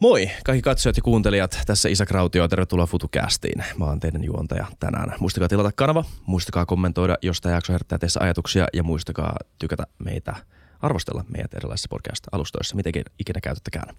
Moi 0.00 0.30
kaikki 0.44 0.62
katsojat 0.62 0.96
ja 0.96 1.02
kuuntelijat, 1.02 1.60
tässä 1.66 1.88
Isa 1.88 2.06
Krautio, 2.06 2.48
tervetuloa 2.48 2.86
FutuCastiin. 2.86 3.64
Mä 3.78 3.84
oon 3.84 4.00
teidän 4.00 4.24
juontaja 4.24 4.66
tänään. 4.80 5.14
Muistakaa 5.20 5.48
tilata 5.48 5.72
kanava, 5.72 6.04
muistakaa 6.26 6.66
kommentoida, 6.66 7.16
jos 7.22 7.40
tämä 7.40 7.54
jakso 7.54 7.72
herättää 7.72 7.98
teissä 7.98 8.20
ajatuksia 8.20 8.66
ja 8.72 8.82
muistakaa 8.82 9.36
tykätä 9.58 9.86
meitä, 9.98 10.36
arvostella 10.80 11.24
meidät 11.28 11.54
erilaisissa 11.54 11.88
podcast-alustoissa, 11.90 12.76
mitenkin 12.76 13.04
ikinä 13.18 13.40
käytettäkään. 13.40 13.96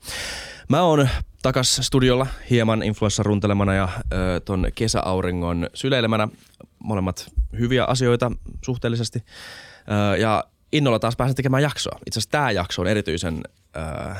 Mä 0.69 0.81
oon 0.81 1.09
takas 1.41 1.79
studiolla 1.81 2.27
hieman 2.49 2.83
influenssa 2.83 3.23
runtelemana 3.23 3.73
ja 3.73 3.89
ö, 4.13 4.39
ton 4.39 4.67
kesäauringon 4.75 5.69
syleilemänä. 5.73 6.27
Molemmat 6.79 7.31
hyviä 7.59 7.85
asioita 7.85 8.31
suhteellisesti. 8.65 9.23
Ö, 10.13 10.17
ja 10.17 10.43
innolla 10.71 10.99
taas 10.99 11.15
pääsen 11.15 11.35
tekemään 11.35 11.63
jaksoa. 11.63 11.99
Itse 12.07 12.19
asiassa 12.19 12.31
tämä 12.31 12.51
jakso 12.51 12.81
on 12.81 12.87
erityisen... 12.87 13.43
Ö, 13.75 14.15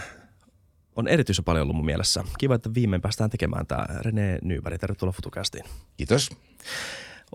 on 0.96 1.08
erityisen 1.08 1.46
paljon 1.46 1.64
ollut 1.64 1.76
mun 1.76 1.86
mielessä. 1.86 2.24
Kiva, 2.38 2.56
että 2.56 2.74
viimein 2.74 3.02
päästään 3.02 3.30
tekemään 3.30 3.68
tämä. 3.68 3.86
René 4.02 4.40
Nyberg, 4.42 4.80
tervetuloa 4.80 5.14
FutuCastiin. 5.14 5.66
Kiitos. 5.98 6.30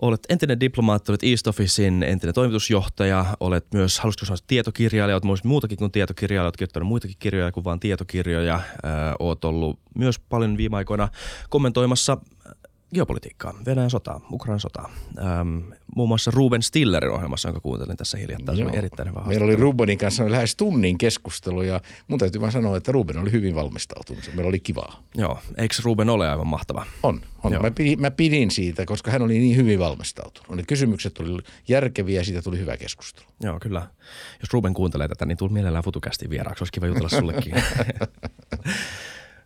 Olet 0.01 0.19
entinen 0.29 0.59
diplomaatti, 0.59 1.11
olet 1.11 1.23
East 1.23 1.47
Officein 1.47 2.03
entinen 2.03 2.33
toimitusjohtaja, 2.33 3.25
olet 3.39 3.65
myös, 3.73 3.99
halusitko 3.99 4.25
sanoa 4.25 4.37
tietokirjailija, 4.47 5.15
olet 5.15 5.23
myös 5.23 5.43
muutakin 5.43 5.77
kuin 5.77 5.91
tietokirjailija, 5.91 6.43
olet 6.43 6.57
kirjoittanut 6.57 6.87
muitakin 6.87 7.15
kirjoja 7.19 7.51
kuin 7.51 7.63
vain 7.63 7.79
tietokirjoja. 7.79 8.61
Olet 9.19 9.45
ollut 9.45 9.79
myös 9.95 10.19
paljon 10.19 10.57
viime 10.57 10.77
aikoina 10.77 11.09
kommentoimassa 11.49 12.17
geopolitiikkaa, 12.93 13.53
Venäjän 13.65 13.89
sotaa, 13.89 14.21
Ukrainan 14.31 14.59
sotaa. 14.59 14.89
Ähm, 15.17 15.59
muun 15.95 16.07
muassa 16.09 16.31
Ruben 16.31 16.61
Stillerin 16.61 17.11
ohjelmassa, 17.11 17.47
jonka 17.49 17.61
kuuntelin 17.61 17.97
tässä 17.97 18.17
hiljattain. 18.17 18.57
Se 18.57 18.63
oli 18.63 18.77
erittäin 18.77 19.09
hyvä 19.09 19.21
Meillä 19.25 19.45
oli 19.45 19.55
Rubenin 19.55 19.97
kanssa 19.97 20.31
lähes 20.31 20.55
tunnin 20.55 20.97
keskustelu 20.97 21.61
ja 21.61 21.81
mun 22.07 22.19
täytyy 22.19 22.41
vaan 22.41 22.51
sanoa, 22.51 22.77
että 22.77 22.91
Ruben 22.91 23.17
oli 23.17 23.31
hyvin 23.31 23.55
valmistautunut. 23.55 24.29
Meillä 24.33 24.49
oli 24.49 24.59
kivaa. 24.59 25.03
Joo, 25.15 25.39
eikö 25.57 25.75
Ruben 25.83 26.09
ole 26.09 26.29
aivan 26.29 26.47
mahtava? 26.47 26.85
On, 27.03 27.21
on. 27.43 27.61
Mä 27.61 27.71
pidin, 27.71 28.01
mä 28.01 28.11
pidin 28.11 28.51
siitä, 28.51 28.85
koska 28.85 29.11
hän 29.11 29.21
oli 29.21 29.39
niin 29.39 29.55
hyvin 29.55 29.79
valmistautunut. 29.79 30.55
Ne 30.55 30.63
kysymykset 30.63 31.17
oli 31.17 31.41
järkeviä 31.67 32.19
ja 32.19 32.25
siitä 32.25 32.41
tuli 32.41 32.59
hyvä 32.59 32.77
keskustelu. 32.77 33.25
Joo, 33.41 33.59
kyllä. 33.59 33.87
Jos 34.41 34.53
Ruben 34.53 34.73
kuuntelee 34.73 35.07
tätä, 35.07 35.25
niin 35.25 35.37
tuli 35.37 35.53
mielellään 35.53 35.83
FutuCastin 35.83 36.29
vieraaksi. 36.29 36.61
Olisi 36.61 36.71
kiva 36.71 36.87
jutella 36.87 37.09
sullekin. 37.09 37.53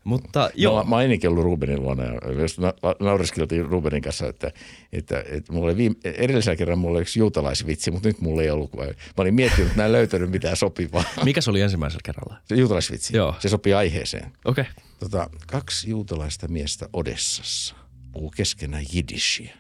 Mutta 0.04 0.50
joo. 0.56 0.84
Mä, 0.84 0.90
mä 0.90 0.96
ainakin 0.96 1.30
ollut 1.30 1.44
Rubenin 1.44 1.82
luona 1.82 2.04
ja 2.04 2.20
myös 2.36 2.60
na- 2.60 2.74
naureskeltiin 3.00 3.66
Rubenin 3.66 4.02
kanssa, 4.02 4.28
että, 4.28 4.52
että, 4.94 5.24
että 5.28 5.54
mulla 5.54 5.66
oli 5.68 5.78
viime, 5.78 5.96
edellisellä 6.04 6.56
kerran 6.56 6.80
mulla 6.80 6.94
oli 6.94 7.02
yksi 7.02 7.20
juutalaisvitsi, 7.20 7.92
mutta 7.92 8.08
nyt 8.10 8.22
mulla 8.22 8.42
ei 8.42 8.50
ollut. 8.50 8.76
Mä 8.76 8.84
olin 9.18 9.34
miettinyt, 9.34 9.68
että 9.68 9.82
mä 9.82 9.86
en 9.86 9.92
löytänyt 9.92 10.32
mitään 10.32 10.56
sopivaa. 10.56 11.04
Mikä 11.26 11.42
se 11.42 11.50
oli 11.50 11.62
ensimmäisellä 11.62 12.02
kerralla? 12.04 12.38
Se 12.46 12.56
juutalaisvitsi. 12.56 13.18
Joo. 13.18 13.36
Se 13.40 13.50
sopii 13.50 13.74
aiheeseen. 13.74 14.32
Okei. 14.46 14.62
Okay. 14.62 14.74
Tota, 15.00 15.30
kaksi 15.48 15.90
juutalaista 15.90 16.48
miestä 16.48 16.90
Odessassa 16.94 17.76
puhuu 18.12 18.30
keskenään 18.30 18.86
jiddishiä. 18.94 19.58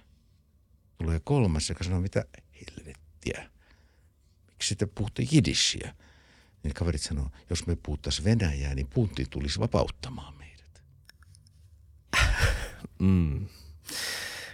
Tulee 0.97 1.21
kolmas, 1.23 1.69
joka 1.69 1.83
sanoo, 1.83 2.01
mitä 2.01 2.25
helvettiä. 2.53 3.49
Miksi 4.47 4.69
sitten 4.69 4.91
puhutte 4.95 5.23
jiddishiä? 5.31 5.95
Niin 6.63 6.73
kaverit 6.73 7.01
sanoo, 7.01 7.27
jos 7.49 7.67
me 7.67 7.77
puhuttaisiin 7.83 8.25
Venäjää, 8.25 8.75
niin 8.75 8.87
Putin 8.93 9.29
tulisi 9.29 9.59
vapauttamaan 9.59 10.33
meidät. 10.37 10.83
Mm. 12.99 13.45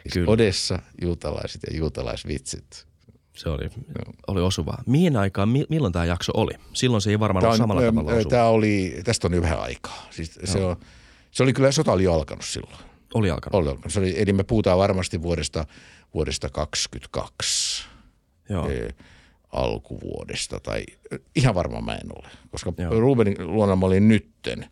Siis 0.02 0.14
Kyllä. 0.14 0.32
Odessa, 0.32 0.80
juutalaiset 1.02 1.62
ja 1.72 1.78
juutalaisvitsit. 1.78 2.88
Se 3.36 3.50
oli, 3.50 3.70
oli 4.28 4.42
osuva. 4.42 4.78
Mihin 4.86 5.18
aikaan, 5.18 5.50
mi- 5.50 5.66
milloin 5.70 5.94
tämä 5.94 6.06
jakso 6.06 6.32
oli? 6.36 6.52
Silloin 6.74 7.02
se 7.02 7.10
ei 7.10 7.20
varmaan 7.20 7.42
Tää 7.42 7.50
ole 7.50 7.58
samalla 7.58 7.82
ö, 7.82 7.86
tavalla 7.86 8.12
osuva. 8.12 8.30
Tää 8.30 8.48
oli, 8.48 9.02
tästä 9.04 9.28
on 9.28 9.34
jo 9.34 9.42
vähän 9.42 9.60
aikaa. 9.60 10.08
Siis 10.12 10.40
se, 10.44 10.60
on, 10.66 10.76
se 11.32 11.44
oli 11.44 11.54
kyllä, 11.54 11.72
sota 11.72 11.92
oli 11.92 12.04
jo 12.04 12.14
alkanut 12.14 12.46
silloin. 12.46 12.78
Oli 13.14 13.30
alkanut. 13.32 13.56
Oli 13.62 13.70
alkanut. 13.70 13.94
Se 13.94 14.00
oli, 14.00 14.22
eli 14.22 14.34
me 14.34 14.44
puhutaan 14.44 14.78
varmasti 14.78 15.22
vuodesta, 15.22 15.66
vuodesta 16.14 16.50
22. 16.50 17.86
Joo. 18.50 18.70
eh, 18.70 18.94
alkuvuodesta 19.52 20.60
tai 20.60 20.84
ihan 21.36 21.56
varma 21.56 21.82
mä 21.82 21.96
en 21.96 22.10
ole, 22.16 22.30
koska 22.52 22.74
Joo. 22.78 23.00
Rubenin 23.00 23.36
luona 23.40 23.76
mä 23.76 23.86
olin 23.86 24.08
nytten 24.08 24.70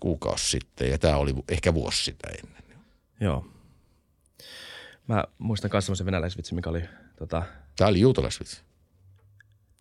kuukausi 0.00 0.50
sitten 0.50 0.90
ja 0.90 0.98
tämä 0.98 1.16
oli 1.16 1.34
ehkä 1.48 1.74
vuosi 1.74 2.04
sitä 2.04 2.28
ennen. 2.28 2.62
Joo. 3.20 3.46
Mä 5.08 5.24
muistan 5.38 5.70
myös 5.72 5.86
semmoisen 5.86 6.06
venäläisvitsin, 6.06 6.54
mikä 6.54 6.70
oli 6.70 6.82
tota, 7.18 7.42
Tämä 7.76 7.88
oli 7.88 8.00
juutalaisvitsi. 8.00 8.62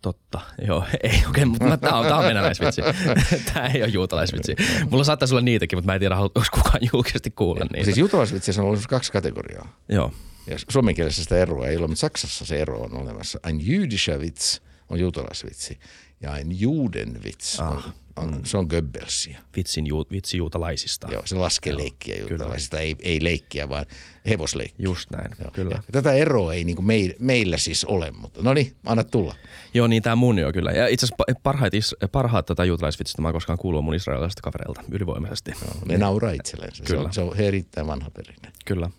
totta. 0.02 0.40
Joo, 0.68 0.86
ei 1.04 1.10
okei, 1.10 1.24
okay, 1.30 1.46
mutta 1.46 1.78
tämä 1.78 1.98
on, 1.98 2.06
tää 2.06 2.18
on 2.18 2.26
venäläisvitsi. 2.26 2.82
tämä 3.54 3.68
ei 3.68 3.84
ole 3.84 3.92
juutalaisvitsi. 3.92 4.56
Mulla 4.90 5.04
saattaisi 5.04 5.34
olla 5.34 5.42
niitäkin, 5.42 5.78
mutta 5.78 5.86
mä 5.86 5.94
en 5.94 6.00
tiedä, 6.00 6.16
haluaisi 6.16 6.52
kukaan 6.52 6.80
julkisesti 6.94 7.32
kuulla 7.32 7.66
niitä. 7.74 7.86
Siis 7.86 7.98
juutalaisvitsissä 7.98 8.62
on 8.62 8.68
ollut 8.68 8.88
kaksi 8.88 9.12
kategoriaa. 9.12 9.78
Joo, 9.90 10.12
Ja 10.48 10.58
suomen 10.70 10.96
kielessä 10.96 11.24
sitä 11.24 11.38
eroa 11.38 11.68
ei 11.68 11.78
ole, 11.78 11.88
mutta 11.88 12.00
Saksassa 12.00 12.46
se 12.46 12.62
ero 12.62 12.82
on 12.82 12.94
olemassa. 12.98 13.40
Ein 13.48 13.62
jüdischer 13.62 14.20
Witz 14.20 14.60
on 14.90 15.00
juutalaisvitsi 15.00 15.80
ja 16.22 16.36
ein 16.36 16.60
Judenwitz 16.60 17.60
Ah, 17.60 17.72
on, 17.72 17.94
mm. 18.22 18.42
se 18.44 18.58
on 18.58 18.66
Goebbelsia. 18.70 19.40
vitsin 19.56 19.88
ju, 19.88 20.06
vitsi 20.12 20.38
juutalaisista. 20.38 21.08
Joo, 21.12 21.22
se 21.26 21.36
laskee 21.36 21.78
leikkiä 21.78 22.16
juutalaisista, 22.16 22.80
ei, 22.80 22.96
ei 23.00 23.24
leikkiä, 23.24 23.70
vaan 23.70 23.86
hevosleikkiä. 24.30 24.84
Just 24.84 25.10
näin, 25.12 25.32
Joo. 25.40 25.52
kyllä. 25.52 25.76
Ja 25.76 25.92
tätä 25.92 26.14
eroa 26.14 26.54
ei 26.54 26.64
niin 26.64 26.76
kuin 26.76 26.86
meillä, 26.86 27.16
meillä 27.20 27.58
siis 27.58 27.86
ole, 27.86 28.12
mutta 28.12 28.40
no 28.44 28.54
niin, 28.54 28.76
anna 28.86 29.04
tulla. 29.04 29.36
Joo, 29.74 29.88
niin 29.88 30.04
tämä 30.04 30.16
mun 30.16 30.40
jo 30.40 30.52
kyllä. 30.54 30.72
Ja 30.72 30.88
itse 30.88 31.06
asiassa 31.06 31.24
pa- 31.32 31.40
parhaat, 31.44 31.74
parhaat 32.12 32.46
tätä 32.46 32.66
juutalaisvitsistä 32.66 33.22
mä 33.22 33.32
koskaan 33.32 33.60
kuullut 33.60 33.86
mun 33.86 33.96
israelilaisilta 33.96 34.42
kavereilta 34.42 34.82
ylivoimaisesti. 34.92 35.52
Ne 35.86 35.98
nauraa 35.98 36.32
itsellensä. 36.32 36.78
Se 36.78 36.84
Kyllä. 36.84 37.04
on, 37.04 37.14
se 37.14 37.22
on 37.22 37.38
erittäin 37.38 37.88
vanha 37.88 38.10
perinne. 38.10 38.52
Kyllä. 38.66 38.90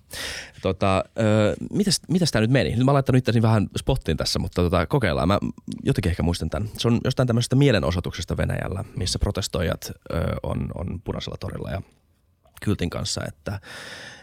Tota, 0.62 1.04
ö, 1.19 1.56
mitäs, 1.72 2.00
mitäs 2.08 2.30
tämä 2.30 2.41
nyt 2.41 2.50
meni? 2.50 2.70
Nyt 2.70 2.78
mä 2.78 2.91
oon 2.91 2.94
laittanut 2.94 3.19
itseäni 3.19 3.42
vähän 3.42 3.69
spottiin 3.78 4.16
tässä, 4.16 4.38
mutta 4.38 4.62
tota, 4.62 4.86
kokeillaan. 4.86 5.28
Mä 5.28 5.38
jotenkin 5.82 6.10
ehkä 6.10 6.22
muistan 6.22 6.50
tämän. 6.50 6.69
Se 6.78 6.88
on 6.88 7.00
jostain 7.04 7.26
tämmöisestä 7.26 7.56
mielenosoituksesta 7.56 8.36
Venäjällä, 8.36 8.84
missä 9.04 9.19
protestoijat 9.19 9.91
ö, 9.91 9.92
on, 10.42 10.69
on 10.75 11.00
punaisella 11.04 11.37
torilla 11.41 11.70
ja 11.70 11.82
kyltin 12.62 12.91
kanssa, 12.91 13.20
että 13.28 13.60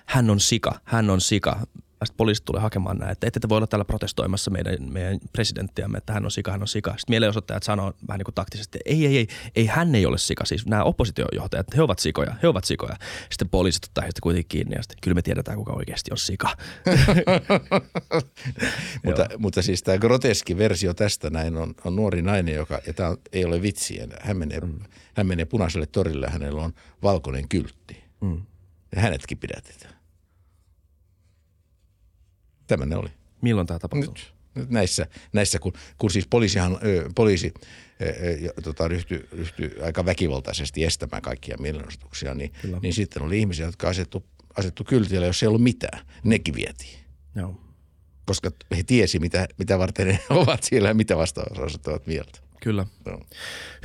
hän 0.05 0.29
on 0.29 0.39
sika, 0.39 0.79
hän 0.83 1.09
on 1.09 1.21
sika. 1.21 1.59
Sitten 2.05 2.17
poliisit 2.17 2.45
tulee 2.45 2.61
hakemaan 2.61 2.97
näin, 2.97 3.11
että 3.11 3.27
ette 3.27 3.39
te 3.39 3.49
voi 3.49 3.57
olla 3.57 3.67
täällä 3.67 3.85
protestoimassa 3.85 4.51
meidän, 4.51 4.75
meidän 4.91 5.19
presidenttiämme, 5.33 5.97
että 5.97 6.13
hän 6.13 6.25
on 6.25 6.31
sika, 6.31 6.51
hän 6.51 6.61
on 6.61 6.67
sika. 6.67 6.89
Sitten 6.89 7.13
mielenosoittajat 7.13 7.63
sanoo 7.63 7.93
vähän 8.07 8.17
niin 8.17 8.25
kuin 8.25 8.35
taktisesti, 8.35 8.77
että 8.77 8.89
ei, 8.89 9.05
ei, 9.05 9.17
ei, 9.17 9.27
ei, 9.55 9.65
hän 9.65 9.95
ei 9.95 10.05
ole 10.05 10.17
sika. 10.17 10.45
Siis 10.45 10.65
nämä 10.65 10.83
oppositiojohtajat, 10.83 11.67
he 11.75 11.81
ovat 11.81 11.99
sikoja, 11.99 12.35
he 12.43 12.47
ovat 12.47 12.63
sikoja. 12.63 12.95
Sitten 13.29 13.49
poliisit 13.49 13.83
ottaa 13.85 14.01
heistä 14.01 14.19
kuitenkin 14.23 14.49
kiinni 14.49 14.75
ja 14.75 14.81
sitten 14.81 14.97
kyllä 15.01 15.15
me 15.15 15.21
tiedetään, 15.21 15.57
kuka 15.57 15.73
oikeasti 15.73 16.11
on 16.11 16.17
sika. 16.17 16.55
Mutta, 19.05 19.27
mutta 19.37 19.61
siis 19.61 19.83
tämä 19.83 19.97
groteski 19.97 20.57
versio 20.57 20.93
tästä 20.93 21.29
näin 21.29 21.57
on, 21.57 21.75
on 21.85 21.95
nuori 21.95 22.21
nainen, 22.21 22.55
joka, 22.55 22.81
ja 22.87 22.93
tämä 22.93 23.15
ei 23.31 23.45
ole 23.45 23.61
vitsiä. 23.61 24.07
Hän 24.21 24.37
menee, 24.37 24.59
mm. 24.59 24.79
hän 25.13 25.27
menee 25.27 25.45
punaiselle 25.45 25.85
torille 25.85 26.25
ja 26.25 26.31
hänellä 26.31 26.61
on 26.61 26.73
valkoinen 27.03 27.47
kyltti. 27.49 28.03
Mm. 28.21 28.41
Ja 28.95 29.01
hänetkin 29.01 29.37
pidätetään. 29.37 30.00
Tämmöinen 32.71 32.97
oli. 32.97 33.09
Milloin 33.41 33.67
tämä 33.67 33.79
tapahtuu? 33.79 34.13
Nyt, 34.13 34.33
nyt 34.55 34.69
näissä, 34.69 35.07
näissä 35.33 35.59
kun, 35.59 35.73
kun 35.97 36.11
siis 36.11 36.27
poliisihan, 36.29 36.79
ö, 36.85 37.09
poliisi 37.15 37.53
ö, 38.01 38.61
tota, 38.63 38.87
ryhtyi, 38.87 39.27
ryhtyi 39.31 39.71
aika 39.83 40.05
väkivaltaisesti 40.05 40.83
estämään 40.83 41.21
kaikkia 41.21 41.57
mielenosoituksia, 41.59 42.33
niin, 42.33 42.51
niin 42.81 42.93
sitten 42.93 43.23
oli 43.23 43.39
ihmisiä, 43.39 43.65
jotka 43.65 43.89
asettu, 43.89 44.23
asettu 44.57 44.83
kyltille, 44.83 45.25
jos 45.25 45.43
ei 45.43 45.47
ollut 45.47 45.63
mitään. 45.63 46.05
Nekin 46.23 46.55
vietiin. 46.55 46.99
Joo. 47.35 47.61
Koska 48.25 48.51
he 48.77 48.83
tiesi, 48.83 49.19
mitä, 49.19 49.47
mitä 49.57 49.79
varten 49.79 50.07
ne 50.07 50.19
ovat 50.41 50.63
siellä 50.63 50.87
ja 50.87 50.93
mitä 50.93 51.17
vastaan 51.17 51.63
osoittavat 51.63 52.07
mieltä. 52.07 52.39
Kyllä. 52.61 52.85
Joo. 53.05 53.25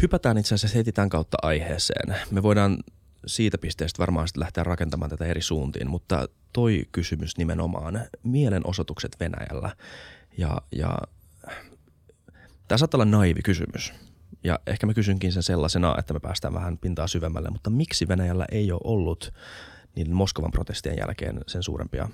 Hypätään 0.03 0.39
itse 0.39 0.55
asiassa 0.55 0.79
heti 0.79 0.93
tämän 0.93 1.09
kautta 1.09 1.37
aiheeseen. 1.43 2.17
Me 2.31 2.43
voidaan 2.43 2.79
siitä 3.27 3.59
pisteestä 3.59 3.99
varmaan 3.99 4.29
sitten 4.29 4.41
lähteä 4.41 4.65
rakentamaan 4.65 5.11
tätä 5.11 5.25
eri 5.25 5.43
suuntiin, 5.43 5.91
mutta 5.91 6.29
toi 6.53 6.83
kysymys 6.93 7.39
nimenomaan, 7.39 8.01
mielenosoitukset 8.23 9.17
Venäjällä 9.21 9.77
ja, 10.39 10.63
ja 10.73 10.99
tämä 12.69 12.79
saattaa 12.79 12.99
olla 12.99 13.11
naivi 13.11 13.43
kysymys. 13.43 13.93
Ja 14.45 14.59
ehkä 14.67 14.87
mä 14.87 14.95
kysynkin 14.95 15.33
sen 15.33 15.43
sellaisena, 15.43 15.97
että 15.99 16.15
me 16.15 16.21
päästään 16.21 16.55
vähän 16.55 16.79
pintaa 16.79 17.07
syvemmälle, 17.07 17.51
mutta 17.51 17.71
miksi 17.71 18.09
Venäjällä 18.09 18.47
ei 18.53 18.73
ole 18.73 18.81
ollut 18.85 19.33
niiden 19.97 20.15
Moskovan 20.15 20.51
protestien 20.51 20.97
jälkeen 20.99 21.41
sen 21.47 21.63
suurempia 21.63 22.09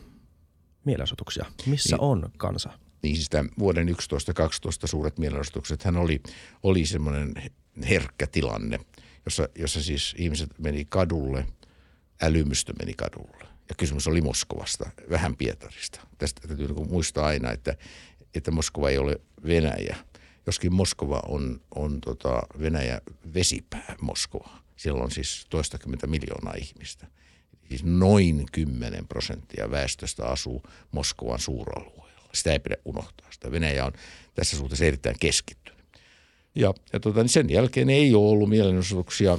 mielenosoituksia? 0.85 1.47
Missä 1.67 1.97
Niin. 1.97 2.01
on 2.01 2.31
kansa? 2.37 2.71
Niin 3.03 3.17
siis 3.17 3.29
tämän 3.31 3.49
vuoden 3.59 3.89
11-12 3.89 3.93
suuret 4.85 5.19
mielenosoitukset, 5.19 5.83
hän 5.83 5.97
oli, 5.97 6.23
oli 6.63 6.87
semmoinen 6.87 7.35
herkkä 7.89 8.27
tilanne, 8.27 8.81
jossa, 9.25 9.49
jossa 9.59 9.83
siis 9.83 10.15
ihmiset 10.19 10.51
meni 10.59 10.85
kadulle, 10.85 11.47
älymystö 12.23 12.73
meni 12.79 12.95
kadulle. 12.95 13.47
Ja 13.69 13.75
kysymys 13.77 14.07
oli 14.07 14.21
Moskovasta, 14.21 14.91
vähän 15.11 15.37
Pietarista. 15.37 16.01
Tästä 16.19 16.49
täytyy 16.49 16.69
niin 16.69 16.89
muistaa 16.89 17.27
aina, 17.27 17.51
että, 17.51 17.77
että 18.35 18.51
Moskova 18.51 18.91
ei 18.91 18.99
ole 18.99 19.21
Venäjä. 19.47 19.97
Joskin 20.47 20.75
Moskova 20.75 21.23
on, 21.29 21.61
on 21.75 22.01
tota 22.01 22.43
Venäjä 22.61 23.01
vesipää 23.35 23.95
Moskova. 24.01 24.63
Siellä 24.77 25.03
on 25.03 25.11
siis 25.11 25.47
toistakymmentä 25.51 26.07
miljoonaa 26.07 26.55
ihmistä. 26.55 27.07
Siis 27.69 27.85
noin 27.85 28.47
10 28.53 29.07
prosenttia 29.09 29.71
väestöstä 29.71 30.27
asuu 30.27 30.63
Moskovan 30.91 31.39
suuralueella. 31.39 32.29
Sitä 32.35 32.53
ei 32.53 32.59
pidä 32.59 32.77
unohtaa. 32.85 33.33
Sitä 33.33 33.51
Venäjä 33.51 33.87
on 33.87 33.93
tässä 34.35 34.57
suhteessa 34.57 34.85
erittäin 34.85 35.17
keskittynyt. 35.21 35.62
Ja, 36.55 36.75
ja 36.93 37.01
tota, 37.01 37.21
niin 37.23 37.29
sen 37.29 37.51
jälkeen 37.51 37.91
ei 37.91 38.15
ole 38.15 38.31
ollut 38.31 38.49
mielenosoituksia 38.49 39.39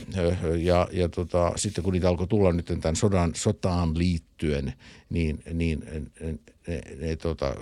ja, 0.60 0.88
ja 0.92 1.10
tota, 1.10 1.51
sitten 1.56 1.83
kun 1.83 1.94
niitä 1.94 2.10
alkoi 2.10 2.27
tulla 2.27 2.51
nyt 2.51 2.65
tämän 2.81 2.95
sodan, 2.95 3.36
sotaan 3.36 3.98
liittyen, 3.98 4.74
niin, 5.10 5.44
niin 5.54 5.86
ne, 6.19 6.39
ne, 6.68 6.81
ne, 7.00 7.15
tota, 7.15 7.56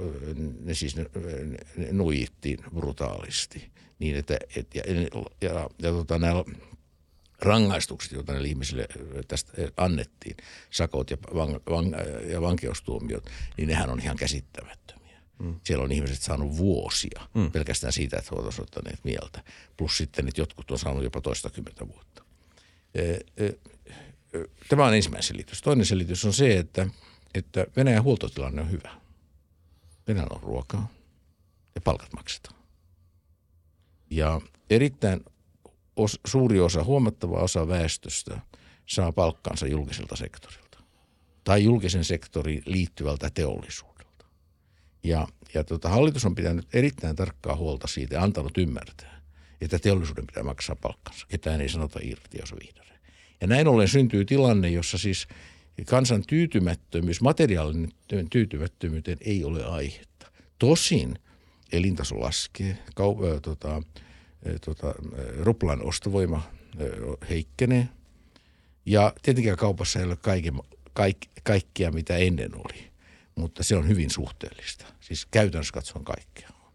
ne 0.59 0.73
siis 0.73 0.95
ne, 0.95 1.05
ne 1.77 1.91
nuijittiin 1.91 2.59
brutaalisti. 2.75 3.71
Niin 3.99 4.15
että, 4.15 4.37
et, 4.55 4.75
ja, 4.75 4.83
ja, 4.87 5.01
ja, 5.41 5.69
ja 5.81 5.91
tota, 5.91 6.19
nämä 6.19 6.43
rangaistukset, 7.41 8.11
joita 8.11 8.31
näille 8.31 8.47
ihmisille 8.47 8.87
tästä 9.27 9.51
annettiin, 9.77 10.37
sakot 10.69 11.11
ja, 11.11 11.17
van, 11.35 11.59
van, 11.69 11.95
ja 12.31 12.41
vankeustuomiot, 12.41 13.25
niin 13.57 13.67
nehän 13.67 13.89
on 13.89 13.99
ihan 13.99 14.17
käsittämättömiä. 14.17 15.00
Mm. 15.41 15.59
Siellä 15.63 15.83
on 15.83 15.91
ihmiset 15.91 16.21
saanut 16.21 16.57
vuosia 16.57 17.27
mm. 17.33 17.51
pelkästään 17.51 17.93
siitä, 17.93 18.17
että 18.17 18.29
he 18.31 18.35
ovat 18.35 18.47
osoittaneet 18.47 18.99
mieltä. 19.03 19.43
Plus 19.77 19.97
sitten, 19.97 20.27
että 20.27 20.41
jotkut 20.41 20.71
on 20.71 20.79
saanut 20.79 21.03
jopa 21.03 21.21
toista 21.21 21.49
kymmentä 21.49 21.87
vuotta. 21.87 22.23
Tämä 24.69 24.85
on 24.85 24.95
ensimmäinen 24.95 25.23
selitys. 25.23 25.61
Toinen 25.61 25.85
selitys 25.85 26.25
on 26.25 26.33
se, 26.33 26.57
että, 26.57 26.87
että 27.33 27.65
Venäjän 27.75 28.03
huoltotilanne 28.03 28.61
on 28.61 28.71
hyvä. 28.71 29.01
Venäjällä 30.07 30.35
on 30.35 30.43
ruokaa 30.43 30.91
ja 31.75 31.81
palkat 31.81 32.13
maksetaan. 32.13 32.55
Ja 34.09 34.41
erittäin 34.69 35.25
os, 35.95 36.19
suuri 36.27 36.59
osa, 36.59 36.83
huomattava 36.83 37.37
osa 37.37 37.67
väestöstä 37.67 38.39
saa 38.85 39.11
palkkansa 39.11 39.67
julkiselta 39.67 40.15
sektorilta 40.15 40.77
tai 41.43 41.63
julkisen 41.63 42.05
sektorin 42.05 42.63
liittyvältä 42.65 43.29
teollisuudelta. 43.29 43.90
Ja, 45.03 45.27
ja 45.53 45.63
tota, 45.63 45.89
hallitus 45.89 46.25
on 46.25 46.35
pitänyt 46.35 46.67
erittäin 46.73 47.15
tarkkaa 47.15 47.55
huolta 47.55 47.87
siitä 47.87 48.15
ja 48.15 48.23
antanut 48.23 48.57
ymmärtää, 48.57 49.21
että 49.61 49.79
teollisuuden 49.79 50.27
pitää 50.27 50.43
maksaa 50.43 50.75
palkkansa. 50.75 51.25
Ketään 51.29 51.61
ei 51.61 51.69
sanota 51.69 51.99
irti, 52.03 52.37
jos 52.39 52.53
vihdoin. 52.59 52.87
Ja 53.41 53.47
näin 53.47 53.67
ollen 53.67 53.87
syntyy 53.87 54.25
tilanne, 54.25 54.69
jossa 54.69 54.97
siis 54.97 55.27
kansan 55.85 56.23
tyytymättömyys, 56.27 57.21
materiaalinen 57.21 58.29
tyytymättömyyteen 58.29 59.17
ei 59.21 59.43
ole 59.43 59.65
aihetta. 59.65 60.31
Tosin 60.59 61.15
elintaso 61.71 62.19
laskee, 62.19 62.77
kau- 62.99 63.33
äh, 63.33 63.41
tota, 63.41 63.83
tota, 64.65 64.93
ruplan 65.39 65.85
ostovoima 65.85 66.41
heikkenee. 67.29 67.89
Ja 68.85 69.13
tietenkään 69.21 69.57
kaupassa 69.57 69.99
ei 69.99 70.05
ole 70.05 70.15
kaiken, 70.15 70.53
kaik, 70.93 71.17
kaikkia, 71.43 71.91
mitä 71.91 72.17
ennen 72.17 72.51
oli, 72.55 72.90
mutta 73.35 73.63
se 73.63 73.75
on 73.75 73.87
hyvin 73.87 74.09
suhteellista. 74.09 74.85
Siis 74.99 75.27
käytännössä 75.31 75.73
katsoen 75.73 76.05
kaikkea 76.05 76.49
on. 76.65 76.73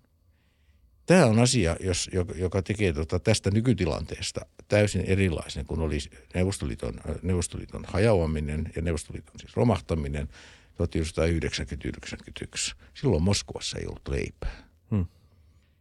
Tämä 1.07 1.27
on 1.27 1.39
asia, 1.39 1.77
jos, 1.81 2.11
joka 2.35 2.63
tekee 2.63 2.93
tota 2.93 3.19
tästä 3.19 3.51
nykytilanteesta 3.51 4.47
täysin 4.69 5.05
erilaisen, 5.05 5.67
kun 5.67 5.81
oli 5.81 5.99
Neuvostoliiton, 6.35 7.01
Neuvostoliiton 7.23 7.85
hajoaminen 7.89 8.73
ja 8.77 8.83
Neuvostoliiton 8.83 9.39
siis 9.39 9.57
romahtaminen 9.57 10.29
1991. 10.77 12.75
Silloin 12.95 13.23
Moskovassa 13.23 13.79
ei 13.79 13.87
ollut 13.87 14.09
leipää. 14.09 14.69
Hmm. 14.91 15.07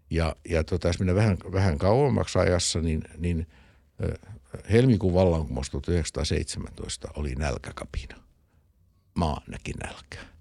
Ja, 0.09 0.35
ja 0.49 0.63
tota, 0.63 0.87
jos 0.87 0.99
mennään 0.99 1.15
vähän, 1.15 1.37
vähän 1.51 1.77
kauemmaksi 1.77 2.39
ajassa, 2.39 2.81
niin, 2.81 3.03
niin 3.17 3.47
helmikuun 4.71 5.13
vallankumous 5.13 5.69
1917 5.69 7.07
oli 7.15 7.35
nälkäkapina. 7.35 8.15
Maa 9.15 9.41
näki 9.47 9.71
nälkää. 9.83 10.34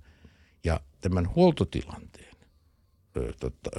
Ja 0.64 0.80
tämän 1.00 1.34
huoltotilanteen 1.34 2.36
tota, 3.40 3.70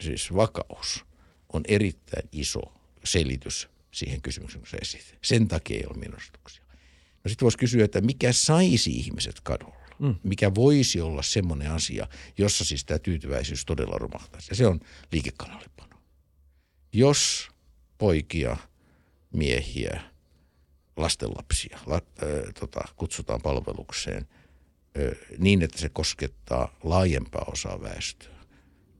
siis 0.00 0.34
vakaus 0.34 1.04
on 1.52 1.62
erittäin 1.68 2.28
iso 2.32 2.60
selitys 3.04 3.68
siihen 3.90 4.22
kysymykseen, 4.22 4.60
kun 4.60 4.68
se 4.68 4.76
esitti. 4.76 5.18
Sen 5.22 5.48
takia 5.48 5.76
ei 5.76 5.86
ole 5.86 5.98
mielenosoituksia. 5.98 6.64
No 7.24 7.28
sitten 7.28 7.46
voisi 7.46 7.58
kysyä, 7.58 7.84
että 7.84 8.00
mikä 8.00 8.32
saisi 8.32 8.90
ihmiset 8.90 9.40
kadulla? 9.40 9.80
mm. 10.00 10.14
mikä 10.22 10.54
voisi 10.54 11.00
olla 11.00 11.22
semmoinen 11.22 11.70
asia, 11.70 12.06
jossa 12.38 12.64
siis 12.64 12.84
tämä 12.84 12.98
tyytyväisyys 12.98 13.64
todella 13.64 13.98
romahtaisi. 13.98 14.50
Ja 14.50 14.56
se 14.56 14.66
on 14.66 14.80
liikekanallepano. 15.12 15.96
Jos 16.92 17.48
poikia, 17.98 18.56
miehiä, 19.32 20.00
lastenlapsia 20.96 21.78
la, 21.86 21.94
äh, 21.96 22.28
tota, 22.60 22.80
kutsutaan 22.96 23.40
palvelukseen 23.42 24.28
niin, 25.38 25.62
että 25.62 25.78
se 25.78 25.88
koskettaa 25.88 26.78
laajempaa 26.82 27.44
osaa 27.52 27.82
väestöä 27.82 28.36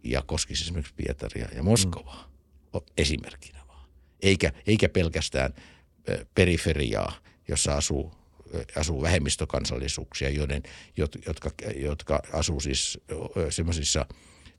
ja 0.05 0.23
koskisi 0.23 0.65
esimerkiksi 0.65 0.95
Pietaria 0.97 1.49
ja 1.55 1.63
Moskovaa 1.63 2.31
mm. 2.75 2.81
esimerkkinä 2.97 3.61
vaan. 3.69 3.89
Eikä, 4.23 4.53
eikä 4.67 4.89
pelkästään 4.89 5.55
periferiaa, 6.35 7.13
jossa 7.49 7.75
asuu 7.75 8.21
asuu 8.77 9.03
vähemmistökansallisuuksia, 9.03 10.31
joiden, 10.31 10.63
jotka, 11.27 11.51
jotka 11.77 12.23
asuu 12.33 12.61
siis 12.61 12.99
semmoisissa 13.51 14.07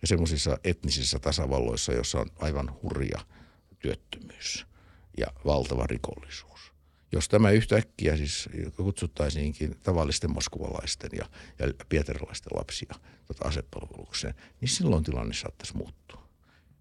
semmoisissa 0.04 0.58
etnisissä 0.64 1.20
tasavalloissa, 1.20 1.94
jossa 1.94 2.20
on 2.20 2.30
aivan 2.40 2.76
hurja 2.84 3.20
työttömyys 3.80 4.66
ja 5.18 5.28
valtava 5.46 5.88
rikollisuus. 5.88 6.71
Jos 7.12 7.30
tämä 7.30 7.52
yhtäkkiä 7.52 8.18
siis 8.18 8.50
kutsuttaisiinkin 8.76 9.76
tavallisten 9.84 10.32
moskovalaisten 10.32 11.10
ja, 11.14 11.26
ja 11.60 11.74
pietarilaisten 11.90 12.58
lapsia 12.58 12.96
tota 13.28 13.48
asepalvelukseen, 13.48 14.34
niin 14.62 14.70
silloin 14.70 15.04
tilanne 15.04 15.34
saattaisi 15.34 15.78
muuttua. 15.78 16.28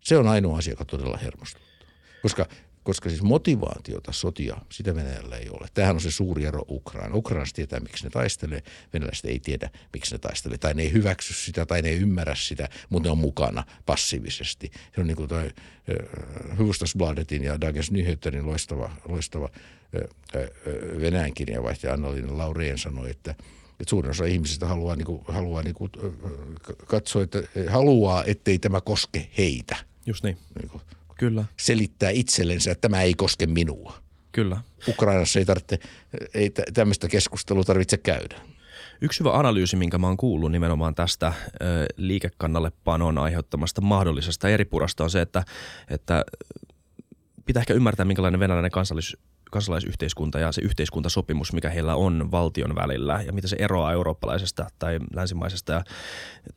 Se 0.01 0.17
on 0.17 0.29
ainoa 0.29 0.59
asia, 0.59 0.73
joka 0.73 0.85
todella 0.85 1.17
hermostuttaa. 1.17 1.71
Koska 2.23 2.47
koska 2.83 3.09
siis 3.09 3.23
motivaatiota 3.23 4.13
sotia, 4.13 4.57
sitä 4.73 4.95
Venäjällä 4.95 5.37
ei 5.37 5.49
ole. 5.51 5.67
Tämähän 5.75 5.97
on 5.97 6.01
se 6.01 6.11
suuri 6.11 6.45
ero 6.45 6.65
Ukraina. 6.69 7.15
Ukrainassa 7.17 7.57
tietää, 7.57 7.81
miksi 7.81 8.05
ne 8.05 8.11
taistelee, 8.11 8.63
venäläiset 8.93 9.25
ei 9.25 9.39
tiedä, 9.39 9.71
miksi 9.93 10.15
ne 10.15 10.19
taistelee. 10.19 10.59
Tai 10.59 10.75
ne 10.75 10.83
ei 10.83 10.93
hyväksy 10.93 11.35
sitä, 11.35 11.67
tai 11.67 11.83
ne 11.83 11.89
ei 11.89 11.99
ymmärrä 11.99 12.35
sitä, 12.35 12.69
mutta 12.89 13.07
ne 13.07 13.11
on 13.11 13.19
mukana 13.19 13.65
passiivisesti. 13.87 14.71
Se 14.95 15.01
on 15.01 15.07
niin 15.07 15.17
kuin 15.17 15.29
toi 15.29 15.51
ja 17.43 17.61
Dagens 17.61 17.91
Nyheterin 17.91 18.47
loistava, 18.47 18.91
loistava 19.09 19.49
Venäjän 21.01 21.35
kirjeenvaihtaja 21.35 21.93
Anna-Liina 21.93 22.39
Laureen 22.39 22.79
sanoi, 22.79 23.11
että 23.11 23.35
että 23.81 23.91
suurin 23.91 24.11
osa 24.11 24.25
ihmisistä 24.25 24.67
haluaa, 24.67 24.97
niin 24.97 25.07
kuin, 25.07 25.23
haluaa 25.29 25.63
niin 25.63 25.75
kuin, 25.75 25.91
katsoa, 26.87 27.23
että 27.23 27.43
haluaa, 27.69 28.25
ettei 28.25 28.59
tämä 28.59 28.81
koske 28.81 29.29
heitä. 29.39 29.77
Just 30.07 30.25
niin. 30.25 30.39
niin 30.61 30.71
kuin, 30.71 30.83
Kyllä. 31.19 31.45
selittää 31.57 32.11
itsellensä, 32.11 32.71
että 32.71 32.89
tämä 32.89 33.03
ei 33.03 33.15
koske 33.15 33.47
minua. 33.47 33.95
Kyllä. 34.33 34.61
Ukrainassa 34.89 35.39
ei, 35.39 35.45
tarvitse, 35.45 35.79
ei 36.35 36.51
tämmöistä 36.75 37.09
keskustelua 37.09 37.65
tarvitse 37.65 37.97
käydä. 37.97 38.37
Yksi 39.01 39.21
hyvä 39.21 39.39
analyysi, 39.39 39.77
minkä 39.77 39.99
mä 39.99 40.07
oon 40.07 40.17
kuullut 40.17 40.53
nimenomaan 40.53 40.95
tästä 40.95 41.33
liikekannalle 41.97 42.73
panon 42.85 43.19
aiheuttamasta 43.19 43.81
mahdollisesta 43.81 44.49
eripurasta 44.49 45.05
on 45.05 45.11
se, 45.11 45.21
että, 45.21 45.45
että 45.89 46.25
pitää 47.45 47.61
ehkä 47.61 47.75
ymmärtää, 47.75 48.05
minkälainen 48.05 48.41
venäläinen 48.41 48.71
kansallis, 48.71 49.17
kansalaisyhteiskunta 49.51 50.39
ja 50.39 50.53
se 50.53 50.61
yhteiskuntasopimus, 50.61 51.53
mikä 51.53 51.71
heillä 51.71 51.95
on 51.95 52.31
valtion 52.31 52.75
välillä 52.75 53.23
ja 53.27 53.33
mitä 53.33 53.49
se 53.49 53.57
eroaa 53.59 53.93
eurooppalaisesta 53.93 54.67
tai 54.79 54.99
länsimaisesta. 55.15 55.73
Ja 55.73 55.85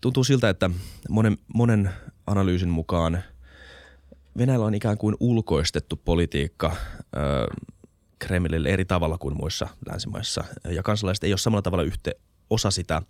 tuntuu 0.01 0.23
siltä, 0.23 0.49
että 0.49 0.69
monen, 1.09 1.37
monen 1.53 1.89
analyysin 2.27 2.69
mukaan– 2.69 3.23
Venäjällä 4.37 4.65
on 4.65 4.75
ikään 4.75 4.97
kuin 4.97 5.15
ulkoistettu 5.19 6.01
politiikka 6.05 6.75
ö, 7.15 7.47
Kremlille 8.19 8.69
eri 8.69 8.85
tavalla 8.85 9.17
kuin 9.17 9.37
muissa 9.37 9.67
länsimaissa. 9.89 10.43
Ja 10.69 10.83
kansalaiset 10.83 11.23
ei 11.23 11.31
ole 11.31 11.37
samalla 11.37 11.61
tavalla 11.61 11.83
yhte, 11.83 12.11
osa 12.49 12.71
sitä 12.71 13.01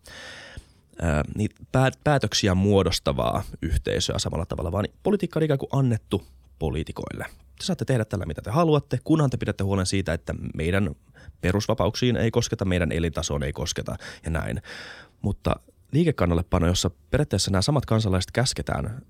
niitä 1.36 1.56
päätöksiä 2.04 2.56
muodostavaa 2.56 3.44
yhteisöä 3.62 4.20
samalla 4.20 4.46
tavalla, 4.46 4.72
vaan 4.72 4.88
politiikka 5.04 5.40
on 5.40 5.44
ikään 5.44 5.58
kuin 5.58 5.70
annettu 5.72 6.24
poliitikoille. 6.64 7.26
Te 7.30 7.64
saatte 7.66 7.86
tehdä 7.86 8.06
tällä, 8.06 8.26
mitä 8.26 8.42
te 8.42 8.52
haluatte, 8.52 9.00
kunhan 9.04 9.30
te 9.30 9.38
pidätte 9.38 9.64
huolen 9.64 9.86
siitä, 9.86 10.14
että 10.14 10.34
meidän 10.56 10.96
perusvapauksiin 11.42 12.16
ei 12.16 12.32
kosketa, 12.32 12.66
meidän 12.66 12.92
elintasoon 12.92 13.44
ei 13.44 13.54
kosketa 13.54 13.96
ja 14.26 14.32
näin. 14.32 14.62
Mutta 15.22 15.56
liikekannallepano, 15.92 16.68
jossa 16.68 16.92
periaatteessa 17.10 17.52
nämä 17.52 17.62
samat 17.62 17.86
kansalaiset 17.86 18.32
käsketään 18.32 19.02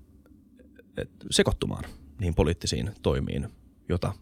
sekoittumaan– 1.30 1.84
niihin 2.18 2.34
poliittisiin 2.34 2.90
toimiin, 3.02 3.48
jota 3.88 4.12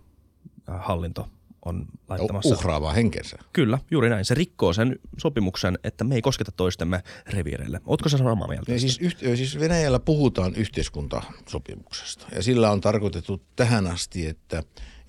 hallinto 0.66 1.28
on 1.64 1.86
laittamassa. 2.08 2.54
Uhraavaa 2.54 2.92
henkensä. 2.92 3.38
Kyllä, 3.52 3.78
juuri 3.90 4.10
näin. 4.10 4.24
Se 4.24 4.34
rikkoo 4.34 4.72
sen 4.72 4.98
sopimuksen, 5.18 5.78
että 5.84 6.04
me 6.04 6.14
ei 6.14 6.22
kosketa 6.22 6.52
toistemme 6.52 7.02
reviireille. 7.26 7.80
Oletko 7.86 8.08
se 8.08 8.18
samaa 8.18 8.48
mieltä? 8.48 8.78
siis, 8.78 9.00
yht- 9.00 9.36
siis 9.36 9.60
Venäjällä 9.60 10.00
puhutaan 10.00 10.54
yhteiskuntasopimuksesta 10.54 12.26
ja 12.34 12.42
sillä 12.42 12.70
on 12.70 12.80
tarkoitettu 12.80 13.42
tähän 13.56 13.86
asti, 13.86 14.26
että, 14.26 14.62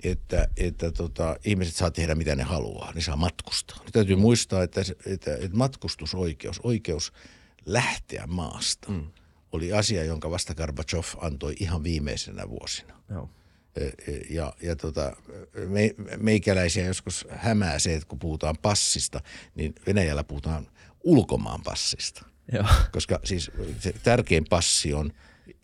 että, 0.04 0.48
että 0.58 0.92
tota, 0.92 1.38
ihmiset 1.46 1.76
saa 1.76 1.92
tehdä 1.92 2.16
mitä 2.16 2.36
ne 2.36 2.44
haluaa, 2.44 2.92
ne 2.94 3.02
saa 3.02 3.16
matkustaa. 3.16 3.78
Nyt 3.84 3.94
täytyy 3.94 4.16
muistaa, 4.16 4.64
että, 4.64 4.82
että, 5.06 5.36
että 5.36 5.58
matkustusoikeus, 5.58 6.60
oikeus 6.64 7.14
lähteä 7.66 8.28
maasta, 8.28 8.92
mm. 8.92 9.08
oli 9.52 9.74
asia, 9.74 10.04
jonka 10.04 10.32
vasta 10.32 10.56
Gorbachev 10.56 11.04
antoi 11.18 11.56
ihan 11.60 11.84
viimeisenä 11.84 12.50
vuosina. 12.50 12.94
Joo. 13.10 13.30
Ja, 14.30 14.54
ja 14.62 14.76
tota, 14.76 15.16
me, 15.68 15.96
meikäläisiä 16.18 16.86
joskus 16.86 17.28
hämää 17.30 17.80
se, 17.80 17.94
että 17.94 18.08
kun 18.08 18.20
puhutaan 18.20 18.58
passista, 18.62 19.22
niin 19.56 19.76
Venäjällä 19.88 20.24
puhutaan 20.24 20.68
ulkomaan 21.04 21.62
passista. 21.64 22.26
Joo. 22.52 22.66
Koska 22.92 23.20
siis 23.24 23.52
se 23.80 23.94
tärkein 24.04 24.46
passi 24.50 24.94
on 24.94 25.14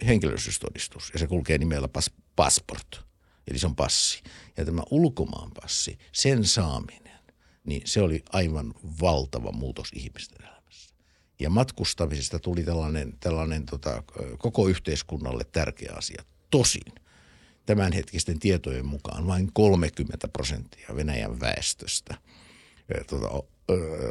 henkilöllisyystodistus 0.08 1.10
ja 1.14 1.20
se 1.20 1.28
kulkee 1.28 1.58
nimellä 1.58 1.88
pas, 1.88 2.12
passport, 2.36 3.02
eli 3.48 3.60
se 3.60 3.68
on 3.68 3.76
passi. 3.76 4.24
Ja 4.58 4.66
tämä 4.66 4.82
ulkomaan 4.92 5.52
passi, 5.62 5.98
sen 6.12 6.46
saaminen, 6.46 7.20
niin 7.66 7.82
se 7.86 8.02
oli 8.02 8.24
aivan 8.30 8.74
valtava 9.02 9.52
muutos 9.52 9.90
ihmisten 9.94 10.46
elämässä. 10.46 10.96
Ja 11.40 11.50
matkustamisesta 11.50 12.40
tuli 12.40 12.64
tällainen, 12.64 13.18
tällainen 13.20 13.66
tota, 13.66 14.04
koko 14.38 14.68
yhteiskunnalle 14.68 15.44
tärkeä 15.44 15.94
asia. 15.98 16.24
Tosin 16.52 16.94
tämänhetkisten 17.70 18.40
tietojen 18.40 18.86
mukaan 18.86 19.28
vain 19.28 19.50
30 19.54 20.28
prosenttia 20.28 20.90
Venäjän 20.96 21.40
väestöstä 21.40 22.16
tota, 23.08 23.30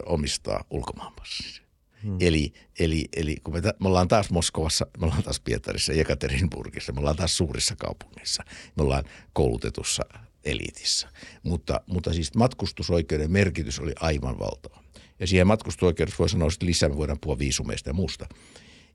omistaa 0.06 0.64
ulkomaanpassia. 0.70 1.62
Hmm. 2.02 2.16
Eli, 2.20 2.52
eli, 2.78 3.08
eli 3.16 3.36
kun 3.44 3.54
me, 3.54 3.60
me 3.60 3.88
ollaan 3.88 4.08
taas 4.08 4.30
Moskovassa, 4.30 4.86
me 4.98 5.06
ollaan 5.06 5.22
taas 5.22 5.40
Pietarissa, 5.40 5.92
Jekaterinburgissa, 5.92 6.92
me 6.92 7.00
ollaan 7.00 7.16
taas 7.16 7.36
suurissa 7.36 7.76
kaupungeissa, 7.76 8.42
me 8.76 8.82
ollaan 8.82 9.04
koulutetussa 9.32 10.02
eliitissä. 10.44 11.08
Mutta, 11.42 11.80
mutta 11.86 12.12
siis 12.12 12.34
matkustusoikeuden 12.34 13.30
merkitys 13.30 13.80
oli 13.80 13.92
aivan 14.00 14.38
valtava. 14.38 14.82
Ja 15.20 15.26
siihen 15.26 15.46
matkustusoikeudessa 15.46 16.18
voi 16.18 16.28
sanoa 16.28 16.48
että 16.52 16.66
lisää, 16.66 16.88
me 16.88 16.96
voidaan 16.96 17.18
puhua 17.20 17.38
viisumeista 17.38 17.90
ja 17.90 17.94
muusta. 17.94 18.26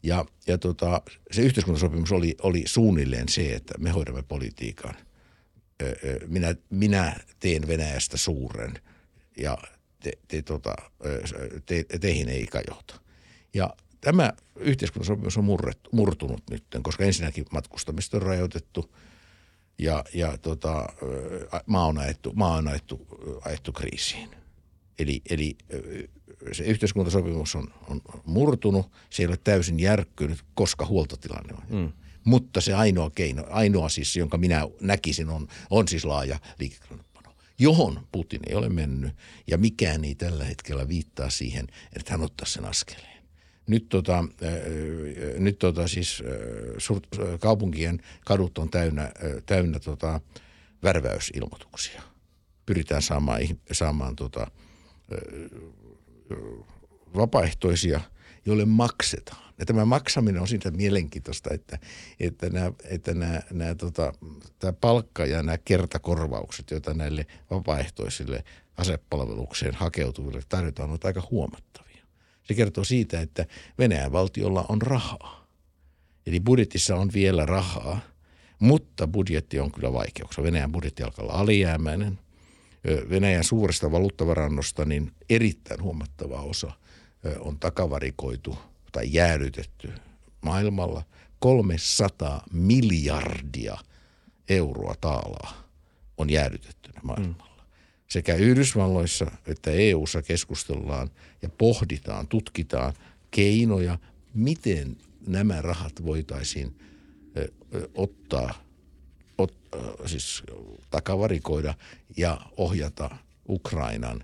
Ja, 0.04 0.26
ja 0.48 0.58
tota, 0.58 1.02
se 1.32 1.42
yhteiskuntasopimus 1.42 2.12
oli, 2.12 2.36
oli 2.42 2.64
suunnilleen 2.66 3.30
se, 3.30 3.54
että 3.54 3.78
me 3.78 3.90
hoidamme 3.90 4.24
politiikan. 4.24 4.96
Minä, 6.28 6.56
minä 6.70 7.16
teen 7.40 7.68
Venäjästä 7.68 8.18
suuren 8.18 8.74
ja 9.38 9.58
te, 10.04 10.12
te, 10.28 10.42
tota, 10.42 10.76
te, 11.66 11.86
teihin 12.02 12.30
ei 12.30 12.48
kajota. 12.48 13.02
Ja 13.54 13.70
tämä 14.02 14.34
yhteiskuntasopimus 14.56 15.38
on 15.38 15.44
murrettu, 15.44 15.90
murtunut 15.94 16.44
nyt, 16.50 16.64
koska 16.82 17.04
ensinnäkin 17.04 17.46
matkustamista 17.52 18.18
on 18.18 18.24
rajoitettu 18.24 18.96
ja, 19.80 20.04
ja 20.14 20.38
tota, 20.38 20.90
maa 21.66 21.86
on 21.86 21.98
ajettu, 21.98 22.34
maa 22.36 22.58
on 22.58 22.68
ajettu, 22.68 23.08
ajettu 23.46 23.72
kriisiin. 23.72 24.30
Eli, 25.00 25.22
eli 25.30 25.58
se 26.52 26.64
yhteiskuntasopimus 26.64 27.56
on, 27.56 27.68
on 27.90 28.02
murtunut, 28.26 28.92
se 29.10 29.24
ei 29.24 29.28
ole 29.28 29.38
täysin 29.44 29.80
järkkynyt, 29.80 30.40
koska 30.54 30.86
huoltotilanne 30.86 31.54
on. 31.54 31.80
Mm. 31.80 31.92
Mutta 32.24 32.62
se 32.62 32.74
ainoa 32.74 33.10
keino, 33.10 33.44
ainoa 33.50 33.90
siis, 33.90 34.16
jonka 34.16 34.38
minä 34.38 34.68
näkisin, 34.82 35.30
on, 35.30 35.48
on 35.70 35.88
siis 35.88 36.06
laaja 36.06 36.40
liikekannat 36.60 37.14
johon 37.60 38.08
Putin 38.12 38.42
ei 38.48 38.56
ole 38.56 38.70
mennyt 38.70 39.14
ja 39.48 39.58
mikään 39.58 40.04
ei 40.04 40.16
tällä 40.16 40.46
hetkellä 40.46 40.88
viittaa 40.88 41.30
siihen, 41.30 41.68
että 41.96 42.12
hän 42.12 42.22
ottaa 42.22 42.46
sen 42.46 42.66
askeleen. 42.66 43.24
Nyt, 43.68 43.90
tota, 43.90 44.18
äh, 44.18 44.54
nyt 45.38 45.60
tota 45.60 45.88
siis 45.88 46.24
äh, 46.26 46.76
sur, 46.78 47.00
äh, 47.20 47.40
kaupunkien 47.40 48.00
kadut 48.26 48.58
on 48.58 48.70
täynnä, 48.70 49.04
äh, 49.04 49.12
täynnä 49.46 49.80
tota, 49.80 50.22
värväysilmoituksia. 50.84 52.02
Pyritään 52.66 53.02
saamaan, 53.02 53.42
saamaan 53.72 54.16
tota, 54.16 54.42
äh, 54.42 55.18
vapaaehtoisia, 57.16 58.02
joille 58.46 58.66
maksetaan 58.66 59.44
ja 59.60 59.66
tämä 59.66 59.86
maksaminen 59.86 60.42
on 60.42 60.48
siitä 60.48 60.72
mielenkiintoista, 60.72 61.54
että, 61.54 61.80
että, 62.20 62.50
nämä, 62.50 62.72
että 62.84 63.14
nämä, 63.14 63.42
nämä, 63.52 63.76
tota, 63.76 64.14
tämä 64.60 64.74
palkka 64.74 65.26
ja 65.26 65.44
nämä 65.44 65.58
kertakorvaukset, 65.58 66.72
joita 66.72 66.94
näille 66.94 67.26
vapaaehtoisille 67.52 68.44
asepalvelukseen 68.78 69.74
hakeutuville 69.74 70.42
tarjotaan, 70.50 70.90
ovat 70.90 71.06
aika 71.06 71.28
huomattavia. 71.32 72.06
Se 72.44 72.54
kertoo 72.54 72.84
siitä, 72.84 73.22
että 73.22 73.46
Venäjän 73.80 74.12
valtiolla 74.12 74.66
on 74.70 74.82
rahaa. 74.82 75.48
Eli 76.26 76.40
budjetissa 76.40 76.96
on 76.96 77.10
vielä 77.14 77.46
rahaa, 77.46 78.00
mutta 78.60 79.08
budjetti 79.08 79.60
on 79.60 79.72
kyllä 79.72 79.94
vaikeuksia. 79.94 80.44
Venäjän 80.44 80.72
budjetti 80.72 81.04
alkaa 81.04 81.26
olla 81.26 81.34
alijäämäinen. 81.34 82.20
Venäjän 83.10 83.44
suuresta 83.44 83.92
valuuttavarannosta 83.92 84.86
niin 84.86 85.12
erittäin 85.30 85.82
huomattava 85.82 86.42
osa 86.42 86.72
on 87.40 87.60
takavarikoitu– 87.60 88.58
tai 88.94 89.14
jäädytetty 89.14 89.94
maailmalla 90.42 91.04
300 91.40 92.44
miljardia 92.52 93.78
euroa 94.50 94.96
taalaa 95.02 95.64
on 96.18 96.30
jäädytettynä 96.30 97.00
maailmalla. 97.04 97.64
Mm. 97.64 97.70
Sekä 98.08 98.36
Yhdysvalloissa 98.36 99.32
että 99.48 99.72
EU:ssa 99.72 100.22
keskustellaan 100.22 101.12
ja 101.42 101.50
pohditaan, 101.50 102.28
tutkitaan 102.28 102.94
keinoja, 103.32 104.00
miten 104.34 104.98
nämä 105.28 105.62
rahat 105.62 106.06
voitaisiin 106.06 106.76
ottaa, 107.96 108.63
ot, 109.38 109.54
siis 110.06 110.44
takavarikoida 110.90 111.74
ja 112.18 112.42
ohjata 112.58 113.18
Ukrainan 113.50 114.24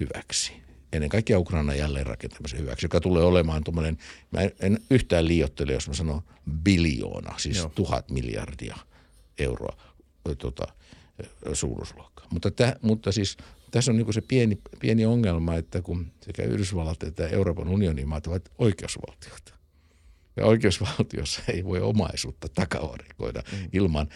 hyväksi 0.00 0.52
ennen 0.92 1.10
kaikkea 1.10 1.38
Ukraina 1.38 1.74
jälleenrakentamisen 1.74 2.60
hyväksi, 2.60 2.84
joka 2.84 3.00
tulee 3.00 3.22
olemaan 3.22 3.64
tuommoinen, 3.64 3.98
mä 4.30 4.40
en, 4.40 4.52
en 4.60 4.78
yhtään 4.90 5.28
liiottele, 5.28 5.72
jos 5.72 5.88
mä 5.88 5.94
sanon 5.94 6.22
biljoona, 6.62 7.38
siis 7.38 7.56
Joo. 7.56 7.72
tuhat 7.74 8.10
miljardia 8.10 8.76
euroa 9.38 9.76
tota, 10.38 10.66
suuruusluokkaa. 11.52 12.26
Mutta, 12.32 12.50
täh, 12.50 12.74
mutta 12.82 13.12
siis 13.12 13.36
tässä 13.70 13.90
on 13.90 13.96
niin 13.96 14.12
se 14.14 14.20
pieni, 14.20 14.58
pieni 14.78 15.06
ongelma, 15.06 15.54
että 15.54 15.82
kun 15.82 16.12
sekä 16.20 16.42
Yhdysvallat 16.42 17.02
että 17.02 17.28
Euroopan 17.28 17.68
unionin 17.68 18.08
maat 18.08 18.26
ovat 18.26 18.52
oikeusvaltioita. 18.58 19.54
Ja 20.36 20.46
oikeusvaltiossa 20.46 21.42
ei 21.48 21.64
voi 21.64 21.80
omaisuutta 21.80 22.48
takavarikoida 22.48 23.42
mm. 23.52 23.58
ilman 23.72 24.08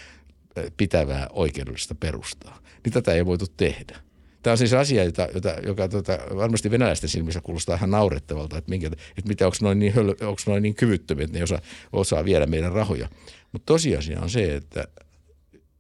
pitävää 0.76 1.26
oikeudellista 1.30 1.94
perustaa. 1.94 2.58
Niin 2.84 2.92
tätä 2.92 3.12
ei 3.12 3.26
voitu 3.26 3.46
tehdä. 3.56 3.96
Tämä 4.42 4.52
on 4.52 4.58
siis 4.58 4.72
asia, 4.72 5.04
jota, 5.04 5.28
jota, 5.34 5.48
joka 5.66 5.88
tota, 5.88 6.18
varmasti 6.36 6.70
venäläisten 6.70 7.08
silmissä 7.08 7.40
kuulostaa 7.40 7.76
ihan 7.76 7.90
naurettavalta, 7.90 8.58
että, 8.58 8.70
minkä, 8.70 8.86
että 8.86 9.28
mitä, 9.28 9.46
onko 9.46 9.56
noin 9.60 9.78
niin, 9.78 9.92
onko 9.98 10.42
noin 10.46 10.62
niin 10.62 10.74
kyvyttömiä, 10.74 11.24
että 11.24 11.38
ne 11.38 11.44
osaa, 11.44 11.60
osaa 11.92 12.24
viedä 12.24 12.46
meidän 12.46 12.72
rahoja. 12.72 13.08
Mutta 13.52 13.66
tosiasia 13.66 14.20
on 14.20 14.30
se, 14.30 14.54
että 14.54 14.84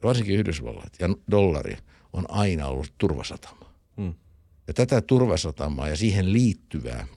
varsinkin 0.02 0.36
Yhdysvallat 0.36 0.92
ja 1.00 1.08
dollari 1.30 1.76
on 2.12 2.24
aina 2.28 2.66
ollut 2.66 2.92
turvasatama. 2.98 3.72
Hmm. 3.96 4.14
Ja 4.66 4.74
tätä 4.74 5.00
turvasatamaa 5.00 5.88
ja 5.88 5.96
siihen 5.96 6.32
liittyvää– 6.32 7.06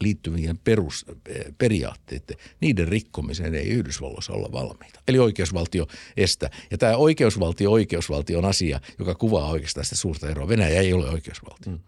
liittyvien 0.00 0.58
perusperiaatteiden, 0.58 2.36
niiden 2.60 2.88
rikkomiseen 2.88 3.54
ei 3.54 3.68
Yhdysvalloissa 3.68 4.32
olla 4.32 4.52
valmiita. 4.52 5.00
Eli 5.08 5.18
oikeusvaltio 5.18 5.86
estä. 6.16 6.50
Ja 6.70 6.78
tämä 6.78 6.96
oikeusvaltio, 6.96 7.70
oikeusvaltio 7.70 8.38
on 8.38 8.44
asia, 8.44 8.80
joka 8.98 9.14
kuvaa 9.14 9.50
oikeastaan 9.50 9.84
sitä 9.84 9.96
suurta 9.96 10.30
eroa. 10.30 10.48
Venäjä 10.48 10.80
ei 10.80 10.92
ole 10.92 11.10
oikeusvaltio. 11.10 11.72
Mm. 11.72 11.78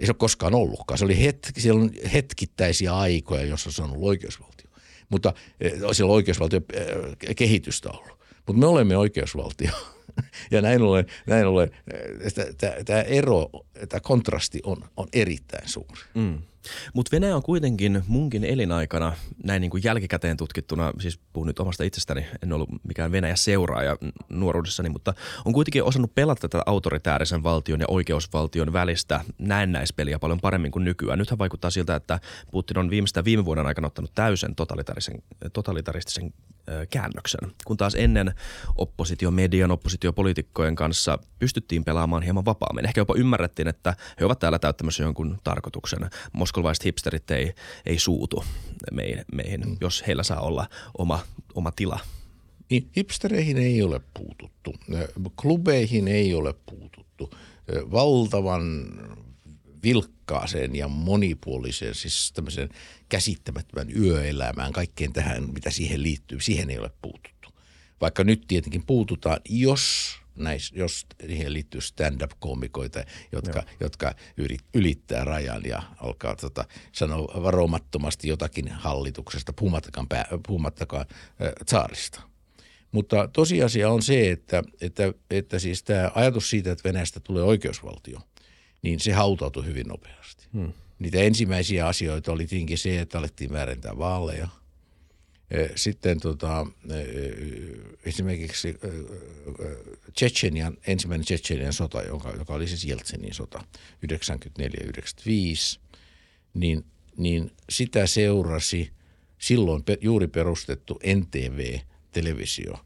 Ei 0.00 0.06
se 0.06 0.12
ole 0.12 0.16
koskaan 0.18 0.54
ollutkaan. 0.54 0.98
Se 0.98 1.04
oli 1.04 1.22
hetki, 1.22 1.60
siellä 1.60 1.82
on 1.82 1.90
hetkittäisiä 2.12 2.96
aikoja, 2.96 3.42
jossa 3.42 3.72
se 3.72 3.82
on 3.82 3.90
ollut 3.90 4.08
oikeusvaltio. 4.08 4.70
Mutta 5.08 5.34
eh, 5.60 5.72
siellä 5.92 6.10
on 6.10 6.16
oikeusvaltio 6.16 6.60
eh, 6.72 7.36
kehitystä 7.36 7.90
ollut. 7.90 8.18
Mutta 8.46 8.60
me 8.60 8.66
olemme 8.66 8.96
oikeusvaltio. 8.96 9.70
Ja 10.50 10.62
näin 10.62 10.82
ollen, 10.82 11.06
näin 11.26 11.46
ollen 11.46 11.70
eh, 11.92 12.84
tämä 12.84 13.00
ero, 13.00 13.50
tämä 13.88 14.00
kontrasti 14.00 14.60
on, 14.64 14.76
on 14.96 15.08
erittäin 15.12 15.68
suuri. 15.68 16.00
Mm. 16.14 16.38
Mutta 16.94 17.16
Venäjä 17.16 17.36
on 17.36 17.42
kuitenkin 17.42 18.02
munkin 18.06 18.44
elinaikana, 18.44 19.12
näin 19.44 19.60
niin 19.60 19.70
kuin 19.70 19.84
jälkikäteen 19.84 20.36
tutkittuna, 20.36 20.92
siis 21.00 21.20
puhun 21.32 21.46
nyt 21.46 21.58
omasta 21.58 21.84
itsestäni, 21.84 22.26
en 22.42 22.52
ollut 22.52 22.68
mikään 22.82 23.12
Venäjä 23.12 23.36
seuraaja 23.36 23.96
nuoruudessani, 24.28 24.88
mutta 24.88 25.14
on 25.44 25.52
kuitenkin 25.52 25.84
osannut 25.84 26.14
pelata 26.14 26.48
tätä 26.48 26.62
autoritäärisen 26.66 27.42
valtion 27.42 27.80
ja 27.80 27.86
oikeusvaltion 27.88 28.72
välistä 28.72 29.20
näennäispeliä 29.38 30.18
paljon 30.18 30.40
paremmin 30.40 30.72
kuin 30.72 30.84
nykyään. 30.84 31.18
Nythän 31.18 31.38
vaikuttaa 31.38 31.70
siltä, 31.70 31.96
että 31.96 32.20
Putin 32.50 32.78
on 32.78 32.90
viimeistä 32.90 33.24
viime 33.24 33.44
vuoden 33.44 33.66
aikana 33.66 33.86
ottanut 33.86 34.14
täysin 34.14 34.54
totalitarisen, 34.54 35.22
totalitaristisen 35.52 36.32
käännöksen, 36.90 37.52
kun 37.64 37.76
taas 37.76 37.94
ennen 37.94 38.34
oppositiomedian, 38.76 39.70
oppositiopolitiikkojen 39.70 40.74
kanssa 40.74 41.18
pystyttiin 41.38 41.84
pelaamaan 41.84 42.22
hieman 42.22 42.44
vapaammin. 42.44 42.84
Ehkä 42.84 43.00
jopa 43.00 43.14
ymmärrettiin, 43.16 43.68
että 43.68 43.96
he 44.20 44.24
ovat 44.24 44.38
täällä 44.38 44.58
täyttämässä 44.58 45.02
jonkun 45.02 45.38
tarkoituksen. 45.44 46.10
Moskolvaiset 46.56 46.84
hipsterit 46.84 47.30
ei, 47.30 47.54
ei 47.86 47.98
suutu 47.98 48.44
meihin, 48.92 49.24
meihin 49.32 49.60
mm. 49.60 49.76
jos 49.80 50.04
heillä 50.06 50.22
saa 50.22 50.40
olla 50.40 50.68
oma, 50.98 51.20
oma 51.54 51.72
tila 51.76 52.00
niin 52.70 52.90
hipstereihin 52.96 53.56
ei 53.56 53.82
ole 53.82 54.00
puututtu, 54.14 54.74
klubeihin 55.40 56.08
ei 56.08 56.34
ole 56.34 56.54
puututtu. 56.70 57.34
Valtavan 57.90 58.62
vilkkaaseen 59.82 60.76
ja 60.76 60.88
monipuoliseen, 60.88 61.94
siis 61.94 62.32
tämmöiseen 62.32 62.68
käsittämättömän 63.08 63.96
yöelämään, 63.96 64.72
kaikkeen 64.72 65.12
tähän, 65.12 65.52
mitä 65.52 65.70
siihen 65.70 66.02
liittyy, 66.02 66.40
siihen 66.40 66.70
ei 66.70 66.78
ole 66.78 66.90
puututtu. 67.02 67.48
Vaikka 68.00 68.24
nyt 68.24 68.44
tietenkin 68.48 68.86
puututaan, 68.86 69.40
jos 69.48 70.16
näis, 70.36 70.72
jos 70.74 71.06
siihen 71.26 71.52
liittyy 71.52 71.80
stand-up-koomikoita, 71.80 73.04
jotka, 73.32 73.62
jotka 73.80 74.14
ylittää 74.74 75.24
rajan 75.24 75.62
ja 75.64 75.82
alkaa 75.96 76.36
tota, 76.36 76.64
sanoa 76.92 77.42
varomattomasti 77.42 78.28
jotakin 78.28 78.68
hallituksesta, 78.68 79.52
puhumattakaan, 79.52 80.08
pää, 80.08 80.28
puhumattakaan 80.46 81.06
äh, 81.10 81.52
tsaarista. 81.66 82.20
Mutta 82.92 83.28
tosiasia 83.32 83.90
on 83.90 84.02
se, 84.02 84.30
että, 84.30 84.62
että, 84.80 85.12
että 85.30 85.58
siis 85.58 85.82
tämä 85.82 86.10
ajatus 86.14 86.50
siitä, 86.50 86.72
että 86.72 86.88
Venäjästä 86.88 87.20
tulee 87.20 87.42
oikeusvaltio, 87.42 88.20
niin 88.82 89.00
se 89.00 89.12
hautautui 89.12 89.66
hyvin 89.66 89.86
nopeasti. 89.86 90.46
Hmm. 90.52 90.72
Niitä 90.98 91.18
ensimmäisiä 91.18 91.86
asioita 91.86 92.32
oli 92.32 92.46
tietenkin 92.46 92.78
se, 92.78 93.00
että 93.00 93.18
alettiin 93.18 93.52
väärentää 93.52 93.98
vaaleja– 93.98 94.48
sitten 95.74 96.20
tota, 96.20 96.66
esimerkiksi 98.04 98.74
Tsetsenian, 100.14 100.78
ensimmäinen 100.86 101.24
Tsetsenian 101.24 101.72
sota, 101.72 102.02
joka, 102.02 102.30
joka 102.30 102.54
oli 102.54 102.68
siis 102.68 102.84
Jeltsenin 102.84 103.34
sota 103.34 103.64
94-95, 104.06 105.80
niin, 106.54 106.84
niin 107.16 107.52
sitä 107.70 108.06
seurasi 108.06 108.90
silloin 109.38 109.82
juuri 110.00 110.26
perustettu 110.26 111.00
NTV-televisio 111.16 112.78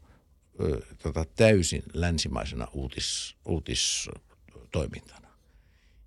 tota, 1.03 1.25
täysin 1.35 1.83
länsimaisena 1.93 2.67
uutis, 2.73 3.35
uutistoimintana. 3.45 5.27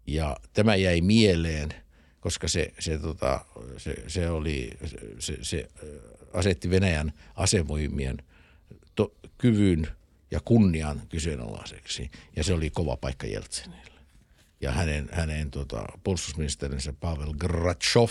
Ja 0.07 0.37
tämä 0.53 0.77
jäi 0.77 1.01
mieleen, 1.01 1.69
koska 2.21 2.49
se, 2.49 2.73
se, 2.79 2.99
tota, 2.99 3.45
se, 3.77 3.95
se 4.07 4.31
oli, 4.31 4.71
se, 5.19 5.39
se 5.43 5.69
asetti 6.35 6.71
Venäjän 6.71 7.13
asevoimien 7.35 8.19
to, 8.95 9.15
kyvyn 9.39 9.89
ja 10.31 10.41
kunnian 10.45 11.03
kyseenalaiseksi. 11.09 12.11
Ja 12.37 12.45
se 12.45 12.55
oli 12.55 12.71
kova 12.71 12.97
paikka 12.97 13.27
Jeltsinille. 13.27 14.01
Ja 14.61 14.73
hänen, 14.73 15.09
hänen 15.13 15.51
tota, 15.51 15.85
puolustusministerinsä 16.05 16.93
Pavel 16.93 17.35
Gratchov, 17.39 18.11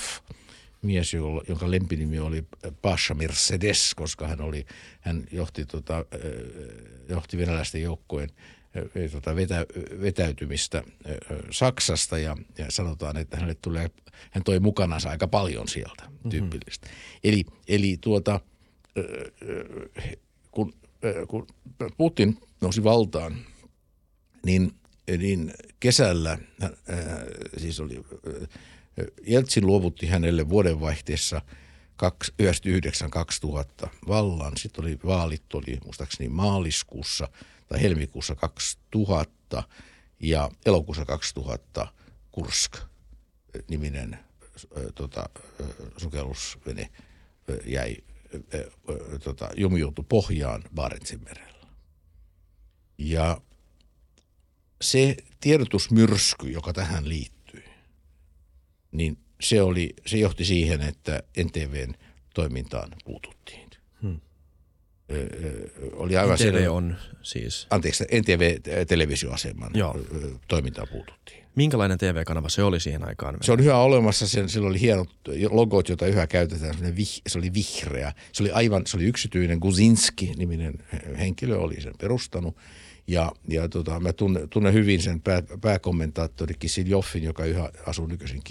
mies, 0.81 1.13
jonka 1.47 1.71
lempinimi 1.71 2.19
oli 2.19 2.43
Pasha 2.81 3.13
Mercedes, 3.13 3.95
koska 3.95 4.27
hän, 4.27 4.41
oli, 4.41 4.65
hän 5.01 5.23
johti, 5.31 5.65
tota, 5.65 6.05
johti 7.09 7.37
venäläisten 7.37 7.81
joukkojen 7.81 8.29
tota, 9.11 9.35
vetä, 9.35 9.65
vetäytymistä 10.01 10.83
Saksasta 11.51 12.17
ja, 12.17 12.37
ja 12.57 12.65
sanotaan, 12.69 13.17
että 13.17 13.37
hänelle 13.37 13.57
tulee, 13.61 13.89
hän 14.31 14.43
toi 14.43 14.59
mukanansa 14.59 15.09
aika 15.09 15.27
paljon 15.27 15.67
sieltä 15.67 16.03
mhm. 16.03 16.29
tyypillistä. 16.29 16.87
Mm-hmm. 16.87 17.19
Eli, 17.23 17.45
eli 17.67 17.97
tuota, 18.01 18.39
kun, 20.51 20.73
kun 21.27 21.47
Putin 21.97 22.37
nousi 22.61 22.83
valtaan, 22.83 23.37
niin, 24.45 24.71
niin 25.17 25.53
kesällä, 25.79 26.37
siis 27.57 27.79
oli, 27.79 28.03
Jeltsin 29.27 29.65
luovutti 29.67 30.07
hänelle 30.07 30.49
vuodenvaihteessa 30.49 31.41
1999-2000 33.85 33.89
vallan. 34.07 34.57
Sitten 34.57 34.85
oli 34.85 34.99
vaalit, 35.05 35.53
oli 35.53 35.77
muistaakseni 35.83 36.29
maaliskuussa– 36.29 37.27
tai 37.67 37.81
helmikuussa 37.81 38.35
2000 38.35 39.63
ja 40.19 40.49
elokuussa 40.65 41.05
2000 41.05 41.87
Kursk 42.31 42.77
niminen 43.69 44.19
tota, 44.95 45.29
sukellusvene 45.97 46.89
jäi 47.65 47.97
tota, 49.23 49.49
jumiutui 49.57 50.05
pohjaan 50.09 50.63
Barentsin 50.75 51.23
merellä. 51.23 51.67
Ja 52.97 53.41
se 54.81 55.17
tiedotusmyrsky, 55.39 56.49
joka 56.49 56.73
tähän 56.73 57.09
liittyy, 57.09 57.63
niin 58.91 59.17
se, 59.41 59.61
oli, 59.61 59.93
se 60.05 60.17
johti 60.17 60.45
siihen, 60.45 60.81
että 60.81 61.23
NTVn 61.43 61.93
toimintaan 62.33 62.95
puututtiin 63.05 63.69
oli 65.93 66.17
aivan 66.17 66.35
NTV 66.35 66.43
selvä. 66.43 66.71
on 66.71 66.95
siis? 67.21 67.67
Anteeksi, 67.69 68.03
NTV-televisioaseman 68.03 69.71
toimintaa 70.47 70.85
puututtiin. 70.91 71.43
Minkälainen 71.55 71.97
TV-kanava 71.97 72.49
se 72.49 72.63
oli 72.63 72.79
siihen 72.79 73.07
aikaan? 73.07 73.37
Se 73.41 73.51
on 73.51 73.59
yhä 73.59 73.77
olemassa, 73.77 74.27
sen, 74.27 74.49
sillä 74.49 74.67
oli 74.67 74.81
hienot 74.81 75.09
logot, 75.49 75.89
joita 75.89 76.07
yhä 76.07 76.27
käytetään, 76.27 76.75
se 77.27 77.37
oli 77.37 77.53
vihreä. 77.53 78.13
Se 78.31 78.43
oli 78.43 78.51
aivan, 78.51 78.87
se 78.87 78.97
oli 78.97 79.05
yksityinen, 79.05 79.59
Guzinski-niminen 79.59 80.73
henkilö 81.17 81.57
oli 81.57 81.81
sen 81.81 81.93
perustanut. 81.97 82.57
Ja, 83.07 83.31
ja 83.47 83.69
tota, 83.69 83.99
mä 83.99 84.13
tunnen, 84.13 84.49
tunnen 84.49 84.73
hyvin 84.73 85.01
sen 85.01 85.21
pää, 85.21 85.43
pääkommentaattori 85.61 86.55
Joffin, 86.85 87.23
joka 87.23 87.45
yhä 87.45 87.69
asuu 87.85 88.07
nykyisin 88.07 88.41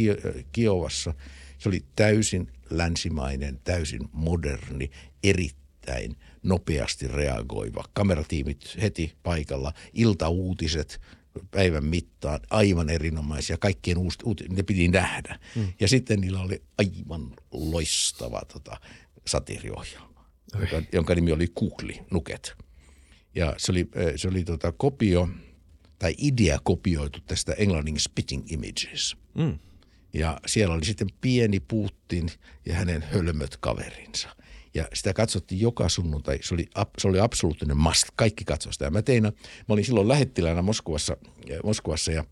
Kiovassa. 0.53 1.15
Se 1.59 1.69
oli 1.69 1.85
täysin 1.97 2.49
länsimainen, 2.71 3.61
täysin 3.65 4.09
moderni, 4.13 4.91
erittäin– 5.23 6.17
nopeasti 6.43 7.09
reagoiva. 7.09 7.85
Kameratiimit 7.93 8.77
heti 8.83 9.13
paikalla, 9.23 9.73
iltauutiset 9.93 11.01
päivän 11.51 11.85
mittaan, 11.85 12.41
aivan 12.51 12.91
erinomaisia. 12.91 13.59
Kaikkien 13.59 13.99
uusi, 13.99 14.19
ne 14.49 14.63
piti 14.63 14.89
nähdä. 14.89 15.39
Mm. 15.57 15.73
Ja 15.81 15.89
sitten 15.89 16.21
niillä 16.21 16.41
oli 16.41 16.63
aivan 16.79 17.35
loistava 17.53 18.43
tota, 18.53 18.81
satiiriohjelma, 19.27 20.27
jonka, 20.55 20.83
jonka 20.93 21.15
nimi 21.15 21.33
oli 21.33 21.49
Kukli, 21.55 22.01
Nuket. 22.11 22.53
Ja 23.35 23.55
se 23.59 23.73
oli, 23.73 23.89
se 24.17 24.29
oli 24.29 24.45
tota 24.45 24.73
kopio 24.73 25.29
tai 25.99 26.15
idea 26.19 26.59
kopioitu 26.63 27.21
tästä 27.21 27.53
englannin 27.53 28.01
Spitting 28.01 28.53
Images. 28.53 29.17
Mm. 29.35 29.59
Ja 30.15 30.41
siellä 30.47 30.75
oli 30.75 30.85
sitten 30.85 31.09
pieni 31.21 31.61
Putin 31.61 32.29
ja 32.67 32.75
hänen 32.75 33.03
hölmöt 33.03 33.57
kaverinsa. 33.57 34.37
Ja 34.75 34.89
sitä 34.95 35.13
katsottiin 35.13 35.61
joka 35.61 35.89
sunnuntai. 35.89 36.39
Se 36.43 36.55
oli, 36.55 36.67
se 36.99 37.09
oli 37.09 37.21
absoluuttinen 37.21 37.77
must. 37.77 38.05
Kaikki 38.17 38.45
katsoivat 38.45 38.73
sitä. 38.73 38.85
Ja 38.85 38.91
mä 38.91 39.03
tein, 39.03 39.23
mä 39.23 39.33
olin 39.69 39.85
silloin 39.85 40.09
lähettiläänä 40.09 40.63
Moskovassa, 40.63 41.17
Moskovassa 41.65 42.13
ja 42.13 42.25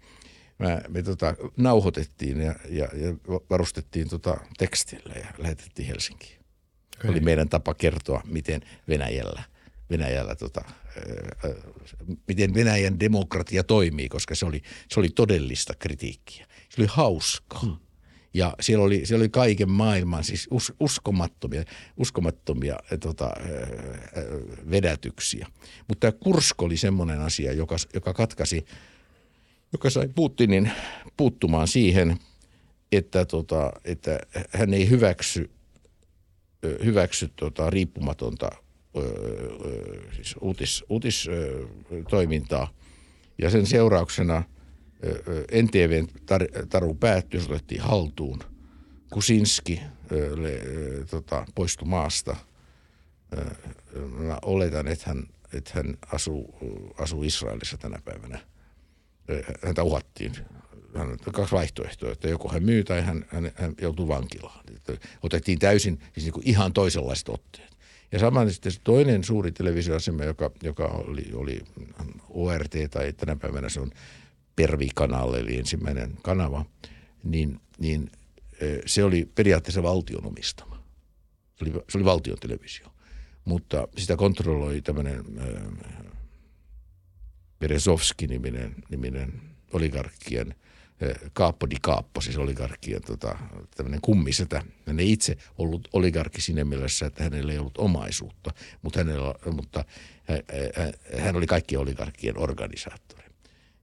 mä, 0.59 0.81
me 0.89 1.03
tota, 1.03 1.35
nauhoitettiin 1.57 2.41
ja, 2.41 2.55
ja, 2.69 2.85
ja 2.85 3.15
varustettiin 3.51 4.09
tota 4.09 4.37
tekstillä 4.59 5.15
ja 5.15 5.27
lähetettiin 5.39 5.89
Helsinkiin. 5.89 6.41
Okay. 6.99 7.11
Oli 7.11 7.21
meidän 7.21 7.49
tapa 7.49 7.75
kertoa, 7.75 8.23
miten 8.25 8.61
Venäjällä, 8.89 9.43
Venäjällä 9.91 10.35
tota, 10.35 10.65
miten 12.29 12.55
Venäjän 12.55 13.01
demokratia 13.01 13.65
toimii, 13.65 14.09
koska 14.09 14.35
se 14.35 14.47
oli, 14.47 14.63
se 14.89 15.01
oli 15.01 15.09
todellista 15.09 15.75
kritiikkiä. 15.79 16.47
Se 16.69 16.81
oli 16.81 16.89
hauskaa. 16.91 17.61
Hmm 17.61 17.90
ja 18.35 18.55
siellä 18.61 18.85
oli, 18.85 19.07
siellä 19.07 19.23
oli 19.23 19.29
kaiken 19.29 19.71
maailman 19.71 20.25
siis 20.25 20.49
us, 20.51 20.73
uskomattomia, 20.81 21.65
uskomattomia 21.97 22.77
eh, 22.93 22.99
tota, 22.99 23.31
eh, 23.41 23.51
eh, 23.51 24.25
vedätyksiä. 24.71 25.47
Mutta 25.89 26.11
tämä 26.11 26.21
Kursk 26.25 26.63
oli 26.63 26.77
semmoinen 26.77 27.21
asia, 27.21 27.53
joka, 27.53 27.77
joka 27.95 28.15
katkasi, 28.15 28.65
joka 29.73 29.91
sai 29.91 30.09
Putinin 30.15 30.71
puuttumaan 31.17 31.69
siihen, 31.69 32.19
että, 32.93 33.25
tota, 33.25 33.73
että 33.85 34.19
hän 34.51 34.75
ei 34.75 34.91
hyväksy, 34.91 35.51
hyväksy 36.85 37.31
tota, 37.37 37.71
riippumatonta 37.71 38.51
siis 40.13 40.35
uutis, 40.41 40.85
uutistoimintaa. 40.89 42.69
Ja 43.39 43.51
sen 43.51 43.67
seurauksena– 43.67 44.43
NTVn 45.63 46.09
tar- 46.09 46.67
taru 46.69 46.95
päättyi, 46.95 47.41
se 47.41 47.53
otettiin 47.53 47.81
haltuun. 47.81 48.39
Kusinski 49.13 49.81
le, 50.37 50.61
tota, 51.11 51.47
poistui 51.55 51.89
maasta. 51.89 52.37
Mä 54.19 54.39
oletan, 54.43 54.89
että 54.89 55.05
hän, 55.07 55.27
että 55.53 55.71
hän 55.75 55.97
asuu, 56.13 56.55
asuu 56.99 57.23
Israelissa 57.23 57.77
tänä 57.77 57.99
päivänä. 58.05 58.41
Häntä 59.65 59.83
uhattiin. 59.83 60.33
Hän 60.97 61.09
on 61.11 61.19
kaksi 61.33 61.55
vaihtoehtoa, 61.55 62.13
että 62.13 62.29
joko 62.29 62.49
hän 62.49 62.63
myy 62.63 62.85
tai 62.85 63.03
hän, 63.03 63.25
hän, 63.29 63.53
hän 63.55 63.75
joutuu 63.81 64.09
vankilaan. 64.09 64.65
Otettiin 65.23 65.59
täysin 65.59 65.99
siis 66.13 66.25
niin 66.25 66.33
kuin 66.33 66.49
ihan 66.49 66.73
toisenlaiset 66.73 67.29
otteet. 67.29 67.71
Ja 68.13 68.19
saman 68.19 68.53
sitten 68.53 68.73
toinen 68.85 69.25
suuri 69.25 69.53
televisioasema, 69.53 70.25
joka, 70.25 70.51
joka 70.63 70.85
oli, 70.85 71.31
oli 71.35 71.61
ORT 72.29 72.75
tai 72.91 73.13
tänä 73.13 73.37
päivänä 73.37 73.69
se 73.69 73.81
on 73.81 73.91
Pervi-kanalle, 74.61 75.41
eli 75.41 75.59
ensimmäinen 75.59 76.19
kanava, 76.23 76.65
niin, 77.25 77.61
niin 77.79 78.11
se 78.87 79.05
oli 79.05 79.29
periaatteessa 79.35 79.83
valtion 79.83 80.27
omistama. 80.27 80.83
Se 81.59 81.65
oli, 81.65 81.73
se 81.89 81.99
oli 81.99 82.05
valtion 82.05 82.39
televisio. 82.39 82.87
mutta 83.45 83.89
sitä 83.99 84.17
kontrolloi 84.17 84.81
tämmöinen 84.83 85.25
Berezovski-niminen 87.59 88.75
niminen 88.91 89.41
oligarkkien 89.73 90.55
Kaappo 91.33 91.71
di 91.71 91.77
Kaappo, 91.83 92.21
siis 92.21 92.39
oligarkkien 92.39 93.03
tota, 93.03 93.39
tämmöinen 93.77 94.01
kummisetä. 94.01 94.63
Hän 94.87 95.01
ei 95.01 95.13
itse 95.13 95.37
ollut 95.59 95.89
oligarkki 95.93 96.41
siinä 96.41 96.65
mielessä, 96.65 97.07
että 97.07 97.25
hänellä 97.25 97.53
ei 97.53 97.59
ollut 97.59 97.79
omaisuutta, 97.79 98.51
mutta, 98.83 98.99
hänellä, 98.99 99.35
mutta 99.53 99.85
hän 101.19 101.37
oli 101.37 101.47
kaikkien 101.47 101.81
oligarkkien 101.81 102.39
organisaattori. 102.39 103.20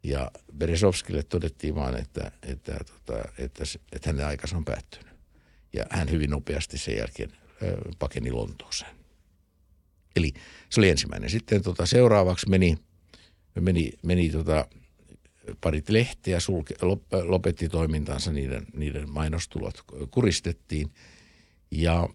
Ja 0.03 0.31
Berezovskille 0.57 1.23
todettiin 1.23 1.75
vaan, 1.75 1.97
että, 1.97 2.31
että, 2.43 2.71
tota, 2.71 3.19
että, 3.19 3.63
että, 3.63 3.63
että 3.91 4.09
hänen 4.09 4.25
aikansa 4.25 4.57
on 4.57 4.65
päättynyt. 4.65 5.13
Ja 5.73 5.85
hän 5.89 6.11
hyvin 6.11 6.29
nopeasti 6.29 6.77
sen 6.77 6.97
jälkeen 6.97 7.31
pakeni 7.99 8.31
Lontooseen. 8.31 8.95
Eli 10.15 10.33
se 10.69 10.79
oli 10.79 10.89
ensimmäinen. 10.89 11.29
Sitten 11.29 11.61
tota, 11.61 11.85
seuraavaksi 11.85 12.49
meni, 12.49 12.77
meni, 13.59 13.91
meni 14.03 14.29
tota, 14.29 14.67
parit 15.61 15.89
lehteä, 15.89 16.39
sulke, 16.39 16.75
lopetti 17.23 17.69
toimintansa, 17.69 18.31
niiden, 18.31 18.65
niiden 18.73 19.09
mainostulot 19.09 19.83
kuristettiin. 20.11 20.91
Ja 21.71 22.09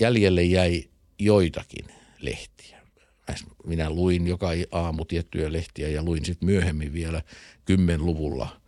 jäljelle 0.00 0.42
jäi 0.42 0.84
joitakin 1.18 1.86
lehtiä. 2.20 2.75
Minä 3.66 3.90
luin 3.90 4.26
joka 4.26 4.48
aamu 4.70 5.04
tiettyjä 5.04 5.52
lehtiä 5.52 5.88
ja 5.88 6.02
luin 6.02 6.24
sitten 6.24 6.46
myöhemmin 6.46 6.92
vielä 6.92 7.22
kymmenluvulla 7.64 8.60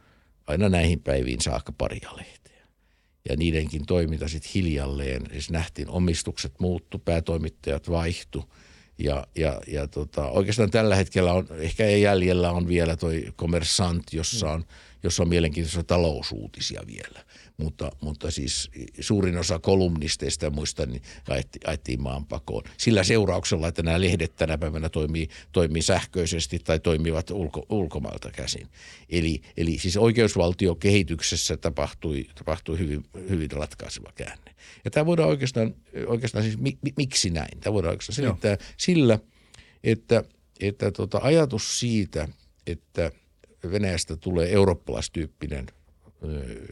aina 0.47 0.69
näihin 0.69 1.01
päiviin 1.01 1.41
saakka 1.41 1.73
paria 1.73 2.11
lehtiä. 2.17 2.67
Ja 3.29 3.37
niidenkin 3.37 3.87
toiminta 3.87 4.29
sitten 4.29 4.51
hiljalleen, 4.55 5.23
siis 5.33 5.51
nähtiin 5.51 5.89
omistukset 5.89 6.53
muuttu, 6.59 6.99
päätoimittajat 6.99 7.91
vaihtu– 7.91 8.45
ja, 8.99 9.27
ja, 9.35 9.61
ja 9.67 9.87
tota, 9.89 10.29
oikeastaan 10.29 10.71
tällä 10.71 10.97
hetkellä 10.97 11.33
on, 11.33 11.47
ehkä 11.59 11.87
ei 11.87 12.03
jäljellä 12.03 12.51
on 12.51 12.69
vielä 12.69 12.97
toi 12.97 13.25
Commerçant, 13.43 14.03
jossa 14.13 14.51
on, 14.51 14.65
jossa 15.03 15.23
on 15.23 15.29
mielenkiintoisia 15.29 15.85
talousuutisia 15.85 16.83
vielä 16.87 17.25
mutta, 17.59 17.91
mutta 18.01 18.31
siis 18.31 18.71
suurin 19.01 19.37
osa 19.37 19.59
kolumnisteista 19.59 20.45
ja 20.45 20.51
muista 20.51 20.87
niin 20.87 21.03
ajettiin, 21.29 21.69
ajettiin 21.69 22.03
maanpakoon. 22.03 22.63
Sillä 22.77 23.05
seurauksella, 23.05 23.69
että 23.69 23.83
nämä 23.83 24.01
lehdet 24.01 24.37
tänä 24.37 24.59
päivänä 24.59 24.89
toimii, 24.89 25.29
toimii 25.53 25.83
sähköisesti 25.83 26.59
tai 26.59 26.81
toimivat 26.81 27.31
ulko, 27.31 27.67
ulkomailta 27.69 28.31
käsin. 28.31 28.69
Eli, 29.09 29.43
eli 29.57 29.79
siis 29.79 29.97
oikeusvaltiokehityksessä 29.97 31.57
tapahtui, 31.57 32.27
tapahtui 32.35 32.79
hyvin, 32.79 33.05
hyvin 33.29 33.51
ratkaiseva 33.51 34.13
käänne. 34.15 34.55
Ja 34.85 34.91
tämä 34.91 35.07
voidaan 35.07 35.29
oikeastaan, 35.29 35.75
oikeastaan 36.07 36.45
siis 36.45 36.59
mi, 36.59 36.79
mi, 36.83 36.93
miksi 36.97 37.31
näin? 37.31 37.61
Tämä 37.61 37.75
voidaan 37.75 37.91
oikeastaan 37.91 38.17
selittää 38.17 38.51
Joo. 38.51 38.69
sillä, 38.77 39.19
että, 39.85 40.25
että 40.61 40.91
tota 40.91 41.21
ajatus 41.23 41.81
siitä, 41.81 42.29
että 42.67 43.13
Venäjästä 43.71 44.17
tulee 44.17 44.53
eurooppalaistyyppinen– 44.53 45.67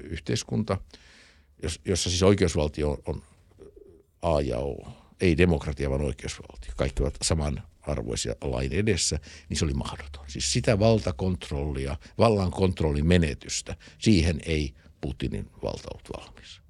yhteiskunta, 0.03 0.79
jossa 1.85 2.11
siis 2.11 2.23
oikeusvaltio 2.23 2.99
on 3.07 3.23
A 4.23 4.41
ja 4.41 4.59
O. 4.59 4.89
Ei 5.21 5.39
demokratia, 5.39 5.91
vaan 5.91 6.03
oikeusvaltio. 6.03 6.73
Kaikki 6.77 7.03
ovat 7.03 7.17
samanarvoisia 7.23 8.35
lain 8.41 8.73
edessä, 8.73 9.19
niin 9.49 9.57
se 9.57 9.65
oli 9.65 9.75
mahdoton. 9.75 10.25
Siis 10.29 10.53
sitä 10.53 10.79
valtakontrollia, 10.79 11.97
vallan 12.19 12.51
kontrollin 12.51 13.07
menetystä, 13.07 13.77
siihen 13.99 14.41
ei 14.47 14.75
Putinin 15.01 15.51
valta 15.63 15.89
ollut 15.93 16.09
valmis. 16.17 16.61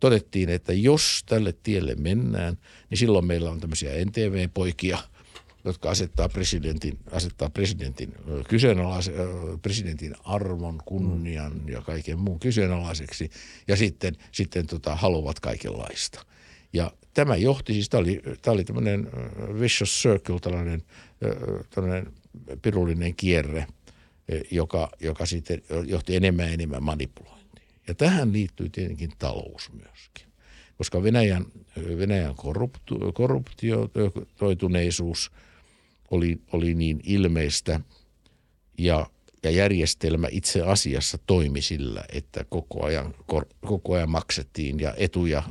Todettiin, 0.00 0.48
että 0.48 0.72
jos 0.72 1.22
tälle 1.26 1.54
tielle 1.62 1.94
mennään, 1.94 2.58
niin 2.90 2.98
silloin 2.98 3.26
meillä 3.26 3.50
on 3.50 3.60
tämmöisiä 3.60 3.90
NTV-poikia– 4.04 4.98
jotka 5.64 5.90
asettaa 5.90 6.28
presidentin, 6.28 6.98
asettaa 7.10 7.50
presidentin, 7.50 8.14
kyseenalaise, 8.48 9.12
presidentin 9.62 10.14
arvon, 10.24 10.78
kunnian 10.84 11.68
ja 11.68 11.82
kaiken 11.82 12.18
muun 12.18 12.40
kyseenalaiseksi 12.40 13.30
ja 13.68 13.76
sitten, 13.76 14.16
sitten 14.32 14.66
tota, 14.66 14.96
haluavat 14.96 15.40
kaikenlaista. 15.40 16.24
Ja 16.72 16.92
tämä 17.14 17.36
johti, 17.36 17.72
siis 17.72 17.88
tämä 17.88 18.00
oli, 18.00 18.22
tämä 18.42 18.52
oli 18.52 18.64
tämmöinen 18.64 19.08
vicious 19.60 20.02
circle, 20.02 20.40
tällainen, 20.40 20.82
tällainen 21.70 22.12
pirullinen 22.62 23.14
kierre, 23.14 23.66
joka, 24.50 24.90
joka 25.00 25.26
sitten 25.26 25.62
johti 25.86 26.16
enemmän 26.16 26.46
ja 26.46 26.52
enemmän 26.52 26.82
manipulointiin. 26.82 27.68
Ja 27.88 27.94
tähän 27.94 28.32
liittyy 28.32 28.68
tietenkin 28.68 29.12
talous 29.18 29.72
myöskin. 29.72 30.26
Koska 30.78 31.02
Venäjän, 31.02 31.44
Venäjän 31.98 32.34
korruptio, 32.34 33.12
korruptioituneisuus– 33.12 35.30
oli, 36.10 36.40
oli 36.52 36.74
niin 36.74 37.00
ilmeistä 37.04 37.80
ja, 38.78 39.10
ja 39.42 39.50
järjestelmä 39.50 40.28
itse 40.30 40.62
asiassa 40.62 41.18
toimi 41.26 41.62
sillä, 41.62 42.04
että 42.12 42.44
koko 42.44 42.84
ajan, 42.84 43.14
koko 43.66 43.94
ajan 43.94 44.10
maksettiin 44.10 44.80
ja 44.80 44.94
etuja 44.96 45.42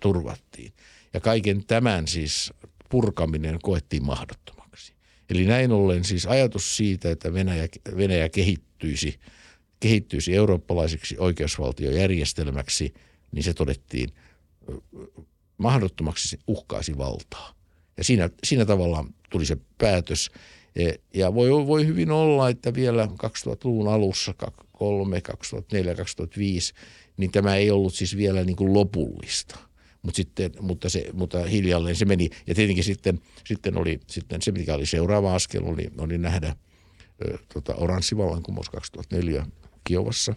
turvattiin. 0.00 0.72
Ja 1.14 1.20
kaiken 1.20 1.64
tämän 1.66 2.08
siis 2.08 2.52
purkaminen 2.88 3.58
koettiin 3.62 4.04
mahdottomaksi. 4.04 4.92
Eli 5.30 5.44
näin 5.44 5.72
ollen 5.72 6.04
siis 6.04 6.26
ajatus 6.26 6.76
siitä, 6.76 7.10
että 7.10 7.32
Venäjä, 7.32 7.68
Venäjä 7.96 8.28
kehittyisi, 8.28 9.20
kehittyisi 9.80 10.36
eurooppalaiseksi 10.36 11.16
oikeusvaltiojärjestelmäksi, 11.18 12.94
niin 13.32 13.42
se 13.42 13.54
todettiin 13.54 14.12
mahdottomaksi, 15.58 16.28
se 16.28 16.38
uhkaisi 16.46 16.98
valtaa. 16.98 17.61
Ja 18.02 18.06
siinä, 18.06 18.30
siinä 18.44 18.64
tavalla 18.64 19.04
tuli 19.30 19.46
se 19.46 19.56
päätös. 19.78 20.30
E, 20.76 20.92
ja 21.14 21.34
voi, 21.34 21.66
voi 21.66 21.86
hyvin 21.86 22.10
olla, 22.10 22.48
että 22.48 22.74
vielä 22.74 23.04
2000-luvun 23.04 23.88
alussa, 23.88 24.34
2003, 24.34 25.20
2004, 25.20 25.94
2005, 25.94 26.74
niin 27.16 27.32
tämä 27.32 27.56
ei 27.56 27.70
ollut 27.70 27.94
siis 27.94 28.16
vielä 28.16 28.44
niin 28.44 28.56
kuin 28.56 28.74
lopullista. 28.74 29.58
Mut 30.02 30.14
sitten, 30.14 30.52
mutta, 30.60 30.88
se, 30.88 31.10
mutta 31.12 31.44
hiljalleen 31.44 31.96
se 31.96 32.04
meni. 32.04 32.30
Ja 32.46 32.54
tietenkin 32.54 32.84
sitten, 32.84 33.20
sitten 33.46 33.76
oli 33.78 34.00
sitten 34.06 34.42
se, 34.42 34.52
mikä 34.52 34.74
oli 34.74 34.86
seuraava 34.86 35.34
askel, 35.34 35.64
oli, 35.64 35.90
oli 35.98 36.18
nähdä 36.18 36.56
ö, 37.26 37.38
tota, 37.54 37.74
oranssivallankumous 37.74 38.70
2004 38.70 39.46
Kiovassa. 39.84 40.34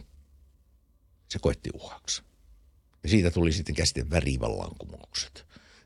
Se 1.30 1.40
koetti 1.40 1.70
uhaksi. 1.74 2.22
Ja 3.04 3.10
siitä 3.10 3.32
tuli 3.32 3.52
sitten 3.52 3.76
käsite 3.76 4.10
värivallankumoukset 4.10 5.46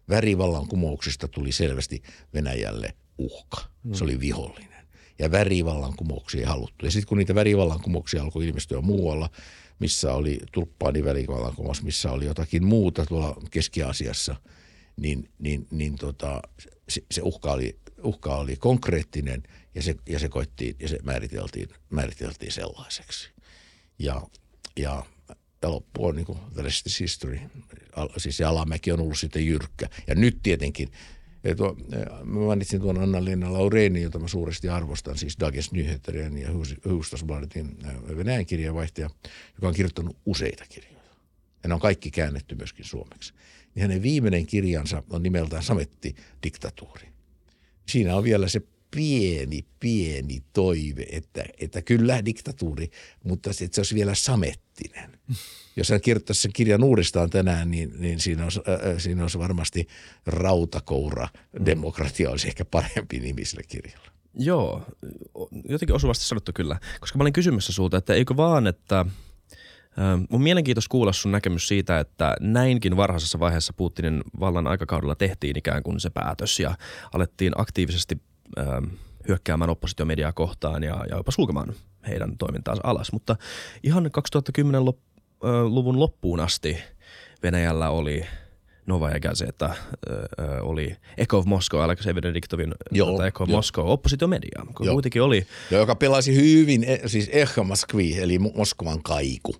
värivallankumouksesta 0.09 1.27
tuli 1.27 1.51
selvästi 1.51 2.01
Venäjälle 2.33 2.93
uhka. 3.17 3.61
Se 3.93 4.03
oli 4.03 4.19
vihollinen. 4.19 4.87
Ja 5.19 5.31
värivallankumouksia 5.31 6.39
ei 6.39 6.45
haluttu. 6.45 6.85
Ja 6.85 6.91
sitten 6.91 7.07
kun 7.07 7.17
niitä 7.17 7.35
värivallankumouksia 7.35 8.23
alkoi 8.23 8.47
ilmestyä 8.47 8.81
muualla, 8.81 9.29
missä 9.79 10.13
oli 10.13 10.39
tulppaani 10.51 11.03
värivallankumous, 11.03 11.83
missä 11.83 12.11
oli 12.11 12.25
jotakin 12.25 12.65
muuta 12.65 13.05
tuolla 13.05 13.41
Keski-Asiassa, 13.51 14.35
niin, 14.97 15.29
niin, 15.39 15.67
niin 15.71 15.95
tota, 15.95 16.41
se, 16.89 17.01
se 17.11 17.21
uhka, 17.21 17.51
oli, 17.51 17.79
uhka 18.03 18.35
oli 18.35 18.55
konkreettinen 18.55 19.43
ja 19.75 19.81
se, 19.81 19.95
ja 20.09 20.19
se 20.19 20.29
koettiin 20.29 20.75
ja 20.79 20.87
se 20.87 20.99
määriteltiin, 21.03 21.69
määriteltiin 21.89 22.51
sellaiseksi. 22.51 23.29
Ja, 23.99 24.21
ja 24.79 25.05
ja 25.61 25.71
loppu 25.71 26.05
on 26.05 26.15
niin 26.15 26.25
kuin 26.25 26.39
the 26.53 26.61
rest 26.61 26.87
is 26.87 26.99
history. 26.99 27.39
Al, 27.95 28.09
siis 28.17 28.37
se 28.37 28.45
alamäki 28.45 28.91
on 28.91 28.99
ollut 28.99 29.19
sitten 29.19 29.45
jyrkkä. 29.45 29.89
Ja 30.07 30.15
nyt 30.15 30.39
tietenkin, 30.43 30.91
ja 31.43 31.55
tuo, 31.55 31.77
mä 32.23 32.39
mainitsin 32.39 32.81
tuon 32.81 32.99
Anna-Leena 33.01 33.53
Laureeni, 33.53 34.01
jota 34.01 34.19
mä 34.19 34.27
suuresti 34.27 34.69
arvostan, 34.69 35.17
siis 35.17 35.39
Dagens 35.39 35.71
Nyheterien 35.71 36.37
ja 36.37 36.49
Hufvudstadsbladetin 36.53 37.77
Venäjän 38.17 38.45
kirjeenvaihtaja, 38.45 39.09
joka 39.55 39.67
on 39.67 39.73
kirjoittanut 39.73 40.17
useita 40.25 40.63
kirjoja. 40.69 40.99
Ja 41.63 41.69
ne 41.69 41.73
on 41.73 41.79
kaikki 41.79 42.11
käännetty 42.11 42.55
myöskin 42.55 42.85
suomeksi. 42.85 43.33
Niin 43.75 43.81
hänen 43.81 44.01
viimeinen 44.01 44.45
kirjansa 44.45 45.03
on 45.09 45.23
nimeltään 45.23 45.63
Sametti 45.63 46.15
diktatuuri. 46.43 47.07
Siinä 47.89 48.15
on 48.15 48.23
vielä 48.23 48.47
se 48.47 48.61
pieni, 48.95 49.65
pieni 49.79 50.43
toive, 50.53 51.05
että, 51.11 51.43
että 51.59 51.81
kyllä 51.81 52.25
diktatuuri, 52.25 52.89
mutta 53.23 53.49
että 53.49 53.75
se 53.75 53.79
olisi 53.79 53.95
vielä 53.95 54.15
samettinen. 54.15 55.19
Jos 55.75 55.89
hän 55.89 56.01
kirjoittaisi 56.01 56.41
sen 56.41 56.53
kirjan 56.53 56.83
uudestaan 56.83 57.29
tänään, 57.29 57.71
niin, 57.71 57.91
niin 57.97 58.19
siinä, 58.19 58.43
olisi, 58.43 58.59
äh, 58.59 58.97
siinä 58.97 59.21
olisi 59.21 59.39
varmasti 59.39 59.87
rautakoura. 60.25 61.27
Demokratia 61.65 62.29
olisi 62.29 62.47
ehkä 62.47 62.65
parempi 62.65 63.19
nimi 63.19 63.45
sille 63.45 63.63
kirjalle. 63.67 64.09
Joo, 64.33 64.85
jotenkin 65.69 65.95
osuvasti 65.95 66.25
sanottu 66.25 66.51
kyllä. 66.55 66.79
Koska 66.99 67.17
mä 67.17 67.21
olin 67.21 67.33
kysymässä 67.33 67.73
sulta, 67.73 67.97
että 67.97 68.13
eikö 68.13 68.37
vaan, 68.37 68.67
että 68.67 69.05
Mun 70.29 70.43
mielenkiintoista 70.43 70.91
kuulla 70.91 71.13
sun 71.13 71.31
näkemys 71.31 71.67
siitä, 71.67 71.99
että 71.99 72.35
näinkin 72.39 72.97
varhaisessa 72.97 73.39
vaiheessa 73.39 73.73
Putinin 73.73 74.21
vallan 74.39 74.67
aikakaudella 74.67 75.15
tehtiin 75.15 75.57
ikään 75.57 75.83
kuin 75.83 75.99
se 75.99 76.09
päätös 76.09 76.59
ja 76.59 76.77
alettiin 77.13 77.53
aktiivisesti 77.55 78.15
Ähm, 78.15 78.28
hyökkäämään 79.27 79.69
oppositiomediaa 79.69 80.33
kohtaan 80.33 80.83
ja, 80.83 81.05
ja 81.09 81.17
jopa 81.17 81.31
sulkemaan 81.31 81.73
heidän 82.07 82.37
toimintaansa 82.37 82.81
alas. 82.85 83.11
Mutta 83.11 83.35
ihan 83.83 84.05
2010-luvun 84.05 85.99
loppuun 85.99 86.39
asti 86.39 86.77
Venäjällä 87.43 87.89
oli 87.89 88.25
Nova 88.85 89.09
ja 89.09 89.19
Gazeta 89.19 89.73
oli 90.61 90.95
Echo 91.17 91.37
of 91.37 91.45
Moscow, 91.45 91.81
Alexei 91.81 92.15
Venediktovin 92.15 92.71
Joo, 92.91 93.11
tota 93.11 93.27
Echo 93.27 93.43
of. 93.43 93.49
Moscow, 93.49 93.87
oppositiomedia, 93.87 94.65
kun 94.77 94.85
Joo. 94.85 94.93
kuitenkin 94.95 95.21
oli 95.21 95.47
ja 95.71 95.77
joka 95.77 95.95
pelasi 95.95 96.35
hyvin, 96.35 96.83
e- 96.83 97.07
siis 97.07 97.29
Echo 97.33 97.63
Moskvi, 97.63 98.19
eli 98.19 98.37
Mo- 98.37 98.57
Moskovan 98.57 99.03
kaiku, 99.03 99.55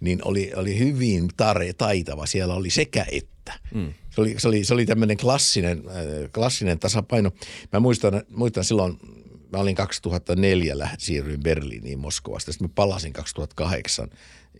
niin 0.00 0.18
oli, 0.24 0.52
oli 0.56 0.78
hyvin 0.78 1.28
tare, 1.36 1.72
taitava. 1.72 2.26
Siellä 2.26 2.54
oli 2.54 2.70
sekä 2.70 3.06
että. 3.12 3.52
Mm. 3.74 3.92
Se 4.14 4.20
oli, 4.20 4.34
se 4.38 4.48
oli, 4.48 4.64
se 4.64 4.74
oli 4.74 4.86
tämmöinen 4.86 5.16
klassinen, 5.16 5.82
äh, 5.88 6.30
klassinen 6.34 6.78
tasapaino. 6.78 7.30
Mä 7.72 7.80
muistan, 7.80 8.22
muistan 8.30 8.64
silloin, 8.64 8.98
mä 9.52 9.58
olin 9.58 9.74
2004, 9.74 10.74
läht- 10.74 10.96
siirryin 10.98 11.42
Berliiniin 11.42 11.98
Moskovasta. 11.98 12.52
Sitten 12.52 12.68
mä 12.68 12.72
palasin 12.74 13.12
2008 13.12 14.10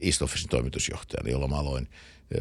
East 0.00 0.22
Officein 0.22 0.48
toimitusjohtajana, 0.48 1.30
jolloin 1.30 1.50
mä 1.50 1.58
aloin 1.58 1.88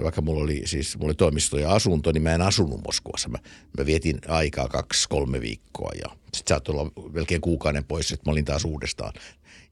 vaikka 0.04 0.22
mulla 0.22 0.44
oli 0.44 0.62
siis 0.66 0.98
mulla 0.98 1.10
oli 1.10 1.16
toimisto 1.16 1.58
ja 1.58 1.72
asunto, 1.72 2.12
niin 2.12 2.24
mä 2.24 2.36
en 2.36 2.42
asunut 2.42 2.82
Moskovassa. 2.86 3.30
Mä, 3.30 3.38
mä 3.78 3.86
vietin 3.86 4.20
aikaa 4.28 4.68
kaksi, 4.68 5.10
kolme 5.10 5.42
viikkoa 5.42 5.92
ja 5.96 6.10
sitten 6.34 6.50
saattoi 6.50 6.76
olla 6.76 6.92
melkein 7.12 7.42
kuukauden 7.42 7.84
pois, 7.84 8.12
että 8.12 8.30
mä 8.30 8.32
olin 8.32 8.46
taas 8.46 8.66
uudestaan 8.66 9.14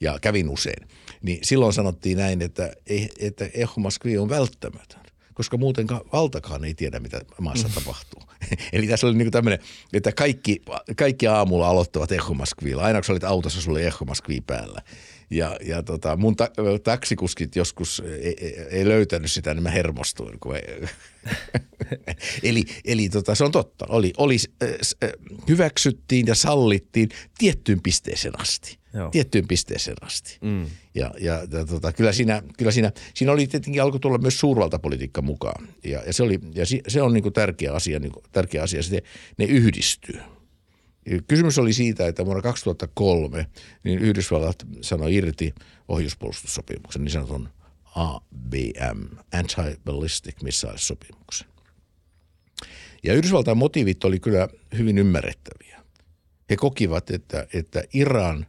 ja 0.02 0.20
kävin 0.22 0.50
usein. 0.50 0.88
Niin 1.22 1.40
silloin 1.44 1.74
sanottiin 1.74 2.18
näin, 2.18 2.42
että, 2.42 2.74
että 3.20 3.46
Echo 3.54 3.74
Moskvi 3.78 4.18
on 4.18 4.30
välttämätön 4.30 4.99
koska 5.40 5.58
muuten 5.58 5.88
valtakaan 6.14 6.64
ei 6.64 6.74
tiedä, 6.74 7.00
mitä 7.00 7.22
maassa 7.42 7.70
tapahtuu. 7.76 8.24
Eli 8.74 8.88
tässä 8.88 9.08
oli 9.08 9.18
niin 9.18 9.32
tämmöinen, 9.32 9.60
että 9.94 10.12
kaikki, 10.12 10.62
kaikki 10.98 11.28
aamulla 11.28 11.68
aloittavat 11.68 12.12
Echo 12.12 12.34
Moskvilla. 12.34 12.84
Aina 12.84 13.00
kun 13.00 13.06
sä 13.06 13.14
olit 13.14 13.24
autossa, 13.24 13.62
sulla 13.62 13.78
oli 13.78 13.86
Echo 13.86 14.06
päällä. 14.48 14.82
Ja, 15.30 15.58
ja 15.66 15.84
tota, 15.84 16.18
mun 16.18 16.36
ta- 16.36 16.52
taksikuskit 16.84 17.56
joskus 17.56 18.04
ei, 18.22 18.36
ei, 18.42 18.60
ei 18.70 18.88
löytänyt 18.88 19.32
sitä, 19.32 19.54
niin 19.54 19.64
mä 19.64 19.70
hermostuin. 19.70 20.40
Kun 20.40 20.56
ei. 20.56 20.64
eli 22.44 22.64
eli 22.86 23.10
tota, 23.10 23.36
se 23.36 23.44
on 23.44 23.52
totta. 23.52 23.86
Oli, 23.90 24.14
oli, 24.18 24.38
äh, 24.64 25.10
hyväksyttiin 25.50 26.28
ja 26.28 26.36
sallittiin 26.36 27.10
tiettyyn 27.38 27.82
pisteeseen 27.84 28.40
asti. 28.40 28.80
Joo. 28.94 29.10
Tiettyyn 29.10 29.48
pisteeseen 29.48 29.98
asti. 30.02 30.38
Mm. 30.42 30.66
Ja, 30.96 31.12
ja, 31.20 31.48
ja 31.52 31.66
tota, 31.66 31.92
kyllä, 31.94 32.12
siinä, 32.12 32.44
kyllä 32.58 32.72
siinä, 32.72 32.92
siinä 33.14 33.32
oli 33.32 33.48
tietenkin 33.48 33.82
alkoi 33.84 34.00
tulla 34.00 34.18
myös 34.18 34.40
suurvaltapolitiikka 34.40 35.22
mukaan. 35.22 35.68
Ja, 35.84 36.04
ja, 36.06 36.14
se, 36.14 36.24
oli, 36.24 36.40
ja 36.56 36.66
si- 36.66 36.82
se 36.88 37.02
on 37.02 37.14
niin 37.14 37.24
kuin 37.24 37.34
tärkeä 37.34 37.74
asia, 37.74 38.00
niin 38.00 38.12
kuin, 38.12 38.24
tärkeä 38.32 38.64
asia. 38.64 38.84
Sitten 38.84 39.02
ne 39.38 39.46
yhdistyy. 39.46 40.20
Kysymys 41.28 41.58
oli 41.58 41.74
siitä, 41.74 42.08
että 42.08 42.26
vuonna 42.26 42.42
2003 42.42 43.48
niin 43.84 44.00
Yhdysvallat 44.00 44.66
sanoi 44.82 45.16
irti 45.16 45.54
ohjuspuolustussopimuksen, 45.88 47.04
niin 47.04 47.12
sanotun 47.12 47.50
ABM, 47.96 49.04
Anti-Ballistic 49.36 50.44
Missile-sopimuksen. 50.44 51.48
Ja 53.04 53.14
Yhdysvaltain 53.14 53.58
motiivit 53.58 54.04
oli 54.04 54.20
kyllä 54.20 54.48
hyvin 54.78 54.98
ymmärrettäviä. 54.98 55.84
He 56.50 56.56
kokivat, 56.56 57.10
että, 57.10 57.48
että 57.54 57.84
Iran 57.94 58.46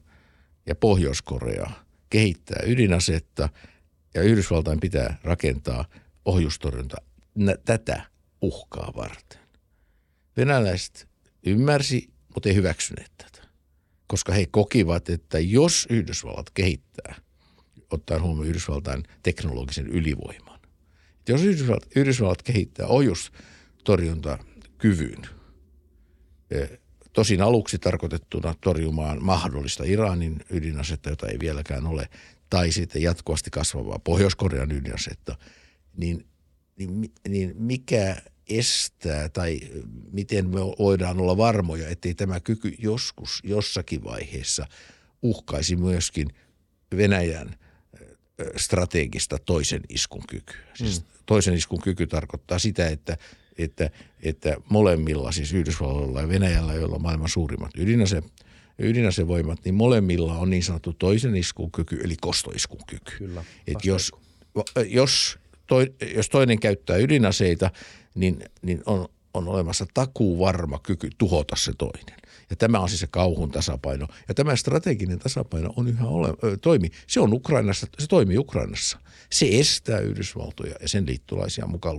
ja 0.66 0.74
Pohjois-Korea 0.74 1.70
kehittää 2.10 2.62
ydinasetta 2.66 3.48
ja 4.14 4.22
Yhdysvaltain 4.22 4.80
pitää 4.80 5.18
rakentaa 5.22 5.84
ohjustorjunta 6.24 6.96
tätä 7.64 8.02
uhkaa 8.42 8.92
varten. 8.96 9.40
Venäläiset 10.36 11.08
ymmärsi, 11.46 12.09
mutta 12.34 12.48
ei 12.48 12.54
hyväksyneet 12.54 13.12
tätä, 13.18 13.42
koska 14.06 14.32
he 14.32 14.46
kokivat, 14.50 15.08
että 15.08 15.38
jos 15.38 15.86
Yhdysvallat 15.90 16.50
kehittää, 16.50 17.14
ottaen 17.90 18.22
huomioon 18.22 18.48
Yhdysvaltain 18.48 19.02
teknologisen 19.22 19.86
ylivoiman, 19.86 20.60
että 21.18 21.32
jos 21.32 21.42
Yhdysvallat, 21.42 21.86
Yhdysvallat 21.96 22.42
kehittää 22.42 22.86
ohjustorjuntakyvyn, 22.86 25.22
eh, 26.50 26.70
tosin 27.12 27.42
aluksi 27.42 27.78
tarkoitettuna 27.78 28.54
torjumaan 28.60 29.24
mahdollista 29.24 29.84
Iranin 29.84 30.44
ydinasetta, 30.50 31.10
jota 31.10 31.28
ei 31.28 31.38
vieläkään 31.38 31.86
ole, 31.86 32.08
tai 32.50 32.72
sitten 32.72 33.02
jatkuvasti 33.02 33.50
kasvavaa 33.50 33.98
Pohjois-Korean 33.98 34.72
ydinasetta, 34.72 35.36
niin, 35.96 36.26
niin, 36.76 37.12
niin 37.28 37.54
mikä 37.58 38.16
estää 38.50 39.28
tai 39.28 39.60
miten 40.12 40.48
me 40.48 40.60
voidaan 40.60 41.20
olla 41.20 41.36
varmoja, 41.36 41.88
ettei 41.88 42.14
tämä 42.14 42.40
kyky 42.40 42.74
joskus 42.78 43.40
jossakin 43.44 44.04
vaiheessa 44.04 44.66
uhkaisi 45.22 45.76
myöskin 45.76 46.28
Venäjän 46.96 47.56
strategista 48.56 49.38
toisen 49.38 49.82
iskun 49.88 50.22
kykyä. 50.28 50.56
Siis 50.74 51.04
toisen 51.26 51.54
iskun 51.54 51.80
kyky 51.80 52.06
tarkoittaa 52.06 52.58
sitä, 52.58 52.88
että, 52.88 53.16
että, 53.58 53.90
että 54.22 54.56
molemmilla, 54.68 55.32
siis 55.32 55.52
Yhdysvalloilla 55.52 56.20
ja 56.20 56.28
Venäjällä, 56.28 56.74
joilla 56.74 56.94
on 56.94 57.02
maailman 57.02 57.28
suurimmat 57.28 57.70
ydinase, 57.76 58.22
ydinasevoimat, 58.78 59.64
niin 59.64 59.74
molemmilla 59.74 60.38
on 60.38 60.50
niin 60.50 60.62
sanottu 60.62 60.92
toisen 60.92 61.36
iskun 61.36 61.72
kyky, 61.72 62.00
eli 62.04 62.16
kostoiskun 62.20 62.80
kyky. 62.86 63.16
Kyllä, 63.18 63.44
Et 63.66 63.84
jos, 63.84 64.12
jos, 64.86 65.38
toi, 65.70 65.94
jos 66.14 66.28
toinen 66.28 66.60
käyttää 66.60 66.96
ydinaseita, 66.96 67.70
niin, 68.14 68.44
niin 68.62 68.82
on, 68.86 69.08
on 69.34 69.48
olemassa 69.48 69.86
takuu 69.94 70.38
varma 70.38 70.78
kyky 70.82 71.10
tuhota 71.18 71.56
se 71.56 71.72
toinen. 71.78 72.20
Ja 72.50 72.56
tämä 72.56 72.80
on 72.80 72.88
siis 72.88 73.00
se 73.00 73.06
kauhun 73.06 73.50
tasapaino. 73.50 74.06
Ja 74.28 74.34
tämä 74.34 74.56
strateginen 74.56 75.18
tasapaino 75.18 75.72
on 75.76 75.88
yhä 75.88 76.06
ole, 76.06 76.28
ö, 76.44 76.56
toimi. 76.56 76.90
Se 77.06 77.20
on 77.20 77.32
Ukrainassa, 77.32 77.86
se 77.98 78.06
toimii 78.06 78.38
Ukrainassa. 78.38 78.98
Se 79.32 79.46
estää 79.50 79.98
Yhdysvaltoja 79.98 80.74
ja 80.80 80.88
sen 80.88 81.06
liittolaisia 81.06 81.66
mukaan 81.66 81.96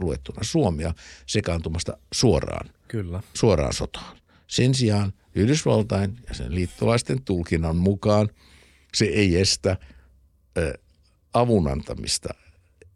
luettuna 0.00 0.42
Suomia 0.42 0.94
sekaantumasta 1.26 1.98
suoraan 2.12 2.70
Kyllä. 2.88 3.22
suoraan 3.34 3.72
sotaan. 3.72 4.16
Sen 4.46 4.74
sijaan 4.74 5.12
Yhdysvaltain 5.34 6.16
ja 6.28 6.34
sen 6.34 6.54
liittolaisten 6.54 7.22
tulkinnan 7.22 7.76
mukaan 7.76 8.28
se 8.94 9.04
ei 9.04 9.40
estä 9.40 9.76
ö, 10.58 10.78
avun 11.32 11.68
antamista, 11.68 12.34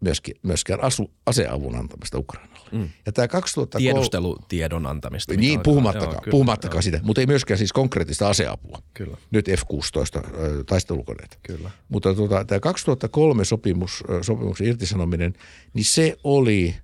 myöskin, 0.00 0.34
myöskään 0.42 0.82
asu, 0.84 1.10
aseavun 1.26 1.76
antamista 1.76 2.18
Ukrainalle. 2.18 2.68
Mm. 2.72 2.88
Ja 3.06 3.12
tämä 3.12 3.28
2003... 3.28 3.82
Tiedustelutiedon 3.82 4.86
antamista. 4.86 5.34
Niin, 5.34 5.60
puhumattakaan, 5.60 6.12
joo, 6.12 6.20
kyllä, 6.20 6.30
puhumattakaan 6.30 6.76
joo, 6.76 6.82
sitä, 6.82 7.00
mutta 7.02 7.20
ei 7.20 7.26
myöskään 7.26 7.58
siis 7.58 7.72
konkreettista 7.72 8.28
aseapua. 8.28 8.82
Kyllä. 8.94 9.16
Nyt 9.30 9.48
F-16 9.48 10.30
ö, 10.38 10.64
taistelukoneet. 10.64 11.38
Kyllä. 11.42 11.70
Mutta 11.88 12.14
tota, 12.14 12.44
tämä 12.44 12.60
2003 12.60 13.44
sopimus, 13.44 14.04
sopimuksen 14.22 14.66
irtisanominen, 14.66 15.34
niin 15.74 15.84
se 15.84 16.16
oli 16.24 16.74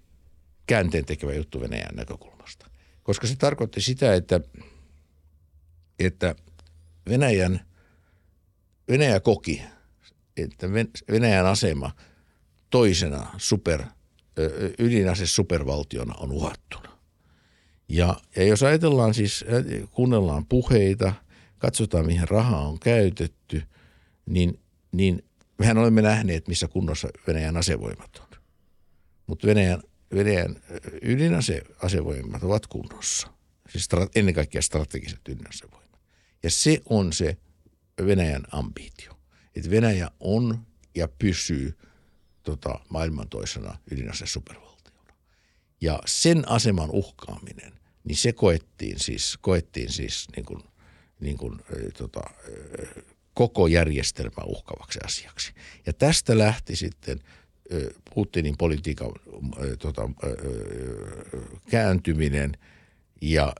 käänteen 0.66 1.04
tekevä 1.04 1.34
juttu 1.34 1.60
Venäjän 1.60 1.94
näkökulmasta. 1.94 2.66
Koska 3.02 3.26
se 3.26 3.36
tarkoitti 3.36 3.80
sitä, 3.80 4.14
että, 4.14 4.40
että 5.98 6.34
Venäjän, 7.08 7.60
Venäjä 8.88 9.20
koki, 9.20 9.62
että 10.36 10.66
Ven- 10.66 11.12
Venäjän 11.12 11.46
asema 11.46 11.90
toisena 12.74 13.26
super, 13.38 13.82
ydinase 14.78 15.26
supervaltiona 15.26 16.14
on 16.14 16.32
uhattuna. 16.32 16.98
Ja, 17.88 18.20
ja 18.36 18.44
jos 18.44 18.62
ajatellaan 18.62 19.14
siis, 19.14 19.44
kuunnellaan 19.90 20.46
puheita, 20.46 21.12
katsotaan 21.58 22.06
mihin 22.06 22.28
rahaa 22.28 22.68
on 22.68 22.78
käytetty, 22.78 23.62
niin, 24.26 24.60
niin 24.92 25.24
mehän 25.58 25.78
olemme 25.78 26.02
nähneet, 26.02 26.48
missä 26.48 26.68
kunnossa 26.68 27.08
Venäjän 27.26 27.56
asevoimat 27.56 28.16
on. 28.16 28.38
Mutta 29.26 29.46
Venäjän, 29.46 29.82
Venäjän 30.14 30.56
ydinasevoimat 31.02 32.42
ovat 32.42 32.66
kunnossa. 32.66 33.28
Siis 33.68 33.84
stra- 33.84 34.10
ennen 34.14 34.34
kaikkea 34.34 34.62
strategiset 34.62 35.28
ydinasevoimat. 35.28 36.00
Ja 36.42 36.50
se 36.50 36.80
on 36.88 37.12
se 37.12 37.36
Venäjän 38.06 38.44
ambitio. 38.52 39.12
Että 39.56 39.70
Venäjä 39.70 40.10
on 40.20 40.66
ja 40.94 41.08
pysyy 41.08 41.78
tota, 42.44 42.80
maailman 42.88 43.28
toisena 43.28 43.78
ydinase 43.90 44.26
supervaltiona. 44.26 45.14
Ja 45.80 45.98
sen 46.06 46.48
aseman 46.48 46.90
uhkaaminen, 46.90 47.72
niin 48.04 48.16
se 48.16 48.32
koettiin 48.32 49.00
siis, 49.00 49.38
koettiin 49.40 49.92
siis 49.92 50.26
niin 50.36 50.46
kuin, 50.46 50.62
niin 51.20 51.36
kuin, 51.36 51.60
tota, 51.98 52.20
koko 53.34 53.66
järjestelmä 53.66 54.44
uhkavaksi 54.44 54.98
asiaksi. 55.04 55.52
Ja 55.86 55.92
tästä 55.92 56.38
lähti 56.38 56.76
sitten 56.76 57.20
Putinin 58.14 58.54
politiikan 58.58 59.10
tota, 59.78 60.10
kääntyminen 61.70 62.56
ja 63.20 63.54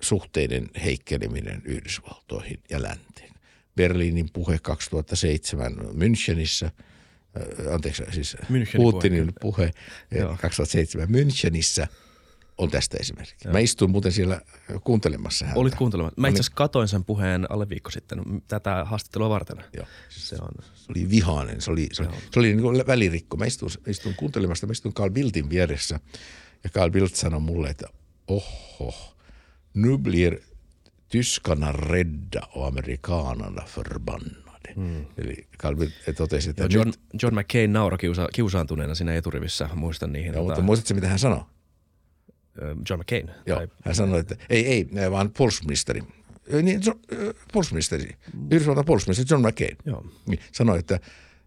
suhteiden 0.00 0.70
heikkeneminen 0.84 1.62
Yhdysvaltoihin 1.64 2.60
ja 2.70 2.82
länteen. 2.82 3.32
Berliinin 3.76 4.28
puhe 4.32 4.58
2007 4.62 5.72
Münchenissä, 5.72 6.70
anteeksi 7.72 8.02
siis 8.10 8.36
Putinin 8.76 9.32
puhe, 9.40 9.72
puhe 10.10 10.20
Joo. 10.20 10.36
2007 10.40 11.08
Münchenissä 11.08 11.86
on 12.58 12.70
tästä 12.70 12.96
esimerkki. 13.00 13.48
Mä 13.48 13.58
istuin 13.58 13.90
muuten 13.90 14.12
siellä 14.12 14.40
kuuntelemassa 14.84 15.44
häntä. 15.44 15.60
Olit 15.60 15.74
kuuntelemassa. 15.74 16.20
Mä 16.20 16.28
itse 16.28 16.40
asiassa 16.40 16.56
katoin 16.56 16.88
sen 16.88 17.04
puheen 17.04 17.46
alle 17.50 17.68
viikko 17.68 17.90
sitten 17.90 18.42
tätä 18.48 18.84
haastattelua 18.84 19.28
varten. 19.28 19.64
Joo. 19.76 19.86
Se 20.08 20.36
on, 20.40 20.64
Se 20.74 20.86
oli 20.88 21.10
vihainen, 21.10 21.60
se 21.60 21.70
oli, 21.70 21.88
se 21.92 22.02
oli, 22.02 22.10
se 22.32 22.38
oli 22.38 22.46
niin 22.46 22.62
kuin 22.62 22.86
välirikko. 22.86 23.36
Mä 23.36 23.44
istuin, 23.44 23.72
istuin 23.86 24.14
kuuntelemassa, 24.14 24.66
mä 24.66 24.72
istuin 24.72 24.94
Carl 24.94 25.10
Bildtin 25.10 25.50
vieressä 25.50 26.00
Ja 26.64 26.70
Carl 26.70 26.90
Bildt 26.90 27.14
sanoi 27.14 27.40
mulle, 27.40 27.68
että 27.70 27.86
oho, 28.28 29.14
nu 29.74 29.98
blir 29.98 30.38
tyskarna 31.08 31.72
rädda 31.72 32.48
och 32.52 32.66
amerikanerna 32.66 33.62
förbannade. 33.66 34.45
Mm. 34.76 35.06
Eli 35.18 35.46
Bildt 35.78 36.16
totesi, 36.16 36.50
että 36.50 36.62
Joo, 36.62 36.70
John, 36.70 36.92
John 37.22 37.34
McCain 37.34 37.72
naura 37.72 37.98
kiusa, 37.98 38.28
kiusaantuneena 38.34 38.94
siinä 38.94 39.14
eturivissä, 39.14 39.68
muistan 39.74 40.12
niihin. 40.12 40.34
Joo, 40.34 40.44
mutta 40.44 40.62
muistatko, 40.62 40.94
mitä 40.94 41.08
hän 41.08 41.18
sanoi? 41.18 41.40
John 42.90 43.00
McCain? 43.00 43.30
Joo, 43.46 43.58
tai... 43.58 43.68
hän 43.84 43.94
sanoi, 43.94 44.20
että 44.20 44.36
ei, 44.50 44.66
ei, 44.66 45.10
vaan 45.10 45.30
puolustusministeri. 45.36 46.00
Niin, 46.62 46.80
puolustusministeri, 47.52 48.16
Yhdysvaltain 48.50 48.86
puolustusministeri 48.86 49.34
John 49.34 49.48
McCain 49.48 49.76
Joo. 49.84 50.06
Niin, 50.26 50.40
sanoi, 50.52 50.78
että, 50.78 51.00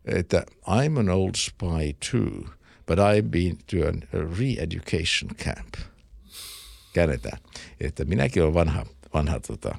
että 0.06 0.44
I'm 0.68 1.00
an 1.00 1.10
old 1.10 1.36
spy 1.36 1.94
too, 2.12 2.50
but 2.88 3.00
I've 3.00 3.30
been 3.30 3.58
to 3.58 3.78
a 3.88 4.22
re-education 4.40 5.36
camp. 5.36 5.74
Käännetään, 6.94 7.38
että 7.80 8.06
minäkin 8.06 8.44
olen 8.44 8.54
vanha, 8.54 8.86
vanha 9.14 9.40
tota, 9.40 9.76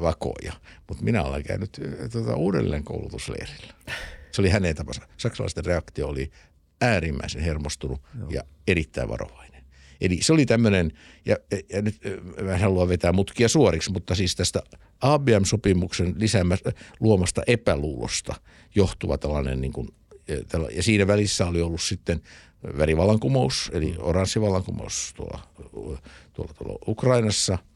vakoja, 0.00 0.52
mutta 0.88 1.04
minä 1.04 1.22
olen 1.22 1.42
käynyt 1.42 1.80
tota, 2.12 2.36
uudelleen 2.36 2.84
koulutusleirillä. 2.84 3.74
Se 4.32 4.40
oli 4.42 4.48
hänen 4.48 4.76
tapansa. 4.76 5.02
Saksalaisten 5.16 5.64
reaktio 5.64 6.08
oli 6.08 6.30
äärimmäisen 6.80 7.42
hermostunut 7.42 8.00
Joo. 8.18 8.30
ja 8.30 8.42
erittäin 8.66 9.08
varovainen. 9.08 9.64
Eli 10.00 10.18
se 10.22 10.32
oli 10.32 10.46
tämmöinen, 10.46 10.92
ja, 11.24 11.36
ja 11.72 11.82
nyt 11.82 12.00
mä 12.42 12.52
en 12.52 12.60
halua 12.60 12.88
vetää 12.88 13.12
mutkia 13.12 13.48
suoriksi, 13.48 13.92
mutta 13.92 14.14
siis 14.14 14.36
tästä 14.36 14.62
ABM-sopimuksen 15.00 16.14
lisäämästä, 16.16 16.72
luomasta 17.00 17.42
epäluulosta 17.46 18.34
johtuva 18.74 19.18
tällainen, 19.18 19.60
niin 19.60 19.72
kuin, 19.72 19.88
ja 20.74 20.82
siinä 20.82 21.06
välissä 21.06 21.46
oli 21.46 21.62
ollut 21.62 21.82
sitten 21.82 22.20
värivallankumous, 22.78 23.70
eli 23.74 23.94
oranssivallankumous 23.98 25.12
tuolla, 25.16 25.40
tuolla, 26.34 26.52
tuolla 26.54 26.78
Ukrainassa– 26.86 27.58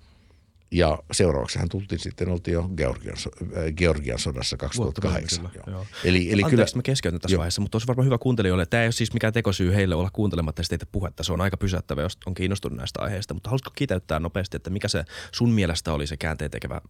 ja 0.73 0.99
seuraavaksi 1.13 1.59
hän 1.59 1.69
tultiin 1.69 1.99
sitten, 1.99 2.29
oltiin 2.29 2.55
jo 2.55 2.71
Georgian, 2.77 3.17
äh, 3.57 3.73
Georgian 3.77 4.19
sodassa 4.19 4.57
2008. 4.57 5.51
Kyllä, 5.51 5.65
joo. 5.67 5.87
Eli, 6.05 6.33
eli 6.33 6.43
Anteeksi, 6.43 6.51
kyllä, 6.51 6.79
mä 6.79 6.83
keskeytän 6.83 7.21
tässä 7.21 7.35
joo. 7.35 7.39
vaiheessa, 7.39 7.61
mutta 7.61 7.77
olisi 7.77 7.89
varmaan 7.89 8.07
hyvä 8.07 8.19
kuuntelijoille. 8.19 8.67
Tämä 8.67 8.83
ei 8.83 8.87
ole 8.87 8.93
siis 8.93 9.13
mikään 9.13 9.33
tekosyy 9.33 9.75
heille 9.75 9.95
olla 9.95 10.11
kuuntelematta 10.13 10.63
sitä 10.63 10.87
puhetta. 10.93 11.23
Se 11.25 11.33
on 11.33 11.41
aika 11.41 11.57
pysäyttävä, 11.57 12.03
jos 12.03 12.19
on 12.27 12.35
kiinnostunut 12.35 12.79
näistä 12.79 13.01
aiheista. 13.03 13.35
Mutta 13.35 13.51
haluaisitko 13.51 13.73
kiteyttää 13.75 14.21
nopeasti, 14.21 14.57
että 14.57 14.71
mikä 14.71 14.89
se 14.89 15.05
sun 15.33 15.51
mielestä 15.51 15.93
oli 15.93 16.07
se 16.07 16.17
käänteen 16.17 16.51
tekevä 16.51 16.81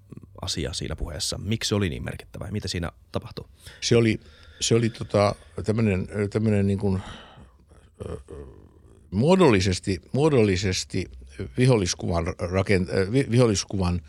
asia 0.43 0.73
siinä 0.73 0.97
puheessa? 0.97 1.39
Miksi 1.39 1.69
se 1.69 1.75
oli 1.75 1.89
niin 1.89 2.05
merkittävä 2.05 2.47
ja 2.47 2.53
mitä 2.53 2.69
siinä 2.69 2.93
tapahtui? 3.13 3.49
Se 3.81 3.97
oli, 3.97 4.21
se 4.61 4.75
oli 4.75 4.91
tota, 4.91 5.35
tämmöinen, 5.65 6.09
tämmöinen 6.31 6.67
niin 6.67 6.79
kuin, 6.79 7.03
muodollisesti, 9.11 10.01
muodollisesti– 10.13 11.07
viholliskuvan, 11.59 12.27
rakent- 12.27 12.91
äh, 12.91 13.31
viholliskuvan 13.31 14.01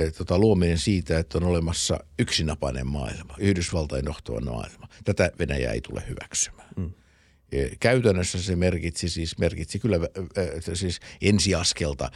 äh, 0.00 0.12
tota, 0.18 0.38
luominen 0.38 0.78
siitä, 0.78 1.18
että 1.18 1.38
on 1.38 1.44
olemassa 1.44 2.00
yksinapainen 2.18 2.86
maailma, 2.86 3.34
Yhdysvaltain 3.38 4.04
johtava 4.06 4.40
maailma. 4.40 4.88
Tätä 5.04 5.30
Venäjä 5.38 5.72
ei 5.72 5.80
tule 5.80 6.02
hyväksymään. 6.08 6.68
Mm. 6.76 6.90
Käytännössä 7.80 8.42
se 8.42 8.56
merkitsi 8.56 9.08
siis, 9.08 9.38
merkitsi 9.38 9.78
kyllä 9.78 10.00
siis 10.74 11.00
ensiaskelta 11.22 12.10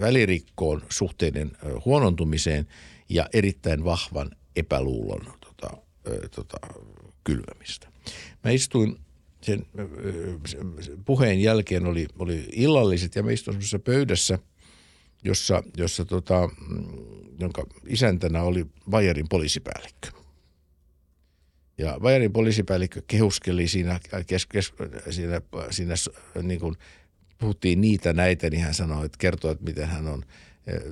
välirikkoon 0.00 0.82
suhteiden 0.90 1.52
huonontumiseen 1.84 2.66
ja 3.08 3.28
erittäin 3.32 3.84
vahvan 3.84 4.30
epäluulon 4.56 5.26
tota, 5.40 5.76
tota, 6.34 6.58
kylvämistä. 7.24 7.88
Mä 8.44 8.50
istuin 8.50 8.98
sen 9.46 9.66
puheen 11.04 11.40
jälkeen 11.40 11.86
oli, 11.86 12.06
oli 12.18 12.48
illalliset 12.52 13.14
ja 13.14 13.22
me 13.22 13.32
istuimme 13.32 13.62
pöydässä, 13.84 14.38
jossa, 15.24 15.62
jossa 15.76 16.04
tota, 16.04 16.48
mm, 16.68 16.86
jonka 17.40 17.66
isäntänä 17.86 18.42
oli 18.42 18.66
Bayerin 18.90 19.28
poliisipäällikkö. 19.28 20.08
Ja 21.78 21.96
Bayerin 22.00 22.32
poliisipäällikkö 22.32 23.02
kehuskeli 23.06 23.68
siinä, 23.68 24.00
kes, 24.26 24.46
kes, 24.46 24.72
siinä, 25.10 25.40
siinä 25.70 25.96
niin 26.42 26.60
kuin 26.60 26.74
puhuttiin 27.38 27.80
niitä 27.80 28.12
näitä, 28.12 28.50
niin 28.50 28.62
hän 28.62 28.74
sanoi, 28.74 29.06
että 29.06 29.18
kertoi, 29.18 29.52
että 29.52 29.64
miten 29.64 29.88
hän 29.88 30.08
on 30.08 30.22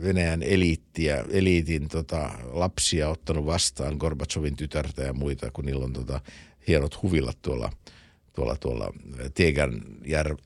Venäjän 0.02 0.42
eliittiä, 0.42 1.24
eliitin 1.30 1.88
tota, 1.88 2.30
lapsia 2.52 3.08
ottanut 3.08 3.46
vastaan, 3.46 3.96
Gorbachevin 3.96 4.56
tytärtä 4.56 5.02
ja 5.02 5.12
muita, 5.12 5.50
kun 5.50 5.64
niillä 5.64 5.84
on 5.84 5.92
tota, 5.92 6.20
hienot 6.68 7.02
huvilat 7.02 7.38
tuolla– 7.42 7.72
tuolla, 8.34 8.56
tuolla 8.56 8.92
Tiegan 9.34 9.82
jär, 10.06 10.36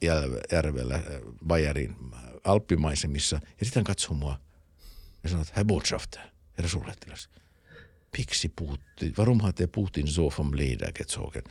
järvellä 0.53 0.95
äh, 0.95 1.03
Bayerin 1.47 1.97
alppimaisemissa. 2.45 3.41
Ja 3.61 3.65
sitten 3.65 3.81
hän 3.81 3.85
katsoo 3.85 4.15
mua 4.15 4.41
ja 5.23 5.29
sanoo, 5.29 5.43
että 5.43 5.55
Herr 5.57 5.67
Botschafter, 5.67 6.23
herra 6.59 6.69
suurlähettiläs, 6.69 7.29
miksi 8.19 8.49
Putin, 8.49 9.15
varum 9.19 9.41
har 9.41 9.53
Putin 9.73 10.09
så 10.09 10.33
vom 10.39 10.57
Leder 10.57 10.93
gezogen? 10.93 11.45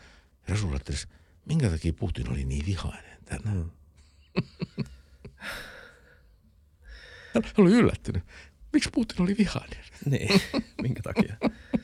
Herra 0.47 0.61
suurlähettiläs, 0.61 1.07
minkä 1.45 1.69
takia 1.69 1.93
Putin 1.93 2.29
oli 2.29 2.45
niin 2.45 2.65
vihainen 2.65 3.17
tänään? 3.25 3.57
Mm. 3.57 3.71
hän 7.33 7.43
oli 7.57 7.71
yllättynyt. 7.71 8.23
Miksi 8.73 8.89
Putin 8.93 9.21
oli 9.21 9.35
vihainen? 9.37 9.83
Niin, 10.05 10.41
minkä 10.81 11.01
takia? 11.01 11.35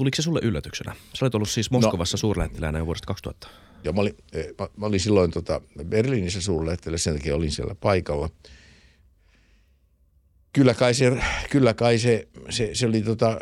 Tuliko 0.00 0.16
se 0.16 0.22
sulle 0.22 0.40
yllätyksenä? 0.42 0.96
Sä 1.14 1.24
olit 1.24 1.34
ollut 1.34 1.50
siis 1.50 1.70
Moskovassa 1.70 2.14
no, 2.14 2.18
suurlähettiläänä 2.18 2.78
jo 2.78 2.86
vuodesta 2.86 3.06
2000. 3.06 3.48
Joo, 3.84 3.94
mä 3.94 4.00
olin, 4.00 4.16
eh, 4.32 4.46
mä, 4.58 4.68
mä 4.76 4.86
olin 4.86 5.00
silloin 5.00 5.30
tota 5.30 5.60
Berliinissä 5.84 6.40
suurlähettiläänä, 6.40 6.98
sen 6.98 7.14
takia 7.14 7.36
olin 7.36 7.50
siellä 7.50 7.74
paikalla. 7.74 8.30
Kyllä 10.52 10.74
kai 10.74 10.94
se, 10.94 11.22
kyllä 11.50 11.74
kai 11.74 11.98
se, 11.98 12.28
se, 12.50 12.70
se 12.72 12.86
oli 12.86 13.02
tota, 13.02 13.38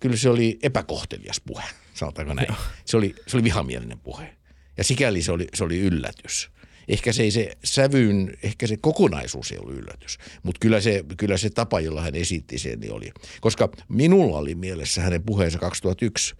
kyllä 0.00 0.16
se 0.16 0.30
oli 0.30 0.58
epäkohtelias 0.62 1.40
puhe, 1.46 1.64
sanotaanko 1.94 2.34
näin. 2.34 2.54
Se 2.84 2.96
oli, 2.96 3.14
se 3.26 3.36
oli 3.36 3.44
vihamielinen 3.44 3.98
puhe. 3.98 4.36
Ja 4.76 4.84
sikäli 4.84 5.22
se 5.22 5.32
oli, 5.32 5.46
se 5.54 5.64
oli 5.64 5.78
yllätys 5.78 6.50
ehkä 6.90 7.12
se 7.12 7.22
ei 7.22 7.30
se 7.30 7.50
sävyyn, 7.64 8.36
ehkä 8.42 8.66
se 8.66 8.76
kokonaisuus 8.76 9.52
ei 9.52 9.58
ollut 9.58 9.74
yllätys, 9.74 10.18
mutta 10.42 10.58
kyllä 10.60 10.80
se, 10.80 11.04
kyllä 11.16 11.36
se 11.36 11.50
tapa, 11.50 11.80
jolla 11.80 12.00
hän 12.00 12.14
esitti 12.14 12.58
sen, 12.58 12.80
niin 12.80 12.92
oli. 12.92 13.12
Koska 13.40 13.68
minulla 13.88 14.38
oli 14.38 14.54
mielessä 14.54 15.02
hänen 15.02 15.22
puheensa 15.22 15.58
2001 15.58 16.34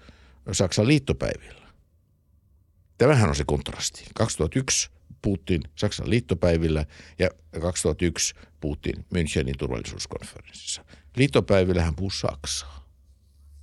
Saksan 0.53 0.87
liittopäivillä. 0.87 1.67
Tämähän 2.99 3.29
on 3.29 3.37
se 3.37 3.45
kontrasti. 3.47 4.05
2001 4.15 4.91
Putin 5.23 5.63
Saksan 5.77 6.11
liittopäivillä 6.11 6.87
ja 7.19 7.29
2001 7.61 8.35
Putin 8.61 8.95
Münchenin 9.15 9.55
turvallisuuskonferenssissa. 9.59 10.85
Liittopäivillä 11.17 11.83
hän 11.83 11.95
puhuu 11.95 12.11
Saksaa. 12.11 12.91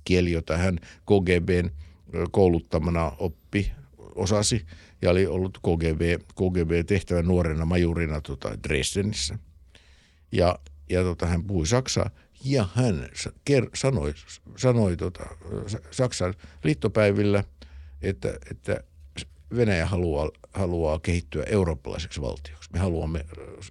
Kieli, 0.04 0.32
jota 0.32 0.56
hän 0.56 0.78
KGBn 0.80 1.70
kouluttamana 2.30 3.12
oppi, 3.18 3.72
osasi– 4.14 4.66
ja 5.02 5.10
oli 5.10 5.26
ollut 5.26 5.58
KGB, 5.58 6.22
KGB-tehtävän 6.34 7.26
nuorena 7.26 7.64
majurina 7.64 8.20
tota 8.20 8.62
Dresdenissä. 8.68 9.38
Ja, 10.32 10.58
ja 10.90 11.02
tota, 11.02 11.26
hän 11.26 11.44
puhui 11.44 11.66
Saksaa 11.66 12.10
ja 12.44 12.68
hän 12.74 13.08
ker, 13.44 13.70
sanoi, 13.74 14.14
sanoi 14.56 14.96
tota, 14.96 15.26
Saksan 15.90 16.34
liittopäivillä, 16.64 17.44
että, 18.02 18.38
että 18.50 18.80
Venäjä 19.56 19.86
haluaa, 19.86 20.30
haluaa 20.54 20.98
kehittyä 20.98 21.42
eurooppalaiseksi 21.42 22.20
valtioksi. 22.20 22.70
Me 22.72 22.78
haluamme, 22.78 23.24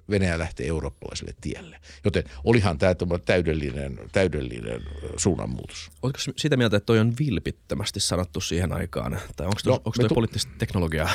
Venäjä 0.10 0.40
lähtee 0.40 0.68
eurooppalaiselle 0.68 1.34
tielle. 1.42 1.80
Joten 2.06 2.24
olihan 2.44 2.78
tämä 2.78 2.96
täydellinen, 3.26 4.00
täydellinen 4.12 4.82
suunnanmuutos. 5.18 5.92
Oletko 6.02 6.22
sitä 6.38 6.58
mieltä, 6.58 6.78
että 6.78 6.86
toi 6.86 7.00
on 7.00 7.14
vilpittömästi 7.20 8.00
sanottu 8.00 8.42
siihen 8.42 8.74
aikaan? 8.74 9.20
Tai 9.36 9.48
onko, 9.48 9.60
no, 9.66 9.74
onko 9.74 9.92
toi 10.00 10.10
tu- 10.10 10.16
poliittista 10.16 10.52
teknologiaa? 10.58 11.10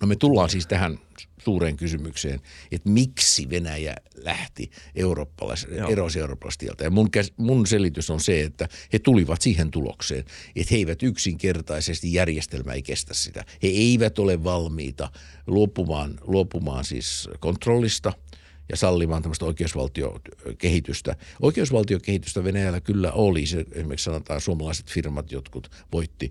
No 0.00 0.06
me 0.06 0.16
tullaan 0.16 0.50
siis 0.50 0.66
tähän 0.66 0.98
suureen 1.46 1.76
kysymykseen, 1.76 2.40
että 2.72 2.90
miksi 2.90 3.50
Venäjä 3.50 3.96
lähti 4.14 4.70
eurooppalaisen, 4.94 5.70
erosi 5.88 6.18
eurooppalaisesta 6.18 6.84
Ja 6.84 6.90
mun, 6.90 7.08
mun 7.36 7.66
selitys 7.66 8.10
on 8.10 8.20
se, 8.20 8.42
että 8.42 8.68
he 8.92 8.98
tulivat 8.98 9.42
siihen 9.42 9.70
tulokseen, 9.70 10.24
että 10.56 10.74
he 10.74 10.76
eivät 10.76 11.02
yksinkertaisesti, 11.02 12.12
järjestelmä 12.12 12.72
ei 12.72 12.82
kestä 12.82 13.14
sitä. 13.14 13.44
He 13.62 13.68
eivät 13.68 14.18
ole 14.18 14.44
valmiita 14.44 15.10
luopumaan, 15.46 16.18
luopumaan 16.22 16.84
siis 16.84 17.28
kontrollista– 17.40 18.12
sallimaan 18.74 19.22
tämmöistä 19.22 19.44
oikeusvaltiokehitystä. 19.44 21.16
Oikeusvaltiokehitystä 21.42 22.44
Venäjällä 22.44 22.80
kyllä 22.80 23.12
oli. 23.12 23.46
Se, 23.46 23.64
esimerkiksi 23.72 24.04
sanotaan 24.04 24.40
suomalaiset 24.40 24.90
firmat 24.90 25.32
jotkut 25.32 25.70
voitti 25.92 26.30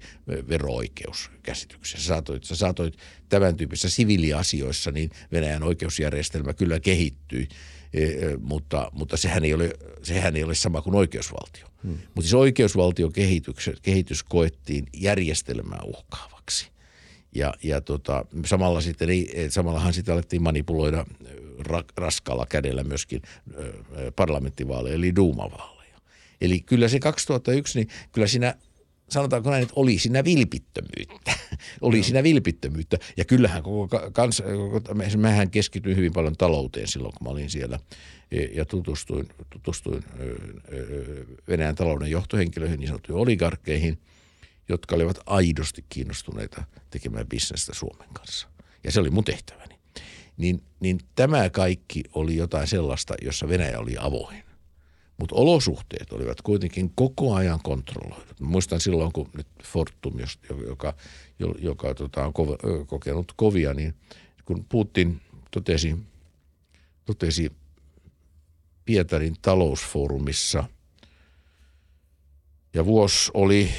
vero-oikeuskäsityksiä. 0.50 2.00
Sä 2.00 2.06
saatoit, 2.06 2.44
sä 2.44 2.56
saatoit 2.56 2.98
tämän 3.30 3.56
tyyppisissä 3.56 3.90
siviiliasioissa, 3.90 4.92
niin 4.92 5.10
Venäjän 5.32 5.64
oikeusjärjestelmä 5.64 6.54
kyllä 6.54 6.80
kehittyi, 6.80 7.48
e, 7.94 8.04
e, 8.04 8.38
mutta, 8.38 8.92
mutta 8.94 9.18
sehän, 9.18 9.46
ei 9.46 9.54
ole, 9.54 9.74
sehän 10.04 10.36
ei 10.36 10.44
ole 10.44 10.56
sama 10.56 10.82
kuin 10.82 10.96
oikeusvaltio. 10.96 11.68
Hmm. 11.84 11.92
Mutta 11.92 12.22
siis 12.22 12.34
oikeusvaltiokehitys 12.34 13.72
kehitys 13.82 14.24
koettiin 14.24 14.86
järjestelmää 14.94 15.82
uhkaavaksi. 15.84 16.76
Ja, 17.36 17.54
ja 17.64 17.82
tota, 17.82 18.26
samalla 18.46 18.82
sitten, 18.82 19.10
samallahan 19.50 19.94
sitä 19.94 20.14
alettiin 20.14 20.42
manipuloida 20.42 21.06
ra, 21.60 21.84
raskaalla 21.98 22.46
kädellä 22.46 22.84
myöskin 22.84 23.22
parlamenttivaaleja, 24.16 24.96
eli 24.96 25.16
duumavaaleja. 25.16 26.00
Eli 26.42 26.60
kyllä 26.60 26.88
se 26.88 27.00
2001, 27.00 27.80
niin 27.80 27.88
kyllä 28.12 28.28
siinä 28.28 28.56
sanotaanko 29.10 29.50
näin, 29.50 29.64
että 29.64 29.74
oli 29.76 30.00
siinä 30.00 30.24
vilpittömyyttä. 30.24 31.34
oli 31.82 32.04
siinä 32.04 32.24
vilpittömyyttä. 32.24 32.98
Ja 33.18 33.26
kyllähän 33.26 33.64
koko 33.64 34.00
kans, 34.14 34.44
koko, 34.56 34.94
mehän 35.18 35.50
keskityin 35.50 35.98
hyvin 35.98 36.14
paljon 36.14 36.38
talouteen 36.38 36.88
silloin, 36.88 37.14
kun 37.18 37.28
mä 37.28 37.32
olin 37.32 37.50
siellä 37.50 37.80
e, 38.32 38.44
ja 38.44 38.66
tutustuin, 38.66 39.30
tutustuin 39.50 40.04
Venäjän 41.48 41.76
talouden 41.76 42.12
johtohenkilöihin, 42.12 42.80
niin 42.80 42.88
sanottuihin 42.88 43.22
oligarkkeihin, 43.22 44.00
jotka 44.70 44.96
olivat 44.96 45.20
aidosti 45.26 45.86
kiinnostuneita 45.90 46.64
tekemään 46.90 47.28
bisnestä 47.28 47.74
Suomen 47.74 48.10
kanssa. 48.14 48.48
Ja 48.84 48.92
se 48.92 49.00
oli 49.00 49.10
mun 49.10 49.24
tehtäväni. 49.24 49.75
Niin, 50.38 50.64
niin 50.80 51.00
tämä 51.16 51.50
kaikki 51.50 52.04
oli 52.14 52.36
jotain 52.36 52.68
sellaista, 52.68 53.14
jossa 53.22 53.50
Venäjä 53.50 53.80
oli 53.80 53.96
avoin. 54.00 54.44
Mutta 55.18 55.36
olosuhteet 55.36 56.14
olivat 56.14 56.42
kuitenkin 56.42 56.92
koko 56.96 57.34
ajan 57.34 57.60
kontrolloidut. 57.64 58.40
Muistan 58.40 58.80
silloin, 58.80 59.12
kun 59.12 59.30
nyt 59.38 59.48
Fortum, 59.64 60.14
joka, 60.68 60.94
joka, 61.40 61.60
joka 61.60 61.94
tota, 61.94 62.26
on 62.26 62.34
kokenut 62.88 63.32
kovia, 63.36 63.74
niin 63.74 63.96
kun 64.46 64.66
Putin 64.70 65.22
totesi, 65.52 65.96
totesi 67.06 67.52
Pietarin 68.86 69.36
talousfoorumissa, 69.42 70.64
ja 72.74 72.86
vuosi 72.86 73.32
oli, 73.34 73.70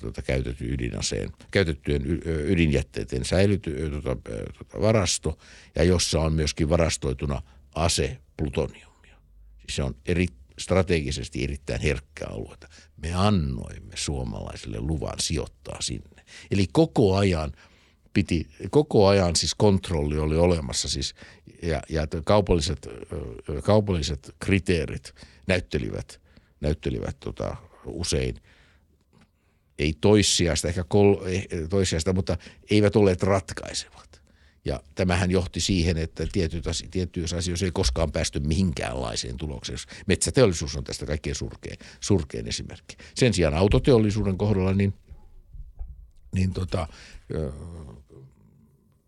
tota, 0.00 0.22
käytetyn 0.22 0.70
ydinaseen, 0.70 1.30
käytettyjen 1.50 2.02
ydinjätteiden 2.24 3.24
säilyty, 3.24 3.90
tota, 3.90 4.16
tota, 4.58 4.80
varasto 4.80 5.38
ja 5.74 5.84
jossa 5.84 6.20
on 6.20 6.32
myöskin 6.32 6.68
varastoituna 6.68 7.42
ase 7.74 8.18
plutoniumia. 8.36 9.16
Siis 9.58 9.76
se 9.76 9.82
on 9.82 9.96
eri, 10.06 10.26
strategisesti 10.58 11.44
erittäin 11.44 11.80
herkkää 11.80 12.28
aluetta. 12.28 12.68
Me 12.96 13.14
annoimme 13.14 13.92
suomalaisille 13.94 14.80
luvan 14.80 15.20
sijoittaa 15.20 15.82
sinne. 15.82 16.24
Eli 16.50 16.66
koko 16.72 17.16
ajan 17.16 17.52
piti, 18.12 18.46
koko 18.70 19.06
ajan 19.06 19.36
siis 19.36 19.54
kontrolli 19.54 20.18
oli 20.18 20.36
olemassa 20.36 20.88
siis, 20.88 21.14
ja, 21.62 21.82
ja 21.88 22.06
kaupalliset, 22.24 22.88
kaupalliset 23.64 24.34
kriteerit 24.38 25.14
näyttelivät, 25.46 26.20
näyttelivät 26.60 27.16
tota, 27.20 27.56
usein 27.86 28.36
ei 29.78 29.94
toissijaista, 30.00 30.68
ehkä 30.68 30.84
kol, 30.88 31.16
toissijaista, 31.70 32.12
mutta 32.12 32.36
eivät 32.70 32.96
olleet 32.96 33.22
ratkaisevat. 33.22 34.07
Ja 34.68 34.80
tämähän 34.94 35.30
johti 35.30 35.60
siihen, 35.60 35.98
että 35.98 36.26
tietyissä 36.90 37.36
asioissa 37.36 37.66
ei 37.66 37.70
koskaan 37.70 38.12
päästy 38.12 38.40
mihinkäänlaiseen 38.40 39.36
tulokseen. 39.36 39.78
Metsäteollisuus 40.06 40.76
on 40.76 40.84
tästä 40.84 41.06
kaikkein 41.06 41.36
surkein, 41.36 41.78
surkein 42.00 42.48
esimerkki. 42.48 42.96
Sen 43.14 43.34
sijaan 43.34 43.54
autoteollisuuden 43.54 44.38
kohdalla 44.38 44.74
niin, 44.74 44.94
niin 46.34 46.52
tota, 46.52 46.86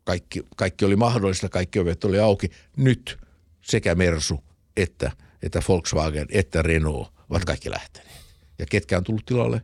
kaikki, 0.05 0.47
kaikki 0.57 0.85
oli 0.85 0.97
mahdollista, 0.97 1.49
kaikki 1.49 1.79
ovet 1.79 2.05
oli 2.05 2.19
auki. 2.19 2.51
Nyt 2.77 3.19
sekä 3.63 3.95
Mersu 3.95 4.45
että, 4.77 5.13
että 5.43 5.63
Volkswagen 5.69 6.27
että 6.31 6.63
Renault 6.63 7.13
ovat 7.31 7.45
kaikki 7.45 7.71
lähteneet. 7.71 8.21
Ja 8.59 8.67
ketkä 8.67 8.99
on 8.99 9.05
tullut 9.05 9.27
tilalle? 9.27 9.63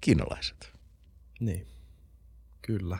Kiinalaiset. 0.00 0.72
Niin, 1.40 1.66
kyllä. 2.62 2.98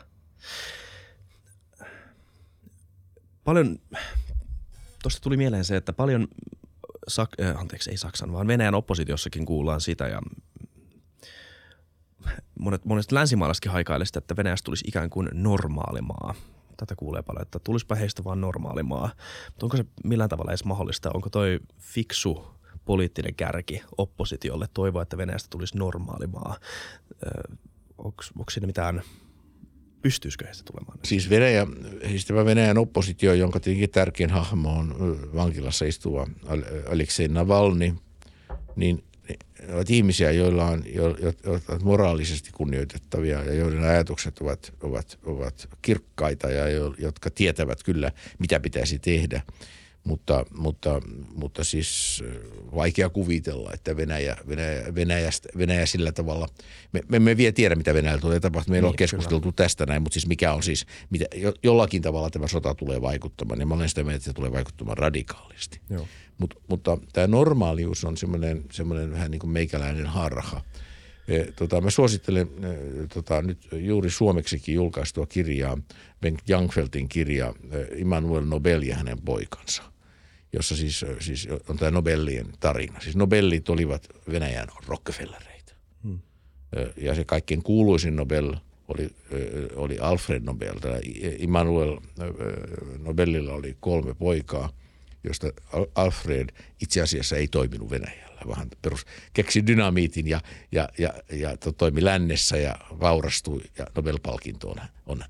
Paljon, 3.49 3.77
tuosta 5.03 5.21
tuli 5.21 5.37
mieleen 5.37 5.65
se, 5.65 5.75
että 5.75 5.93
paljon, 5.93 6.27
Sak- 7.11 7.45
äh, 7.45 7.59
anteeksi 7.59 7.91
ei 7.91 7.97
Saksan, 7.97 8.33
vaan 8.33 8.47
Venäjän 8.47 8.75
oppositiossakin 8.75 9.45
kuullaan 9.45 9.81
sitä 9.81 10.07
ja 10.07 10.21
monet, 12.59 12.85
monet 12.85 13.11
länsimaalaisetkin 13.11 13.71
haikailee 13.71 14.05
sitä, 14.05 14.17
että 14.19 14.37
Venäjästä 14.37 14.65
tulisi 14.65 14.85
ikään 14.87 15.09
kuin 15.09 15.29
normaali 15.33 16.01
maa. 16.01 16.33
Tätä 16.77 16.95
kuulee 16.95 17.21
paljon, 17.21 17.41
että 17.41 17.59
tulisipa 17.59 17.95
heistä 17.95 18.23
vaan 18.23 18.41
normaali 18.41 18.83
maa. 18.83 19.09
Mutta 19.45 19.65
onko 19.65 19.77
se 19.77 19.85
millään 20.03 20.29
tavalla 20.29 20.51
edes 20.51 20.65
mahdollista? 20.65 21.11
Onko 21.13 21.29
toi 21.29 21.59
fiksu 21.79 22.47
poliittinen 22.85 23.35
kärki 23.35 23.83
oppositiolle 23.97 24.67
toivoa, 24.73 25.01
että 25.01 25.17
Venäjästä 25.17 25.47
tulisi 25.49 25.77
normaali 25.77 26.27
maa? 26.27 26.57
onko, 27.97 28.23
onko 28.39 28.51
siinä 28.51 28.67
mitään 28.67 29.01
pystyisikö 30.01 30.45
heistä 30.45 30.63
tulemaan? 30.63 30.99
Siis, 31.05 31.29
Venäjä, 31.29 31.67
siis 32.07 32.25
tämä 32.25 32.45
Venäjän 32.45 32.77
oppositio, 32.77 33.33
jonka 33.33 33.59
tietenkin 33.59 33.89
tärkein 33.89 34.29
hahmo 34.29 34.69
on 34.69 34.95
vankilassa 35.35 35.85
istuva 35.85 36.27
Aleksei 36.91 37.27
Navalny, 37.27 37.95
niin 38.75 39.03
ovat 39.73 39.89
ihmisiä, 39.89 40.31
joilla 40.31 40.65
on, 40.65 40.83
jo, 40.93 41.09
jo, 41.09 41.33
jo, 41.45 41.59
moraalisesti 41.83 42.49
kunnioitettavia 42.53 43.43
ja 43.43 43.53
joiden 43.53 43.83
ajatukset 43.83 44.39
ovat, 44.39 44.73
ovat, 44.81 45.19
ovat 45.23 45.69
kirkkaita 45.81 46.49
ja 46.49 46.69
jo, 46.69 46.95
jotka 46.97 47.29
tietävät 47.29 47.83
kyllä, 47.83 48.11
mitä 48.39 48.59
pitäisi 48.59 48.99
tehdä– 48.99 49.41
mutta, 50.09 50.45
mutta, 50.57 51.01
mutta 51.35 51.63
siis 51.63 52.23
vaikea 52.75 53.09
kuvitella, 53.09 53.71
että 53.73 53.97
Venäjä, 53.97 54.37
Venäjä, 54.47 54.95
Venäjästä, 54.95 55.49
Venäjä 55.57 55.85
sillä 55.85 56.11
tavalla, 56.11 56.47
me, 56.91 57.01
me 57.07 57.17
emme 57.17 57.37
vielä 57.37 57.51
tiedä, 57.51 57.75
mitä 57.75 57.93
Venäjällä 57.93 58.21
tulee 58.21 58.39
tapahtumaan. 58.39 58.75
Meillä 58.75 58.85
niin, 58.85 58.93
on 58.93 58.95
keskusteltu 58.95 59.41
kyllä. 59.41 59.53
tästä 59.55 59.85
näin, 59.85 60.01
mutta 60.01 60.13
siis 60.13 60.27
mikä 60.27 60.53
on 60.53 60.63
siis, 60.63 60.85
mitä, 61.09 61.25
jo, 61.35 61.53
jollakin 61.63 62.01
tavalla 62.01 62.29
tämä 62.29 62.47
sota 62.47 62.75
tulee 62.75 63.01
vaikuttamaan. 63.01 63.59
Ja 63.59 63.65
mä 63.65 63.73
olen 63.73 63.89
sitä 63.89 64.03
mieltä, 64.03 64.15
että 64.15 64.25
se 64.25 64.33
tulee 64.33 64.51
vaikuttamaan 64.51 64.97
radikaalisti. 64.97 65.81
Joo. 65.89 66.07
Mut, 66.37 66.53
mutta 66.67 66.97
tämä 67.13 67.27
normaalius 67.27 68.05
on 68.05 68.17
semmoinen, 68.17 68.63
semmoinen 68.71 69.11
vähän 69.11 69.31
niin 69.31 69.39
kuin 69.39 69.51
meikäläinen 69.51 70.05
harha. 70.05 70.61
E, 71.27 71.43
tota, 71.51 71.81
mä 71.81 71.89
suosittelen 71.89 72.47
e, 72.47 73.07
tota, 73.13 73.41
nyt 73.41 73.67
juuri 73.71 74.09
suomeksikin 74.09 74.75
julkaistua 74.75 75.25
kirjaa, 75.25 75.77
Bengt 76.21 76.49
Jangfeltin 76.49 77.09
kirja 77.09 77.53
e, 77.71 77.99
Immanuel 77.99 78.45
Nobel 78.45 78.81
ja 78.81 78.95
hänen 78.95 79.21
poikansa– 79.21 79.83
jossa 80.53 80.75
siis, 80.75 81.05
siis 81.19 81.47
on 81.69 81.77
tämä 81.77 81.91
Nobelien 81.91 82.47
tarina. 82.59 82.99
Siis 82.99 83.15
Nobellit 83.15 83.69
olivat 83.69 84.07
Venäjän 84.31 84.67
Rockefellereita. 84.87 85.73
Hmm. 86.03 86.19
Ja 86.97 87.15
se 87.15 87.25
kaikkein 87.25 87.63
kuuluisin 87.63 88.15
Nobel 88.15 88.55
oli, 88.87 89.09
oli 89.75 89.99
Alfred 89.99 90.43
Nobel. 90.43 90.79
Tämä 90.79 90.95
Immanuel 91.37 91.97
Nobelilla 92.99 93.53
oli 93.53 93.77
kolme 93.79 94.13
poikaa, 94.13 94.69
josta 95.23 95.47
Alfred 95.95 96.49
itse 96.81 97.01
asiassa 97.01 97.35
ei 97.35 97.47
toiminut 97.47 97.89
Venäjällä, 97.89 98.41
vaan 98.47 98.67
perus, 98.81 99.05
keksi 99.33 99.67
dynamiitin 99.67 100.27
ja, 100.27 100.41
ja, 100.71 100.89
ja, 100.97 101.13
ja 101.31 101.57
toimi 101.57 102.03
lännessä 102.03 102.57
ja 102.57 102.75
vaurastui 102.99 103.61
ja 103.77 103.85
Nobel-palkinto 103.95 104.69
on, 104.69 104.77
on, 105.05 105.23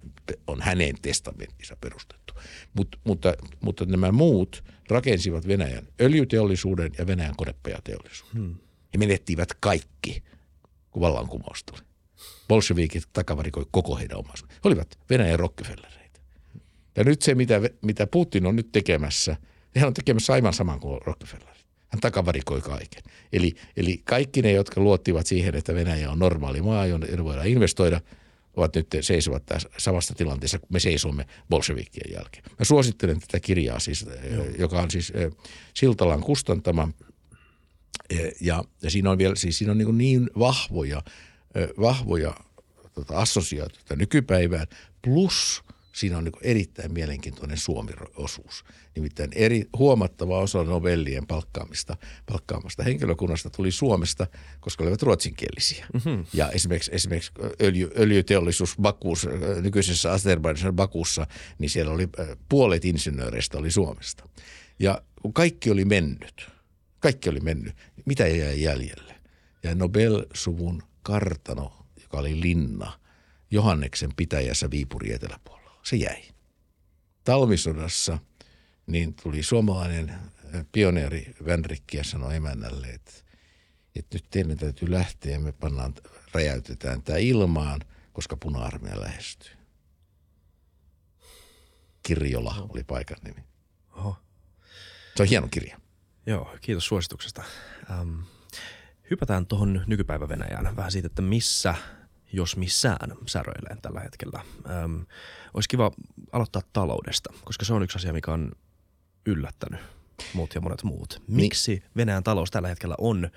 on 0.48 0.62
hänen 0.62 0.96
testamenttinsa 1.02 1.78
perustettu. 1.82 2.34
Mut, 2.74 3.00
mutta, 3.04 3.34
mutta 3.62 3.86
nämä 3.86 4.12
muut– 4.12 4.64
rakensivat 4.92 5.48
Venäjän 5.48 5.88
öljyteollisuuden 6.02 6.92
ja 6.98 7.08
Venäjän 7.08 7.36
konepajateollisuuden. 7.38 8.42
Hmm. 8.42 8.56
He 8.94 8.98
menettivät 8.98 9.50
kaikki, 9.60 10.24
kun 10.92 11.02
vallankumous 11.02 11.64
tuli. 11.64 11.82
Bolshevikit 12.48 13.04
takavarikoi 13.14 13.66
koko 13.72 13.98
heidän 13.98 14.18
omaisuuden. 14.18 14.56
He 14.56 14.62
olivat 14.64 15.00
Venäjän 15.10 15.40
Rockefellereita. 15.40 16.20
Ja 16.96 17.04
nyt 17.04 17.22
se, 17.22 17.36
mitä, 17.36 17.62
mitä 17.82 18.08
Putin 18.08 18.46
on 18.46 18.56
nyt 18.56 18.72
tekemässä, 18.72 19.38
hän 19.78 19.88
on 19.88 19.94
tekemässä 19.94 20.34
aivan 20.34 20.54
saman 20.54 20.80
kuin 20.80 21.02
Rockefellerit. 21.02 21.66
Hän 21.88 22.00
takavarikoi 22.00 22.62
kaiken. 22.62 23.04
Eli, 23.34 23.56
eli 23.78 24.02
kaikki 24.04 24.42
ne, 24.42 24.52
jotka 24.52 24.82
luottivat 24.82 25.28
siihen, 25.28 25.56
että 25.56 25.76
Venäjä 25.76 26.12
on 26.12 26.20
normaali 26.20 26.62
maa, 26.62 26.86
jonne 26.86 27.24
voidaan 27.24 27.48
investoida, 27.48 28.02
ovat 28.60 28.76
nyt 28.76 28.88
seisovat 29.02 29.46
tässä 29.46 29.70
samassa 29.78 30.16
tilanteessa, 30.16 30.60
kun 30.60 30.68
me 30.72 30.80
seisomme 30.80 31.26
bolshevikien 31.50 32.14
jälkeen. 32.14 32.44
Mä 32.60 32.66
suosittelen 32.66 33.20
tätä 33.20 33.40
kirjaa 33.40 33.80
siis, 33.80 34.06
Joo. 34.32 34.46
joka 34.58 34.82
on 34.82 34.92
siis 34.92 35.14
Siltalan 35.74 36.22
kustantama. 36.22 36.90
Ja, 38.42 38.64
ja 38.82 38.90
siinä 38.92 39.12
on 39.12 39.18
vielä, 39.18 39.36
siis 39.36 39.58
siinä 39.58 39.72
on 39.72 39.78
niin, 39.78 39.98
niin 39.98 40.30
vahvoja, 40.40 41.04
vahvoja 41.80 42.34
tota, 42.94 43.18
assosiaatioita 43.18 43.96
nykypäivään, 43.96 44.68
plus 45.02 45.64
siinä 45.92 46.18
on 46.18 46.24
niin 46.24 46.34
erittäin 46.42 46.94
mielenkiintoinen 46.94 47.58
Suomi-osuus. 47.58 48.64
Nimittäin 48.96 49.30
eri, 49.36 49.66
huomattava 49.78 50.40
osa 50.40 50.64
Nobelien 50.64 51.28
palkkaamista, 51.28 51.98
palkkaamasta 52.26 52.84
henkilökunnasta 52.84 53.50
tuli 53.50 53.72
Suomesta, 53.72 54.28
koska 54.60 54.84
olivat 54.84 55.02
ruotsinkielisiä. 55.02 55.86
Mm-hmm. 55.94 56.26
Ja 56.34 56.50
esimerkiksi, 56.52 56.92
esimerkiksi 56.94 57.32
öljy, 57.62 57.92
öljyteollisuus 57.98 58.76
Bakuus, 58.82 59.28
nykyisessä 59.62 60.12
Azerbaijanin 60.12 60.76
Bakussa, 60.76 61.28
niin 61.60 61.70
siellä 61.70 61.94
oli 61.94 62.08
puolet 62.50 62.86
insinööreistä 62.86 63.58
oli 63.58 63.72
Suomesta. 63.72 64.30
Ja 64.80 65.02
kun 65.22 65.34
kaikki 65.34 65.72
oli 65.72 65.86
mennyt, 65.86 66.48
kaikki 67.00 67.30
oli 67.30 67.40
mennyt, 67.40 67.76
mitä 68.06 68.28
jäi 68.28 68.62
jäljelle? 68.62 69.16
Ja 69.64 69.76
Nobel-suvun 69.76 70.84
kartano, 71.02 71.74
joka 72.02 72.18
oli 72.18 72.42
linna– 72.42 72.92
Johanneksen 73.52 74.10
pitäjässä 74.16 74.72
Viipuri 74.72 75.14
eteläpuolella. 75.14 75.59
Se 75.84 75.96
jäi. 75.96 76.24
Talvisodassa 77.24 78.18
niin 78.88 79.14
tuli 79.14 79.44
suomalainen 79.44 80.16
pioneeri 80.72 81.36
Vänrikki 81.46 81.98
ja 81.98 82.04
sanoi 82.04 82.36
emännälle, 82.36 82.88
että, 82.88 83.12
että 83.96 84.16
nyt 84.16 84.26
teidän 84.30 84.58
täytyy 84.58 84.92
lähteä 84.92 85.32
ja 85.32 85.40
me 85.40 85.52
pannaan, 85.52 85.94
räjäytetään 86.34 87.04
tämä 87.04 87.18
ilmaan, 87.18 87.82
koska 88.14 88.38
puna-armeija 88.38 89.02
lähestyy. 89.02 89.52
Kirjola 92.04 92.56
no. 92.58 92.68
oli 92.70 92.84
paikan 92.84 93.18
nimi. 93.24 93.44
Oho. 93.92 94.18
Se 95.16 95.24
on 95.24 95.30
hieno 95.30 95.48
kirja. 95.48 95.80
Joo, 96.26 96.56
kiitos 96.62 96.86
suosituksesta. 96.86 97.44
Ähm, 97.92 98.20
hypätään 99.10 99.46
tuohon 99.46 99.84
nykypäivä 99.88 100.30
Venäjään 100.30 100.76
vähän 100.76 100.92
siitä, 100.92 101.08
että 101.08 101.22
missä– 101.22 101.76
jos 102.34 102.58
missään 102.58 103.18
säröilee 103.26 103.78
tällä 103.82 104.00
hetkellä. 104.00 104.44
Öm, 104.84 105.06
olisi 105.54 105.70
kiva 105.70 105.92
aloittaa 106.32 106.62
taloudesta, 106.74 107.34
koska 107.44 107.66
se 107.66 107.74
on 107.74 107.84
yksi 107.84 107.98
asia, 107.98 108.14
mikä 108.14 108.32
on 108.32 108.52
yllättänyt 109.26 109.80
muut 110.34 110.56
ja 110.56 110.62
monet 110.62 110.84
muut. 110.84 111.22
Niin. 111.28 111.36
Miksi 111.36 111.72
niin. 111.72 111.84
Venäjän 111.96 112.24
talous 112.24 112.52
tällä 112.52 112.68
hetkellä 112.68 112.96
on 112.98 113.30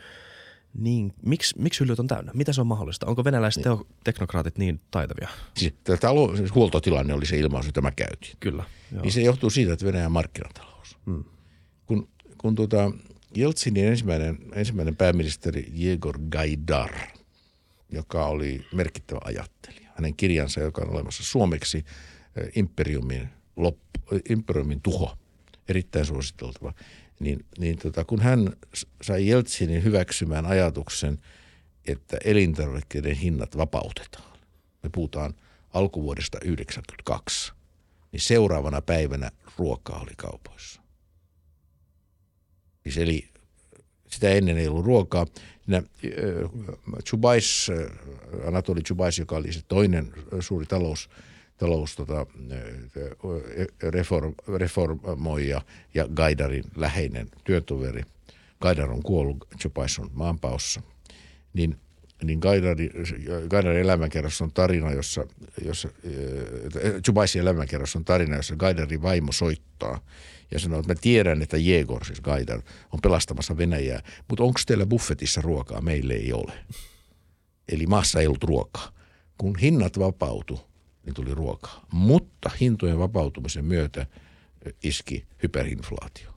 niin, 0.74 1.12
miksi, 1.26 1.58
miksi 1.58 1.80
hyllyt 1.80 1.98
on 1.98 2.06
täynnä? 2.06 2.32
Mitä 2.34 2.52
se 2.52 2.60
on 2.60 2.66
mahdollista? 2.66 3.06
Onko 3.06 3.24
venäläiset 3.24 3.64
niin. 3.64 3.78
teknokraatit 4.04 4.58
niin 4.58 4.80
taitavia? 4.90 5.28
Siis, 5.56 5.74
talou- 6.00 6.36
siis 6.36 6.54
huoltotilanne 6.54 7.14
oli 7.14 7.26
se 7.26 7.38
ilmaus, 7.38 7.66
jota 7.66 7.80
mä 7.80 7.90
käytin. 7.90 8.30
Kyllä. 8.40 8.64
Joo. 8.92 9.02
Niin 9.02 9.12
se 9.12 9.22
johtuu 9.22 9.50
siitä, 9.50 9.72
että 9.72 9.84
Venäjän 9.84 10.12
markkinatalous. 10.12 10.98
Hmm. 11.06 11.24
Kun, 11.86 12.08
kun 12.38 12.54
tuota, 12.54 12.92
Jeltsinin 13.34 13.86
ensimmäinen, 13.86 14.38
ensimmäinen 14.54 14.96
pääministeri 14.96 15.70
Jegor 15.74 16.18
Gaidar– 16.30 16.92
joka 17.92 18.26
oli 18.26 18.66
merkittävä 18.72 19.20
ajattelija. 19.24 19.81
Hänen 19.94 20.16
kirjansa, 20.16 20.60
joka 20.60 20.82
on 20.82 20.90
olemassa 20.90 21.24
suomeksi, 21.24 21.84
eh, 22.36 22.52
Imperiumin, 22.56 23.28
loppu, 23.56 24.00
Imperiumin 24.28 24.80
tuho, 24.80 25.16
erittäin 25.68 26.06
suositeltava. 26.06 26.72
Niin, 27.20 27.44
niin 27.58 27.78
tota, 27.78 28.04
kun 28.04 28.20
hän 28.20 28.52
sai 29.02 29.26
Jeltsinin 29.28 29.84
hyväksymään 29.84 30.46
ajatuksen, 30.46 31.18
että 31.86 32.16
elintarvikkeiden 32.24 33.16
hinnat 33.16 33.56
vapautetaan, 33.56 34.38
me 34.82 34.90
puhutaan 34.92 35.34
alkuvuodesta 35.74 36.38
1992, 36.38 37.52
niin 38.12 38.20
seuraavana 38.20 38.82
päivänä 38.82 39.30
ruokaa 39.58 40.00
oli 40.00 40.12
kaupoissa. 40.16 40.82
Siis 42.82 42.98
eli 42.98 43.31
sitä 44.12 44.28
ennen 44.28 44.58
ei 44.58 44.68
ollut 44.68 44.84
ruokaa. 44.84 45.26
Siinä, 45.64 45.82
Chubais, 47.04 47.70
Anatoli 48.46 48.82
Chubais, 48.82 49.18
joka 49.18 49.36
oli 49.36 49.52
se 49.52 49.60
toinen 49.68 50.12
suuri 50.40 50.66
talous, 50.66 51.10
talous 51.56 51.96
tota, 51.96 52.26
reform, 53.82 54.34
reformoija 54.56 55.62
ja 55.94 56.08
Gaidarin 56.14 56.64
läheinen 56.76 57.28
työtoveri. 57.44 58.02
Gaidar 58.60 58.90
on 58.90 59.02
kuollut, 59.02 59.48
Chubais 59.58 59.98
on 59.98 60.10
maanpaossa. 60.12 60.82
Niin, 61.52 61.76
niin 62.24 62.38
Gaidarin, 62.38 62.90
Gaidarin 63.48 63.80
elämänkerros 63.80 64.42
on 64.42 64.52
tarina, 64.52 64.92
jossa, 64.92 65.26
jossa 65.64 65.88
Chubaisin 67.06 67.42
elämänkerros 67.42 67.96
on 67.96 68.04
tarina, 68.04 68.36
jossa 68.36 68.56
Gaidarin 68.56 69.02
vaimo 69.02 69.32
soittaa– 69.32 70.00
ja 70.52 70.58
sanoi, 70.58 70.80
että 70.80 70.92
mä 70.92 71.00
tiedän, 71.00 71.42
että 71.42 71.56
Jegor, 71.56 72.04
siis 72.04 72.20
Gaidar, 72.20 72.62
on 72.92 73.00
pelastamassa 73.02 73.56
Venäjää, 73.56 74.02
mutta 74.28 74.44
onko 74.44 74.60
teillä 74.66 74.86
buffetissa 74.86 75.40
ruokaa? 75.40 75.80
Meille 75.80 76.14
ei 76.14 76.32
ole. 76.32 76.52
Eli 77.68 77.86
maassa 77.86 78.20
ei 78.20 78.26
ollut 78.26 78.44
ruokaa. 78.44 78.92
Kun 79.38 79.58
hinnat 79.58 79.98
vapautu, 79.98 80.60
niin 81.06 81.14
tuli 81.14 81.34
ruokaa. 81.34 81.86
Mutta 81.92 82.50
hintojen 82.60 82.98
vapautumisen 82.98 83.64
myötä 83.64 84.06
iski 84.82 85.26
hyperinflaatio. 85.42 86.32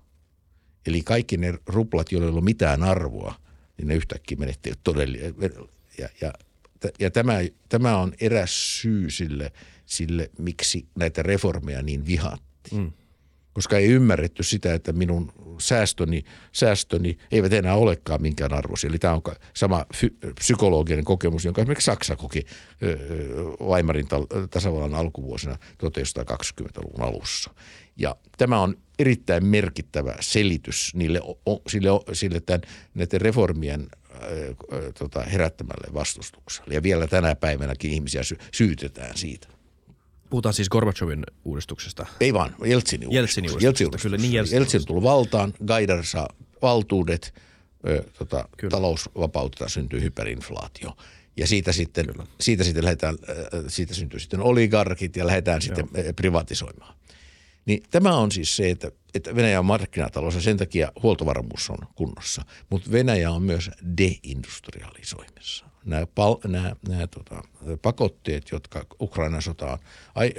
Eli 0.85 1.01
kaikki 1.01 1.37
ne 1.37 1.53
ruplat, 1.65 2.11
joilla 2.11 2.25
ei 2.25 2.29
ollut 2.29 2.43
mitään 2.43 2.83
arvoa, 2.83 3.35
niin 3.77 3.87
ne 3.87 3.95
yhtäkkiä 3.95 4.37
menettivät 4.37 4.79
todellinen. 4.83 5.35
Ja, 5.97 6.09
ja, 6.21 6.33
ja 6.99 7.11
tämä, 7.11 7.33
tämä 7.69 7.97
on 7.97 8.13
eräs 8.19 8.81
syy 8.81 9.09
sille, 9.09 9.51
sille, 9.85 10.29
miksi 10.39 10.87
näitä 10.95 11.23
reformeja 11.23 11.81
niin 11.81 12.05
vihattiin. 12.05 12.81
Mm 12.81 12.91
koska 13.55 13.77
ei 13.77 13.85
ymmärretty 13.85 14.43
sitä, 14.43 14.73
että 14.73 14.93
minun 14.93 15.31
säästöni, 15.59 16.23
säästöni 16.51 17.17
eivät 17.31 17.53
enää 17.53 17.75
olekaan 17.75 18.21
minkään 18.21 18.53
arvoisia. 18.53 18.87
Eli 18.87 18.99
tämä 18.99 19.13
on 19.13 19.21
sama 19.53 19.85
fy- 19.95 20.17
psykologinen 20.35 21.05
kokemus, 21.05 21.45
jonka 21.45 21.61
esimerkiksi 21.61 21.85
Saksa 21.85 22.15
koki 22.15 22.45
Weimarin 23.61 24.07
tasavallan 24.49 24.93
alkuvuosina 24.93 25.57
1920-luvun 25.83 27.01
alussa. 27.01 27.51
Ja 27.97 28.15
tämä 28.37 28.61
on 28.61 28.77
erittäin 28.99 29.45
merkittävä 29.45 30.15
selitys 30.19 30.95
niille, 30.95 31.21
sille, 31.67 31.89
sille 32.13 32.39
tämän, 32.39 32.61
näiden 32.93 33.21
reformien 33.21 33.87
tota, 34.99 35.21
herättämälle 35.21 35.93
vastustukselle. 35.93 36.73
Ja 36.73 36.83
vielä 36.83 37.07
tänä 37.07 37.35
päivänäkin 37.35 37.91
ihmisiä 37.91 38.23
sy- 38.23 38.37
syytetään 38.51 39.17
siitä. 39.17 39.54
Puhutaan 40.35 40.53
siis 40.53 40.69
Gorbachevin 40.69 41.23
uudistuksesta. 41.45 42.05
Ei 42.19 42.33
vaan, 42.33 42.55
Jeltsinin 42.65 43.11
Jeltsinin 43.11 43.51
uudistuksesta. 43.51 43.83
Jeltsin, 43.83 44.01
kyllä, 44.01 44.17
niin 44.17 44.33
Jeltsin, 44.33 44.55
Jeltsin 44.55 44.85
tuli 44.85 45.03
valtaan, 45.03 45.53
Gaidar 45.65 46.05
saa 46.05 46.29
valtuudet, 46.61 47.33
ö, 47.87 48.03
tota, 48.17 48.49
talous 48.69 49.09
vapautetaan, 49.17 49.69
syntyy 49.69 50.01
hyperinflaatio. 50.01 50.97
Ja 51.37 51.47
siitä 51.47 51.71
sitten, 51.71 52.05
siitä 52.41 52.63
sitten, 52.63 52.83
lähdetään, 52.83 53.17
siitä 53.67 53.93
syntyy 53.93 54.19
sitten 54.19 54.41
oligarkit 54.41 55.15
ja 55.15 55.27
lähdetään 55.27 55.61
Joo. 55.67 55.75
sitten 55.75 56.15
privatisoimaan. 56.15 56.95
Niin 57.65 57.83
tämä 57.91 58.17
on 58.17 58.31
siis 58.31 58.55
se, 58.55 58.69
että, 58.69 58.91
että 59.13 59.35
Venäjä 59.35 59.59
on 59.59 59.65
markkinatalous 59.65 60.35
ja 60.35 60.41
sen 60.41 60.57
takia 60.57 60.91
huoltovarmuus 61.03 61.69
on 61.69 61.87
kunnossa. 61.95 62.41
Mutta 62.69 62.91
Venäjä 62.91 63.31
on 63.31 63.43
myös 63.43 63.71
deindustrialisoimissa 63.97 65.65
nämä, 65.85 66.07
pal, 66.15 66.37
nämä, 66.47 66.75
nämä 66.87 67.07
tota, 67.07 67.41
pakotteet, 67.81 68.51
jotka 68.51 68.85
Ukrainan 69.01 69.41
sotaan, 69.41 69.79
ai, 70.15 70.33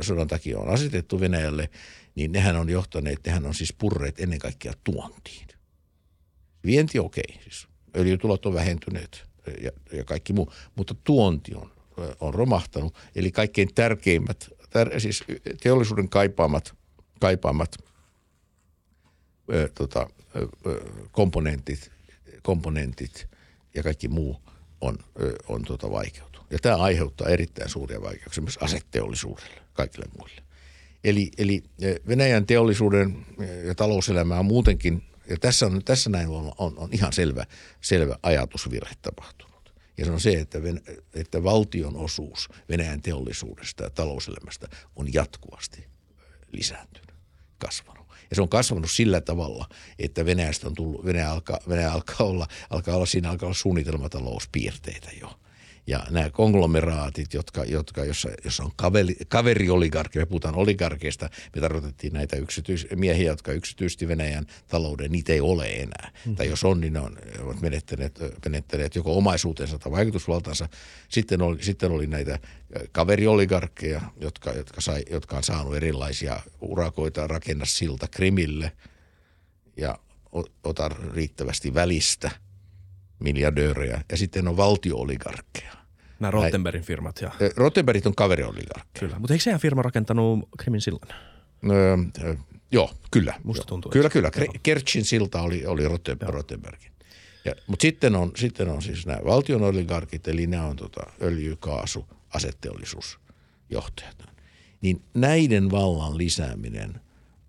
sodan 0.00 0.28
takia 0.28 0.58
on 0.58 0.68
asetettu 0.68 1.20
Venäjälle, 1.20 1.70
niin 2.14 2.32
nehän 2.32 2.56
on 2.56 2.70
johtaneet, 2.70 3.20
nehän 3.26 3.46
on 3.46 3.54
siis 3.54 3.72
purreet 3.72 4.20
ennen 4.20 4.38
kaikkea 4.38 4.72
tuontiin. 4.84 5.48
Vienti 6.66 6.98
okei, 6.98 7.24
okay, 7.28 7.42
siis 7.42 7.68
öljytulot 7.96 8.46
on 8.46 8.54
vähentyneet 8.54 9.24
ja, 9.60 9.70
ja 9.92 10.04
kaikki 10.04 10.32
muu, 10.32 10.52
mutta 10.74 10.94
tuonti 11.04 11.54
on, 11.54 11.70
on 12.20 12.34
romahtanut. 12.34 12.94
Eli 13.14 13.32
kaikkein 13.32 13.74
tärkeimmät, 13.74 14.48
tär, 14.70 15.00
siis 15.00 15.24
teollisuuden 15.62 16.08
kaipaamat, 16.08 16.74
kaipaamat 17.20 17.76
ö, 19.52 19.68
tota, 19.74 20.10
ö, 20.36 20.48
komponentit, 21.12 21.90
komponentit 22.42 23.28
ja 23.74 23.82
kaikki 23.82 24.08
muu– 24.08 24.36
on, 24.82 24.98
on 25.48 25.62
tuota 25.64 25.90
vaikeutunut. 25.90 26.46
Ja 26.50 26.58
tämä 26.58 26.76
aiheuttaa 26.76 27.28
erittäin 27.28 27.70
suuria 27.70 28.02
vaikeuksia 28.02 28.42
myös 28.42 28.58
asetteollisuudelle, 28.60 29.60
kaikille 29.72 30.06
muille. 30.18 30.42
Eli, 31.04 31.30
eli 31.38 31.62
Venäjän 32.08 32.46
teollisuuden 32.46 33.26
ja 33.64 33.74
talouselämä 33.74 34.38
on 34.38 34.46
muutenkin, 34.46 35.02
ja 35.28 35.36
tässä, 35.40 35.66
on, 35.66 35.84
tässä 35.84 36.10
näin 36.10 36.28
on, 36.28 36.52
on, 36.58 36.78
on 36.78 36.88
ihan 36.92 37.12
selvä, 37.12 37.44
selvä 37.80 38.18
ajatusvirhe 38.22 38.94
tapahtunut. 39.02 39.72
Ja 39.98 40.04
se 40.04 40.10
on 40.12 40.20
se, 40.20 40.32
että, 40.32 40.62
Ven, 40.62 40.80
että 41.14 41.44
valtion 41.44 41.96
osuus 41.96 42.48
Venäjän 42.68 43.02
teollisuudesta 43.02 43.84
ja 43.84 43.90
talouselämästä 43.90 44.68
on 44.96 45.12
jatkuvasti 45.12 45.86
lisääntynyt, 46.52 47.14
kasvanut. 47.58 48.01
Ja 48.32 48.36
se 48.36 48.42
on 48.42 48.48
kasvanut 48.48 48.90
sillä 48.90 49.20
tavalla, 49.20 49.68
että 49.98 50.24
Venäjästä 50.24 50.66
on 50.66 50.74
tullut, 50.74 51.04
Venäjä 51.04 51.30
alkaa, 51.30 51.58
Venäjä 51.68 51.92
alkaa 51.92 52.26
olla, 52.26 52.46
alkaa 52.70 52.96
olla, 52.96 53.06
siinä 53.06 53.30
alkaa 53.30 53.46
olla 53.46 53.54
suunnitelmatalouspiirteitä 53.54 55.10
jo. 55.20 55.41
Ja 55.86 56.06
nämä 56.10 56.30
konglomeraatit, 56.30 57.34
jotka, 57.34 57.64
jotka 57.64 58.04
jossa, 58.04 58.28
jossa 58.44 58.64
on 58.64 58.70
kaveri, 58.76 59.16
kaverioligarkki, 59.28 60.18
me 60.18 60.26
puhutaan 60.26 60.54
oligarkeista, 60.54 61.30
me 61.54 61.60
tarkoitettiin 61.60 62.12
näitä 62.12 62.36
yksityis, 62.36 62.86
miehiä, 62.96 63.26
jotka 63.26 63.52
yksityisti 63.52 64.08
Venäjän 64.08 64.46
talouden, 64.68 65.12
niitä 65.12 65.32
ei 65.32 65.40
ole 65.40 65.66
enää. 65.66 66.10
Mm. 66.26 66.36
Tai 66.36 66.48
jos 66.48 66.64
on, 66.64 66.80
niin 66.80 66.92
ne 66.92 67.00
on, 67.00 67.18
ovat 67.42 67.60
menettäneet, 67.60 68.18
menettäneet 68.44 68.94
joko 68.94 69.16
omaisuutensa 69.16 69.78
tai 69.78 69.92
vaikutusvaltansa. 69.92 70.68
Sitten 71.08 71.42
oli, 71.42 71.62
sitten 71.62 71.92
oli 71.92 72.06
näitä 72.06 72.38
kaverioligarkkeja, 72.92 74.00
jotka, 74.20 74.52
jotka, 74.52 74.80
sai, 74.80 75.02
jotka 75.10 75.36
on 75.36 75.44
saanut 75.44 75.76
erilaisia 75.76 76.40
urakoita, 76.60 77.26
rakenna 77.26 77.64
silta 77.64 78.06
Krimille 78.10 78.72
ja 79.76 79.98
ota 80.64 80.88
riittävästi 80.88 81.74
välistä– 81.74 82.30
miljardöörejä 83.22 84.04
ja 84.10 84.16
sitten 84.16 84.48
on 84.48 84.56
valtiooligarkkeja. 84.56 85.72
Nämä 86.20 86.30
Rottenbergin 86.30 86.82
firmat. 86.82 87.20
Ja... 87.20 87.32
Rottenbergit 87.56 88.06
on 88.06 88.14
kaverioligarkkeja. 88.14 89.00
Kyllä, 89.00 89.18
mutta 89.18 89.34
eikö 89.34 89.42
sehän 89.42 89.60
firma 89.60 89.82
rakentanut 89.82 90.48
Krimin 90.58 90.80
sillan? 90.80 91.08
Öö, 91.70 92.34
joo, 92.72 92.90
kyllä. 93.10 93.34
Musta 93.44 93.64
tuntuu. 93.64 93.90
Kyllä, 93.90 94.10
kyllä. 94.10 94.30
Kerchin 94.62 95.04
silta 95.04 95.42
oli, 95.42 95.66
oli 95.66 95.82
Rottenbergin. 96.20 96.92
Ja, 97.44 97.54
mutta 97.66 97.82
sitten 97.82 98.16
on, 98.16 98.30
sitten 98.36 98.68
on 98.68 98.82
siis 98.82 99.06
nämä 99.06 99.18
valtion 99.24 99.62
oligarkit, 99.62 100.28
eli 100.28 100.46
nämä 100.46 100.66
on 100.66 100.76
tota, 100.76 101.00
öljy, 101.22 101.56
kaasu, 101.56 102.06
asetteollisuusjohtajat. 102.34 104.22
Niin 104.80 105.02
näiden 105.14 105.70
vallan 105.70 106.18
lisääminen 106.18 107.00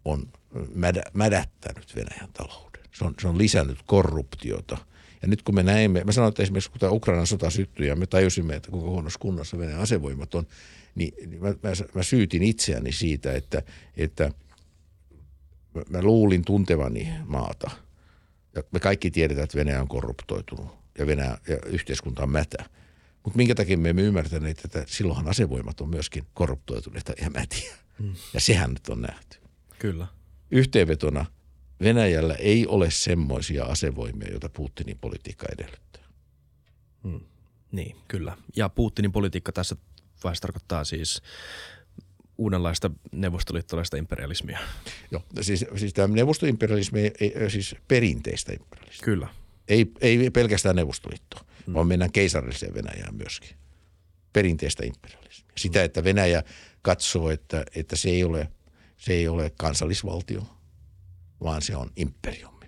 on 0.06 0.28
mädä, 0.76 1.02
mädättänyt 1.14 1.96
Venäjän 1.96 2.30
talouden. 2.34 2.84
Se 2.92 3.06
on, 3.06 3.14
se 3.22 3.28
on 3.28 3.38
lisännyt 3.38 3.80
korruptiota– 3.86 4.78
ja 5.24 5.30
nyt 5.30 5.42
kun 5.42 5.56
me 5.56 5.64
näemme, 5.64 6.04
mä 6.04 6.12
sanoin, 6.12 6.30
että 6.30 6.44
esimerkiksi 6.44 6.72
kun 6.72 6.80
tämä 6.80 6.92
Ukrainan 6.92 7.28
sota 7.28 7.50
syttyi 7.50 7.88
ja 7.88 7.96
me 7.96 8.06
tajusimme, 8.06 8.56
että 8.56 8.72
kuinka 8.72 8.90
huonossa 8.90 9.20
kunnossa 9.20 9.58
Venäjän 9.58 9.80
asevoimat 9.80 10.36
on, 10.36 10.48
niin 10.96 11.40
mä, 11.40 11.50
mä, 11.50 11.70
mä 11.94 12.04
syytin 12.04 12.44
itseäni 12.44 12.92
siitä, 12.92 13.34
että, 13.34 13.64
että 13.98 14.32
mä, 15.74 15.82
mä 15.90 16.02
luulin 16.02 16.46
tuntevani 16.46 17.10
maata. 17.26 17.72
Ja 18.56 18.64
me 18.72 18.80
kaikki 18.80 19.12
tiedetään, 19.12 19.44
että 19.44 19.58
Venäjä 19.58 19.82
on 19.82 19.88
korruptoitunut 19.88 20.68
ja, 20.98 21.08
Venäjä, 21.08 21.38
ja 21.48 21.58
yhteiskunta 21.66 22.24
on 22.24 22.30
mätä. 22.30 22.66
Mutta 23.24 23.38
minkä 23.38 23.56
takia 23.56 23.78
me 23.78 23.90
emme 23.90 24.02
ymmärtäneet, 24.02 24.66
että 24.66 24.84
silloinhan 24.88 25.28
asevoimat 25.28 25.82
on 25.82 25.90
myöskin 25.90 26.24
korruptoituneita 26.34 27.14
ja 27.22 27.30
mätiä. 27.30 27.76
Hmm. 28.00 28.16
Ja 28.34 28.40
sehän 28.40 28.70
nyt 28.70 28.90
on 28.90 29.02
nähty. 29.02 29.38
Kyllä. 29.80 30.08
Yhteenvetona– 30.52 31.26
Venäjällä 31.82 32.36
ei 32.36 32.68
ole 32.68 32.92
semmoisia 32.92 33.66
asevoimia, 33.66 34.32
joita 34.32 34.50
Putinin 34.50 34.98
politiikka 35.02 35.46
edellyttää. 35.54 36.04
Hmm. 37.04 37.20
Niin, 37.72 37.96
kyllä. 38.08 38.38
Ja 38.56 38.70
Putinin 38.70 39.12
politiikka 39.12 39.52
tässä 39.52 39.76
vaiheessa 40.24 40.42
tarkoittaa 40.42 40.84
siis 40.84 41.22
uudenlaista 42.38 42.92
neuvostoliittolaista 43.12 43.98
imperialismia. 43.98 44.60
Joo, 45.12 45.24
siis, 45.42 45.66
siis 45.76 45.94
tämä 45.94 46.16
neuvostoimperialismi 46.16 47.12
siis 47.48 47.76
perinteistä 47.88 48.54
imperialismia. 48.54 49.06
Kyllä. 49.06 49.28
Ei, 49.68 49.92
ei 50.02 50.30
pelkästään 50.30 50.76
Neuvostoliittoa, 50.76 51.46
hmm. 51.66 51.74
vaan 51.74 51.88
mennään 51.88 52.12
keisarilliseen 52.12 52.74
Venäjään 52.74 53.16
myöskin. 53.16 53.58
Perinteistä 54.34 54.86
imperialismia. 54.86 55.54
Sitä, 55.58 55.80
hmm. 55.80 55.86
että 55.86 56.04
Venäjä 56.04 56.44
katsoo, 56.82 57.30
että, 57.30 57.66
että 57.76 57.96
se, 57.96 58.10
ei 58.10 58.24
ole, 58.24 58.48
se 58.98 59.14
ei 59.14 59.28
ole 59.28 59.52
kansallisvaltio– 59.58 60.44
vaan 61.44 61.62
se 61.62 61.76
on 61.76 61.92
imperiumi. 61.96 62.66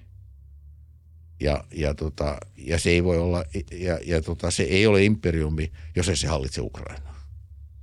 Ja, 1.39 1.63
ja, 1.71 1.93
tota, 1.93 2.37
ja 2.57 2.79
se 2.79 2.89
ei 2.89 3.03
voi 3.03 3.17
olla, 3.17 3.43
ja, 3.71 3.99
ja 4.05 4.21
tota, 4.21 4.51
se 4.51 4.63
ei 4.63 4.87
ole 4.87 5.03
imperiumi, 5.03 5.71
jos 5.95 6.09
ei 6.09 6.15
se 6.15 6.27
hallitse 6.27 6.61
Ukrainaa. 6.61 7.15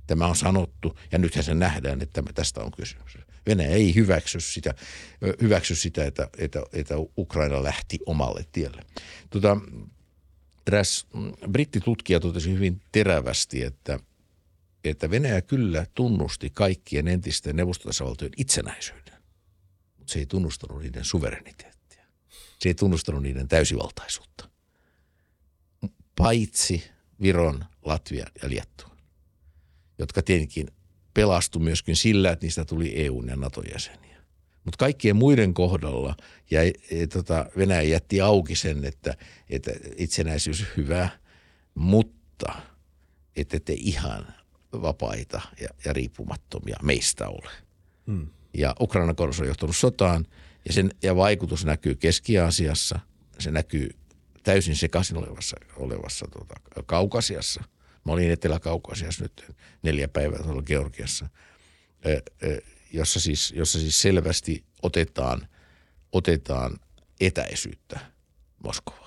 Tämä 0.07 0.27
on 0.27 0.35
sanottu, 0.35 0.99
ja 1.11 1.17
nythän 1.17 1.43
se 1.43 1.53
nähdään, 1.53 2.01
että 2.01 2.23
tästä 2.35 2.61
on 2.61 2.71
kysymys. 2.71 3.17
Venäjä 3.47 3.69
ei 3.69 3.95
hyväksy 3.95 4.39
sitä, 4.39 4.73
hyväksy 5.41 5.75
sitä 5.75 6.05
että, 6.05 6.29
että, 6.37 6.63
että 6.73 6.95
Ukraina 7.17 7.63
lähti 7.63 7.99
omalle 8.05 8.45
tielle. 8.51 8.81
Tota, 9.29 9.57
eräs 10.67 11.07
brittitutkija 11.51 12.19
totesi 12.19 12.53
hyvin 12.53 12.81
terävästi, 12.91 13.63
että, 13.63 13.99
että 14.83 15.09
Venäjä 15.09 15.41
kyllä 15.41 15.85
tunnusti 15.93 16.49
kaikkien 16.49 17.07
entisten 17.07 17.55
neuvostotasavaltojen 17.55 18.33
itsenäisyyden 18.37 19.02
mutta 20.03 20.13
se 20.13 20.19
ei 20.19 20.25
tunnustanut 20.25 20.81
niiden 20.81 21.05
suvereniteettia. 21.05 22.05
Se 22.59 22.69
ei 22.69 22.73
tunnustanut 22.73 23.23
niiden 23.23 23.47
täysivaltaisuutta. 23.47 24.49
Paitsi 26.15 26.83
Viron, 27.21 27.65
Latvia 27.85 28.25
ja 28.41 28.49
Liettua, 28.49 28.97
jotka 29.99 30.21
tietenkin 30.21 30.67
pelastu 31.13 31.59
myöskin 31.59 31.95
sillä, 31.95 32.31
että 32.31 32.45
niistä 32.45 32.65
tuli 32.65 33.05
EUn 33.05 33.27
ja 33.27 33.35
NATO-jäseniä. 33.35 34.17
Mutta 34.63 34.77
kaikkien 34.77 35.15
muiden 35.15 35.53
kohdalla 35.53 36.15
ja, 36.51 36.61
e, 36.63 37.07
tota, 37.13 37.45
Venäjä 37.57 37.81
jätti 37.81 38.21
auki 38.21 38.55
sen, 38.55 38.85
että, 38.85 39.17
että 39.49 39.71
itsenäisyys 39.97 40.65
hyvä, 40.77 41.09
mutta 41.75 42.53
että 43.35 43.59
te 43.59 43.73
ihan 43.73 44.33
vapaita 44.71 45.41
ja, 45.61 45.69
ja 45.85 45.93
riippumattomia 45.93 46.77
meistä 46.81 47.27
ole. 47.27 47.51
Hmm 48.07 48.27
ja 48.53 48.75
Ukrainan 48.79 49.15
korus 49.15 49.39
on 49.39 49.47
johtanut 49.47 49.75
sotaan 49.75 50.25
ja, 50.65 50.73
sen, 50.73 50.91
ja 51.03 51.15
vaikutus 51.15 51.65
näkyy 51.65 51.95
Keski-Aasiassa, 51.95 52.99
se 53.39 53.51
näkyy 53.51 53.89
täysin 54.43 54.75
sekaisin 54.75 55.17
olevassa, 55.17 55.57
olevassa 55.75 56.25
tuota, 56.27 56.55
Kaukasiassa. 56.85 57.63
Mä 58.05 58.11
olin 58.13 58.31
Etelä-Kaukasiassa 58.31 59.23
nyt 59.23 59.55
neljä 59.83 60.07
päivää 60.07 60.43
tuolla 60.43 60.61
Georgiassa, 60.61 61.29
jossa 62.93 63.19
siis, 63.19 63.53
jossa 63.55 63.79
siis 63.79 64.01
selvästi 64.01 64.63
otetaan, 64.81 65.47
otetaan 66.11 66.77
etäisyyttä 67.21 67.99
Moskovaan. 68.63 69.03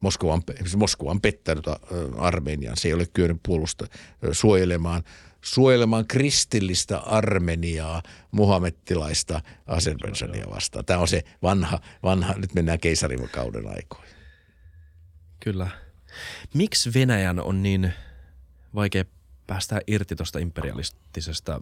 Moskova 0.00 0.32
on, 0.32 0.42
Moskova 0.76 1.10
on 1.10 1.20
pettänyt 1.20 1.64
Armenian. 2.16 2.76
Se 2.76 2.88
ei 2.88 2.94
ole 2.94 3.06
kyennyt 3.06 3.40
puolusta 3.42 3.86
suojelemaan 4.32 5.02
suojelemaan 5.44 6.06
kristillistä 6.06 6.98
Armeniaa 6.98 8.02
muhammettilaista 8.30 9.40
Azerbaidsania 9.66 10.46
vastaan. 10.50 10.84
Tämä 10.84 11.00
on 11.00 11.08
se 11.08 11.24
vanha, 11.42 11.80
vanha 12.02 12.34
nyt 12.36 12.54
mennään 12.54 12.80
keisarivakauden 12.80 13.68
aikoihin. 13.68 14.14
Kyllä. 15.40 15.68
Miksi 16.54 16.94
Venäjän 16.94 17.40
on 17.40 17.62
niin 17.62 17.92
vaikea 18.74 19.04
päästä 19.46 19.80
irti 19.86 20.16
tuosta 20.16 20.38
imperialistisesta 20.38 21.60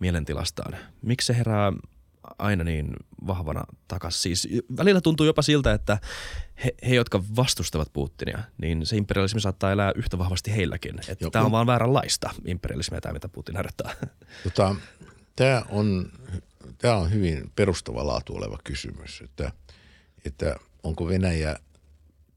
mielentilastaan? 0.00 0.76
Miksi 1.02 1.26
se 1.26 1.36
herää 1.36 1.72
aina 2.38 2.64
niin 2.64 2.96
vahvana 3.26 3.64
takas. 3.88 4.22
Siis 4.22 4.48
välillä 4.76 5.00
tuntuu 5.00 5.26
jopa 5.26 5.42
siltä, 5.42 5.72
että 5.72 5.98
he, 6.64 6.74
he, 6.88 6.94
jotka 6.94 7.22
vastustavat 7.36 7.92
Putinia, 7.92 8.42
niin 8.58 8.86
se 8.86 8.96
imperialismi 8.96 9.40
saattaa 9.40 9.72
elää 9.72 9.92
yhtä 9.96 10.18
vahvasti 10.18 10.56
heilläkin. 10.56 10.94
Että 11.08 11.30
tämä 11.30 11.44
on 11.44 11.52
vaan 11.52 11.66
vääränlaista 11.66 12.30
imperialismia, 12.44 13.00
tämä 13.00 13.12
mitä 13.12 13.28
Putin 13.28 13.56
harjoittaa. 13.56 13.92
Tota, 14.44 14.76
tämä, 15.36 15.62
on, 15.68 16.12
tämä 16.78 16.96
on 16.96 17.12
hyvin 17.12 17.52
perustava 17.56 18.06
laatu 18.06 18.36
oleva 18.36 18.58
kysymys, 18.64 19.20
että, 19.20 19.52
että 20.24 20.56
onko 20.82 21.06
Venäjä 21.06 21.56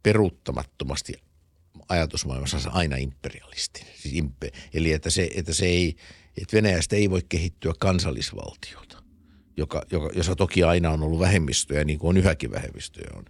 peruuttamattomasti 0.03 1.13
ajatusmaailmassa 1.89 2.69
aina 2.69 2.95
imperialistinen. 2.95 3.93
Siis 3.97 4.15
impe, 4.15 4.51
eli 4.73 4.91
että, 4.91 5.09
se, 5.09 5.29
että, 5.35 5.53
se 5.53 5.65
ei, 5.65 5.95
että 6.41 6.57
Venäjästä 6.57 6.95
ei 6.95 7.09
voi 7.09 7.21
kehittyä 7.29 7.73
kansallisvaltiota 7.79 9.02
joka, 9.57 9.83
joka, 9.91 10.09
jossa 10.15 10.35
toki 10.35 10.63
aina 10.63 10.89
on 10.89 11.03
ollut 11.03 11.19
vähemmistöjä, 11.19 11.83
niin 11.83 11.99
kuin 11.99 12.09
on 12.09 12.17
yhäkin 12.17 12.51
vähemmistöjä. 12.51 13.11
On, 13.15 13.25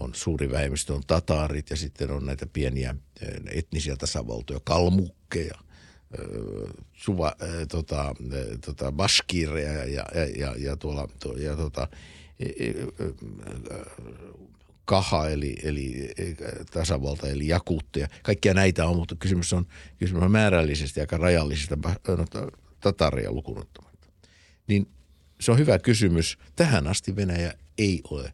on 0.00 0.14
suuri 0.14 0.50
vähemmistö, 0.50 0.94
on 0.94 1.02
tataarit 1.06 1.70
ja 1.70 1.76
sitten 1.76 2.10
on 2.10 2.26
näitä 2.26 2.46
pieniä 2.52 2.94
eh, 3.22 3.58
etnisiä 3.58 3.96
tasavaltoja, 3.96 4.60
kalmukkeja, 4.64 5.54
eh, 6.18 6.26
suva, 6.92 7.32
äh, 7.42 7.48
tota, 7.68 8.14
tota, 8.66 8.92
baskiireja 8.92 9.72
ja, 9.72 9.84
ja, 9.84 10.06
ja, 10.36 10.54
ja, 10.58 10.76
tuolla, 10.76 11.08
ja 11.36 11.56
tota, 11.56 11.88
kaha 14.84 15.28
eli, 15.28 15.56
eli 15.62 16.10
tasavalta 16.70 17.28
eli 17.28 17.48
jakuutteja. 17.48 18.08
Kaikkia 18.22 18.54
näitä 18.54 18.86
on, 18.86 18.96
mutta 18.96 19.16
kysymys 19.18 19.52
on, 19.52 19.66
kysymys 19.98 20.22
on 20.22 20.30
määrällisesti 20.30 21.00
aika 21.00 21.16
rajallisista 21.16 21.76
no, 22.08 22.24
tataria 22.80 23.32
lukunottamatta. 23.32 24.08
Niin 24.66 24.86
se 25.40 25.52
on 25.52 25.58
hyvä 25.58 25.78
kysymys. 25.78 26.38
Tähän 26.56 26.86
asti 26.86 27.16
Venäjä 27.16 27.54
ei 27.78 28.00
ole, 28.10 28.32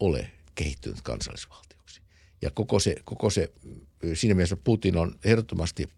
ole 0.00 0.30
kehittynyt 0.54 1.02
kansallisvaltioksi. 1.02 2.00
Ja 2.42 2.50
koko 2.50 2.80
se, 2.80 2.96
koko 3.04 3.30
se, 3.30 3.52
siinä 4.14 4.34
mielessä 4.34 4.56
Putin 4.56 4.96
on 4.96 5.18
ehdottomasti 5.24 5.88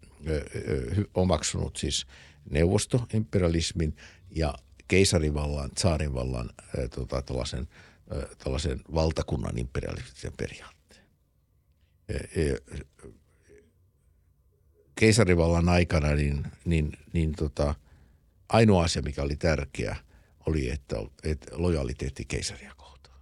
omaksunut 1.13 1.77
siis 1.77 2.05
neuvostoimperialismin 2.49 3.95
ja 4.29 4.53
keisarivallan, 4.87 5.71
tsaarinvallan 5.71 6.49
tota, 6.95 7.21
tällaisen, 7.21 7.67
tällaisen 8.37 8.81
valtakunnan 8.95 9.57
imperialistisen 9.57 10.33
periaatteen. 10.37 11.05
keisarivallan 14.95 15.69
aikana 15.69 16.15
niin, 16.15 16.47
niin, 16.65 16.91
niin 17.13 17.31
tota, 17.31 17.75
ainoa 18.49 18.83
asia, 18.83 19.01
mikä 19.01 19.21
oli 19.21 19.35
tärkeä, 19.35 19.95
oli, 20.45 20.69
että, 20.69 20.95
että 21.23 21.51
lojaliteetti 21.51 22.25
keisaria 22.25 22.73
kohtaan. 22.77 23.19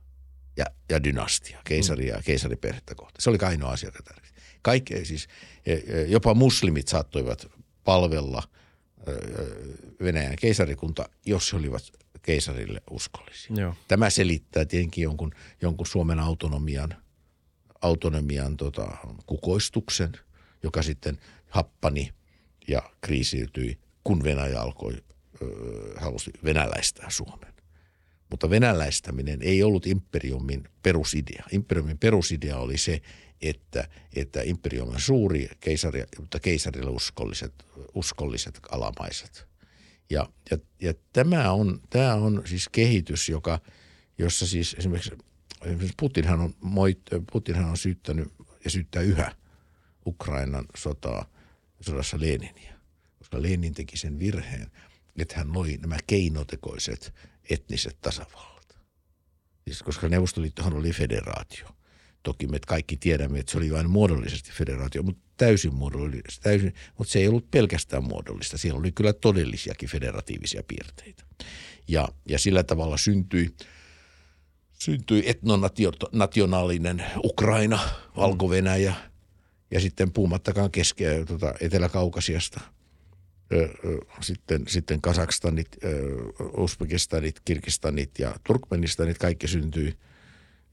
Ja, 0.58 0.66
ja 0.90 1.04
dynastia, 1.04 1.62
keisaria 1.64 2.16
ja 2.16 2.22
keisariperhettä 2.24 2.96
kohtaan. 2.96 3.22
Se 3.22 3.30
oli 3.30 3.38
ainoa 3.42 3.72
asia, 3.72 3.88
joka 3.88 4.04
tärkeä. 4.04 4.32
Kaikki, 4.62 5.06
siis, 5.06 5.28
e, 5.66 5.74
e, 5.74 6.04
jopa 6.04 6.34
muslimit 6.34 6.88
saattoivat 6.88 7.48
palvella 7.84 8.44
Venäjän 10.04 10.36
keisarikunta, 10.42 11.10
jos 11.26 11.54
he 11.54 11.58
olivat 11.58 11.84
keisarille 12.22 12.82
uskollisia. 12.90 13.56
Joo. 13.56 13.76
Tämä 13.88 14.10
selittää 14.10 14.66
tietenkin 14.66 15.04
jonkun, 15.04 15.32
jonkun 15.62 15.88
Suomen 15.88 16.20
autonomian, 16.20 16.96
autonomian 17.82 18.58
tota, 18.58 18.98
kukoistuksen, 19.26 20.12
joka 20.64 20.82
sitten 20.82 21.20
happani 21.50 22.14
ja 22.68 22.82
kriisiytyi, 23.02 23.80
kun 24.04 24.24
Venäjä 24.24 24.62
alkoi, 24.62 25.04
halusi 25.98 26.32
venäläistää 26.44 27.10
Suomen. 27.10 27.54
Mutta 28.30 28.50
venäläistäminen 28.50 29.42
ei 29.42 29.64
ollut 29.64 29.88
imperiumin 29.88 30.64
perusidea. 30.84 31.44
Imperiumin 31.52 31.98
perusidea 31.98 32.58
oli 32.58 32.78
se, 32.78 33.02
että, 33.42 33.88
että 34.16 34.42
imperium 34.42 34.90
on 34.90 35.00
suuri, 35.00 35.50
keisari, 35.60 36.04
mutta 36.20 36.40
keisarille 36.40 36.90
uskolliset, 36.90 37.54
uskolliset 37.94 38.60
alamaiset. 38.72 39.48
Ja, 40.10 40.30
ja, 40.52 40.58
ja 40.82 40.94
tämä, 41.14 41.52
on, 41.52 41.82
tämä 41.90 42.14
on 42.14 42.42
siis 42.46 42.70
kehitys, 42.70 43.30
joka, 43.30 43.60
jossa 44.18 44.48
siis 44.48 44.76
esimerkiksi, 44.80 45.12
esimerkiksi 45.62 45.94
Putinhan, 46.00 46.40
on 46.40 46.54
moit, 46.62 47.00
Putinhan 47.32 47.70
on 47.70 47.78
syyttänyt 47.78 48.34
ja 48.64 48.70
syyttää 48.70 49.02
yhä 49.02 49.36
Ukrainan 50.06 50.66
sotaa, 50.78 51.26
sodassa 51.82 52.20
Leninia. 52.20 52.74
Koska 53.18 53.42
Lenin 53.42 53.74
teki 53.74 53.98
sen 53.98 54.20
virheen, 54.20 54.72
että 55.22 55.36
hän 55.38 55.54
loi 55.54 55.78
nämä 55.82 55.98
keinotekoiset 56.08 57.14
etniset 57.50 57.98
tasavallat. 58.02 58.78
Siis 59.68 59.84
koska 59.84 60.10
Neuvostoliittohan 60.10 60.74
oli 60.74 60.92
federaatio. 60.92 61.68
Toki 62.24 62.48
me 62.48 62.60
kaikki 62.68 62.98
tiedämme, 62.98 63.40
että 63.40 63.52
se 63.52 63.58
oli 63.58 63.72
vain 63.72 63.90
muodollisesti 63.90 64.52
federaatio, 64.52 65.04
mutta 65.04 65.22
täysin 65.38 65.74
muodollista. 65.74 66.42
Täysin, 66.44 66.74
mutta 66.98 67.12
se 67.12 67.20
ei 67.20 67.28
ollut 67.28 67.52
pelkästään 67.52 68.04
muodollista. 68.04 68.58
Siellä 68.58 68.80
oli 68.80 68.92
kyllä 68.92 69.14
todellisiakin 69.14 69.90
federatiivisia 69.90 70.64
piirteitä. 70.68 71.24
Ja, 71.88 72.08
ja 72.30 72.40
sillä 72.40 72.64
tavalla 72.64 72.98
syntyi, 72.98 73.56
syntyi 74.80 75.24
etnonationaalinen 75.26 77.04
Ukraina, 77.24 77.80
Valko-Venäjä 78.16 78.94
ja 79.72 79.80
sitten 79.80 80.12
puumattakaan 80.12 80.72
keske- 80.72 81.26
tuota, 81.28 81.54
Etelä-Kaukasiasta– 81.60 82.62
sitten, 84.22 84.64
sitten 84.68 85.02
Kasakstanit, 85.02 85.78
Uzbekistanit, 86.58 87.40
Kirgistanit 87.46 88.20
ja 88.20 88.36
Turkmenistanit 88.44 89.18
kaikki 89.18 89.48
syntyi– 89.48 89.94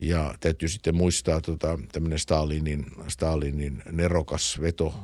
ja 0.01 0.35
täytyy 0.41 0.69
sitten 0.69 0.97
muistaa 0.97 1.41
tota, 1.41 1.79
tämmöinen 1.93 2.19
Stalinin, 2.19 2.87
Stalinin 3.09 3.83
nerokas 3.93 4.61
veto 4.61 4.95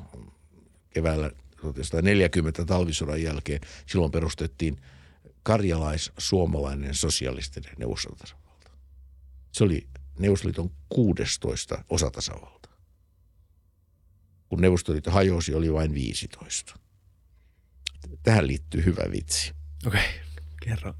keväällä 0.91 1.31
1940 1.61 2.65
talvisodan 2.65 3.23
jälkeen. 3.23 3.61
Silloin 3.87 4.13
perustettiin 4.13 4.77
karjalais-suomalainen 5.43 6.95
sosialistinen 6.95 7.73
neuvostotasavalta. 7.79 8.71
Se 9.53 9.65
oli 9.65 9.87
Neuvostoliiton 10.19 10.71
16 10.89 11.85
osatasavalta. 11.89 12.69
Kun 14.49 14.61
Neuvostoliitto 14.61 15.11
hajosi, 15.11 15.55
oli 15.55 15.73
vain 15.73 15.95
15. 15.95 16.79
Tähän 18.23 18.47
liittyy 18.47 18.85
hyvä 18.85 19.03
vitsi. 19.13 19.53
Okei, 19.87 20.01
okay, 20.01 20.13
kerro. 20.63 20.95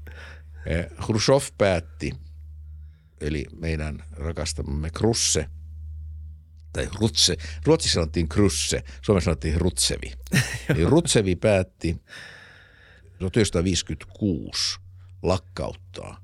Khrushchev 1.05 1.41
päätti– 1.57 2.11
eli 3.23 3.45
meidän 3.55 4.03
rakastamamme 4.11 4.89
Krusse, 4.89 5.45
tai 6.73 6.89
Rutse, 6.99 7.37
Ruotsissa 7.65 7.93
sanottiin 7.93 8.29
Krusse, 8.29 8.83
Suomessa 9.01 9.25
sanottiin 9.25 9.61
Rutsevi. 9.61 10.11
Eli 10.69 10.85
Rutsevi 10.85 11.35
päätti 11.35 12.01
1956 13.19 14.79
lakkauttaa 15.23 16.22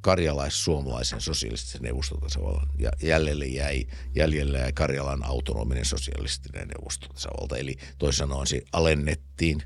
karjalais-suomalaisen 0.00 1.20
sosialistisen 1.20 1.82
neuvostotasavallan 1.82 2.68
ja 2.78 2.90
jäljelle 3.02 3.46
jäi, 3.46 3.86
jäljelle 4.14 4.58
jäi 4.58 4.72
Karjalan 4.72 5.24
autonominen 5.24 5.84
sosialistinen 5.84 6.68
neuvostotasavalta. 6.68 7.56
Eli 7.56 7.76
toisin 7.98 8.18
sanoen 8.18 8.46
se 8.46 8.62
alennettiin, 8.72 9.62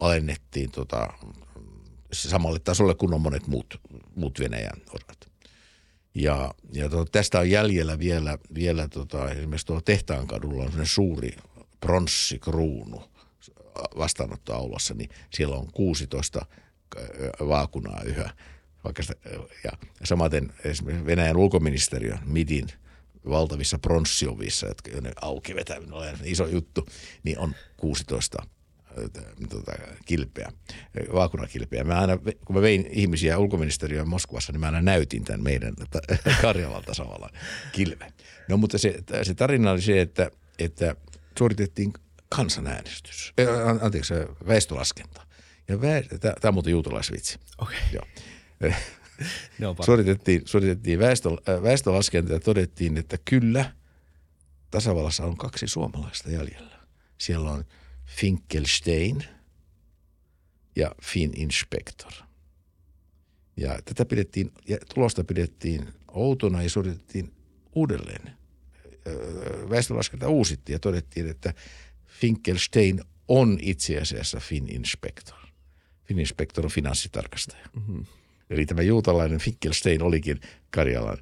alennettiin 0.00 0.70
tota, 0.70 1.08
samalle 2.12 2.58
tasolle 2.58 2.94
kuin 2.94 3.14
on 3.14 3.20
monet 3.20 3.46
muut, 3.46 3.80
muut 4.14 4.38
Venäjän 4.40 4.82
osat. 4.88 5.30
Ja, 6.14 6.54
ja 6.72 6.88
to, 6.88 7.04
tästä 7.04 7.38
on 7.38 7.50
jäljellä 7.50 7.98
vielä, 7.98 8.38
vielä 8.54 8.88
tota, 8.88 9.30
esimerkiksi 9.30 9.66
tuolla 9.66 9.82
Tehtaankadulla 9.84 10.64
on 10.64 10.86
suuri 10.86 11.36
pronssikruunu 11.80 13.02
vastaanottoaulassa, 13.98 14.94
niin 14.94 15.10
siellä 15.34 15.56
on 15.56 15.72
16 15.72 16.46
vaakunaa 17.48 18.02
yhä. 18.02 18.30
Vaikka 18.88 19.02
sitä, 19.02 19.14
ja 19.64 19.70
samaten 20.04 20.52
esimerkiksi 20.64 21.06
Venäjän 21.06 21.36
ulkoministeriön 21.36 22.18
MIDin 22.24 22.66
valtavissa 23.28 23.78
pronssiovissa, 23.78 24.66
jotka 24.66 25.00
ne 25.00 25.12
auki 25.20 25.54
vetäminen 25.54 25.92
on 25.92 26.04
iso 26.24 26.46
juttu, 26.46 26.86
niin 27.22 27.38
on 27.38 27.54
16 27.76 28.42
tota, 29.48 29.72
kilpeä, 30.04 30.52
vaakunakilpeä. 31.12 31.84
Mä 31.84 32.00
aina, 32.00 32.18
kun 32.44 32.56
mä 32.56 32.62
vein 32.62 32.86
ihmisiä 32.90 33.38
ulkoministeriöön 33.38 34.08
Moskovassa, 34.08 34.52
niin 34.52 34.60
mä 34.60 34.66
aina 34.66 34.82
näytin 34.82 35.24
tämän 35.24 35.42
meidän 35.42 35.74
Karjalan 36.42 36.84
tasavallan 36.84 37.30
kilven. 37.72 38.12
No 38.48 38.56
mutta 38.56 38.78
se, 38.78 39.02
se 39.22 39.34
tarina 39.34 39.70
oli 39.70 39.82
se, 39.82 40.00
että, 40.00 40.30
että 40.58 40.96
suoritettiin 41.38 41.92
kansanäänestys, 42.28 43.34
anteeksi, 43.80 44.14
väestölaskenta. 44.46 45.22
Ja 45.68 45.80
väestö, 45.80 46.18
tämä 46.18 46.34
on 46.44 46.54
muuten 46.54 46.70
juutalaisvitsi. 46.70 47.38
Okei. 47.58 47.78
Okay. 47.78 47.88
Joo. 47.92 48.04
Suoritettiin, 49.84 50.42
suoritettiin 50.44 50.98
väestö, 50.98 51.28
väestölaskenta 51.62 52.32
ja 52.32 52.40
todettiin, 52.40 52.96
että 52.96 53.18
kyllä, 53.24 53.72
tasavallassa 54.70 55.24
on 55.24 55.36
kaksi 55.36 55.68
suomalaista 55.68 56.30
jäljellä. 56.30 56.78
Siellä 57.18 57.50
on 57.50 57.64
Finkelstein 58.06 59.24
ja 60.76 60.94
Fin 61.02 61.32
Inspector. 61.36 62.12
Ja 63.56 63.78
tätä 63.84 64.04
pidettiin, 64.04 64.52
ja 64.68 64.78
tulosta 64.94 65.24
pidettiin 65.24 65.88
outona 66.08 66.62
ja 66.62 66.70
suoritettiin 66.70 67.32
uudelleen. 67.74 68.38
Väestölaskenta 69.70 70.28
uusittiin 70.28 70.74
ja 70.74 70.78
todettiin, 70.78 71.28
että 71.28 71.54
Finkelstein 72.06 73.00
on 73.28 73.58
itse 73.62 73.98
asiassa 73.98 74.40
Fin 74.40 74.74
Inspector. 74.74 75.38
Fin 76.04 76.18
Inspector 76.18 76.64
on 76.64 76.70
finanssitarkastaja. 76.70 77.68
Mm-hmm. 77.76 78.04
Eli 78.50 78.66
tämä 78.66 78.82
juutalainen 78.82 79.38
Finkelstein 79.38 80.02
olikin 80.02 80.40
Karjalan 80.70 81.18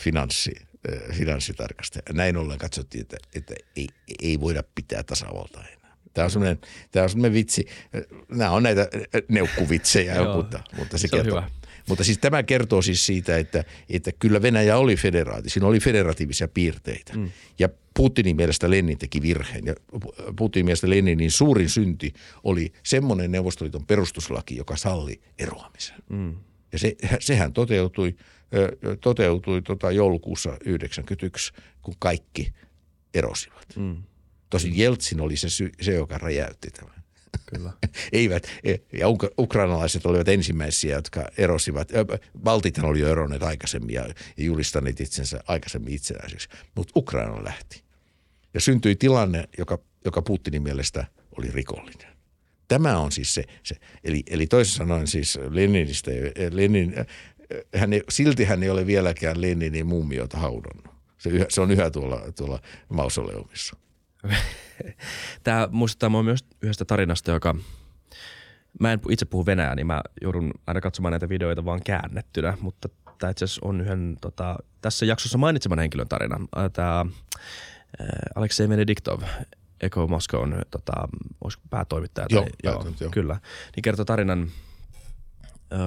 finanssi, 0.00 0.52
finanssitarkastaja. 1.12 2.02
Näin 2.12 2.36
ollen 2.36 2.58
katsottiin, 2.58 3.02
että, 3.02 3.16
että 3.34 3.54
ei, 3.76 3.88
ei 4.22 4.40
voida 4.40 4.62
pitää 4.74 5.02
tasavaltaa 5.02 5.64
enää. 5.64 5.96
Tämä 6.14 6.24
on 6.24 6.30
semmoinen, 6.30 6.58
tämä 6.92 7.04
on 7.04 7.10
semmoinen 7.10 7.34
vitsi. 7.34 7.66
Nämä 8.28 8.50
on 8.50 8.62
näitä 8.62 8.88
neukkuvitsejä, 9.28 10.14
mutta, 10.34 10.60
mutta 10.76 10.98
se, 10.98 11.02
se 11.02 11.16
kertoo. 11.16 11.40
Hyvä. 11.40 11.50
Mutta 11.88 12.04
siis 12.04 12.18
tämä 12.18 12.42
kertoo 12.42 12.82
siis 12.82 13.06
siitä, 13.06 13.36
että, 13.38 13.64
että 13.90 14.10
kyllä 14.18 14.42
Venäjä 14.42 14.76
oli 14.76 14.96
federaati. 14.96 15.50
Siinä 15.50 15.66
oli 15.66 15.80
federatiivisia 15.80 16.48
piirteitä. 16.48 17.12
Mm. 17.16 17.30
Ja 17.58 17.68
Putinin 17.96 18.36
mielestä 18.36 18.70
Lenin 18.70 18.98
teki 18.98 19.22
virheen. 19.22 19.66
Ja 19.66 19.74
Putinin 20.36 20.64
mielestä 20.64 20.90
Leninin 20.90 21.30
suurin 21.30 21.68
synti 21.68 22.12
oli 22.44 22.72
semmoinen 22.82 23.32
Neuvostoliiton 23.32 23.86
perustuslaki, 23.86 24.56
joka 24.56 24.76
salli 24.76 25.20
eroamisen. 25.38 25.96
Mm. 26.08 26.36
Ja 26.76 26.80
se, 26.80 26.96
sehän 27.20 27.52
toteutui, 27.52 28.16
toteutui 29.00 29.62
tota 29.62 29.90
joulukuussa 29.90 30.48
1991, 30.48 31.52
kun 31.82 31.94
kaikki 31.98 32.52
erosivat. 33.14 33.66
Mm. 33.76 34.02
Tosin 34.50 34.78
Jeltsin 34.78 35.20
oli 35.20 35.36
se, 35.36 35.48
se 35.80 35.94
joka 35.94 36.18
räjäytti 36.18 36.70
tämän. 36.70 37.02
Kyllä. 37.46 37.72
Eivät, 38.12 38.46
e, 38.64 38.74
ja 38.92 39.06
ukrainalaiset 39.38 40.06
olivat 40.06 40.28
ensimmäisiä, 40.28 40.96
jotka 40.96 41.28
erosivat. 41.38 41.88
Baltithan 42.42 42.90
oli 42.90 43.00
jo 43.00 43.08
eronneet 43.08 43.42
aikaisemmin 43.42 43.94
ja 43.94 44.06
julistaneet 44.36 45.00
itsensä 45.00 45.40
aikaisemmin 45.46 45.94
itsenäiseksi, 45.94 46.48
mutta 46.74 46.92
Ukraina 46.96 47.44
lähti. 47.44 47.82
Ja 48.54 48.60
syntyi 48.60 48.96
tilanne, 48.96 49.48
joka, 49.58 49.78
joka 50.04 50.22
Putinin 50.22 50.62
mielestä 50.62 51.06
oli 51.38 51.50
rikollinen. 51.50 52.15
Tämä 52.68 52.98
on 52.98 53.12
siis 53.12 53.34
se, 53.34 53.44
se 53.62 53.76
eli, 54.04 54.22
eli 54.30 54.46
toisin 54.46 54.74
sanoen 54.74 55.06
siis 55.06 55.38
Leninistä, 55.50 56.10
Lenin, 56.50 56.94
hän 57.74 57.92
ei, 57.92 58.02
silti 58.08 58.44
hän 58.44 58.62
ei 58.62 58.70
ole 58.70 58.86
vieläkään 58.86 59.40
Leninin 59.40 59.86
mummiota 59.86 60.38
haudannut. 60.38 60.94
Se, 61.18 61.46
se 61.48 61.60
on 61.60 61.70
yhä 61.70 61.90
tuolla, 61.90 62.20
tuolla 62.36 62.60
mausoleumissa. 62.88 63.76
Tämä 65.44 65.68
muistuttaa 65.70 66.08
mua 66.08 66.22
myös 66.22 66.44
yhdestä 66.62 66.84
tarinasta, 66.84 67.30
joka 67.30 67.54
mä 68.80 68.92
en 68.92 69.00
itse 69.10 69.24
puhu 69.24 69.46
venäjää, 69.46 69.74
niin 69.74 69.86
mä 69.86 70.00
joudun 70.22 70.50
aina 70.66 70.80
katsomaan 70.80 71.12
näitä 71.12 71.28
videoita 71.28 71.64
vaan 71.64 71.80
käännettynä, 71.84 72.58
mutta 72.60 72.88
tämä 73.18 73.30
itse 73.30 73.44
asiassa 73.44 73.60
on 73.64 73.80
yhden 73.80 74.16
tota, 74.20 74.56
tässä 74.80 75.06
jaksossa 75.06 75.38
mainitseman 75.38 75.78
henkilön 75.78 76.08
tarina. 76.08 76.36
Tämä 76.72 77.06
Aleksei 78.34 78.68
Venediktov, 78.68 79.22
Eko 79.80 80.06
Moskown 80.06 80.54
tota, 80.70 80.92
päätoimittaja. 81.70 82.26
Joo, 82.30 82.46
joo, 82.62 82.86
joo, 83.00 83.10
Kyllä. 83.10 83.40
Niin 83.76 83.82
kertoo 83.82 84.04
tarinan 84.04 84.50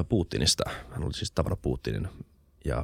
Putinista. 0.10 0.64
Hän 0.90 1.04
oli 1.04 1.14
siis 1.14 1.32
tavannut 1.32 1.62
Putinin 1.62 2.08
ja 2.66 2.84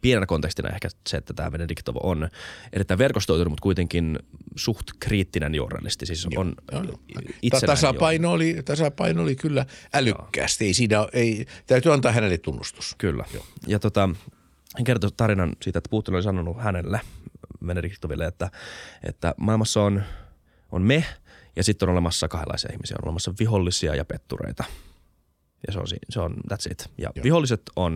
pienenä 0.00 0.26
kontekstina 0.26 0.68
ehkä 0.68 0.88
se, 1.08 1.16
että 1.16 1.34
tämä 1.34 1.50
Benediktov 1.50 1.96
on 2.02 2.28
erittäin 2.72 2.98
verkostoitunut, 2.98 3.50
mutta 3.50 3.62
kuitenkin 3.62 4.18
suht 4.56 4.86
kriittinen 5.00 5.54
journalisti. 5.54 6.06
Siis 6.06 6.26
on 6.36 6.54
joo, 6.72 7.60
tasapaino, 7.66 8.30
oli, 8.30 8.62
tasapaino 8.64 9.22
oli 9.22 9.36
kyllä 9.36 9.66
älykkäästi. 9.94 10.64
Ei 10.64 10.74
siinä, 10.74 11.06
ei, 11.12 11.46
täytyy 11.66 11.92
antaa 11.92 12.12
hänelle 12.12 12.38
tunnustus. 12.38 12.94
Kyllä. 12.98 13.24
Joo. 13.34 13.46
Ja 13.66 13.78
tota, 13.78 14.08
hän 14.76 14.84
kertoi 14.84 15.10
tarinan 15.16 15.52
siitä, 15.62 15.78
että 15.78 15.90
Putin 15.90 16.14
oli 16.14 16.22
sanonut 16.22 16.62
hänelle, 16.62 17.00
Benediktoville, 17.66 18.26
että, 18.26 18.50
että 19.02 19.34
maailmassa 19.36 19.82
on, 19.82 20.02
on 20.74 20.82
me 20.82 21.04
ja 21.56 21.64
sitten 21.64 21.88
on 21.88 21.92
olemassa 21.92 22.28
kahdenlaisia 22.28 22.70
ihmisiä. 22.72 22.96
On 23.02 23.08
olemassa 23.08 23.34
vihollisia 23.38 23.94
ja 23.94 24.04
pettureita. 24.04 24.64
Ja 25.66 25.72
se 25.72 25.78
on, 25.78 25.86
se 26.08 26.20
on 26.20 26.34
that's 26.52 26.70
it. 26.70 26.90
Ja 26.98 27.10
Joo. 27.16 27.22
viholliset 27.22 27.62
on, 27.76 27.94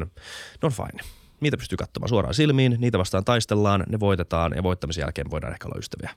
ne 0.62 0.66
on 0.66 0.72
fine 0.72 1.02
niitä 1.40 1.56
pystyy 1.56 1.76
katsomaan 1.76 2.08
suoraan 2.08 2.34
silmiin, 2.34 2.76
niitä 2.78 2.98
vastaan 2.98 3.24
taistellaan, 3.24 3.84
ne 3.88 4.00
voitetaan 4.00 4.52
ja 4.56 4.62
voittamisen 4.62 5.02
jälkeen 5.02 5.30
voidaan 5.30 5.52
ehkä 5.52 5.68
olla 5.68 5.78
ystäviä. 5.78 6.10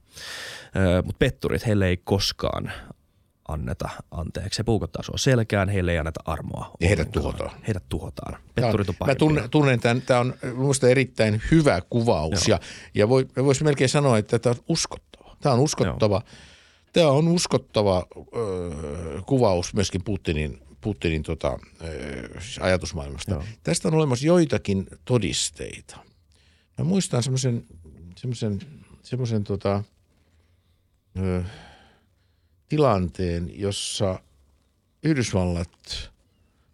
Öö, 0.75 1.01
Mutta 1.01 1.19
petturit, 1.19 1.65
heille 1.65 1.87
ei 1.87 1.97
koskaan 1.97 2.71
anneta 3.47 3.89
anteeksi. 4.11 4.59
He 4.59 4.63
puukottaa 4.63 5.03
sua 5.03 5.17
selkään, 5.17 5.69
heille 5.69 5.91
ei 5.91 5.97
anneta 5.97 6.19
armoa. 6.25 6.71
Ja 6.79 6.87
heidät 6.87 7.11
tuhotaan. 7.11 7.51
Heidät 7.67 7.83
tuhotaan. 7.89 8.37
Petturit 8.55 8.89
on 8.89 8.95
Mä 9.05 9.15
tunnen, 9.15 9.49
tunnen 9.49 9.79
tämän, 9.79 10.01
tämä 10.01 10.19
on 10.19 10.33
minusta 10.43 10.89
erittäin 10.89 11.41
hyvä 11.51 11.81
kuvaus 11.89 12.47
Joo. 12.47 12.57
ja, 12.57 12.59
ja 12.93 13.09
voi, 13.09 13.27
voisi 13.43 13.63
melkein 13.63 13.89
sanoa, 13.89 14.17
että 14.17 14.39
tämä 14.39 14.55
on 14.57 14.63
uskottava. 14.67 15.35
Tämä 15.41 15.53
on 15.53 15.59
uskottava. 15.59 16.15
Joo. 16.15 16.50
Tämä 16.93 17.07
on 17.07 17.27
uskottava 17.27 18.07
ö, 18.35 19.21
kuvaus 19.25 19.73
myöskin 19.73 20.03
Putinin 20.03 20.59
Putinin 20.81 21.23
tota, 21.23 21.59
siis 22.39 22.59
ajatusmaailmasta. 22.59 23.31
Joo. 23.31 23.43
Tästä 23.63 23.87
on 23.87 23.93
olemassa 23.93 24.25
joitakin 24.25 24.87
todisteita. 25.05 25.97
Mä 26.77 26.83
muistan 26.83 27.23
semmoisen 27.23 27.65
semmoisen 28.15 28.59
semmoisen 29.03 29.43
tota, 29.43 29.83
ö, 31.19 31.43
tilanteen, 32.69 33.51
jossa 33.59 34.19
Yhdysvallat 35.03 36.11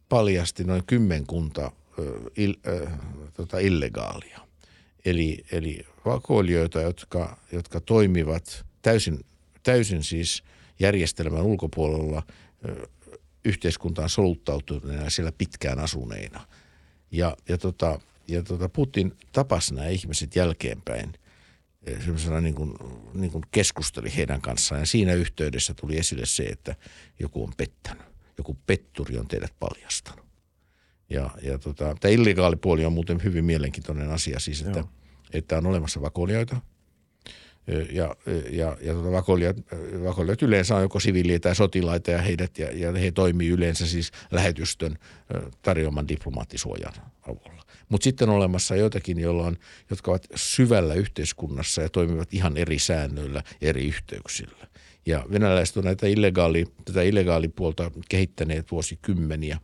paljasti 0.10 0.64
noin 0.64 0.84
kymmenkunta 0.88 1.72
ö, 2.00 2.20
il, 2.38 2.56
ö, 2.68 2.88
tota, 3.34 3.60
illegaalia. 3.60 4.40
Eli, 5.06 5.46
eli 5.52 5.86
vakoilijoita, 6.06 6.82
jotka, 6.82 7.38
jotka 7.52 7.80
toimivat 7.80 8.66
täysin, 8.82 9.20
täysin 9.68 10.04
siis 10.04 10.44
järjestelmän 10.80 11.42
ulkopuolella 11.42 12.24
yhteiskuntaan 13.46 14.10
soluttautuneena 14.10 15.10
siellä 15.10 15.32
pitkään 15.32 15.80
asuneina. 15.80 16.48
Ja, 17.12 17.38
ja, 17.50 17.58
tota, 17.58 18.00
ja 18.28 18.44
tota 18.44 18.70
Putin 18.70 19.14
tapasi 19.32 19.74
nämä 19.76 19.88
ihmiset 19.88 20.36
jälkeenpäin 20.36 21.14
semmoisena 22.00 22.42
niin 22.42 22.56
kuin, 22.56 22.74
niin 23.14 23.32
kuin 23.32 23.44
keskusteli 23.52 24.16
heidän 24.16 24.42
kanssaan. 24.42 24.82
Ja 24.82 24.86
siinä 24.86 25.14
yhteydessä 25.14 25.74
tuli 25.74 25.98
esille 25.98 26.26
se, 26.26 26.44
että 26.44 26.76
joku 27.20 27.44
on 27.44 27.54
pettänyt. 27.58 28.06
Joku 28.38 28.58
petturi 28.68 29.18
on 29.18 29.28
teidät 29.28 29.54
paljastanut. 29.60 30.26
Ja, 31.10 31.30
ja 31.42 31.58
tota, 31.58 31.96
tämä 32.00 32.12
illegaalipuoli 32.12 32.86
on 32.86 32.94
muuten 32.94 33.24
hyvin 33.24 33.46
mielenkiintoinen 33.46 34.12
asia 34.12 34.40
siis, 34.40 34.62
että, 34.62 34.84
että 35.34 35.58
on 35.58 35.66
olemassa 35.66 36.02
vakoilijoita– 36.02 36.62
ja, 37.92 38.16
ja, 38.50 38.78
ja 38.82 38.94
tuota 38.94 39.12
vakoilijat, 39.12 39.58
vakoilijat 40.04 40.42
yleensä 40.42 40.76
on 40.76 40.82
joko 40.82 41.00
siviiliä 41.00 41.40
tai 41.40 41.56
sotilaita 41.56 42.12
ja, 42.12 42.22
heidät, 42.22 42.60
ja, 42.60 42.78
ja 42.78 42.92
he 42.92 43.12
toimii 43.12 43.50
yleensä 43.50 43.88
siis 43.88 44.12
lähetystön 44.32 44.98
tarjoaman 45.62 46.08
diplomaattisuojan 46.08 46.94
avulla. 47.22 47.64
Mutta 47.90 48.04
sitten 48.04 48.30
on 48.30 48.36
olemassa 48.36 48.76
joitakin, 48.76 49.20
joilla 49.20 49.44
on, 49.44 49.58
jotka 49.90 50.12
ovat 50.12 50.28
syvällä 50.36 50.94
yhteiskunnassa 50.94 51.82
ja 51.82 51.90
toimivat 51.90 52.34
ihan 52.34 52.58
eri 52.58 52.80
säännöillä, 52.80 53.44
eri 53.62 53.88
yhteyksillä. 53.88 54.68
Ja 55.06 55.26
venäläiset 55.32 55.78
on 55.78 55.84
näitä 55.84 56.08
illegaali, 56.08 56.66
tätä 56.86 57.02
illegaalipuolta 57.02 57.92
kehittäneet 58.10 58.72
vuosikymmeniä. 58.72 59.60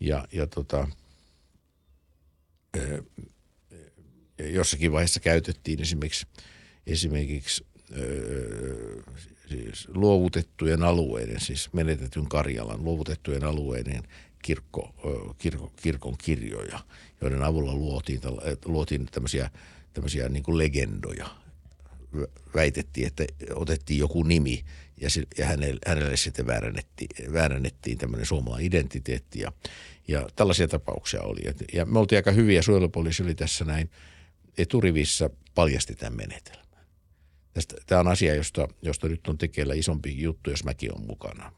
Ja, 0.00 0.24
ja 0.32 0.46
tota, 0.46 0.88
jossakin 4.38 4.92
vaiheessa 4.92 5.20
käytettiin 5.20 5.80
esimerkiksi– 5.80 6.26
esimerkiksi 6.86 7.66
öö, 7.96 9.02
siis 9.48 9.88
luovutettujen 9.94 10.82
alueiden, 10.82 11.40
siis 11.40 11.72
menetetyn 11.72 12.28
Karjalan 12.28 12.84
luovutettujen 12.84 13.44
alueiden 13.44 14.02
kirkko, 14.42 14.94
kirko, 15.38 15.72
kirkon 15.82 16.14
kirjoja, 16.18 16.78
joiden 17.20 17.42
avulla 17.42 17.74
luotiin, 17.74 18.20
luotiin 18.64 19.06
tämmöisiä, 19.06 19.50
tämmöisiä 19.92 20.28
niin 20.28 20.42
kuin 20.42 20.58
legendoja. 20.58 21.26
Väitettiin, 22.54 23.06
että 23.06 23.24
otettiin 23.54 23.98
joku 23.98 24.22
nimi 24.22 24.64
ja, 25.00 25.10
se, 25.10 25.22
ja 25.38 25.46
hänelle, 25.46 25.80
hänelle 25.86 26.16
sitten 26.16 26.46
väärännettiin, 26.46 27.32
väärännettiin 27.32 27.98
tämmöinen 27.98 28.26
suomalainen 28.26 28.66
identiteetti 28.66 29.40
ja, 29.40 29.52
ja 30.08 30.28
tällaisia 30.36 30.68
tapauksia 30.68 31.22
oli. 31.22 31.40
Ja 31.72 31.86
me 31.86 31.98
oltiin 31.98 32.18
aika 32.18 32.30
hyviä, 32.32 32.62
suojelupoliisi 32.62 33.22
oli 33.22 33.34
tässä 33.34 33.64
näin 33.64 33.90
eturivissä 34.58 35.30
paljasti 35.54 35.94
tämän 35.94 36.16
menetelmän. 36.16 36.61
Tämä 37.86 38.00
on 38.00 38.08
asia, 38.08 38.34
josta, 38.34 38.68
josta 38.82 39.08
nyt 39.08 39.28
on 39.28 39.38
tekeillä 39.38 39.74
isompi 39.74 40.22
juttu, 40.22 40.50
jos 40.50 40.64
mäkin 40.64 40.94
on 40.94 41.06
mukana. 41.06 41.52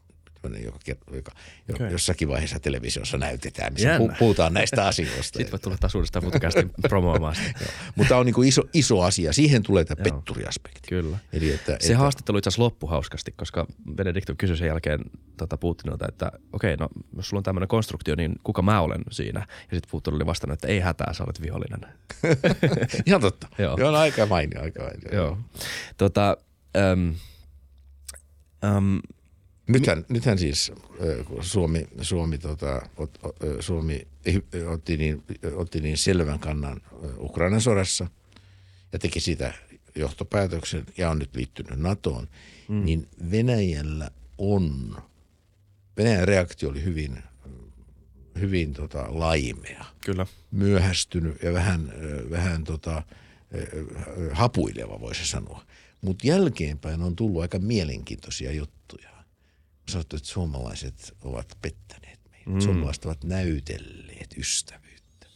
Joka, 0.63 0.79
joka, 1.11 1.31
okay. 1.73 1.91
jossakin 1.91 2.27
vaiheessa 2.27 2.59
televisiossa 2.59 3.17
näytetään, 3.17 3.73
missä 3.73 3.97
pu, 3.97 4.11
puhutaan 4.19 4.53
näistä 4.53 4.87
asioista. 4.87 5.37
Sitten 5.37 5.51
voi 5.51 5.59
tulla 5.59 5.77
taas 5.77 5.95
uudestaan 5.95 6.25
podcastin 6.25 6.71
promoamaan 6.89 7.35
Mutta 7.95 8.09
tämä 8.09 8.19
on 8.19 8.25
niin 8.25 8.43
iso, 8.45 8.63
iso 8.73 9.01
asia. 9.01 9.33
Siihen 9.33 9.63
tulee 9.63 9.85
tämä 9.85 10.03
petturiaspekti. 10.03 10.89
Kyllä. 10.89 11.17
Eli 11.33 11.51
että, 11.51 11.77
se 11.79 11.87
että, 11.87 11.97
haastattelu 11.97 12.37
itse 12.37 12.47
asiassa 12.47 12.63
loppui 12.63 12.89
hauskasti, 12.89 13.31
koska 13.31 13.67
Benedikto 13.95 14.33
kysyi 14.37 14.57
sen 14.57 14.67
jälkeen 14.67 14.99
tota 15.37 15.57
Putinilta, 15.57 16.05
että 16.09 16.31
okei, 16.53 16.73
okay, 16.73 16.87
no 16.87 16.89
jos 17.15 17.29
sulla 17.29 17.39
on 17.39 17.43
tämmöinen 17.43 17.67
konstruktio, 17.67 18.15
niin 18.15 18.35
kuka 18.43 18.61
mä 18.61 18.81
olen 18.81 19.01
siinä? 19.11 19.39
Ja 19.39 19.75
sitten 19.75 19.91
Putin 19.91 20.13
oli 20.13 20.25
vastannut, 20.25 20.53
että 20.53 20.67
ei 20.67 20.79
hätää, 20.79 21.13
sä 21.13 21.23
olet 21.23 21.41
vihollinen. 21.41 21.85
Ihan 23.05 23.21
totta. 23.21 23.47
Joo. 23.57 23.77
Joo, 23.79 23.91
no 23.91 23.97
aika 23.97 24.25
mainio, 24.25 24.61
aika 24.61 24.83
mainio. 24.83 25.23
Joo. 25.23 25.37
Tota, 25.97 26.37
um, 26.93 27.15
um, 28.77 28.99
Nythän, 29.67 30.05
nythän 30.09 30.37
siis 30.37 30.71
Suomi, 31.41 31.87
Suomi, 32.01 32.37
tota, 32.37 32.81
Suomi 33.59 34.07
otti, 34.67 34.97
niin, 34.97 35.23
otti 35.55 35.81
niin 35.81 35.97
selvän 35.97 36.39
kannan 36.39 36.81
Ukrainan 37.19 37.61
sodassa 37.61 38.07
ja 38.93 38.99
teki 38.99 39.19
sitä 39.19 39.53
johtopäätöksen 39.95 40.85
ja 40.97 41.09
on 41.09 41.19
nyt 41.19 41.35
liittynyt 41.35 41.79
NATOon, 41.79 42.27
mm. 42.67 42.85
niin 42.85 43.07
Venäjällä 43.31 44.11
on, 44.37 44.97
Venäjän 45.97 46.27
reaktio 46.27 46.69
oli 46.69 46.83
hyvin, 46.83 47.23
hyvin 48.39 48.73
tota, 48.73 49.05
laimea. 49.09 49.85
Kyllä. 50.05 50.27
Myöhästynyt 50.51 51.43
ja 51.43 51.53
vähän, 51.53 51.93
vähän 52.29 52.63
tota, 52.63 53.03
hapuileva 54.31 54.99
voisi 54.99 55.27
sanoa. 55.27 55.65
Mutta 56.01 56.27
jälkeenpäin 56.27 57.01
on 57.01 57.15
tullut 57.15 57.41
aika 57.41 57.59
mielenkiintoisia 57.59 58.51
juttuja 58.51 58.74
sanottu, 59.91 60.15
että 60.15 60.29
suomalaiset 60.29 61.13
ovat 61.21 61.57
pettäneet 61.61 62.19
meitä. 62.31 62.49
Mm. 62.49 62.59
Suomalaiset 62.59 63.05
ovat 63.05 63.23
näytelleet 63.23 64.33
ystävyyttä. 64.37 65.27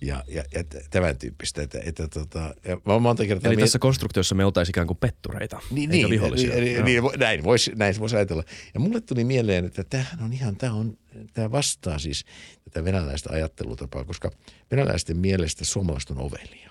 Ja, 0.00 0.24
ja, 0.28 0.44
ja 0.54 0.64
tämän 0.90 1.18
tyyppistä. 1.18 1.62
Että, 1.62 1.80
että 1.84 2.08
tota, 2.08 2.54
ja 2.68 2.80
mä 2.86 2.98
monta 2.98 3.26
kertaa 3.26 3.48
Eli 3.48 3.56
miet... 3.56 3.64
tässä 3.64 3.78
konstruktiossa 3.78 4.34
me 4.34 4.44
oltaisiin 4.44 4.72
ikään 4.72 4.86
kuin 4.86 4.96
pettureita, 4.96 5.60
niin, 5.70 5.90
eikä 5.90 6.08
niin, 6.08 6.10
vihollisia. 6.10 6.54
Niin, 6.54 6.84
niin, 6.84 7.02
näin 7.16 7.44
voisi 7.44 7.72
näin 7.76 7.98
vois 7.98 8.14
ajatella. 8.14 8.44
Ja 8.74 8.80
mulle 8.80 9.00
tuli 9.00 9.24
mieleen, 9.24 9.64
että 9.64 9.84
tämähän 9.84 10.22
on 10.22 10.32
ihan, 10.32 10.56
tämä, 10.56 10.72
on, 10.72 10.98
tämä 11.32 11.50
vastaa 11.50 11.98
siis 11.98 12.24
tätä 12.64 12.84
venäläistä 12.84 13.30
ajattelutapaa, 13.32 14.04
koska 14.04 14.30
venäläisten 14.70 15.16
mielestä 15.16 15.64
suomalaiset 15.64 16.10
on 16.10 16.20
ovelia. 16.20 16.70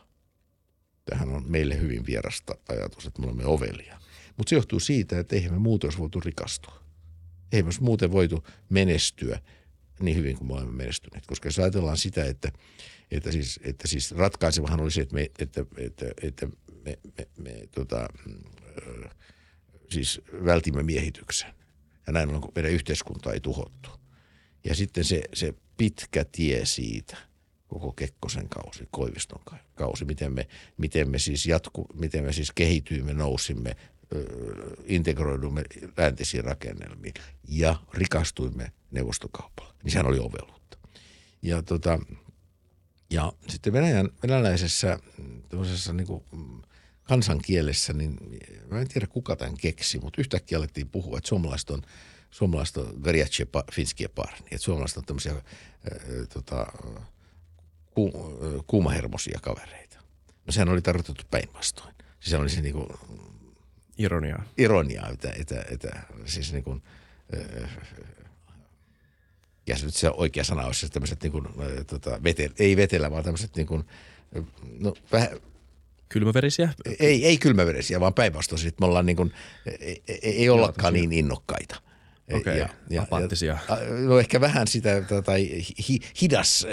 Tähän 1.05 1.29
on 1.29 1.43
meille 1.47 1.79
hyvin 1.79 2.05
vierasta 2.05 2.55
ajatus, 2.69 3.05
että 3.05 3.21
me 3.21 3.27
olemme 3.27 3.45
ovelia. 3.45 3.99
Mutta 4.37 4.49
se 4.49 4.55
johtuu 4.55 4.79
siitä, 4.79 5.19
että 5.19 5.35
eihän 5.35 5.53
me 5.53 5.59
muuten 5.59 5.87
olisi 5.87 5.99
voitu 5.99 6.19
rikastua 6.19 6.82
ei 7.53 7.63
myös 7.63 7.81
muuten 7.81 8.11
voitu 8.11 8.43
menestyä 8.69 9.39
niin 9.99 10.17
hyvin 10.17 10.37
kuin 10.37 10.47
me 10.47 10.53
olemme 10.53 10.71
menestyneet. 10.71 11.25
Koska 11.25 11.47
jos 11.47 11.59
ajatellaan 11.59 11.97
sitä, 11.97 12.25
että, 12.25 12.51
että, 13.11 13.31
siis, 13.31 13.59
että 13.63 13.87
siis 13.87 14.11
ratkaisevahan 14.11 14.79
oli 14.79 14.91
se, 14.91 15.01
että, 15.01 15.15
me, 15.15 15.31
että, 15.39 15.65
että, 15.77 16.05
että 16.21 16.47
me, 16.85 16.99
me, 17.17 17.27
me 17.37 17.67
tota, 17.71 18.07
ö, 18.77 19.09
siis 19.89 20.21
vältimme 20.45 20.83
miehityksen. 20.83 21.53
Ja 22.07 22.13
näin 22.13 22.29
on, 22.29 22.41
kun 22.41 22.51
meidän 22.55 22.71
yhteiskunta 22.71 23.33
ei 23.33 23.39
tuhottu. 23.39 23.89
Ja 24.63 24.75
sitten 24.75 25.03
se, 25.03 25.23
se 25.33 25.53
pitkä 25.77 26.25
tie 26.31 26.65
siitä, 26.65 27.17
koko 27.67 27.91
Kekkosen 27.91 28.49
kausi, 28.49 28.87
Koiviston 28.91 29.41
kausi, 29.75 30.05
miten 30.05 30.33
me, 30.33 30.47
miten 30.77 31.09
me 31.09 31.19
siis 31.19 31.45
jatku, 31.45 31.87
miten 31.93 32.23
me 32.23 32.33
siis 32.33 32.51
kehityimme, 32.51 33.13
nousimme, 33.13 33.75
integroidumme 34.85 35.63
läntisiin 35.97 36.43
rakennelmiin 36.43 37.13
ja 37.47 37.75
rikastuimme 37.93 38.71
neuvostokaupalla. 38.91 39.73
Niin 39.83 39.91
sehän 39.91 40.07
oli 40.07 40.19
oveluutta. 40.19 40.77
Ja, 41.41 41.61
tota, 41.61 41.99
ja 43.09 43.33
sitten 43.49 43.73
Venäjän, 43.73 44.09
venäläisessä 44.23 44.99
niin 45.93 46.07
kuin 46.07 46.23
kansankielessä, 47.03 47.93
niin 47.93 48.17
mä 48.71 48.81
en 48.81 48.87
tiedä 48.87 49.07
kuka 49.07 49.35
tämän 49.35 49.57
keksi, 49.57 49.99
mutta 49.99 50.21
yhtäkkiä 50.21 50.57
alettiin 50.57 50.89
puhua, 50.89 51.17
että 51.17 51.27
suomalaiset 51.27 51.69
on, 51.69 51.81
suomalaiset 52.31 52.77
on 52.77 52.99
garjatsche 53.01 53.47
finskie 53.73 54.07
parni, 54.07 54.47
että 54.51 54.57
suomalaiset 54.57 54.97
on 54.97 55.05
tämmöisiä 55.05 55.31
äh, 55.31 55.41
tota, 56.33 56.67
ku, 57.91 58.11
kuumahermosia 58.67 59.39
kavereita. 59.41 59.97
No 60.45 60.51
sehän 60.53 60.69
oli 60.69 60.81
tarkoitettu 60.81 61.23
päinvastoin. 61.31 61.95
Siis 62.19 62.31
se 62.31 62.37
oli 62.37 62.49
se 62.49 62.61
niin 62.61 62.73
kuin, 62.73 62.87
Ironiaa. 63.97 64.43
Ironiaa, 64.57 65.09
että, 65.09 65.33
että, 65.39 65.65
että 65.71 65.99
siis 66.25 66.53
niin 66.53 66.63
kuin, 66.63 66.83
ja 69.67 69.77
se 69.77 69.85
nyt 69.85 69.95
se 69.95 70.09
oikea 70.09 70.43
sana 70.43 70.65
olisi 70.65 70.89
tämmöiset 70.89 71.23
niin 71.23 71.31
kuin, 71.31 71.47
tota, 71.87 72.23
vetel, 72.23 72.49
ei 72.59 72.77
vetellä, 72.77 73.11
vaan 73.11 73.23
tämmöiset 73.23 73.55
niin 73.55 73.67
kuin, 73.67 73.83
no 74.79 74.93
vähän, 75.11 75.29
Kylmäverisiä? 76.13 76.69
Ei, 76.99 77.25
ei 77.25 77.37
kylmäverisiä, 77.37 77.99
vaan 77.99 78.13
päinvastoin. 78.13 78.61
Me 78.79 78.85
ollaan 78.85 79.05
niin 79.05 79.15
kuin, 79.15 79.33
ei, 79.79 80.03
ei 80.21 80.49
ollakaan 80.49 80.93
niin 80.93 81.11
innokkaita. 81.11 81.75
Okei, 82.33 82.61
okay, 82.61 82.75
ja, 82.89 83.01
apaattisia. 83.01 83.57
Ja, 83.69 83.77
no 84.07 84.19
ehkä 84.19 84.41
vähän 84.41 84.67
sitä, 84.67 85.01
tai 85.25 85.49
hi, 85.89 85.99
hidas, 86.21 86.67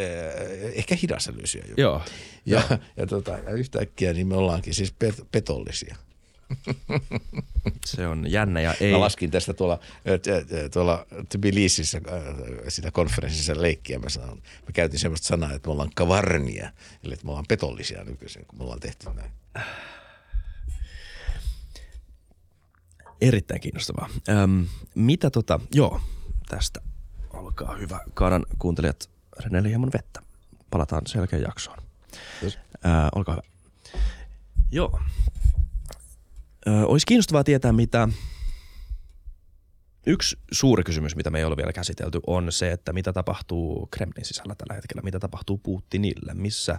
ehkä 0.75 0.97
hidasälyisiä. 1.03 1.65
Joo. 1.77 2.03
Ja, 2.47 2.63
ja, 2.71 2.79
ja, 2.97 3.07
tota, 3.07 3.31
ja 3.31 3.51
yhtäkkiä 3.51 4.13
niin 4.13 4.27
me 4.27 4.37
ollaankin 4.37 4.75
siis 4.75 4.93
pet, 4.93 5.15
petollisia. 5.33 5.97
Se 7.87 8.07
on 8.07 8.31
jännä 8.31 8.61
ja 8.61 8.75
ei. 8.81 8.93
Mä 8.93 9.01
laskin 9.01 9.31
tästä 9.31 9.55
tuolla, 9.55 9.81
tuolla 10.73 11.07
Tbilisissä 11.29 12.01
sitä 12.69 12.91
konferenssissa 12.91 13.63
leikkiä. 13.63 13.99
Mä, 13.99 14.09
sanon, 14.09 14.37
mä 14.39 14.73
käytin 14.73 14.99
semmoista 14.99 15.27
sanaa, 15.27 15.53
että 15.53 15.69
me 15.69 15.73
ollaan 15.73 15.91
kavarnia, 15.95 16.71
eli 17.05 17.13
että 17.13 17.25
me 17.25 17.31
ollaan 17.31 17.47
petollisia 17.49 18.05
nykyisin, 18.05 18.47
kun 18.47 18.59
me 18.59 18.63
ollaan 18.63 18.81
tehty 18.81 19.07
näin. 19.15 19.31
Erittäin 23.21 23.61
kiinnostavaa. 23.61 24.09
Öm, 24.29 24.67
mitä 24.95 25.31
tota, 25.31 25.61
joo, 25.75 26.01
tästä 26.49 26.81
olkaa 27.31 27.77
hyvä. 27.77 28.01
Kaadan 28.15 28.47
kuuntelijat 28.59 29.11
Renelle 29.45 29.69
hieman 29.69 29.91
vettä. 29.95 30.23
Palataan 30.71 31.07
selkeän 31.07 31.43
jaksoon. 31.43 31.79
Yes. 32.43 32.59
Ö, 32.75 32.89
olkaa 33.15 33.35
hyvä. 33.35 33.43
Joo, 34.73 35.01
olisi 36.67 37.07
kiinnostavaa 37.07 37.45
tietää, 37.45 37.73
mitä 37.73 38.09
Yksi 40.07 40.39
suuri 40.53 40.83
kysymys, 40.83 41.17
mitä 41.17 41.31
me 41.31 41.39
ei 41.39 41.45
ole 41.45 41.57
vielä 41.57 41.73
käsitelty, 41.73 42.21
on 42.27 42.53
se, 42.53 42.73
että 42.73 42.93
mitä 42.93 43.13
tapahtuu 43.13 43.89
Kremlin 43.91 44.25
sisällä 44.25 44.55
tällä 44.55 44.75
hetkellä, 44.75 45.03
mitä 45.03 45.19
tapahtuu 45.19 45.59
Putinille, 45.59 46.35
missä, 46.35 46.79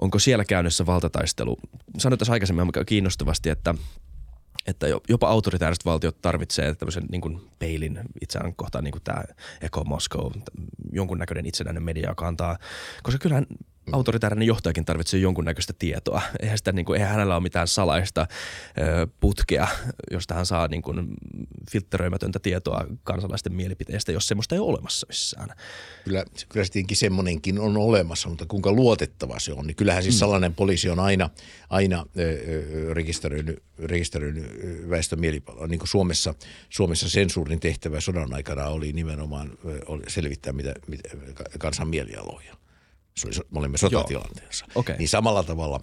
onko 0.00 0.18
siellä 0.18 0.44
käynnissä 0.44 0.86
valtataistelu. 0.86 1.56
Sanoin 1.98 2.18
tässä 2.18 2.32
aikaisemmin 2.32 2.72
kiinnostavasti, 2.86 3.50
että 3.50 3.74
että 4.66 4.86
jopa 5.08 5.28
autoritääriset 5.28 5.84
valtiot 5.84 6.22
tarvitsee 6.22 6.74
tämmöisen 6.74 7.04
niin 7.10 7.20
kuin 7.20 7.40
peilin 7.58 8.00
itseään 8.20 8.54
kohtaan, 8.54 8.84
niin 8.84 8.92
kuin 8.92 9.02
tämä 9.02 9.24
Eko 9.60 9.84
Moscow, 9.84 10.32
jonkunnäköinen 10.92 11.46
itsenäinen 11.46 11.82
media, 11.82 12.08
joka 12.08 12.28
antaa, 12.28 12.58
koska 13.02 13.18
kyllähän 13.18 13.46
autoritäärinen 13.92 14.46
johtajakin 14.46 14.84
tarvitsee 14.84 15.20
jonkunnäköistä 15.20 15.72
tietoa. 15.78 16.22
Eihän, 16.40 16.58
sitä, 16.58 16.72
niin 16.72 16.86
kuin, 16.86 17.00
eihän 17.00 17.12
hänellä 17.12 17.34
ole 17.34 17.42
mitään 17.42 17.68
salaista 17.68 18.26
ö, 18.78 19.06
putkea, 19.20 19.68
josta 20.10 20.34
hän 20.34 20.46
saa 20.46 20.68
niin 20.68 20.82
kuin, 20.82 21.06
filtteröimätöntä 21.70 22.38
tietoa 22.38 22.84
kansalaisten 23.04 23.52
mielipiteistä, 23.52 24.12
jos 24.12 24.28
semmoista 24.28 24.54
ei 24.54 24.58
ole 24.58 24.68
olemassa 24.68 25.06
missään. 25.06 25.48
Kyllä, 26.04 26.24
kyllä 26.48 26.66
tietenkin 26.72 26.96
semmoinenkin 26.96 27.58
on 27.58 27.76
olemassa, 27.76 28.28
mutta 28.28 28.46
kuinka 28.46 28.72
luotettava 28.72 29.38
se 29.38 29.52
on. 29.52 29.66
Niin 29.66 29.76
kyllähän 29.76 30.02
siis 30.02 30.14
mm. 30.14 30.18
salainen 30.18 30.54
poliisi 30.54 30.90
on 30.90 31.00
aina, 31.00 31.30
aina 31.70 32.06
ö, 32.18 32.94
rekisteröinyt, 32.94 33.62
rekisteröinyt 33.78 34.46
väestön 34.90 35.20
mielipalvelua. 35.20 35.66
Niin 35.66 35.78
kuin 35.78 35.88
Suomessa, 35.88 36.34
Suomessa 36.68 37.08
sensuurin 37.08 37.60
tehtävä 37.60 38.00
sodan 38.00 38.34
aikana 38.34 38.66
oli 38.66 38.92
nimenomaan 38.92 39.58
oli 39.86 40.02
selvittää 40.08 40.52
mitä, 40.52 40.74
mitä 40.86 41.08
kansan 41.58 41.88
mielialoja 41.88 42.54
me 43.26 43.58
olimme 43.58 43.78
sotatilanteessa. 43.78 44.66
Okay. 44.74 44.96
Niin 44.96 45.08
samalla 45.08 45.42
tavalla 45.42 45.80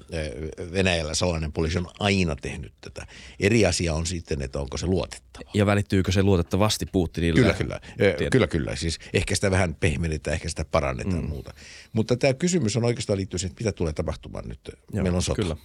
Venäjällä 0.71 1.13
salainen 1.15 1.51
poliisi 1.51 1.77
on 1.77 1.87
aina 1.99 2.35
tehnyt 2.35 2.73
tätä. 2.81 3.07
Eri 3.39 3.65
asia 3.65 3.93
on 3.93 4.05
sitten, 4.05 4.41
että 4.41 4.59
onko 4.59 4.77
se 4.77 4.85
luotettava. 4.85 5.51
Ja 5.53 5.65
välittyykö 5.65 6.11
se 6.11 6.23
luotettavasti 6.23 6.85
Putinille? 6.85 7.41
Kyllä, 7.41 7.53
kyllä. 7.53 7.79
Tiedä. 7.97 8.29
Kyllä, 8.29 8.47
kyllä. 8.47 8.75
Siis 8.75 8.99
ehkä 9.13 9.35
sitä 9.35 9.51
vähän 9.51 9.75
pehmennetään, 9.75 10.33
ehkä 10.33 10.49
sitä 10.49 10.65
parannetaan 10.65 11.23
mm. 11.23 11.29
muuta. 11.29 11.53
Mutta 11.93 12.15
tämä 12.15 12.33
kysymys 12.33 12.77
on 12.77 12.83
oikeastaan 12.83 13.17
liittyy 13.17 13.39
siihen, 13.39 13.51
että 13.51 13.63
mitä 13.63 13.71
tulee 13.71 13.93
tapahtumaan 13.93 14.49
nyt. 14.49 14.59
Joo, 14.93 15.03
Meillä 15.03 15.15
on 15.15 15.21
sota. 15.21 15.41
Kyllä. 15.41 15.57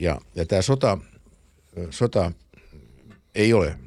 Ja, 0.00 0.20
ja 0.34 0.46
tämä 0.46 0.62
sota, 0.62 0.98
sota 1.90 2.32
ei 3.34 3.52
ole 3.52 3.78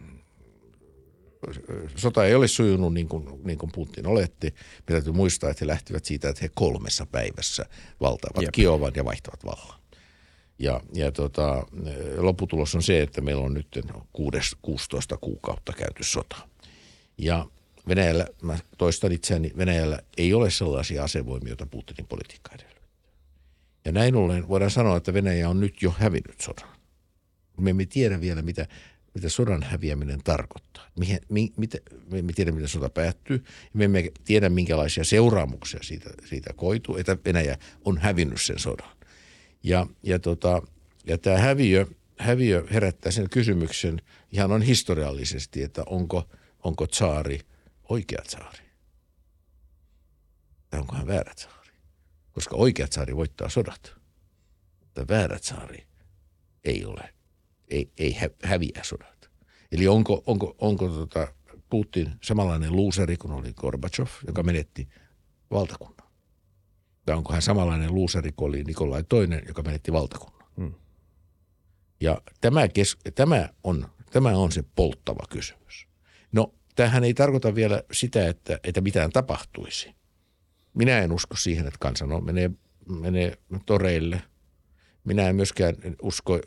sota 1.96 2.26
ei 2.26 2.36
ole 2.36 2.48
sujunut 2.48 2.94
niin 2.94 3.08
kuin, 3.08 3.42
niin 3.44 3.58
kuin 3.58 3.72
Putin 3.72 4.08
oletti. 4.08 4.48
Meidän 4.48 4.86
täytyy 4.88 5.14
muistaa, 5.14 5.50
että 5.50 5.66
he 5.66 5.68
lähtivät 5.68 6.06
siitä, 6.06 6.30
että 6.30 6.42
he 6.42 6.50
kolmessa 6.56 7.06
päivässä 7.06 7.66
valtaavat 8.02 8.44
Jep. 8.44 8.52
Kiovan 8.52 8.92
ja 8.96 9.06
vaihtavat 9.06 9.46
vallan. 9.46 9.80
Ja, 10.60 10.82
ja 10.94 11.12
tota, 11.12 11.68
lopputulos 12.18 12.76
on 12.76 12.84
se, 12.84 13.02
että 13.02 13.22
meillä 13.22 13.44
on 13.44 13.54
nyt 13.54 13.68
6, 14.14 14.58
16 14.62 15.18
kuukautta 15.18 15.74
käyty 15.74 16.04
sota. 16.04 16.36
Ja 17.18 17.46
Venäjällä, 17.88 18.28
mä 18.42 18.58
toistan 18.78 19.12
itseäni, 19.12 19.52
Venäjällä 19.58 20.00
ei 20.18 20.34
ole 20.34 20.52
sellaisia 20.52 21.04
asevoimia, 21.04 21.50
joita 21.50 21.66
Putinin 21.66 22.08
politiikka 22.08 22.52
edellyttää. 22.56 22.84
Ja 23.86 23.92
näin 23.92 24.16
ollen 24.16 24.48
voidaan 24.48 24.72
sanoa, 24.72 24.98
että 24.98 25.14
Venäjä 25.14 25.50
on 25.50 25.60
nyt 25.60 25.82
jo 25.82 25.92
hävinnyt 26.00 26.42
sodan. 26.42 26.70
Me 27.58 27.70
emme 27.70 27.86
tiedä 27.86 28.22
vielä, 28.22 28.42
mitä 28.42 28.68
mitä 29.14 29.30
sodan 29.30 29.64
häviäminen 29.64 30.20
tarkoittaa. 30.24 30.88
Mihin, 31.00 31.20
mi, 31.30 31.54
mitä, 31.58 31.78
me 32.12 32.20
emme 32.20 32.34
tiedä, 32.34 32.52
miten 32.52 32.68
sota 32.68 32.90
päättyy. 32.90 33.44
Me 33.74 33.86
emme 33.86 34.12
tiedä, 34.24 34.50
minkälaisia 34.50 35.04
seuraamuksia 35.04 35.80
siitä, 35.84 36.10
siitä 36.26 36.54
koituu, 36.54 36.98
että 36.98 37.18
Venäjä 37.26 37.58
on 37.86 37.98
hävinnyt 37.98 38.42
sen 38.42 38.60
sodan. 38.60 38.98
Ja, 39.64 39.88
ja, 40.04 40.20
tota, 40.20 40.62
ja 41.08 41.18
tämä 41.18 41.38
häviö, 41.38 41.86
häviö 42.18 42.68
herättää 42.72 43.12
sen 43.12 43.30
kysymyksen 43.30 44.02
ihan 44.32 44.52
on 44.52 44.62
historiallisesti, 44.62 45.64
että 45.64 45.84
onko, 45.86 46.30
onko 46.64 46.88
tsaari 46.88 47.40
oikea 47.90 48.22
tsaari? 48.22 48.70
Tai 50.70 50.80
onko 50.80 50.96
hän 50.96 51.08
väärä 51.08 51.34
tsaari? 51.36 51.72
Koska 52.32 52.56
oikea 52.56 52.88
tsaari 52.88 53.16
voittaa 53.16 53.50
sodat, 53.50 53.96
mutta 54.80 55.08
väärä 55.08 55.40
tsaari 55.40 55.88
ei 56.64 56.86
ole 56.86 57.19
ei, 57.70 57.92
ei 57.98 58.18
häviä 58.44 58.80
sodat. 58.84 59.30
Eli 59.72 59.88
onko, 59.88 60.24
onko, 60.26 60.56
onko 60.58 60.90
tota 60.90 61.28
Putin 61.70 62.12
samanlainen 62.24 62.76
luuseri 62.76 63.18
kuin 63.18 63.32
oli 63.32 63.54
Gorbachev, 63.54 64.08
joka 64.28 64.44
menetti 64.44 64.88
valtakunnan? 65.52 66.08
Tai 67.06 67.16
onko 67.16 67.34
hän 67.34 67.42
samanlainen 67.42 67.96
luuseri 67.96 68.32
kuin 68.32 68.50
oli 68.50 68.64
Nikolai 68.64 69.04
II, 69.14 69.42
joka 69.48 69.62
menetti 69.62 69.94
valtakunnan? 69.94 70.50
Hmm. 70.58 70.74
Ja 72.02 72.22
tämä, 72.42 72.68
kes, 72.68 72.98
tämä, 73.16 73.50
on, 73.64 73.88
tämä 74.12 74.30
on 74.30 74.52
se 74.52 74.64
polttava 74.76 75.24
kysymys. 75.30 75.88
No, 76.32 76.54
tämähän 76.76 77.04
ei 77.04 77.14
tarkoita 77.14 77.56
vielä 77.56 77.84
sitä, 77.92 78.28
että, 78.28 78.60
että 78.64 78.82
mitään 78.82 79.12
tapahtuisi. 79.12 79.96
Minä 80.74 81.00
en 81.00 81.12
usko 81.12 81.36
siihen, 81.36 81.68
että 81.68 81.78
kansan 81.80 82.12
on, 82.12 82.26
menee, 82.26 82.52
menee 82.88 83.38
toreille– 83.66 84.22
minä 85.04 85.30
en 85.30 85.36
myöskään 85.36 85.76
usko, 86.02 86.40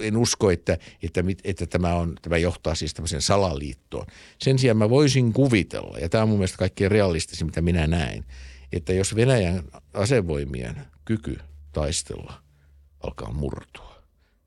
en 0.00 0.16
usko 0.16 0.50
että, 0.50 0.78
että, 1.02 1.24
että 1.44 1.66
tämä, 1.66 1.94
on, 1.94 2.14
tämä 2.22 2.36
johtaa 2.36 2.74
siis 2.74 2.94
tämmöiseen 2.94 3.22
salaliittoon. 3.22 4.06
Sen 4.38 4.58
sijaan 4.58 4.76
mä 4.76 4.90
voisin 4.90 5.32
kuvitella, 5.32 5.98
ja 5.98 6.08
tämä 6.08 6.22
on 6.22 6.28
mun 6.28 6.38
mielestä 6.38 6.58
kaikkein 6.58 6.90
realistisin, 6.90 7.46
mitä 7.46 7.62
minä 7.62 7.86
näen, 7.86 8.24
että 8.72 8.92
jos 8.92 9.16
Venäjän 9.16 9.64
asevoimien 9.94 10.76
kyky 11.04 11.38
taistella 11.72 12.42
alkaa 13.00 13.32
murtua. 13.32 13.96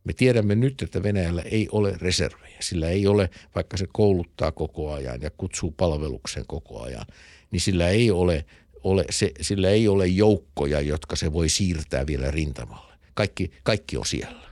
Me 0.04 0.14
tiedämme 0.14 0.56
nyt, 0.56 0.82
että 0.82 1.04
Venäjällä 1.04 1.42
ei 1.42 1.68
ole 1.72 1.96
reservejä. 1.98 2.58
Sillä 2.60 2.90
ei 2.90 3.08
ole, 3.08 3.30
vaikka 3.56 3.78
se 3.78 3.88
kouluttaa 3.94 4.52
koko 4.52 4.94
ajan 4.94 5.22
ja 5.22 5.30
kutsuu 5.30 5.72
palvelukseen 5.72 6.46
koko 6.48 6.82
ajan, 6.82 7.06
niin 7.52 7.62
sillä 7.62 7.90
ei 7.90 8.12
ole, 8.12 8.46
ole, 8.84 9.06
se, 9.10 9.32
sillä 9.42 9.70
ei 9.70 9.88
ole 9.88 10.08
joukkoja, 10.08 10.82
jotka 10.82 11.16
se 11.16 11.34
voi 11.34 11.50
siirtää 11.50 12.08
vielä 12.08 12.32
rintamalla 12.32 12.89
kaikki, 13.20 13.52
kaikki 13.64 13.98
on 13.98 14.06
siellä. 14.06 14.50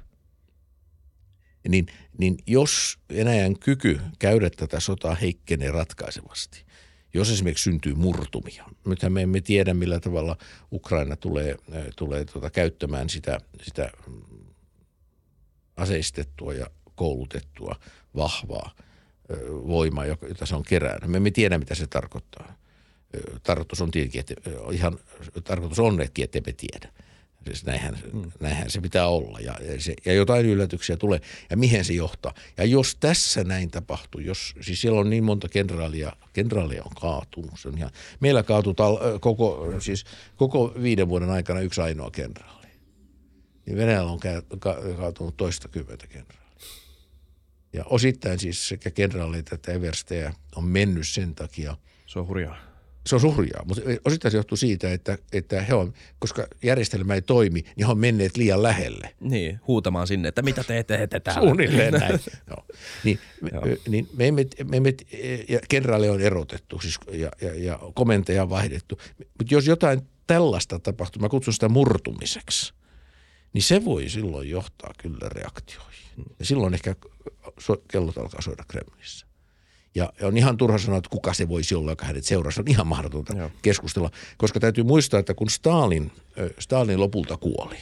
niin, 1.68 1.88
niin 2.18 2.38
jos 2.48 3.00
Venäjän 3.10 3.60
kyky 3.60 4.00
käydä 4.20 4.50
tätä 4.50 4.80
sotaa 4.80 5.16
heikkenee 5.16 5.72
ratkaisevasti, 5.72 6.66
jos 7.14 7.30
esimerkiksi 7.30 7.64
syntyy 7.64 7.96
murtumia. 7.96 8.66
Nythän 8.86 9.12
me 9.12 9.22
emme 9.22 9.42
tiedä, 9.42 9.74
millä 9.74 10.00
tavalla 10.00 10.38
Ukraina 10.72 11.16
tulee, 11.16 11.58
äh, 11.76 11.84
tulee 11.96 12.26
tuota, 12.26 12.50
käyttämään 12.50 13.10
sitä, 13.10 13.40
sitä 13.62 13.92
aseistettua 15.78 16.54
ja 16.54 16.68
koulutettua 16.96 17.76
vahvaa 18.16 18.72
voimaa, 19.68 20.06
jota 20.06 20.46
se 20.46 20.56
on 20.56 20.64
kerännyt. 20.64 21.12
Me 21.12 21.18
emme 21.18 21.32
tiedä, 21.32 21.58
mitä 21.58 21.76
se 21.76 21.88
tarkoittaa. 21.88 22.58
Tarkoitus 23.44 23.82
on 23.82 23.92
tietenkin, 23.92 24.20
että 24.20 24.36
ihan 24.72 25.00
tarkoitus 25.44 25.80
on, 25.80 26.02
että 26.02 26.38
emme 26.38 26.54
tiedä. 26.54 27.07
Siis 27.48 27.66
näinhän, 27.66 27.98
hmm. 28.12 28.32
näinhän 28.40 28.70
se 28.70 28.82
pitää 28.82 29.08
olla 29.08 29.40
ja, 29.40 29.56
ja, 29.62 29.82
se, 29.82 29.96
ja 30.06 30.14
jotain 30.14 30.46
yllätyksiä 30.46 30.98
tulee. 30.98 31.22
Ja 31.50 31.58
mihin 31.58 31.86
se 31.86 31.94
johtaa? 31.94 32.34
Ja 32.58 32.66
jos 32.66 32.96
tässä 32.96 33.44
näin 33.44 33.72
tapahtuu, 33.72 34.22
jos, 34.22 34.56
siis 34.62 34.82
siellä 34.82 35.00
on 35.00 35.10
niin 35.10 35.24
monta 35.24 35.50
kenraalia, 35.50 36.14
kenraalia 36.34 36.84
on 36.84 36.92
kaatunut. 37.02 37.60
Se 37.60 37.68
on 37.68 37.78
ihan, 37.78 37.92
meillä 38.20 38.44
kaatui 38.44 38.74
tal, 38.74 38.98
koko, 39.20 39.74
siis 39.80 40.06
koko 40.36 40.74
viiden 40.82 41.10
vuoden 41.10 41.30
aikana 41.30 41.60
yksi 41.60 41.82
ainoa 41.82 42.12
kenraali. 42.12 42.68
Niin 43.66 43.78
Venäjällä 43.78 44.12
on 44.12 44.20
ka, 44.20 44.30
ka, 44.60 44.78
kaatunut 44.98 45.38
toista 45.38 45.68
kymmentä 45.68 46.08
kenraalia. 46.08 46.48
Ja 47.74 47.86
osittain 47.86 48.40
siis 48.40 48.68
sekä 48.68 48.92
kenraalit 48.92 49.54
että 49.54 49.72
everstejä 49.72 50.34
on 50.56 50.64
mennyt 50.64 51.08
sen 51.08 51.36
takia. 51.36 51.78
Se 52.06 52.20
on 52.20 52.28
hurjaa 52.28 52.67
se 53.08 53.16
on 53.16 53.22
hurjaa, 53.22 53.66
mutta 53.66 53.84
osittain 54.06 54.32
se 54.32 54.38
johtuu 54.38 54.58
siitä, 54.58 54.94
että, 54.94 55.18
että 55.34 55.62
he 55.62 55.74
on, 55.74 55.94
koska 56.20 56.48
järjestelmä 56.64 57.14
ei 57.14 57.22
toimi, 57.22 57.60
niin 57.76 57.86
he 57.86 57.92
on 57.92 57.98
menneet 57.98 58.38
liian 58.38 58.64
lähelle. 58.64 59.16
Niin, 59.20 59.60
huutamaan 59.68 60.08
sinne, 60.08 60.28
että 60.28 60.42
mitä 60.42 60.64
te 60.64 60.84
teette 60.84 61.20
täällä. 61.20 61.42
Suunnilleen 61.42 61.94
näin. 61.94 62.20
no. 62.50 62.56
niin, 63.04 63.20
Joo. 63.54 63.64
niin 63.88 64.10
me 64.14 64.28
emme, 64.28 64.46
me 64.64 64.78
emme, 64.78 64.94
ja 65.50 65.60
kenraali 65.70 66.10
on 66.10 66.22
erotettu 66.22 66.80
siis, 66.80 67.00
ja, 67.12 67.32
ja, 67.42 67.56
ja 67.56 67.80
komentaja 67.94 68.44
on 68.44 68.50
vaihdettu. 68.50 69.00
Mutta 69.18 69.54
jos 69.54 69.68
jotain 69.68 70.02
tällaista 70.28 70.80
tapahtuu, 70.80 71.22
mä 71.22 71.30
kutsun 71.30 71.54
sitä 71.54 71.70
murtumiseksi, 71.70 72.74
niin 73.54 73.64
se 73.64 73.86
voi 73.86 74.10
silloin 74.10 74.50
johtaa 74.50 74.92
kyllä 74.98 75.30
reaktioihin. 75.30 75.98
Ja 76.40 76.46
silloin 76.46 76.74
ehkä 76.74 76.96
kellot 77.88 78.18
alkaa 78.18 78.42
soida 78.42 78.64
Kremlissä. 78.68 79.27
Ja, 79.98 80.14
on 80.22 80.38
ihan 80.38 80.58
turha 80.58 80.78
sanoa, 80.78 80.98
että 80.98 81.10
kuka 81.10 81.34
se 81.34 81.50
voisi 81.50 81.76
olla, 81.76 81.92
joka 81.92 82.06
hänet 82.06 82.26
seurasi. 82.26 82.62
On 82.62 82.68
ihan 82.68 82.88
mahdotonta 82.88 83.38
Joo. 83.38 83.52
keskustella, 83.62 84.12
koska 84.38 84.60
täytyy 84.60 84.84
muistaa, 84.84 85.20
että 85.20 85.34
kun 85.34 85.50
Stalin, 85.50 86.12
Stalin 86.60 87.00
lopulta 87.00 87.38
kuoli, 87.38 87.78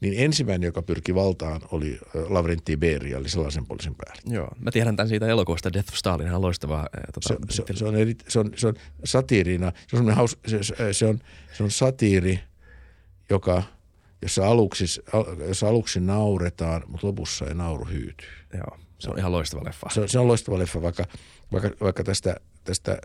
niin 0.00 0.14
ensimmäinen, 0.16 0.66
joka 0.66 0.82
pyrki 0.82 1.14
valtaan, 1.14 1.60
oli 1.72 1.98
Lavrenti 2.28 2.76
Beria, 2.76 3.18
eli 3.18 3.28
sellaisen 3.28 3.66
poliisin 3.66 3.94
päällä. 3.94 4.22
Joo, 4.26 4.48
mä 4.60 4.70
tiedän 4.70 4.96
tämän 4.96 5.08
siitä 5.08 5.26
elokuvasta 5.26 5.72
Death 5.72 5.88
of 5.88 5.94
Stalin, 5.94 6.26
ihan 6.26 6.42
loistavaa. 6.42 6.88
Tota, 7.14 7.28
se, 7.28 7.36
se, 7.50 7.76
se, 7.78 7.84
on 7.84 7.96
eri, 7.96 8.16
se, 8.28 8.38
on, 8.38 8.50
se 8.56 8.66
on 8.66 8.74
satiirina, 9.04 9.72
se 9.88 9.96
on, 9.96 10.10
haus, 10.10 10.38
se, 10.46 10.58
se, 10.92 11.06
on, 11.06 11.18
se 11.52 11.62
on 11.62 11.70
satiiri, 11.70 12.40
joka, 13.30 13.62
jossa 14.22 14.48
aluksi, 14.48 14.84
jossa 15.48 15.68
aluksi 15.68 16.00
nauretaan, 16.00 16.82
mutta 16.86 17.06
lopussa 17.06 17.46
ei 17.46 17.54
nauru 17.54 17.84
hyytyy. 17.84 18.28
Joo. 18.54 18.78
Se 18.98 19.10
on 19.10 19.18
ihan 19.18 19.32
loistava 19.32 19.64
leffa. 19.64 19.86
Se, 19.94 20.08
se 20.08 20.18
on 20.18 20.28
loistava 20.28 20.58
leffa, 20.58 20.82
vaikka, 20.82 21.04
vaikka, 21.52 21.70
vaikka 21.80 22.04
tästä, 22.04 22.36
tästä, 22.66 22.98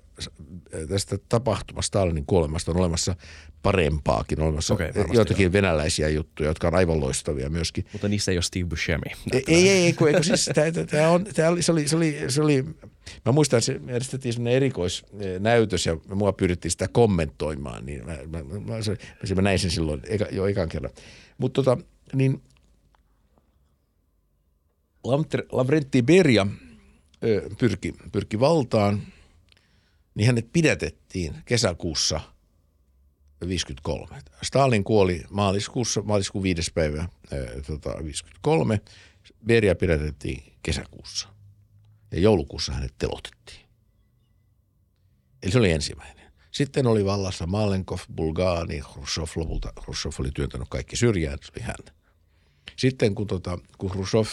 tästä 0.89 1.17
tapahtumasta 1.29 1.87
Stalinin 1.87 2.25
kuolemasta 2.25 2.71
on 2.71 2.77
olemassa 2.77 3.15
parempaakin. 3.61 4.39
On 4.39 4.47
olemassa 4.47 4.73
okay, 4.73 4.91
joitakin 5.13 5.43
joo. 5.43 5.53
venäläisiä 5.53 6.09
juttuja, 6.09 6.49
jotka 6.49 6.67
on 6.67 6.75
aivan 6.75 6.99
loistavia 6.99 7.49
myöskin. 7.49 7.85
Mutta 7.93 8.07
niissä 8.07 8.31
ei 8.31 8.37
ole 8.37 8.41
Steve 8.41 8.65
Buscemi. 8.65 9.03
Ei, 9.33 9.43
ei, 9.47 9.69
ei, 9.69 9.93
kun, 9.93 10.07
eikö 10.07 10.23
siis, 10.23 10.49
tää 10.91 11.09
on, 11.09 11.23
tää 11.23 11.49
oli, 11.49 11.61
se, 11.61 11.71
oli, 11.71 11.87
se, 11.87 11.95
oli, 11.95 12.17
se 12.27 12.41
oli, 12.41 12.65
mä 13.25 13.31
muistan, 13.31 13.57
että 13.57 13.65
se 13.65 13.79
järjestettiin 13.87 14.33
sellainen 14.33 14.55
erikoisnäytös 14.55 15.85
ja 15.85 15.97
mua 16.15 16.33
pyydettiin 16.33 16.71
sitä 16.71 16.87
kommentoimaan, 16.87 17.85
niin 17.85 18.05
mä, 18.05 18.17
mä, 18.27 18.43
mä, 18.43 18.59
mä, 18.59 19.35
mä 19.35 19.41
näin 19.41 19.59
sen 19.59 19.71
silloin 19.71 20.01
eka, 20.07 20.25
jo 20.31 20.45
ekan 20.45 20.69
kerran. 20.69 20.91
Mutta 21.37 21.63
tota, 21.63 21.83
niin 22.13 22.41
Lavrenti 25.51 26.01
Beria 26.01 26.47
pyrki, 27.57 27.93
pyrki 28.11 28.39
valtaan, 28.39 29.01
niin 30.15 30.27
hänet 30.27 30.51
pidätettiin 30.53 31.35
kesäkuussa 31.45 32.21
53. 33.47 34.21
Stalin 34.43 34.83
kuoli 34.83 35.23
maaliskuussa, 35.29 36.01
maaliskuun 36.01 36.43
viides 36.43 36.71
päivä 36.71 37.09
tota, 37.67 37.89
53. 38.03 38.81
Beria 39.45 39.75
pidätettiin 39.75 40.53
kesäkuussa 40.63 41.29
ja 42.11 42.19
joulukuussa 42.19 42.73
hänet 42.73 42.93
telotettiin. 42.97 43.65
Eli 45.43 45.51
se 45.51 45.57
oli 45.57 45.71
ensimmäinen. 45.71 46.31
Sitten 46.51 46.87
oli 46.87 47.05
vallassa 47.05 47.47
Malenkov, 47.47 47.99
Bulgaani, 48.15 48.81
Khrushchev 48.81 49.25
lopulta. 49.35 49.73
Khrushchev 49.83 50.11
oli 50.19 50.31
työntänyt 50.31 50.67
kaikki 50.69 50.95
syrjään, 50.95 51.37
se 51.41 51.51
oli 51.55 51.63
hän. 51.63 51.95
Sitten 52.75 53.15
kun, 53.15 53.27
tota, 53.27 53.57
kun 53.77 53.91
Khrushchev 53.91 54.25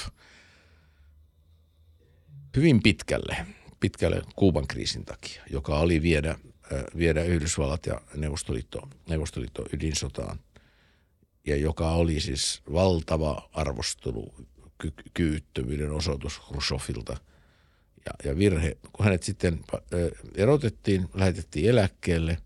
hyvin 2.57 2.83
pitkälle, 2.83 3.47
pitkälle 3.81 4.23
Kuuban 4.37 4.67
kriisin 4.67 5.05
takia, 5.05 5.43
joka 5.51 5.79
oli 5.79 6.03
viedä, 6.03 6.31
äh, 6.31 6.85
viedä 6.97 7.23
Yhdysvallat 7.23 7.87
ja 7.87 8.01
Neuvostoliitto, 8.17 8.89
Neuvostoliitto 9.09 9.67
ydinsotaan 9.73 10.39
ja 11.47 11.57
joka 11.57 11.91
oli 11.91 12.21
siis 12.21 12.63
valtava 12.73 13.49
arvostelu, 13.53 14.35
ky- 14.79 14.93
kyvyttömyyden 15.15 15.91
osoitus 15.91 16.39
Khrushchevilta 16.39 17.17
ja, 18.07 18.31
ja 18.31 18.39
virhe. 18.39 18.77
Kun 18.93 19.05
hänet 19.05 19.23
sitten 19.23 19.61
äh, 19.75 19.81
erotettiin, 20.35 21.09
lähetettiin 21.15 21.71
eläkkeelle, 21.71 22.39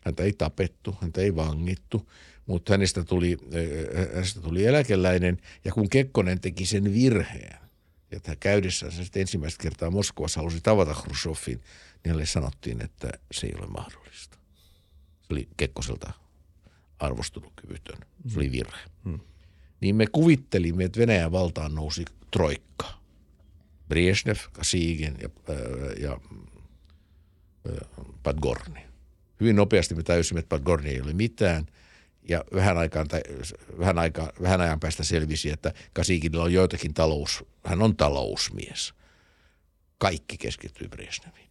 häntä 0.00 0.22
ei 0.22 0.32
tapettu, 0.32 0.96
häntä 1.00 1.20
ei 1.20 1.36
vangittu, 1.36 2.10
mutta 2.46 2.72
hänestä 2.72 3.04
tuli, 3.04 3.38
äh, 3.54 4.14
hänestä 4.14 4.40
tuli 4.40 4.66
eläkeläinen 4.66 5.38
ja 5.64 5.72
kun 5.72 5.88
Kekkonen 5.88 6.40
teki 6.40 6.66
sen 6.66 6.94
virheen, 6.94 7.61
että 8.12 8.36
käydessään 8.36 8.92
se 8.92 9.20
ensimmäistä 9.20 9.62
kertaa 9.62 9.90
Moskovassa 9.90 10.40
halusi 10.40 10.60
tavata 10.60 10.94
Khrushchevin, 10.94 11.58
niin 11.58 11.64
hänelle 12.06 12.26
sanottiin, 12.26 12.82
että 12.82 13.10
se 13.32 13.46
ei 13.46 13.52
ole 13.58 13.66
mahdollista. 13.66 14.38
Se 15.20 15.26
oli 15.30 15.48
Kekkoselta 15.56 16.12
arvostelukyvytön. 16.98 17.98
Se 18.28 18.38
oli 18.38 18.52
virhe. 18.52 18.80
Hmm. 19.04 19.20
Niin 19.80 19.96
me 19.96 20.06
kuvittelimme, 20.06 20.84
että 20.84 21.00
Venäjän 21.00 21.32
valtaan 21.32 21.74
nousi 21.74 22.04
troikka. 22.30 23.02
Brezhnev, 23.88 24.36
Kasigin 24.52 25.16
ja, 25.22 25.28
ja, 26.00 26.08
ja 26.08 26.18
Padgorni. 28.22 28.80
Hyvin 29.40 29.56
nopeasti 29.56 29.94
me 29.94 30.02
täysimme, 30.02 30.38
että 30.38 30.48
Padgorni 30.48 30.90
ei 30.90 31.00
ole 31.00 31.12
mitään– 31.12 31.66
ja 32.28 32.44
vähän, 32.54 32.78
aikaan, 32.78 33.08
tai 33.08 33.22
vähän, 33.78 33.98
aika, 33.98 34.32
vähän 34.42 34.60
ajan 34.60 34.80
päästä 34.80 35.04
selvisi, 35.04 35.50
että 35.50 35.72
Kasikinilla 35.92 36.44
on 36.44 36.52
joitakin 36.52 36.94
talous, 36.94 37.44
hän 37.64 37.82
on 37.82 37.96
talousmies. 37.96 38.94
Kaikki 39.98 40.38
keskittyy 40.38 40.88
Brezhneviin. 40.88 41.50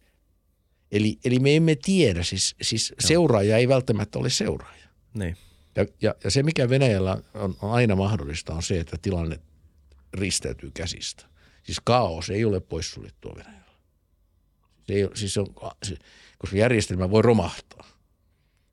Eli, 0.92 1.18
eli 1.24 1.38
me 1.38 1.56
emme 1.56 1.74
tiedä, 1.74 2.22
siis, 2.22 2.56
siis 2.62 2.94
seuraaja 2.98 3.56
ei 3.56 3.68
välttämättä 3.68 4.18
ole 4.18 4.30
seuraaja. 4.30 4.86
Niin. 5.14 5.36
Ja, 5.76 5.86
ja, 6.02 6.14
ja 6.24 6.30
se, 6.30 6.42
mikä 6.42 6.68
Venäjällä 6.68 7.22
on, 7.34 7.56
on 7.62 7.70
aina 7.70 7.96
mahdollista, 7.96 8.54
on 8.54 8.62
se, 8.62 8.80
että 8.80 8.96
tilanne 9.02 9.40
risteytyy 10.14 10.70
käsistä. 10.74 11.24
Siis 11.62 11.80
kaos 11.84 12.30
ei 12.30 12.44
ole 12.44 12.60
poissuljettua 12.60 13.34
Venäjällä. 13.36 13.72
Se 14.86 14.92
ei, 14.92 15.08
siis 15.14 15.38
on, 15.38 15.54
koska 16.38 16.56
järjestelmä 16.56 17.10
voi 17.10 17.22
romahtaa. 17.22 17.91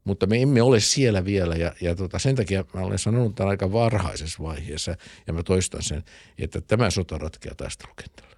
Mutta 0.04 0.26
me 0.26 0.42
emme 0.42 0.62
ole 0.62 0.80
siellä 0.80 1.26
vielä 1.26 1.56
ja, 1.56 1.74
ja 1.82 1.96
tota, 1.96 2.20
sen 2.20 2.36
takia 2.36 2.66
mä 2.74 2.82
olen 2.82 3.00
sanonut 3.00 3.36
tämän 3.36 3.50
aika 3.50 3.72
varhaisessa 3.72 4.44
vaiheessa 4.44 4.96
ja 5.28 5.34
mä 5.34 5.44
toistan 5.44 5.84
sen, 5.84 6.04
että 6.38 6.62
tämä 6.62 6.90
sota 6.90 7.18
ratkeaa 7.18 7.56
taistelukentällä. 7.56 8.36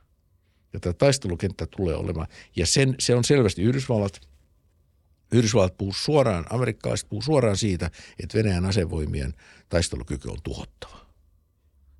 Ja 0.73 0.79
tämä 0.79 0.93
taistelukenttä 0.93 1.67
tulee 1.77 1.95
olemaan. 1.95 2.27
Ja 2.55 2.65
sen, 2.65 2.95
se 2.99 3.15
on 3.15 3.23
selvästi 3.23 3.61
Yhdysvallat, 3.61 4.21
Yhdysvallat 5.31 5.77
puhuu 5.77 5.93
suoraan, 5.93 6.45
amerikkalaiset 6.49 7.09
puhuu 7.09 7.21
suoraan 7.21 7.57
siitä, 7.57 7.91
että 8.19 8.37
Venäjän 8.37 8.65
asevoimien 8.65 9.33
taistelukyky 9.69 10.29
on 10.29 10.37
tuhottava. 10.43 11.05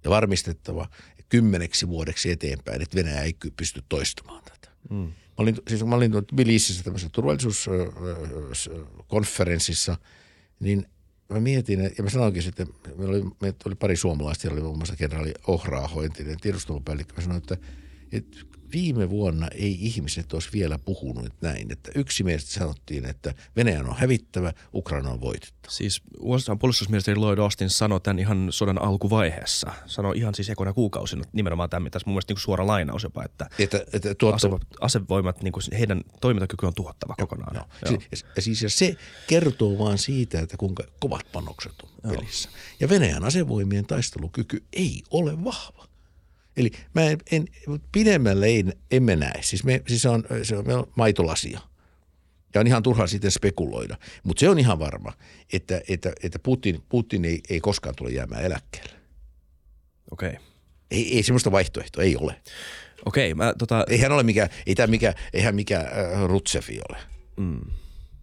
Ja 0.04 0.10
varmistettava 0.10 0.90
kymmeneksi 1.30 1.88
vuodeksi 1.88 2.32
eteenpäin, 2.32 2.82
että 2.82 2.96
Venäjä 2.96 3.22
ei 3.22 3.36
pysty 3.58 3.84
toistamaan 3.90 4.44
tätä. 4.44 4.70
Mm. 4.90 5.14
Mä 5.38 5.44
olin, 5.44 5.56
siis 5.68 5.86
mä 5.86 5.96
olin 5.96 6.12
Tbilisissä 6.28 6.84
tämmöisessä 6.84 7.10
turvallisuuskonferenssissa, 7.14 9.98
niin 10.60 10.86
mä 11.30 11.40
mietin, 11.40 11.92
ja 11.98 12.04
mä 12.04 12.10
sanoinkin 12.10 12.44
sitten, 12.44 12.68
meillä 12.98 13.16
oli, 13.16 13.24
meillä 13.42 13.58
oli 13.66 13.76
pari 13.76 13.96
suomalaista, 13.96 14.52
oli 14.52 14.62
muun 14.62 14.78
muassa 14.78 14.96
kenraali 14.96 15.34
Ohraaho, 15.48 16.04
entinen 16.04 16.40
tiedustelupäällikkö. 16.42 17.14
Mä 17.16 17.22
sanoin, 17.22 17.38
että, 17.38 17.58
että 18.12 18.38
viime 18.74 19.10
vuonna 19.10 19.48
ei 19.48 19.78
ihmiset 19.80 20.34
olisi 20.34 20.50
vielä 20.54 20.80
puhunut 20.80 21.34
näin, 21.42 21.72
että 21.72 21.92
yksimielisesti 21.96 22.54
sanottiin, 22.54 23.06
että 23.06 23.34
Venäjän 23.56 23.90
on 23.90 23.96
hävittävä, 23.96 24.54
Ukraina 24.74 25.10
on 25.10 25.22
voitettava. 25.22 25.72
Siis 25.72 26.02
USA 26.20 26.56
puolustusministeri 26.56 27.20
Lloyd 27.20 27.40
Austin 27.40 27.70
sanoi 27.70 28.02
tämän 28.02 28.20
ihan 28.20 28.48
sodan 28.50 28.82
alkuvaiheessa. 28.82 29.72
Sanoi 29.86 30.18
ihan 30.18 30.36
siis 30.36 30.50
ekoina 30.50 30.74
kuukausina 30.74 31.24
nimenomaan 31.34 31.70
tämän, 31.70 31.92
tässä 31.92 32.06
mun 32.08 32.14
mielestä 32.14 32.34
niin 32.34 32.42
suora 32.42 32.68
lainaus 32.68 33.04
jopa, 33.04 33.24
että, 33.26 33.50
Että, 33.60 33.86
että 33.94 34.16
tuotta, 34.16 34.36
asevoimat, 34.36 34.68
asevoimat 34.82 35.44
niin 35.44 35.52
kuin 35.52 35.64
heidän 35.72 36.02
toimintakyky 36.22 36.66
on 36.66 36.74
tuhottava 36.74 37.16
kokonaan. 37.20 37.56
Joo. 37.56 37.66
Joo. 37.86 38.02
Ja, 38.12 38.18
ja 38.36 38.42
siis 38.42 38.62
ja 38.62 38.70
se 38.70 38.96
kertoo 39.28 39.78
vaan 39.78 39.98
siitä, 39.98 40.40
että 40.40 40.58
kuinka 40.58 40.84
kovat 41.00 41.32
panokset 41.32 41.74
on 41.84 42.12
pelissä. 42.12 42.50
Ja 42.80 42.90
Venäjän 42.90 43.24
asevoimien 43.24 43.86
taistelukyky 43.86 44.64
ei 44.74 45.04
ole 45.12 45.44
vahva. 45.44 45.91
Eli 46.58 46.72
mä 46.94 47.02
en, 47.02 47.18
en 47.32 47.48
pidemmälle 47.92 48.46
ei, 48.46 48.66
emme 48.92 49.16
näe. 49.16 49.42
Siis, 49.42 49.64
me, 49.64 49.82
siis 49.88 50.02
se 50.02 50.10
on, 50.10 50.24
se 50.44 50.58
on, 50.58 50.72
on 50.72 50.92
maitolasia. 50.96 51.60
Ja 52.54 52.62
on 52.62 52.68
ihan 52.68 52.84
turha 52.84 53.08
sitten 53.08 53.32
spekuloida. 53.32 53.98
Mutta 54.24 54.40
se 54.40 54.50
on 54.50 54.60
ihan 54.60 54.80
varma, 54.80 55.14
että, 55.54 55.82
että, 55.90 56.14
että 56.24 56.40
Putin, 56.40 56.84
Putin 56.90 57.26
ei, 57.26 57.42
ei 57.50 57.60
koskaan 57.60 57.96
tule 57.96 58.10
jäämään 58.10 58.44
eläkkeelle. 58.44 58.94
Okei. 60.12 60.30
Okay. 60.30 60.42
Ei, 60.92 61.16
ei 61.16 61.24
semmoista 61.24 61.52
vaihtoehtoa, 61.52 62.04
ei 62.04 62.18
ole. 62.18 62.42
Okei, 63.06 63.34
mä 63.34 63.54
tota, 63.58 63.86
Ei 63.90 63.98
hän 63.98 64.12
ole 64.12 64.24
mikään, 64.24 64.50
ei 64.66 64.76
tämä 64.76 64.88
mikä, 64.88 65.14
eihän 65.34 65.56
mikään 65.56 65.86
äh, 65.86 66.24
Rutsefi 66.26 66.80
ole. 66.90 66.98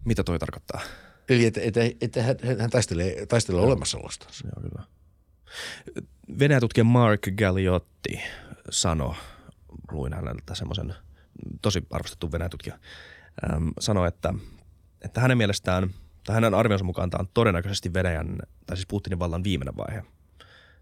mitä 0.05 0.23
toi 0.23 0.39
tarkoittaa? 0.39 0.81
Eli 1.29 1.45
että, 1.45 1.61
että, 1.63 1.81
että 2.01 2.23
hän, 2.23 2.35
hän 2.59 2.69
taistelee, 2.69 3.25
taistelee 3.25 3.61
olemassaolostansa. 3.61 4.47
Joo, 4.47 4.69
kyllä. 4.69 4.98
Venäjä 6.39 6.59
tutkija 6.59 6.83
Mark 6.83 7.21
Galliotti 7.37 8.21
sanoi, 8.69 9.15
luin 9.91 10.13
häneltä 10.13 10.55
semmoisen 10.55 10.95
tosi 11.61 11.87
arvostettu 11.89 12.31
Venäjä 12.31 12.49
tutkija, 12.49 12.79
äm, 13.53 13.71
sanoi, 13.79 14.07
että, 14.07 14.33
että 15.01 15.21
hänen 15.21 15.37
mielestään, 15.37 15.89
tai 16.23 16.33
hänen 16.33 16.53
arvionsa 16.53 16.85
mukaan 16.85 17.09
tämä 17.09 17.19
on 17.21 17.29
todennäköisesti 17.33 17.93
Venäjän, 17.93 18.37
tai 18.65 18.77
siis 18.77 18.87
Putinin 18.87 19.19
vallan 19.19 19.43
viimeinen 19.43 19.77
vaihe, 19.77 20.03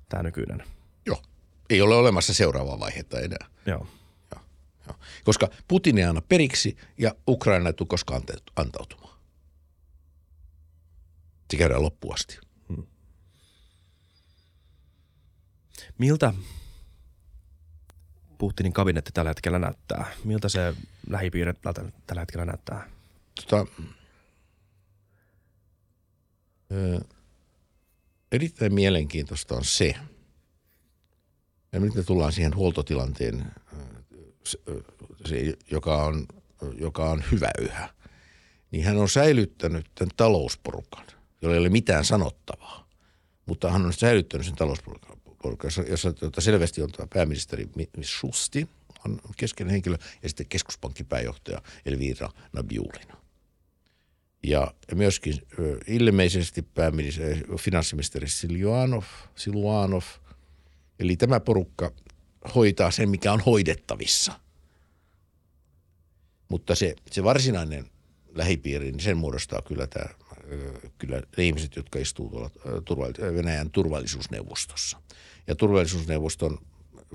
tämä 0.09 0.23
nykyinen. 0.23 0.63
Joo. 1.05 1.21
Ei 1.69 1.81
ole 1.81 1.95
olemassa 1.95 2.33
seuraavaa 2.33 2.79
vaihetta 2.79 3.19
enää. 3.19 3.47
Joo. 3.65 3.87
Joo. 4.31 4.41
Joo. 4.87 4.95
Koska 5.23 5.49
Putin 5.67 5.97
ei 5.97 6.03
anna 6.03 6.21
periksi 6.21 6.77
ja 6.97 7.15
Ukraina 7.27 7.69
ei 7.69 7.73
tule 7.73 7.87
koskaan 7.87 8.21
antautumaan. 8.55 9.17
Se 11.51 11.57
käydään 11.57 11.81
loppuun 11.81 12.13
asti. 12.13 12.46
Miltä 15.97 16.33
Putinin 18.37 18.73
kabinetti 18.73 19.11
tällä 19.13 19.29
hetkellä 19.29 19.59
näyttää? 19.59 20.05
Miltä 20.23 20.49
se 20.49 20.73
lähipiiri 21.09 21.53
tällä 22.07 22.21
hetkellä 22.21 22.45
näyttää? 22.45 22.89
Tota, 23.35 23.65
erittäin 28.31 28.73
mielenkiintoista 28.73 29.55
on 29.55 29.65
se, 29.65 29.95
ja 31.71 31.79
nyt 31.79 31.95
me 31.95 32.03
tullaan 32.03 32.31
siihen 32.31 32.55
huoltotilanteen, 32.55 33.51
joka, 35.71 36.03
on, 36.05 36.25
joka 36.79 37.09
on 37.09 37.23
hyvä 37.31 37.51
yhä, 37.59 37.89
niin 38.71 38.85
hän 38.85 38.97
on 38.97 39.09
säilyttänyt 39.09 39.85
tämän 39.95 40.11
talousporukan, 40.17 41.05
jolla 41.41 41.55
ei 41.55 41.59
ole 41.59 41.69
mitään 41.69 42.05
sanottavaa. 42.05 42.87
Mutta 43.45 43.71
hän 43.71 43.85
on 43.85 43.93
säilyttänyt 43.93 44.47
sen 44.47 44.55
talousporukan, 44.55 45.17
jossa, 45.63 45.81
jossa 45.81 46.13
tuota, 46.13 46.41
selvästi 46.41 46.81
on 46.81 46.91
tuo 46.91 47.07
pääministeri 47.07 47.69
Schusti, 48.01 48.67
on 49.05 49.19
keskeinen 49.37 49.71
henkilö, 49.71 49.97
ja 50.23 50.29
sitten 50.29 50.45
keskuspankkipääjohtaja 50.45 51.61
Elvira 51.85 52.29
Nabiulina. 52.53 53.17
Ja 54.43 54.73
myöskin 54.95 55.41
ilmeisesti 55.87 56.61
pääministeri, 56.61 57.43
finanssiministeri 57.59 58.29
Siljuanov, 58.29 59.03
Siluanov, 59.35 60.03
eli 60.99 61.17
tämä 61.17 61.39
porukka 61.39 61.91
hoitaa 62.55 62.91
sen, 62.91 63.09
mikä 63.09 63.33
on 63.33 63.39
hoidettavissa. 63.39 64.39
Mutta 66.49 66.75
se, 66.75 66.95
se 67.11 67.23
varsinainen 67.23 67.89
lähipiiri, 68.35 68.91
niin 68.91 68.99
sen 68.99 69.17
muodostaa 69.17 69.61
kyllä, 69.61 69.87
tämä, 69.87 70.05
kyllä 70.97 71.21
ne 71.37 71.45
ihmiset, 71.45 71.75
jotka 71.75 71.99
istuu 71.99 72.29
tuolla 72.29 72.49
turvalli- 72.85 73.35
Venäjän 73.35 73.71
turvallisuusneuvostossa. 73.71 75.01
Ja 75.47 75.55
turvallisuusneuvoston 75.55 76.57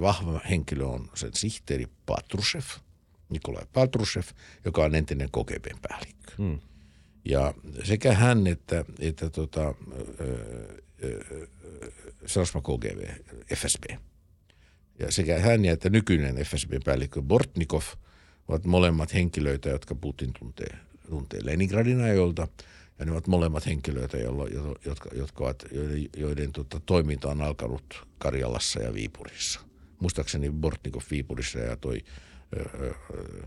vahva 0.00 0.40
henkilö 0.50 0.84
on 0.84 1.10
sen 1.14 1.30
sihteeri 1.34 1.86
Patrushev, 2.06 2.64
Nikolai 3.28 3.66
Patrushev, 3.72 4.24
joka 4.64 4.84
on 4.84 4.94
entinen 4.94 5.28
KGBn 5.28 5.78
päällikkö. 5.88 6.32
Hmm. 6.38 6.58
Ja 7.24 7.54
sekä 7.84 8.12
hän 8.12 8.46
että, 8.46 8.84
että 8.98 9.30
tota, 9.30 9.74
Sarasma 12.26 12.60
KGB, 12.60 13.00
FSB. 13.54 13.84
Ja 14.98 15.12
sekä 15.12 15.38
hän 15.40 15.64
ja 15.64 15.72
että 15.72 15.90
nykyinen 15.90 16.36
FSB-päällikkö 16.36 17.22
Bortnikov 17.22 17.82
ovat 18.48 18.64
molemmat 18.64 19.14
henkilöitä, 19.14 19.68
jotka 19.68 19.94
Putin 19.94 20.32
tuntee, 20.38 20.76
tuntee 21.08 21.40
Leningradin 21.44 22.00
ajolta. 22.00 22.48
Ja 22.98 23.04
ne 23.04 23.12
ovat 23.12 23.26
molemmat 23.26 23.66
henkilöitä, 23.66 24.16
joilla, 24.16 24.74
jotka, 24.84 25.10
jotka 25.14 25.44
ovat, 25.44 25.64
joiden, 25.72 26.08
joiden 26.16 26.52
tota, 26.52 26.80
toiminta 26.80 27.28
on 27.28 27.42
alkanut 27.42 28.08
Karjalassa 28.18 28.80
ja 28.80 28.94
Viipurissa. 28.94 29.60
Muistaakseni 30.00 30.50
Bortnikov 30.50 31.02
Viipurissa 31.10 31.58
ja 31.58 31.76
toi 31.76 32.00
ö, 32.56 32.68
ö, 32.80 32.94
ö, 33.14 33.46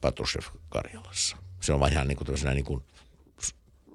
Patrushev 0.00 0.44
Karjalassa. 0.68 1.36
Se 1.60 1.72
on 1.72 1.92
ihan 1.92 2.08
niin 2.08 2.16
kuin, 2.16 2.28
niin 2.54 2.64
kuin 2.64 2.82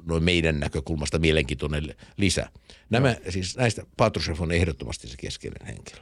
noin 0.05 0.23
meidän 0.23 0.59
näkökulmasta 0.59 1.19
mielenkiintoinen 1.19 1.95
lisä. 2.17 2.49
Nämä, 2.89 3.15
siis 3.29 3.57
näistä 3.57 3.83
Patrushev 3.97 4.41
on 4.41 4.51
ehdottomasti 4.51 5.07
se 5.07 5.17
keskeinen 5.17 5.67
henkilö. 5.67 5.99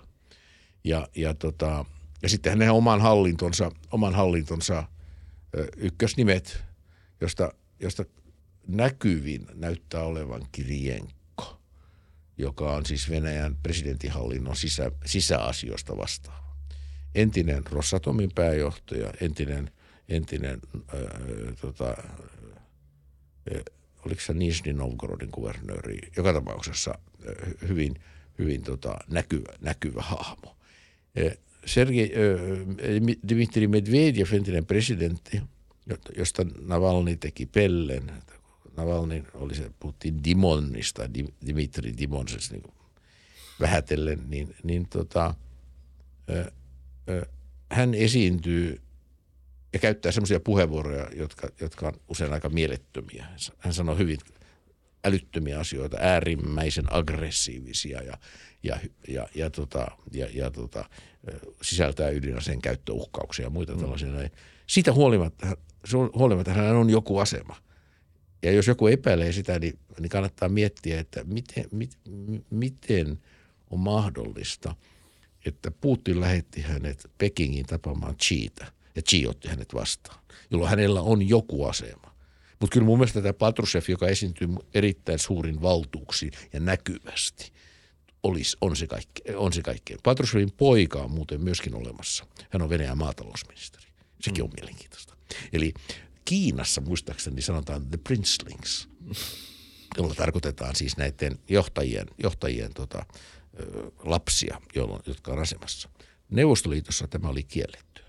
Ja, 0.83 1.07
ja, 1.15 1.33
tota, 1.33 1.85
ja 2.21 2.29
sitten 2.29 2.51
hänen 2.51 2.71
oman 2.71 3.01
hallintonsa, 3.01 3.71
oman 3.91 4.15
hallintonsa 4.15 4.83
ykkösnimet, 5.77 6.63
josta, 7.21 7.53
josta 7.79 8.05
näkyvin 8.67 9.47
näyttää 9.53 10.03
olevan 10.03 10.47
Kirienko, 10.51 11.59
joka 12.37 12.75
on 12.75 12.85
siis 12.85 13.09
Venäjän 13.09 13.55
presidentinhallinnon 13.63 14.55
sisä, 14.55 14.91
sisäasioista 15.05 15.97
vastaava. 15.97 16.57
Entinen 17.15 17.65
Rossatomin 17.65 18.31
pääjohtaja, 18.35 19.13
entinen, 19.21 19.71
entinen 20.09 20.59
ö, 20.93 21.09
tota, 21.61 21.95
ö, 23.51 23.63
oliko 24.05 24.21
se 24.21 24.33
Nizhny 24.33 24.73
Novgorodin 24.73 25.31
kuvernööri, 25.31 25.99
joka 26.17 26.33
tapauksessa 26.33 26.99
ö, 27.25 27.35
hyvin, 27.67 27.95
hyvin 28.39 28.63
tota, 28.63 28.97
näkyvä, 29.07 29.53
näkyvä 29.61 30.01
hahmo. 30.01 30.57
Sergei 31.65 32.11
Dmitri 33.29 33.67
Medvedev, 33.67 34.33
entinen 34.33 34.65
presidentti, 34.65 35.41
josta 36.17 36.45
Navalny 36.65 37.15
teki 37.15 37.45
pellen. 37.45 38.11
Navalny 38.77 39.23
oli 39.33 39.55
se, 39.55 39.71
puhuttiin 39.79 40.23
Dimonista, 40.23 41.09
Dimitri 41.47 41.93
Dimonsesta 41.97 42.53
niin 42.53 42.63
vähätellen, 43.59 44.23
niin, 44.27 44.55
niin 44.63 44.89
tota, 44.89 45.35
ö, 46.29 46.51
ö, 47.09 47.25
hän 47.71 47.93
esiintyy 47.93 48.81
ja 49.73 49.79
käyttää 49.79 50.11
semmoisia 50.11 50.39
puheenvuoroja, 50.39 51.09
jotka, 51.15 51.49
jotka 51.61 51.87
on 51.87 51.93
usein 52.09 52.33
aika 52.33 52.49
mielettömiä. 52.49 53.25
Hän 53.57 53.73
sanoo 53.73 53.95
hyvin 53.95 54.17
älyttömiä 55.05 55.59
asioita, 55.59 55.97
äärimmäisen 55.99 56.93
aggressiivisia 56.93 58.01
ja, 58.03 58.17
ja, 58.63 58.79
ja, 59.07 59.27
ja, 59.35 59.49
tota, 59.49 59.87
ja, 60.13 60.27
ja 60.33 60.51
tota, 60.51 60.89
sisältää 61.61 62.09
ydinaseen 62.09 62.61
käyttöuhkauksia 62.61 63.45
ja 63.45 63.49
muita 63.49 63.73
mm. 63.73 63.79
tällaisia. 63.79 64.09
Siitä 64.67 64.93
huolimatta, 64.93 65.57
huolimatta 66.15 66.53
hän 66.53 66.75
on 66.75 66.89
joku 66.89 67.17
asema. 67.17 67.55
Ja 68.43 68.51
jos 68.51 68.67
joku 68.67 68.87
epäilee 68.87 69.31
sitä, 69.31 69.59
niin, 69.59 69.79
niin 69.99 70.09
kannattaa 70.09 70.49
miettiä, 70.49 70.99
että 70.99 71.23
miten, 71.23 71.65
mit, 71.71 71.91
miten 72.49 73.19
on 73.69 73.79
mahdollista, 73.79 74.75
että 75.45 75.71
Putin 75.71 76.21
lähetti 76.21 76.61
hänet 76.61 77.11
Pekingin 77.17 77.65
tapaamaan 77.65 78.17
Chiitä 78.17 78.71
ja 78.95 79.01
Chi 79.01 79.27
otti 79.27 79.47
hänet 79.47 79.73
vastaan, 79.73 80.19
jolloin 80.51 80.69
hänellä 80.69 81.01
on 81.01 81.29
joku 81.29 81.65
asema. 81.65 82.17
Mutta 82.59 82.73
kyllä 82.73 82.85
mun 82.85 82.97
mielestä 82.97 83.21
tämä 83.21 83.33
Patrushev, 83.33 83.83
joka 83.87 84.07
esiintyy 84.07 84.47
erittäin 84.73 85.19
suurin 85.19 85.61
valtuuksiin 85.61 86.31
ja 86.53 86.59
näkyvästi, 86.59 87.51
olisi, 88.23 88.57
on, 88.61 88.75
se 88.75 88.87
kaikke, 88.87 89.35
on 89.35 89.53
se 89.53 89.61
kaikkein. 89.61 89.99
Patrushevin 90.03 90.51
poika 90.51 90.99
on 91.01 91.11
muuten 91.11 91.41
myöskin 91.41 91.75
olemassa. 91.75 92.25
Hän 92.49 92.61
on 92.61 92.69
Venäjän 92.69 92.97
maatalousministeri. 92.97 93.85
Sekin 94.21 94.43
on 94.43 94.49
mielenkiintoista. 94.55 95.17
Eli 95.53 95.73
Kiinassa 96.27 96.81
muistaakseni 96.81 97.41
sanotaan 97.41 97.89
the 97.89 97.97
princelings, 97.97 98.89
jolla 99.97 100.15
tarkoitetaan 100.15 100.75
siis 100.75 100.97
näiden 100.97 101.39
johtajien, 101.49 102.07
johtajien 102.17 102.73
tota, 102.73 103.05
lapsia, 104.03 104.61
jolloin, 104.75 105.01
jotka 105.05 105.31
on 105.31 105.39
asemassa. 105.39 105.89
Neuvostoliitossa 106.29 107.07
tämä 107.07 107.29
oli 107.29 107.43
kielletty. 107.43 108.01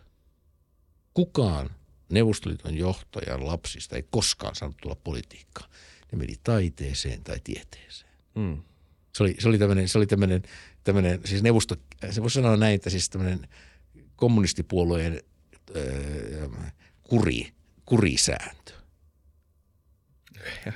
Kukaan 1.14 1.70
Neuvostoliiton 2.08 2.76
johtajan 2.76 3.46
lapsista 3.46 3.96
ei 3.96 4.04
koskaan 4.10 4.54
saanut 4.54 4.76
tulla 4.76 4.96
politiikkaan. 5.04 5.70
Ne 6.12 6.18
meni 6.18 6.34
taiteeseen 6.42 7.24
tai 7.24 7.40
tieteeseen. 7.44 8.10
Mm. 8.34 8.62
Se 9.14 9.22
oli, 9.22 9.36
se 9.38 9.48
oli 9.48 9.58
tämmöinen, 9.58 9.88
se 9.88 9.98
oli 9.98 10.06
tämmöinen, 10.06 10.42
tämmöinen, 10.84 11.20
siis 11.24 11.42
neuvosto, 11.42 11.76
se 12.10 12.22
voisi 12.22 12.34
sanoa 12.34 12.56
näin, 12.56 12.74
että 12.74 12.90
siis 12.90 13.10
tämmöinen 13.10 13.48
kommunistipuolueen 14.16 15.22
äh, 15.76 16.72
kuri, 17.02 17.52
kurisääntö. 17.88 18.72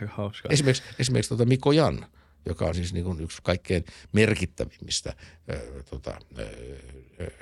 Hauska. 0.06 0.48
Esimerkiksi, 0.52 0.82
esimerkiksi 0.98 1.28
tuota 1.28 1.44
Mikko 1.44 1.72
Jan, 1.72 2.06
joka 2.46 2.64
on 2.64 2.74
siis 2.74 2.92
niin 2.92 3.04
kuin 3.04 3.20
yksi 3.20 3.38
kaikkein 3.42 3.84
merkittävimmistä 4.12 5.10
äh, 5.50 5.60
tota, 5.90 6.10
äh, 6.10 6.46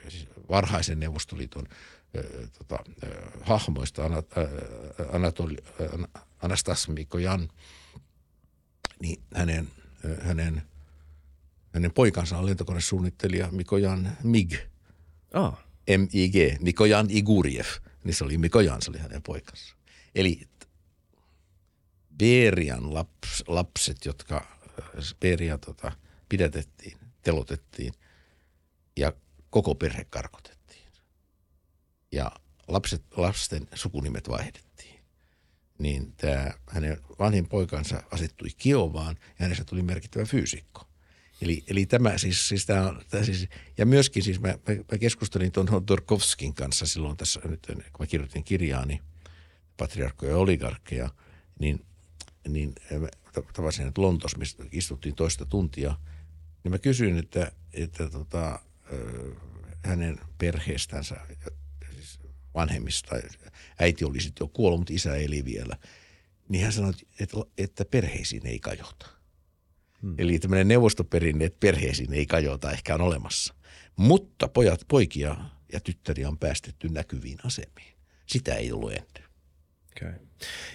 siis 0.09 0.29
varhaisen 0.51 1.01
Neuvostoliiton 1.01 1.67
äh, 1.69 2.51
tota, 2.59 2.79
äh, 3.05 3.11
hahmoista, 3.43 4.05
Ana, 4.05 4.17
äh, 4.17 5.15
Anatoli, 5.15 5.57
äh, 5.81 6.23
Anastas 6.43 6.89
Mikko 6.89 7.19
Jan, 7.19 7.49
niin 9.01 9.23
hänen, 9.35 9.69
äh, 10.05 10.27
hänen, 10.27 10.63
hänen 11.75 11.93
poikansa 11.93 12.39
on 12.39 12.47
lentokonesuunnittelija 12.47 13.49
Mikko 13.51 13.77
Jan 13.77 14.17
Mig, 14.23 14.55
Ah, 15.33 15.53
M-I-G, 15.87 16.61
Mikko 16.61 16.85
Jan 16.85 17.07
Iguriev, 17.11 17.67
niin 18.05 18.15
se 18.15 18.25
oli 18.25 18.39
Mikko 18.39 18.61
Jan, 18.61 18.83
se 18.83 18.91
oli 18.91 18.99
hänen 18.99 19.23
poikansa. 19.23 19.77
Eli 20.15 20.49
Berian 22.19 22.95
laps, 22.95 23.45
lapset, 23.47 24.05
jotka 24.05 24.59
Beria 25.21 25.59
tota, 25.59 25.93
pidätettiin, 26.29 26.99
telotettiin 27.23 27.93
ja 28.97 29.13
koko 29.51 29.75
perhe 29.75 30.05
karkotettiin. 30.05 30.89
Ja 32.13 32.33
lapset, 32.69 33.03
lasten 33.17 33.69
sukunimet 33.75 34.29
vaihdettiin. 34.29 35.01
Niin 35.79 36.13
tämä 36.17 36.51
hänen 36.69 37.01
vanhin 37.19 37.49
poikansa 37.49 38.03
asettui 38.11 38.49
Kiovaan 38.59 39.17
ja 39.21 39.35
hänestä 39.39 39.65
tuli 39.65 39.83
merkittävä 39.83 40.25
fyysikko. 40.25 40.90
Eli, 41.41 41.65
eli 41.67 41.87
tämä 41.87 42.19
siis, 42.19 42.49
siis 42.49 42.67
tämä 42.67 42.89
on, 42.89 43.03
tämä 43.09 43.25
siis, 43.25 43.49
ja 43.79 43.87
myöskin 43.87 44.23
siis 44.23 44.41
mä, 44.41 44.49
mä, 44.49 44.75
mä 44.93 44.99
keskustelin 44.99 45.53
tuon 45.53 45.69
Hodorkovskin 45.69 46.55
kanssa 46.55 46.87
silloin 46.87 47.17
tässä 47.17 47.41
nyt, 47.45 47.67
kun 47.67 47.85
mä 47.99 48.07
kirjoitin 48.07 48.45
kirjaani, 48.45 49.01
patriarkkoja 49.77 50.33
ja 50.33 50.39
oligarkkeja, 50.39 51.11
niin, 51.59 51.85
niin 52.49 52.75
mä 52.99 53.09
tavasin 53.53 53.83
hänet 53.83 53.99
Lontossa, 53.99 54.39
mistä 54.39 54.65
istuttiin 54.73 55.15
toista 55.15 55.47
tuntia, 55.47 55.97
niin 56.65 56.73
mä 56.73 56.79
kysyin, 56.79 57.19
että, 57.19 57.53
että 57.73 58.11
tota, 58.11 58.59
ö, 58.93 59.35
hänen 59.85 60.21
perheestänsä, 60.39 61.17
siis 61.95 62.19
vanhemmista, 62.55 63.17
äiti 63.79 64.05
oli 64.05 64.21
sitten 64.21 64.45
jo 64.45 64.49
kuollut, 64.49 64.81
mutta 64.81 64.93
isä 64.93 65.17
eli 65.17 65.45
vielä, 65.45 65.77
niin 66.49 66.65
hän 66.65 66.73
sanoi, 66.73 66.93
että, 67.21 67.37
että 67.59 67.85
perheisiin 67.85 68.47
ei 68.47 68.59
kajota. 68.59 69.20
Hmm. 70.03 70.15
Eli 70.19 70.39
tämmöinen 70.39 70.69
neuvostoperinne, 70.69 71.45
että 71.45 71.61
perheisiin 71.61 72.13
ei 72.13 72.27
kajota, 72.27 72.71
ehkä 72.71 72.95
on 72.95 73.01
olemassa. 73.01 73.55
Mutta 73.97 74.49
pojat, 74.49 74.81
poikia 74.89 75.37
ja 75.73 75.81
tyttäriä 75.81 76.29
on 76.29 76.39
päästetty 76.39 76.89
näkyviin 76.89 77.39
asemiin. 77.45 77.95
Sitä 78.27 78.55
ei 78.55 78.73
ollut 78.73 78.93
ennen. 78.93 79.25
okay. 79.97 80.13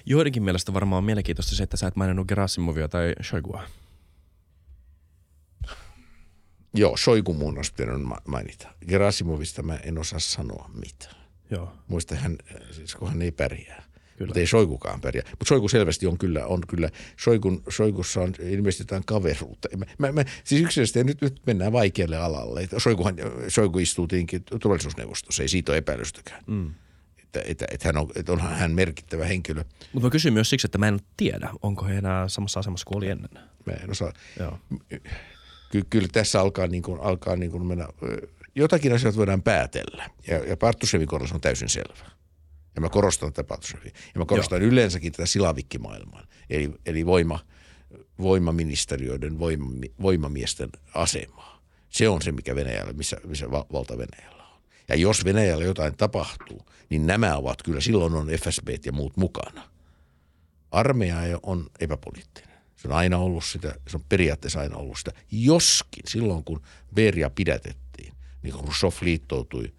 Joidenkin 0.06 0.44
mielestä 0.44 0.74
varmaan 0.74 0.98
on 0.98 1.04
mielenkiintoista 1.04 1.56
se, 1.56 1.64
että 1.64 1.78
sä 1.78 1.88
et 1.88 1.96
maininnut 1.96 2.28
Gerasimovia 2.28 2.88
tai 2.88 3.14
Shoigua. 3.24 3.64
Joo, 6.74 6.98
Shoigu 6.98 7.34
muun 7.34 7.58
olisi 7.58 7.74
pitänyt 7.74 8.02
ma- 8.02 8.22
mainita. 8.28 8.68
Gerasimovista 8.88 9.64
mä 9.64 9.76
en 9.76 9.98
osaa 9.98 10.20
sanoa 10.20 10.70
mitään. 10.74 11.16
Joo, 11.52 11.74
Muista 11.88 12.16
hän, 12.16 12.38
siis 12.72 12.96
kun 12.96 13.08
hän 13.08 13.22
ei 13.22 13.32
pärjää. 13.32 13.84
Kyllä. 14.18 14.28
Mutta 14.30 14.40
ei 14.40 14.48
Soikukaan 14.48 15.02
pärjää. 15.02 15.26
Mutta 15.30 15.46
Soiku 15.46 15.70
selvästi 15.70 16.08
on 16.08 16.18
kyllä, 16.18 16.46
on 16.46 16.62
kyllä 16.68 16.90
Soikun, 17.20 17.64
Soikussa 17.70 18.22
on 18.22 18.34
ilmeisesti 18.40 18.82
jotain 18.82 19.06
kaveruutta. 19.06 19.70
Mä, 19.78 19.86
mä, 19.98 20.12
mä, 20.12 20.26
siis 20.44 20.62
yksilöllisesti 20.62 21.04
nyt, 21.04 21.22
nyt 21.22 21.42
mennään 21.46 21.72
vaikealle 21.72 22.18
alalle. 22.18 22.68
Soikuhan, 22.78 23.16
Soiku 23.48 23.80
istuu 23.80 24.08
tietenkin 24.08 24.44
turvallisuusneuvostossa, 24.44 25.44
ei 25.44 25.50
siitä 25.50 25.72
ole 25.72 25.78
epäilystäkään. 25.78 26.44
Mm. 26.48 26.74
Että, 27.24 27.42
että, 27.46 27.66
että, 27.72 27.88
hän 27.88 27.98
on, 27.98 28.12
että 28.16 28.32
onhan 28.32 28.56
hän 28.56 28.72
merkittävä 28.72 29.26
henkilö. 29.26 29.64
Mutta 29.94 30.08
mä 30.08 30.12
kysyn 30.12 30.34
myös 30.34 30.50
siksi, 30.50 30.68
että 30.68 30.78
mä 30.78 30.88
en 30.88 31.00
tiedä, 31.18 31.50
onko 31.62 31.86
he 31.86 31.98
enää 31.98 32.28
samassa 32.28 32.60
asemassa 32.60 32.86
kuin 32.86 32.98
oli 32.98 33.08
ennen. 33.08 33.32
Mä 33.66 33.74
en 33.84 33.92
osaa. 33.92 34.14
Joo. 34.40 34.60
Ky, 35.72 35.82
kyllä 35.90 36.08
tässä 36.12 36.42
alkaa, 36.42 36.68
niin 36.68 36.84
kuin, 36.84 37.02
alkaa 37.02 37.36
niin 37.36 37.52
kuin 37.52 37.66
mennä, 37.66 37.88
jotakin 38.56 38.94
asioita 38.94 39.18
voidaan 39.18 39.44
päätellä. 39.44 40.10
Ja, 40.28 40.38
ja 40.38 40.58
se 41.28 41.34
on 41.34 41.42
täysin 41.42 41.70
selvä. 41.70 42.15
Ja 42.76 42.82
mä 42.82 42.90
korostan 42.90 43.34
tätä 43.34 43.48
Partusevia. 43.48 43.92
Ja 44.14 44.20
mä 44.20 44.26
korostan 44.26 44.62
Joo. 44.62 44.72
yleensäkin 44.72 45.12
tätä 45.12 45.26
silavikkimaailmaa. 45.26 46.26
Eli, 46.50 46.72
eli 46.86 47.06
voima, 47.06 47.40
voimaministeriöiden, 48.20 49.40
voima, 49.40 49.66
voimamiesten 50.02 50.70
asemaa. 50.94 51.62
Se 51.90 52.10
on 52.10 52.22
se, 52.22 52.32
mikä 52.32 52.56
Venäjällä, 52.56 52.94
missä, 52.94 53.18
missä 53.26 53.52
val, 53.52 53.64
valta 53.74 53.98
Venäjällä 53.98 54.44
on. 54.44 54.62
Ja 54.88 54.96
jos 54.96 55.26
Venäjällä 55.26 55.66
jotain 55.66 55.98
tapahtuu, 55.98 56.66
niin 56.90 57.08
nämä 57.08 57.38
ovat 57.38 57.64
kyllä, 57.64 57.82
silloin 57.82 58.14
on 58.14 58.28
FSB 58.28 58.70
ja 58.86 58.92
muut 58.92 59.18
mukana. 59.18 59.70
Armeija 60.72 61.40
on 61.44 61.70
epäpoliittinen. 61.80 62.56
Se 62.76 62.88
on 62.88 62.94
aina 62.94 63.18
ollut 63.18 63.44
sitä, 63.44 63.76
se 63.88 63.98
on 63.98 64.04
periaatteessa 64.10 64.60
aina 64.60 64.78
ollut 64.78 64.98
sitä. 64.98 65.12
Joskin 65.32 66.04
silloin, 66.08 66.44
kun 66.44 66.62
Beria 66.96 67.30
pidätettiin, 67.30 68.14
niin 68.44 68.54
Khrushchev 68.54 68.92
liittoutui 69.02 69.74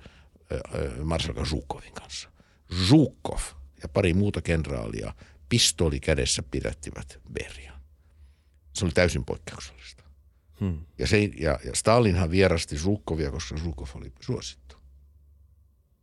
Marsalka 1.04 1.44
Zhukovin 1.44 1.92
kanssa. 1.92 2.28
Zhukov 2.74 3.40
ja 3.82 3.88
pari 3.88 4.14
muuta 4.14 4.42
kenraalia 4.42 5.14
pistoli 5.48 6.00
kädessä 6.00 6.42
pidättivät 6.42 7.18
Berian. 7.32 7.80
Se 8.72 8.84
oli 8.84 8.92
täysin 8.92 9.24
poikkeuksellista. 9.24 10.04
Hmm. 10.60 10.86
Ja, 10.98 11.06
se, 11.06 11.22
ja, 11.22 11.58
ja 11.64 11.74
Stalinhan 11.74 12.30
vierasti 12.30 12.76
Zhukovia, 12.76 13.30
koska 13.30 13.56
Zhukov 13.56 13.88
oli 13.94 14.12
suosittu. 14.20 14.76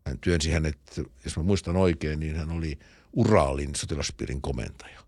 Hän 0.06 0.19
työnsi 0.19 0.52
hänet, 0.52 0.77
jos 1.23 1.38
mä 1.38 1.44
muistan 1.44 1.76
oikein, 1.76 2.19
niin 2.19 2.35
hän 2.35 2.52
oli 2.52 2.80
Uralin 3.14 3.76
sotilaspiirin 3.76 4.41
komentaja. 4.41 4.99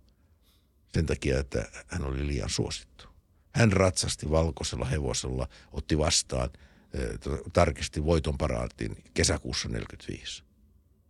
Sen 0.93 1.05
takia, 1.05 1.39
että 1.39 1.69
hän 1.87 2.03
oli 2.03 2.27
liian 2.27 2.49
suosittu. 2.49 3.07
Hän 3.51 3.71
ratsasti 3.71 4.29
valkoisella 4.29 4.85
hevosella, 4.85 5.47
otti 5.71 5.97
vastaan, 5.97 6.49
eh, 6.93 7.09
tarkisti 7.53 8.05
voiton 8.05 8.37
paraatin 8.37 9.03
kesäkuussa 9.13 9.69
45. 9.69 10.44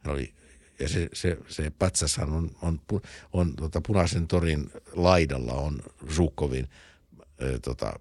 Hän 0.06 0.14
oli, 0.14 0.34
ja 0.80 0.90
se, 0.90 1.10
se, 1.14 1.38
se 1.48 1.72
patsashan 1.80 2.34
on, 2.34 2.52
on, 2.62 2.82
on, 3.34 3.56
tota 3.56 3.82
punaisen 3.82 4.28
torin 4.28 4.72
laidalla 4.94 5.54
on 5.54 5.82
Zhukovin 6.14 6.70
tota, 7.62 8.00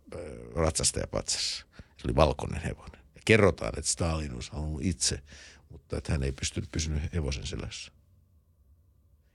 ratsastajapatsas. 0.54 1.64
Se 1.96 2.06
oli 2.08 2.16
valkoinen 2.16 2.62
hevonen. 2.62 3.00
Ja 3.14 3.20
kerrotaan, 3.24 3.78
että 3.78 3.90
Stalin 3.90 4.34
olisi 4.34 4.52
halunnut 4.52 4.84
itse, 4.84 5.22
mutta 5.68 5.98
että 5.98 6.12
hän 6.12 6.22
ei 6.22 6.32
pystynyt 6.32 6.72
pysynyt 6.72 7.12
hevosen 7.12 7.46
selässä. 7.46 7.92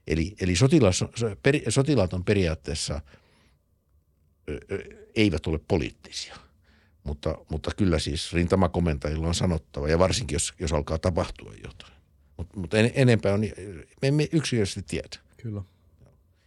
Eli, 0.06 0.34
eli 0.40 0.56
sotilas, 0.56 1.04
per, 1.42 1.54
sotilaat 1.68 2.12
on 2.12 2.24
periaatteessa, 2.24 3.00
eivät 5.14 5.46
ole 5.46 5.60
poliittisia. 5.68 6.36
Mutta, 7.04 7.38
mutta 7.50 7.70
kyllä 7.76 7.98
siis 7.98 8.32
rintamakomentajilla 8.32 9.28
on 9.28 9.34
sanottava, 9.34 9.88
ja 9.88 9.98
varsinkin 9.98 10.34
jos, 10.34 10.54
jos 10.58 10.72
alkaa 10.72 10.98
tapahtua 10.98 11.52
jotain. 11.64 11.99
Mutta 12.40 12.60
mut 12.60 12.74
en, 12.74 12.90
enempää 12.94 13.34
on, 13.34 13.40
me 14.02 14.08
emme 14.08 14.28
yksinkertaisesti 14.32 14.82
tiedä. 14.82 15.08
Kyllä. 15.36 15.62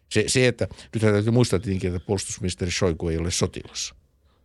Se, 0.10 0.24
se 0.28 0.48
että 0.48 0.68
nythän 0.94 1.14
täytyy 1.14 1.32
muistaa 1.32 1.60
tietenkin, 1.60 1.95
että 1.95 2.06
puolustusministeri 2.06 2.72
Shoigu 2.72 3.10
ei 3.10 3.18
ole 3.18 3.32
sotilas, 3.32 3.94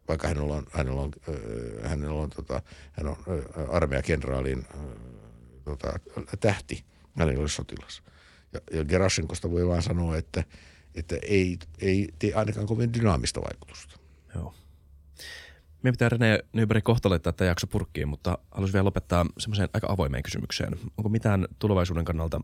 vaikka 0.09 0.29
hänellä 0.29 0.55
on, 0.55 0.67
hänellä 0.73 1.01
on, 1.01 1.11
äh, 1.29 1.91
hänellä 1.91 2.21
on, 2.21 2.31
tota, 2.31 2.63
hän 2.93 3.07
on 3.07 3.17
äh, 3.29 3.75
armeijakenraalin 3.75 4.59
äh, 4.59 4.81
tota, 5.65 5.99
tähti, 6.41 6.85
hän 7.19 7.31
ei 7.31 7.37
ole 7.37 7.49
sotilas. 7.49 8.03
Ja, 8.53 8.61
ja 8.73 8.85
Gerashenkosta 8.85 9.51
voi 9.51 9.69
vaan 9.69 9.83
sanoa, 9.83 10.17
että, 10.17 10.45
että 10.95 11.17
ei, 11.23 11.59
ei 11.81 12.09
tee 12.19 12.35
ainakaan 12.35 12.67
kovin 12.67 12.95
dynaamista 12.95 13.41
vaikutusta. 13.41 13.99
Joo. 14.35 14.55
Meidän 15.83 15.93
pitää 15.95 16.09
Rene 16.09 16.39
Nyberg 16.53 16.85
kohta 16.85 17.11
laittaa 17.11 17.33
tämä 17.33 17.49
jakso 17.49 17.67
purkkiin, 17.67 18.09
mutta 18.09 18.39
haluaisin 18.51 18.73
vielä 18.73 18.85
lopettaa 18.85 19.27
semmoiseen 19.39 19.69
aika 19.73 19.87
avoimeen 19.91 20.23
kysymykseen. 20.23 20.79
Onko 20.97 21.09
mitään 21.09 21.49
tulevaisuuden 21.59 22.05
kannalta, 22.05 22.41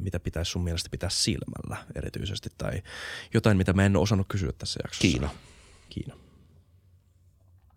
mitä 0.00 0.20
pitäisi 0.20 0.50
sun 0.50 0.64
mielestä 0.64 0.90
pitää 0.90 1.10
silmällä 1.10 1.86
erityisesti, 1.94 2.50
tai 2.58 2.82
jotain, 3.34 3.56
mitä 3.56 3.72
mä 3.72 3.86
en 3.86 3.96
ole 3.96 4.02
osannut 4.02 4.28
kysyä 4.28 4.52
tässä 4.52 4.80
jaksossa? 4.84 5.02
Kiina. 5.02 5.30
Kiina. 5.88 6.14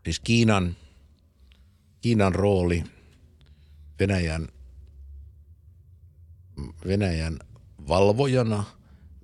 Siis 0.04 0.20
Kiinan, 0.20 0.76
Kiinan 2.02 2.36
rooli 2.36 2.84
Venäjän, 4.00 4.48
Venäjän 6.88 7.40
valvojana, 7.88 8.64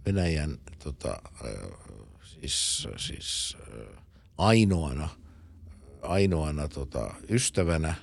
Venäjän 0.05 0.57
tota, 0.83 1.21
äh, 1.45 1.79
siis, 2.23 2.87
siis 2.97 3.57
äh, 3.61 4.03
ainoana, 4.37 5.09
ainoana 6.03 6.67
tota, 6.67 7.13
ystävänä 7.29 7.95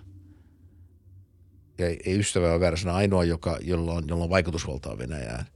ja 1.81 1.86
ei 1.86 2.18
ystävä 2.18 2.52
ole 2.52 2.60
väärä 2.60 2.93
ainoa, 2.93 3.24
joka, 3.24 3.59
jolla, 3.62 3.93
on, 3.93 4.05
jolla 4.09 4.24
on 4.24 4.31
vaikutusvaltaa 4.31 4.98
Venäjään. 4.98 5.47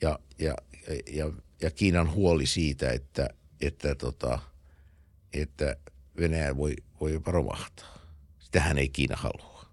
Ja, 0.00 0.18
ja, 0.38 0.54
ja, 1.12 1.32
ja 1.62 1.70
Kiinan 1.70 2.12
huoli 2.12 2.46
siitä, 2.46 2.90
että, 2.90 3.28
että, 3.60 3.94
tota, 3.94 4.38
että 5.32 5.76
Venäjä 6.16 6.56
voi, 6.56 6.76
voi 7.00 7.12
jopa 7.12 7.30
romahtaa. 7.30 7.98
Sitähän 8.38 8.78
ei 8.78 8.88
Kiina 8.88 9.16
halua. 9.16 9.66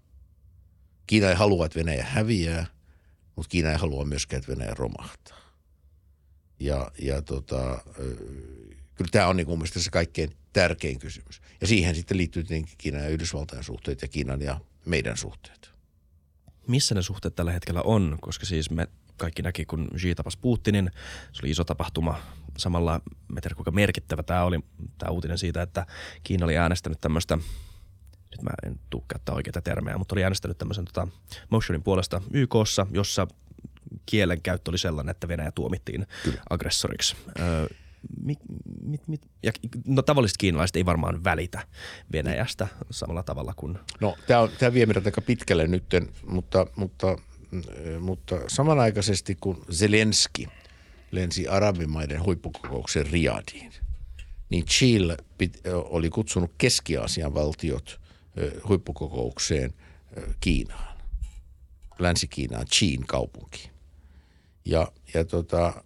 Kiina 1.06 1.28
ei 1.28 1.34
halua, 1.34 1.66
että 1.66 1.78
Venäjä 1.78 2.04
häviää, 2.04 2.66
mutta 3.36 3.50
Kiina 3.50 3.70
ei 3.70 3.78
halua 3.78 4.04
myöskään, 4.04 4.40
että 4.40 4.52
Venäjä 4.52 4.74
romahtaa. 4.74 5.40
Ja, 6.60 6.90
ja 7.02 7.22
tota, 7.22 7.84
kyllä 9.00 9.10
tämä 9.10 9.26
on 9.26 9.36
niin 9.36 9.48
mun 9.48 9.58
mielestä 9.58 9.80
se 9.80 9.90
kaikkein 9.90 10.30
tärkein 10.52 10.98
kysymys. 10.98 11.40
Ja 11.60 11.66
siihen 11.66 11.94
sitten 11.94 12.16
liittyy 12.16 12.44
tietenkin 12.44 12.74
Kiinan 12.78 13.02
ja 13.02 13.08
Yhdysvaltain 13.08 13.64
suhteet 13.64 14.02
ja 14.02 14.08
Kiinan 14.08 14.42
ja 14.42 14.60
meidän 14.86 15.16
suhteet. 15.16 15.70
Missä 16.66 16.94
ne 16.94 17.02
suhteet 17.02 17.34
tällä 17.34 17.52
hetkellä 17.52 17.82
on? 17.82 18.18
Koska 18.20 18.46
siis 18.46 18.70
me 18.70 18.88
kaikki 19.16 19.42
näki, 19.42 19.64
kun 19.64 19.88
Xi 19.96 20.14
tapasi 20.14 20.38
Putinin. 20.40 20.90
Se 21.32 21.40
oli 21.42 21.50
iso 21.50 21.64
tapahtuma. 21.64 22.20
Samalla, 22.58 23.00
me 23.28 23.40
tiedä 23.40 23.54
kuinka 23.54 23.70
merkittävä 23.70 24.22
tämä 24.22 24.44
oli, 24.44 24.60
tämä 24.98 25.10
uutinen 25.10 25.38
siitä, 25.38 25.62
että 25.62 25.86
Kiina 26.22 26.44
oli 26.44 26.56
äänestänyt 26.56 27.00
tämmöistä 27.00 27.38
nyt 28.30 28.42
mä 28.42 28.50
en 28.66 28.80
tuu 28.90 29.04
käyttää 29.08 29.34
oikeita 29.34 29.62
termejä, 29.62 29.98
mutta 29.98 30.14
oli 30.14 30.24
äänestänyt 30.24 30.58
tämmöisen 30.58 30.84
tota, 30.84 31.08
motionin 31.50 31.82
puolesta 31.82 32.22
YKssa, 32.32 32.86
jossa 32.90 33.26
kielen 34.06 34.42
käyttö 34.42 34.70
oli 34.70 34.78
sellainen, 34.78 35.10
että 35.10 35.28
Venäjä 35.28 35.52
tuomittiin 35.52 36.06
Kyllä. 36.24 36.42
aggressoriksi. 36.50 37.16
Öö, 37.38 37.66
mit, 38.22 38.38
mit, 38.84 39.08
mit, 39.08 39.20
ja, 39.42 39.52
no 39.86 40.02
tavalliset 40.02 40.36
kiinalaiset 40.36 40.76
ei 40.76 40.86
varmaan 40.86 41.24
välitä 41.24 41.66
Venäjästä 42.12 42.68
samalla 42.90 43.22
tavalla 43.22 43.52
kuin... 43.56 43.78
No 44.00 44.16
tämä, 44.26 44.40
on, 44.40 44.48
tämä 44.58 44.74
vie 44.74 44.86
meidät 44.86 45.06
aika 45.06 45.20
pitkälle 45.20 45.66
nyt, 45.66 45.84
mutta, 46.26 46.66
mutta, 46.76 47.18
mutta 48.00 48.36
samanaikaisesti 48.48 49.36
kun 49.40 49.64
Zelenski 49.72 50.48
lensi 51.10 51.48
arabimaiden 51.48 52.24
huippukokouksen 52.24 53.06
Riadiin, 53.06 53.72
niin 54.50 54.64
Chile 54.64 55.16
oli 55.74 56.10
kutsunut 56.10 56.50
Keski-Aasian 56.58 57.34
valtiot 57.34 58.00
huippukokoukseen 58.68 59.74
Kiinaan, 60.40 60.96
Länsi-Kiinaan, 61.98 62.66
Chiin 62.66 63.06
kaupunkiin. 63.06 63.70
Ja, 64.64 64.92
ja 65.14 65.24
tota, 65.24 65.84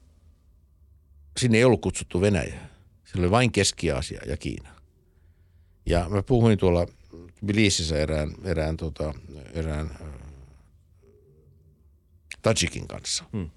sinne 1.37 1.59
ei 1.59 1.65
ollut 1.65 1.81
kutsuttu 1.81 2.21
Venäjää. 2.21 2.69
Siellä 3.05 3.25
oli 3.25 3.31
vain 3.31 3.53
Keski-Aasia 3.53 4.21
ja 4.27 4.37
Kiina. 4.37 4.75
Ja 5.87 6.09
mä 6.09 6.23
puhuin 6.23 6.59
tuolla 6.59 6.87
Tbilisissä 7.41 7.99
erään, 7.99 8.33
erään, 8.45 8.77
tota, 8.77 9.15
erään 9.53 9.91
äh, 9.91 10.25
Tajikin 12.43 12.89
kanssa, 12.89 13.25
hmm. 13.33 13.51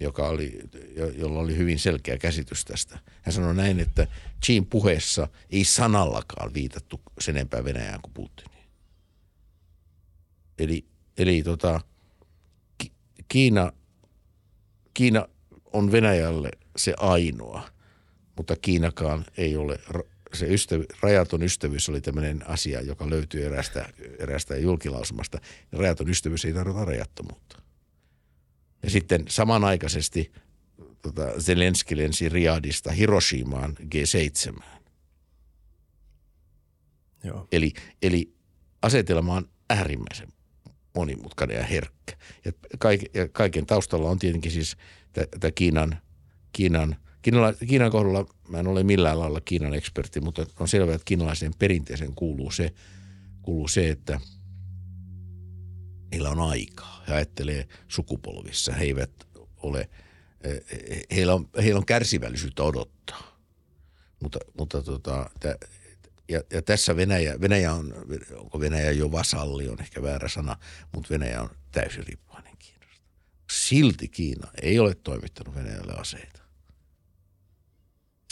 joka 0.00 0.28
oli, 0.28 0.60
jo, 0.96 1.08
jolla 1.08 1.40
oli 1.40 1.56
hyvin 1.56 1.78
selkeä 1.78 2.18
käsitys 2.18 2.64
tästä. 2.64 2.98
Hän 3.22 3.32
sanoi 3.32 3.54
näin, 3.54 3.80
että 3.80 4.06
Chiin 4.44 4.66
puheessa 4.66 5.28
ei 5.50 5.64
sanallakaan 5.64 6.54
viitattu 6.54 7.00
sen 7.20 7.36
enempää 7.36 7.64
Venäjään 7.64 8.00
kuin 8.02 8.14
Putiniin. 8.14 8.68
Eli, 10.58 10.84
eli 11.18 11.42
tota, 11.42 11.80
Kiina, 13.28 13.72
Kiina 14.94 15.28
on 15.72 15.92
Venäjälle 15.92 16.50
se 16.76 16.94
ainoa, 16.96 17.68
mutta 18.36 18.56
Kiinakaan 18.56 19.24
ei 19.36 19.56
ole, 19.56 19.78
se 20.34 20.46
ystävy, 20.46 20.84
rajaton 21.00 21.42
ystävyys 21.42 21.88
oli 21.88 22.00
tämmöinen 22.00 22.48
asia, 22.48 22.80
joka 22.80 23.10
löytyy 23.10 23.46
erästä, 23.46 23.88
erästä 24.18 24.56
julkilausumasta. 24.56 25.38
Rajaton 25.72 26.08
ystävyys 26.08 26.44
ei 26.44 26.52
tarkoita 26.52 26.84
rajattomuutta. 26.84 27.62
Ja 28.82 28.90
sitten 28.90 29.24
samanaikaisesti 29.28 30.32
tota, 31.02 31.40
Zelenski 31.40 31.96
lensi 31.96 32.28
Riadista 32.28 32.92
Hiroshimaan 32.92 33.76
G7. 33.80 34.62
Joo. 37.24 37.48
Eli, 37.52 37.72
eli 38.02 38.34
asetelma 38.82 39.34
on 39.34 39.48
äärimmäisen 39.70 40.28
monimutkainen 40.94 41.56
ja 41.56 41.62
herkkä. 41.62 42.16
Ja, 42.44 42.52
kaik, 42.78 43.02
ja 43.14 43.28
kaiken 43.28 43.66
taustalla 43.66 44.10
on 44.10 44.18
tietenkin 44.18 44.52
siis 44.52 44.76
tämä 45.40 45.50
Kiinan, 45.54 45.98
Kiinan, 46.54 46.96
Kiinala, 47.22 47.52
Kiinan 47.52 47.90
kohdalla, 47.90 48.26
mä 48.48 48.58
en 48.58 48.66
ole 48.66 48.82
millään 48.82 49.20
lailla 49.20 49.40
Kiinan 49.40 49.74
ekspertti, 49.74 50.20
mutta 50.20 50.46
on 50.60 50.68
selvää, 50.68 50.94
että 50.94 51.04
kiinalaisen 51.04 51.52
perinteeseen 51.58 52.14
kuuluu 52.14 52.50
se, 52.50 52.72
kuuluu 53.42 53.68
se 53.68 53.90
että 53.90 54.20
heillä 56.12 56.30
on 56.30 56.40
aikaa. 56.40 57.04
He 57.08 57.14
ajattelee 57.14 57.68
sukupolvissa. 57.88 58.72
He 58.72 58.84
eivät 58.84 59.10
ole, 59.56 59.90
heillä 61.10 61.34
on, 61.34 61.48
heillä 61.62 61.78
on 61.78 61.86
kärsivällisyyttä 61.86 62.62
odottaa. 62.62 63.38
Mutta, 64.20 64.38
mutta 64.58 64.82
tota, 64.82 65.30
tä, 65.40 65.58
ja, 66.28 66.42
ja 66.52 66.62
tässä 66.62 66.96
Venäjä, 66.96 67.40
Venäjä 67.40 67.72
on, 67.72 67.94
onko 68.36 68.60
Venäjä 68.60 68.90
jo 68.90 69.12
vasalli, 69.12 69.68
on 69.68 69.80
ehkä 69.80 70.02
väärä 70.02 70.28
sana, 70.28 70.56
mutta 70.94 71.10
Venäjä 71.10 71.42
on 71.42 71.50
täysin 71.72 72.06
riippuvainen 72.06 72.56
Kiinasta. 72.58 73.02
Silti 73.52 74.08
Kiina 74.08 74.50
ei 74.62 74.78
ole 74.78 74.94
toimittanut 74.94 75.54
Venäjälle 75.54 75.92
aseita. 75.92 76.43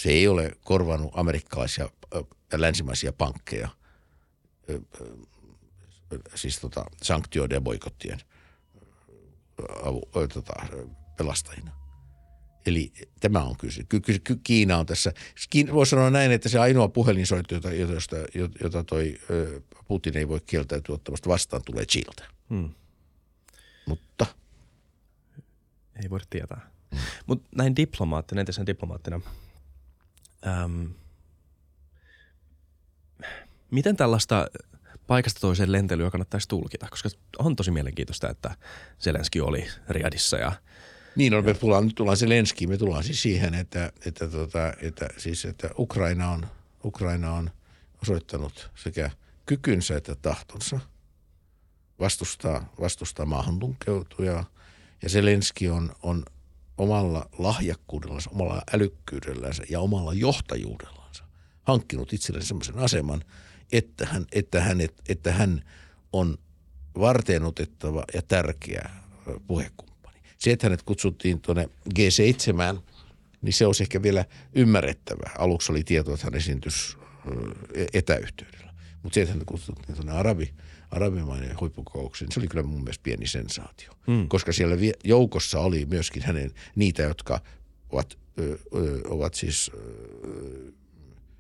Se 0.03 0.11
ei 0.11 0.29
ole 0.29 0.57
korvannut 0.65 1.11
amerikkalaisia 1.15 1.89
ja 2.53 2.61
länsimaisia 2.61 3.13
pankkeja, 3.13 3.69
siis 6.35 6.59
tota, 6.59 6.85
sanktioiden 7.03 7.57
ja 7.57 7.61
boikottien 7.61 8.19
tota, 10.35 10.53
pelastajina. 11.17 11.73
Eli 12.67 12.93
tämä 13.21 13.45
on 13.45 13.57
kyse. 13.57 13.83
Kiina 14.45 14.79
on 14.79 14.87
tässä. 14.87 15.13
Voisi 15.73 15.91
sanoa 15.91 16.11
näin, 16.11 16.33
että 16.33 16.49
se 16.49 16.59
ainoa 16.59 16.89
puhelinsoitto, 16.89 17.55
jota, 17.55 17.73
jota, 17.73 18.17
jota 18.61 18.85
toi 18.85 19.19
Putin 19.89 20.17
ei 20.17 20.29
voi 20.29 20.41
kieltäytyä 20.47 20.95
ottamasta 20.95 21.29
vastaan, 21.29 21.63
tulee 21.67 21.87
Chiltä. 21.87 22.25
Hmm. 22.51 22.71
Mutta. 23.87 24.27
Ei 26.03 26.11
voida 26.11 26.25
tietää. 26.31 26.71
Hmm. 26.91 27.01
Mutta 27.27 27.49
näin 27.57 27.77
diplomaattina, 27.77 28.41
entisenä 28.41 28.67
diplomaattina, 28.67 29.21
äm, 30.47 30.95
miten 33.71 33.97
tällaista 33.97 34.47
paikasta 35.07 35.41
toiseen 35.41 35.73
lentelyä 35.73 36.11
kannattaisi 36.11 36.49
tulkita? 36.49 36.87
Koska 36.91 37.09
on 37.39 37.57
tosi 37.57 37.71
mielenkiintoista, 37.71 38.31
että 38.31 38.57
Zelenski 39.01 39.41
oli 39.41 39.69
Riadissa 39.89 40.37
ja– 40.37 40.53
niin, 41.17 41.33
no, 41.33 41.43
me 41.43 41.55
tullaan, 41.55 41.85
nyt 41.85 41.95
tullaan 41.95 42.17
se 42.17 42.29
lenski, 42.29 42.67
me 42.67 42.77
tullaan 42.77 43.05
siis 43.05 43.23
siihen, 43.23 43.55
että, 43.55 43.93
että, 44.07 44.29
tota, 44.29 44.73
että, 44.81 45.09
siis, 45.17 45.45
että 45.45 45.71
Ukraina, 45.79 46.31
on, 46.31 46.47
Ukraina 46.85 47.33
on 47.33 47.51
osoittanut 48.03 48.71
sekä 48.75 49.11
kykynsä 49.47 49.97
että 49.97 50.15
tahtonsa 50.15 50.81
vastustaa, 52.01 52.73
vastustaa 52.81 53.27
maahan 53.27 53.59
tunkeutuja. 53.59 54.45
Ja 55.03 55.09
Zelenski 55.09 55.69
on, 55.69 55.93
on 56.03 56.25
omalla 56.83 57.29
lahjakkuudellansa, 57.39 58.31
omalla 58.31 58.63
älykkyydellänsä 58.75 59.63
ja 59.71 59.81
omalla 59.81 60.15
johtajuudellansa 60.15 61.25
hankkinut 61.63 62.13
itselleen 62.13 62.47
sellaisen 62.47 62.79
aseman, 62.79 63.25
että 63.73 64.07
hän, 64.07 64.27
että 64.33 64.61
hän, 64.61 64.81
että 65.09 65.33
hän 65.33 65.63
on 66.13 66.39
varteenotettava 66.99 68.05
ja 68.15 68.23
tärkeä 68.23 68.91
puhekumppani 69.47 69.93
se, 70.43 70.51
että 70.51 70.67
hänet 70.67 70.83
kutsuttiin 70.83 71.41
tuonne 71.41 71.69
G7, 71.99 72.81
niin 73.43 73.53
se 73.53 73.67
olisi 73.67 73.83
ehkä 73.83 74.03
vielä 74.03 74.25
ymmärrettävää. 74.53 75.31
Aluksi 75.39 75.73
oli 75.73 75.85
tieto, 75.85 76.15
että 76.15 76.27
hän 76.27 76.35
esiintys 76.35 76.99
etäyhteydellä. 77.93 78.75
Mutta 79.03 79.15
se, 79.15 79.23
että 79.23 79.33
hänet 79.33 79.47
kutsuttiin 79.47 79.95
tuonne 79.97 80.13
Arabi, 80.13 80.55
arabimainen 80.93 81.61
huippukokoukseen, 81.61 82.27
niin 82.27 82.35
se 82.35 82.41
oli 82.41 82.49
kyllä 82.49 82.63
mun 82.63 82.81
mielestä 82.81 83.03
pieni 83.03 83.27
sensaatio. 83.27 83.93
Hmm. 84.07 84.29
Koska 84.29 84.53
siellä 84.53 84.77
joukossa 85.05 85.61
oli 85.61 85.87
myöskin 85.87 86.23
hänen 86.23 86.51
niitä, 86.75 87.03
jotka 87.03 87.41
ovat, 87.91 88.19
ö, 88.39 88.59
ö, 88.75 89.01
ovat 89.09 89.35
siis 89.35 89.71
ö, 89.75 90.73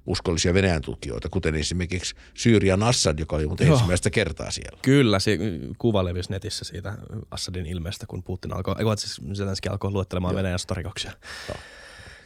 uskollisia 0.06 0.54
Venäjän 0.54 0.82
tutkijoita, 0.82 1.28
kuten 1.28 1.54
esimerkiksi 1.54 2.14
Syyrian 2.34 2.82
Assad, 2.82 3.18
joka 3.18 3.36
oli 3.36 3.46
muuten 3.46 3.72
ensimmäistä 3.72 4.10
kertaa 4.10 4.50
siellä. 4.50 4.78
Kyllä, 4.82 5.18
se 5.18 5.38
kuva 5.78 6.04
levisi 6.04 6.30
netissä 6.30 6.64
siitä 6.64 6.98
Assadin 7.30 7.66
ilmeestä, 7.66 8.06
kun 8.06 8.22
Putin 8.22 8.52
alkoi, 8.54 8.74
eikö 8.78 8.96
siis 8.96 9.20
Zelenski 9.34 9.68
alkoi 9.68 9.90
luettelemaan 9.90 10.32
Joo. 10.32 10.38
Venäjän 10.38 10.58
sotarikoksia. 10.58 11.12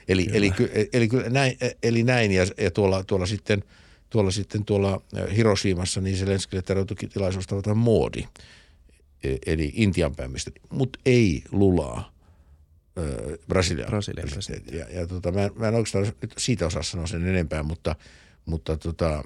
Eli, 0.08 0.28
eli, 0.32 0.52
eli, 0.58 0.88
eli, 0.92 1.08
näin, 1.30 1.56
eli 1.82 2.02
näin, 2.02 2.32
ja, 2.32 2.46
ja 2.58 2.70
tuolla, 2.70 3.04
tuolla 3.04 3.26
sitten 3.26 3.64
tuolla 4.10 4.30
sitten 4.30 4.64
tuolla 4.64 5.00
Hiroshimassa, 5.36 6.00
niin 6.00 6.16
Zelenskille 6.16 6.62
tarjoutui 6.62 6.96
tilaisuus 6.96 7.46
tavata 7.46 7.74
Moodi, 7.74 8.24
e, 9.24 9.36
eli 9.46 9.72
Intian 9.74 10.16
pääministeri, 10.16 10.60
mutta 10.70 10.98
ei 11.06 11.42
lulaa 11.52 12.16
Brasilian, 13.48 13.88
Brasilian 13.88 14.28
presidentti. 14.28 14.76
Ja, 14.76 14.86
ja 14.90 15.06
tota, 15.06 15.32
mä, 15.32 15.50
mä 15.56 15.68
en 15.68 15.74
oikeastaan 15.74 16.12
siitä 16.38 16.66
osaa 16.66 16.82
sanoa 16.82 17.06
sen 17.06 17.26
enempää, 17.26 17.62
mutta, 17.62 17.96
mutta 18.46 18.76
tota, 18.76 19.24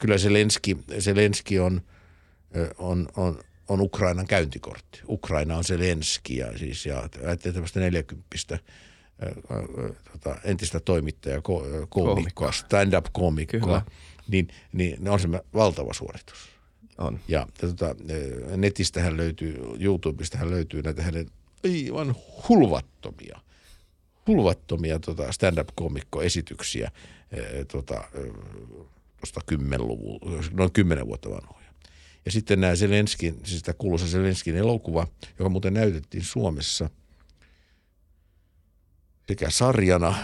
kyllä 0.00 0.18
Zelenski, 0.18 0.76
Zelenski 1.00 1.58
on, 1.58 1.80
on, 2.78 3.08
on, 3.16 3.38
on 3.68 3.80
Ukrainan 3.80 4.26
käyntikortti. 4.26 5.00
Ukraina 5.08 5.56
on 5.56 5.64
Zelenski 5.64 6.36
ja 6.36 6.58
siis 6.58 6.86
ja 6.86 7.08
ajattelee 7.24 7.52
tämmöistä 7.52 7.80
40 7.80 8.58
tota, 10.12 10.36
entistä 10.44 10.80
toimittajaa, 10.80 11.40
ko, 11.40 11.66
koomikkoa, 11.88 12.52
stand-up-koomikkoa, 12.52 13.82
niin, 14.28 14.48
niin 14.72 15.08
on 15.08 15.20
se 15.20 15.28
valtava 15.54 15.92
suoritus. 15.92 16.48
On. 16.98 17.20
Ja, 17.28 17.46
ja 17.62 17.68
tota, 17.68 17.94
netistähän 18.56 19.16
löytyy, 19.16 19.58
YouTubestahan 19.80 20.50
löytyy 20.50 20.82
näitä 20.82 21.02
hänen 21.02 21.26
aivan 21.64 22.14
hulvattomia, 22.48 23.40
hulvattomia 24.26 24.98
tota 24.98 25.32
stand-up-koomikkoesityksiä 25.32 26.90
tota, 27.72 28.04
tuosta 29.20 29.40
kymmenluvun, 29.46 30.20
noin 30.52 30.72
kymmenen 30.72 31.06
vuotta 31.06 31.30
vanhoja. 31.30 31.66
Ja 32.24 32.32
sitten 32.32 32.60
nämä 32.60 32.76
Zelenskin, 32.76 33.40
siis 33.44 33.62
tämä 33.62 33.76
kuuluisa 33.78 34.06
Zelenskin 34.06 34.56
elokuva, 34.56 35.06
joka 35.38 35.48
muuten 35.48 35.74
näytettiin 35.74 36.24
Suomessa 36.24 36.90
sekä 39.28 39.50
sarjana 39.50 40.14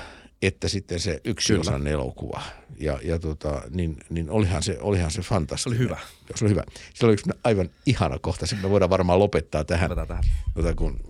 että 0.42 0.68
sitten 0.68 1.00
se 1.00 1.20
yksi 1.24 1.54
osan 1.54 1.86
elokuva. 1.86 2.42
Ja, 2.78 2.98
ja 3.02 3.18
tota, 3.18 3.62
niin, 3.70 3.96
niin 4.10 4.30
olihan 4.30 4.62
se, 4.62 4.78
olihan 4.80 5.10
se 5.10 5.22
fantastinen. 5.22 5.78
Se 5.78 5.82
oli 5.82 5.88
hyvä. 5.88 6.00
Se 6.34 6.44
oli 6.44 6.50
hyvä. 6.50 6.64
Se 6.94 7.06
oli 7.06 7.12
yksi 7.12 7.30
aivan 7.44 7.70
ihana 7.86 8.18
kohta. 8.18 8.46
Sitten 8.46 8.66
me 8.66 8.70
voidaan 8.70 8.90
varmaan 8.90 9.18
lopettaa 9.18 9.64
tähän, 9.64 9.90
tähän. 10.08 10.24
Tota, 10.54 10.74
kun, 10.74 11.00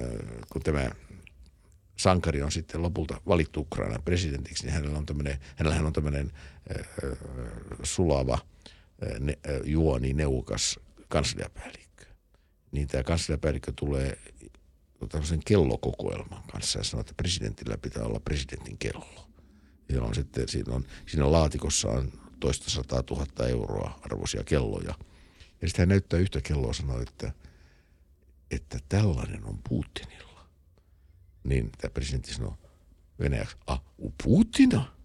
äh, 0.00 0.06
kun 0.52 0.62
tämä 0.62 0.90
sankari 1.96 2.42
on 2.42 2.52
sitten 2.52 2.82
lopulta 2.82 3.20
valittu 3.28 3.60
Ukrainan 3.60 4.02
presidentiksi, 4.04 4.64
niin 4.64 4.74
hänellä 4.74 4.98
on 4.98 5.06
tämmöinen, 5.06 5.38
hänellähän 5.56 5.86
on 5.86 5.92
tämmöinen 5.92 6.32
äh, 6.76 6.86
sulava 7.82 8.38
äh, 9.02 9.20
ne, 9.20 9.38
äh, 9.48 9.60
juoni 9.64 10.14
neukas 10.14 10.80
kansliapäällikkö. 11.08 12.04
Niin 12.72 12.88
tämä 12.88 13.02
kansliapäällikkö 13.02 13.72
tulee 13.76 14.18
tämmöisen 15.08 15.40
kellokokoelman 15.46 16.42
kanssa 16.52 16.78
ja 16.78 16.84
sanoo, 16.84 17.00
että 17.00 17.14
presidentillä 17.16 17.78
pitää 17.78 18.04
olla 18.04 18.20
presidentin 18.20 18.78
kello. 18.78 19.28
Ja 19.88 20.02
on 20.02 20.14
sitten, 20.14 20.48
siinä, 20.48 20.74
on, 20.74 20.84
siinä 21.06 21.32
laatikossa 21.32 21.88
on 21.88 22.12
toista 22.40 22.70
sataa 22.70 23.02
tuhatta 23.02 23.48
euroa 23.48 23.98
arvoisia 24.02 24.44
kelloja. 24.44 24.94
Ja 25.62 25.68
sitten 25.68 25.82
hän 25.82 25.88
näyttää 25.88 26.20
yhtä 26.20 26.40
kelloa 26.40 26.70
ja 26.70 26.74
sanoo, 26.74 27.00
että, 27.00 27.32
että 28.50 28.78
tällainen 28.88 29.44
on 29.44 29.58
Putinilla. 29.68 30.46
Niin 31.44 31.70
tämä 31.78 31.90
presidentti 31.90 32.34
sanoo 32.34 32.58
venäjäksi, 33.20 33.56
ah, 33.66 33.82
u 33.98 34.14
Putina? 34.24 34.96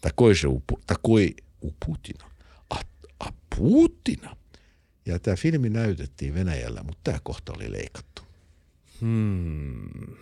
Takoi 0.00 0.36
se, 0.36 0.48
takoi 0.86 1.34
u 1.62 1.74
Putina. 1.86 2.30
Ah, 2.70 2.84
ah, 3.20 3.32
Putina? 3.56 4.36
Ja 5.06 5.18
tämä 5.18 5.36
filmi 5.36 5.70
näytettiin 5.70 6.34
Venäjällä, 6.34 6.82
mutta 6.82 7.00
tämä 7.04 7.18
kohta 7.22 7.52
oli 7.56 7.72
leikattu. 7.72 8.13
Hmm. 9.00 10.16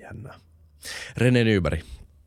Jännä. 0.00 0.34
Rene 1.16 1.44
Nyberg, 1.44 1.80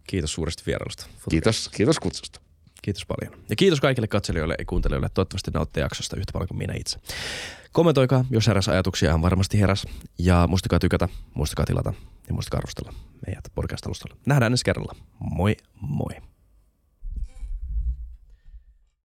kiitos 0.08 0.34
suuresti 0.34 0.64
vierailusta. 0.66 1.06
Kiitos, 1.30 1.70
kiitos 1.70 2.00
kutsusta. 2.00 2.40
Kiitos 2.82 3.06
paljon. 3.06 3.44
Ja 3.50 3.56
kiitos 3.56 3.82
kaikille 3.82 4.08
katselijoille 4.08 4.56
ja 4.60 4.66
kuuntelijoille. 4.66 5.10
Toivottavasti 5.14 5.52
nautte 5.52 5.80
jaksosta 5.80 6.16
yhtä 6.18 6.34
paljon 6.34 6.48
kuin 6.48 6.58
minä 6.58 6.74
itse. 6.74 7.00
Kommentoikaa, 7.72 8.26
jos 8.30 8.48
heräs 8.48 8.70
ajatuksia, 8.70 9.14
on 9.14 9.22
varmasti 9.22 9.60
heräs. 9.60 9.88
Ja 10.18 10.48
muistakaa 10.48 10.80
tykätä, 10.80 11.10
muistakaa 11.34 11.66
tilata 11.66 11.94
ja 12.28 12.34
muistakaa 12.34 12.58
arvostella 12.58 12.94
meidät 13.28 13.44
podcast-alustalla. 13.56 14.18
Nähdään 14.26 14.54
ensi 14.54 14.66
kerralla. 14.66 14.96
Moi 15.20 15.58
moi. 15.82 16.16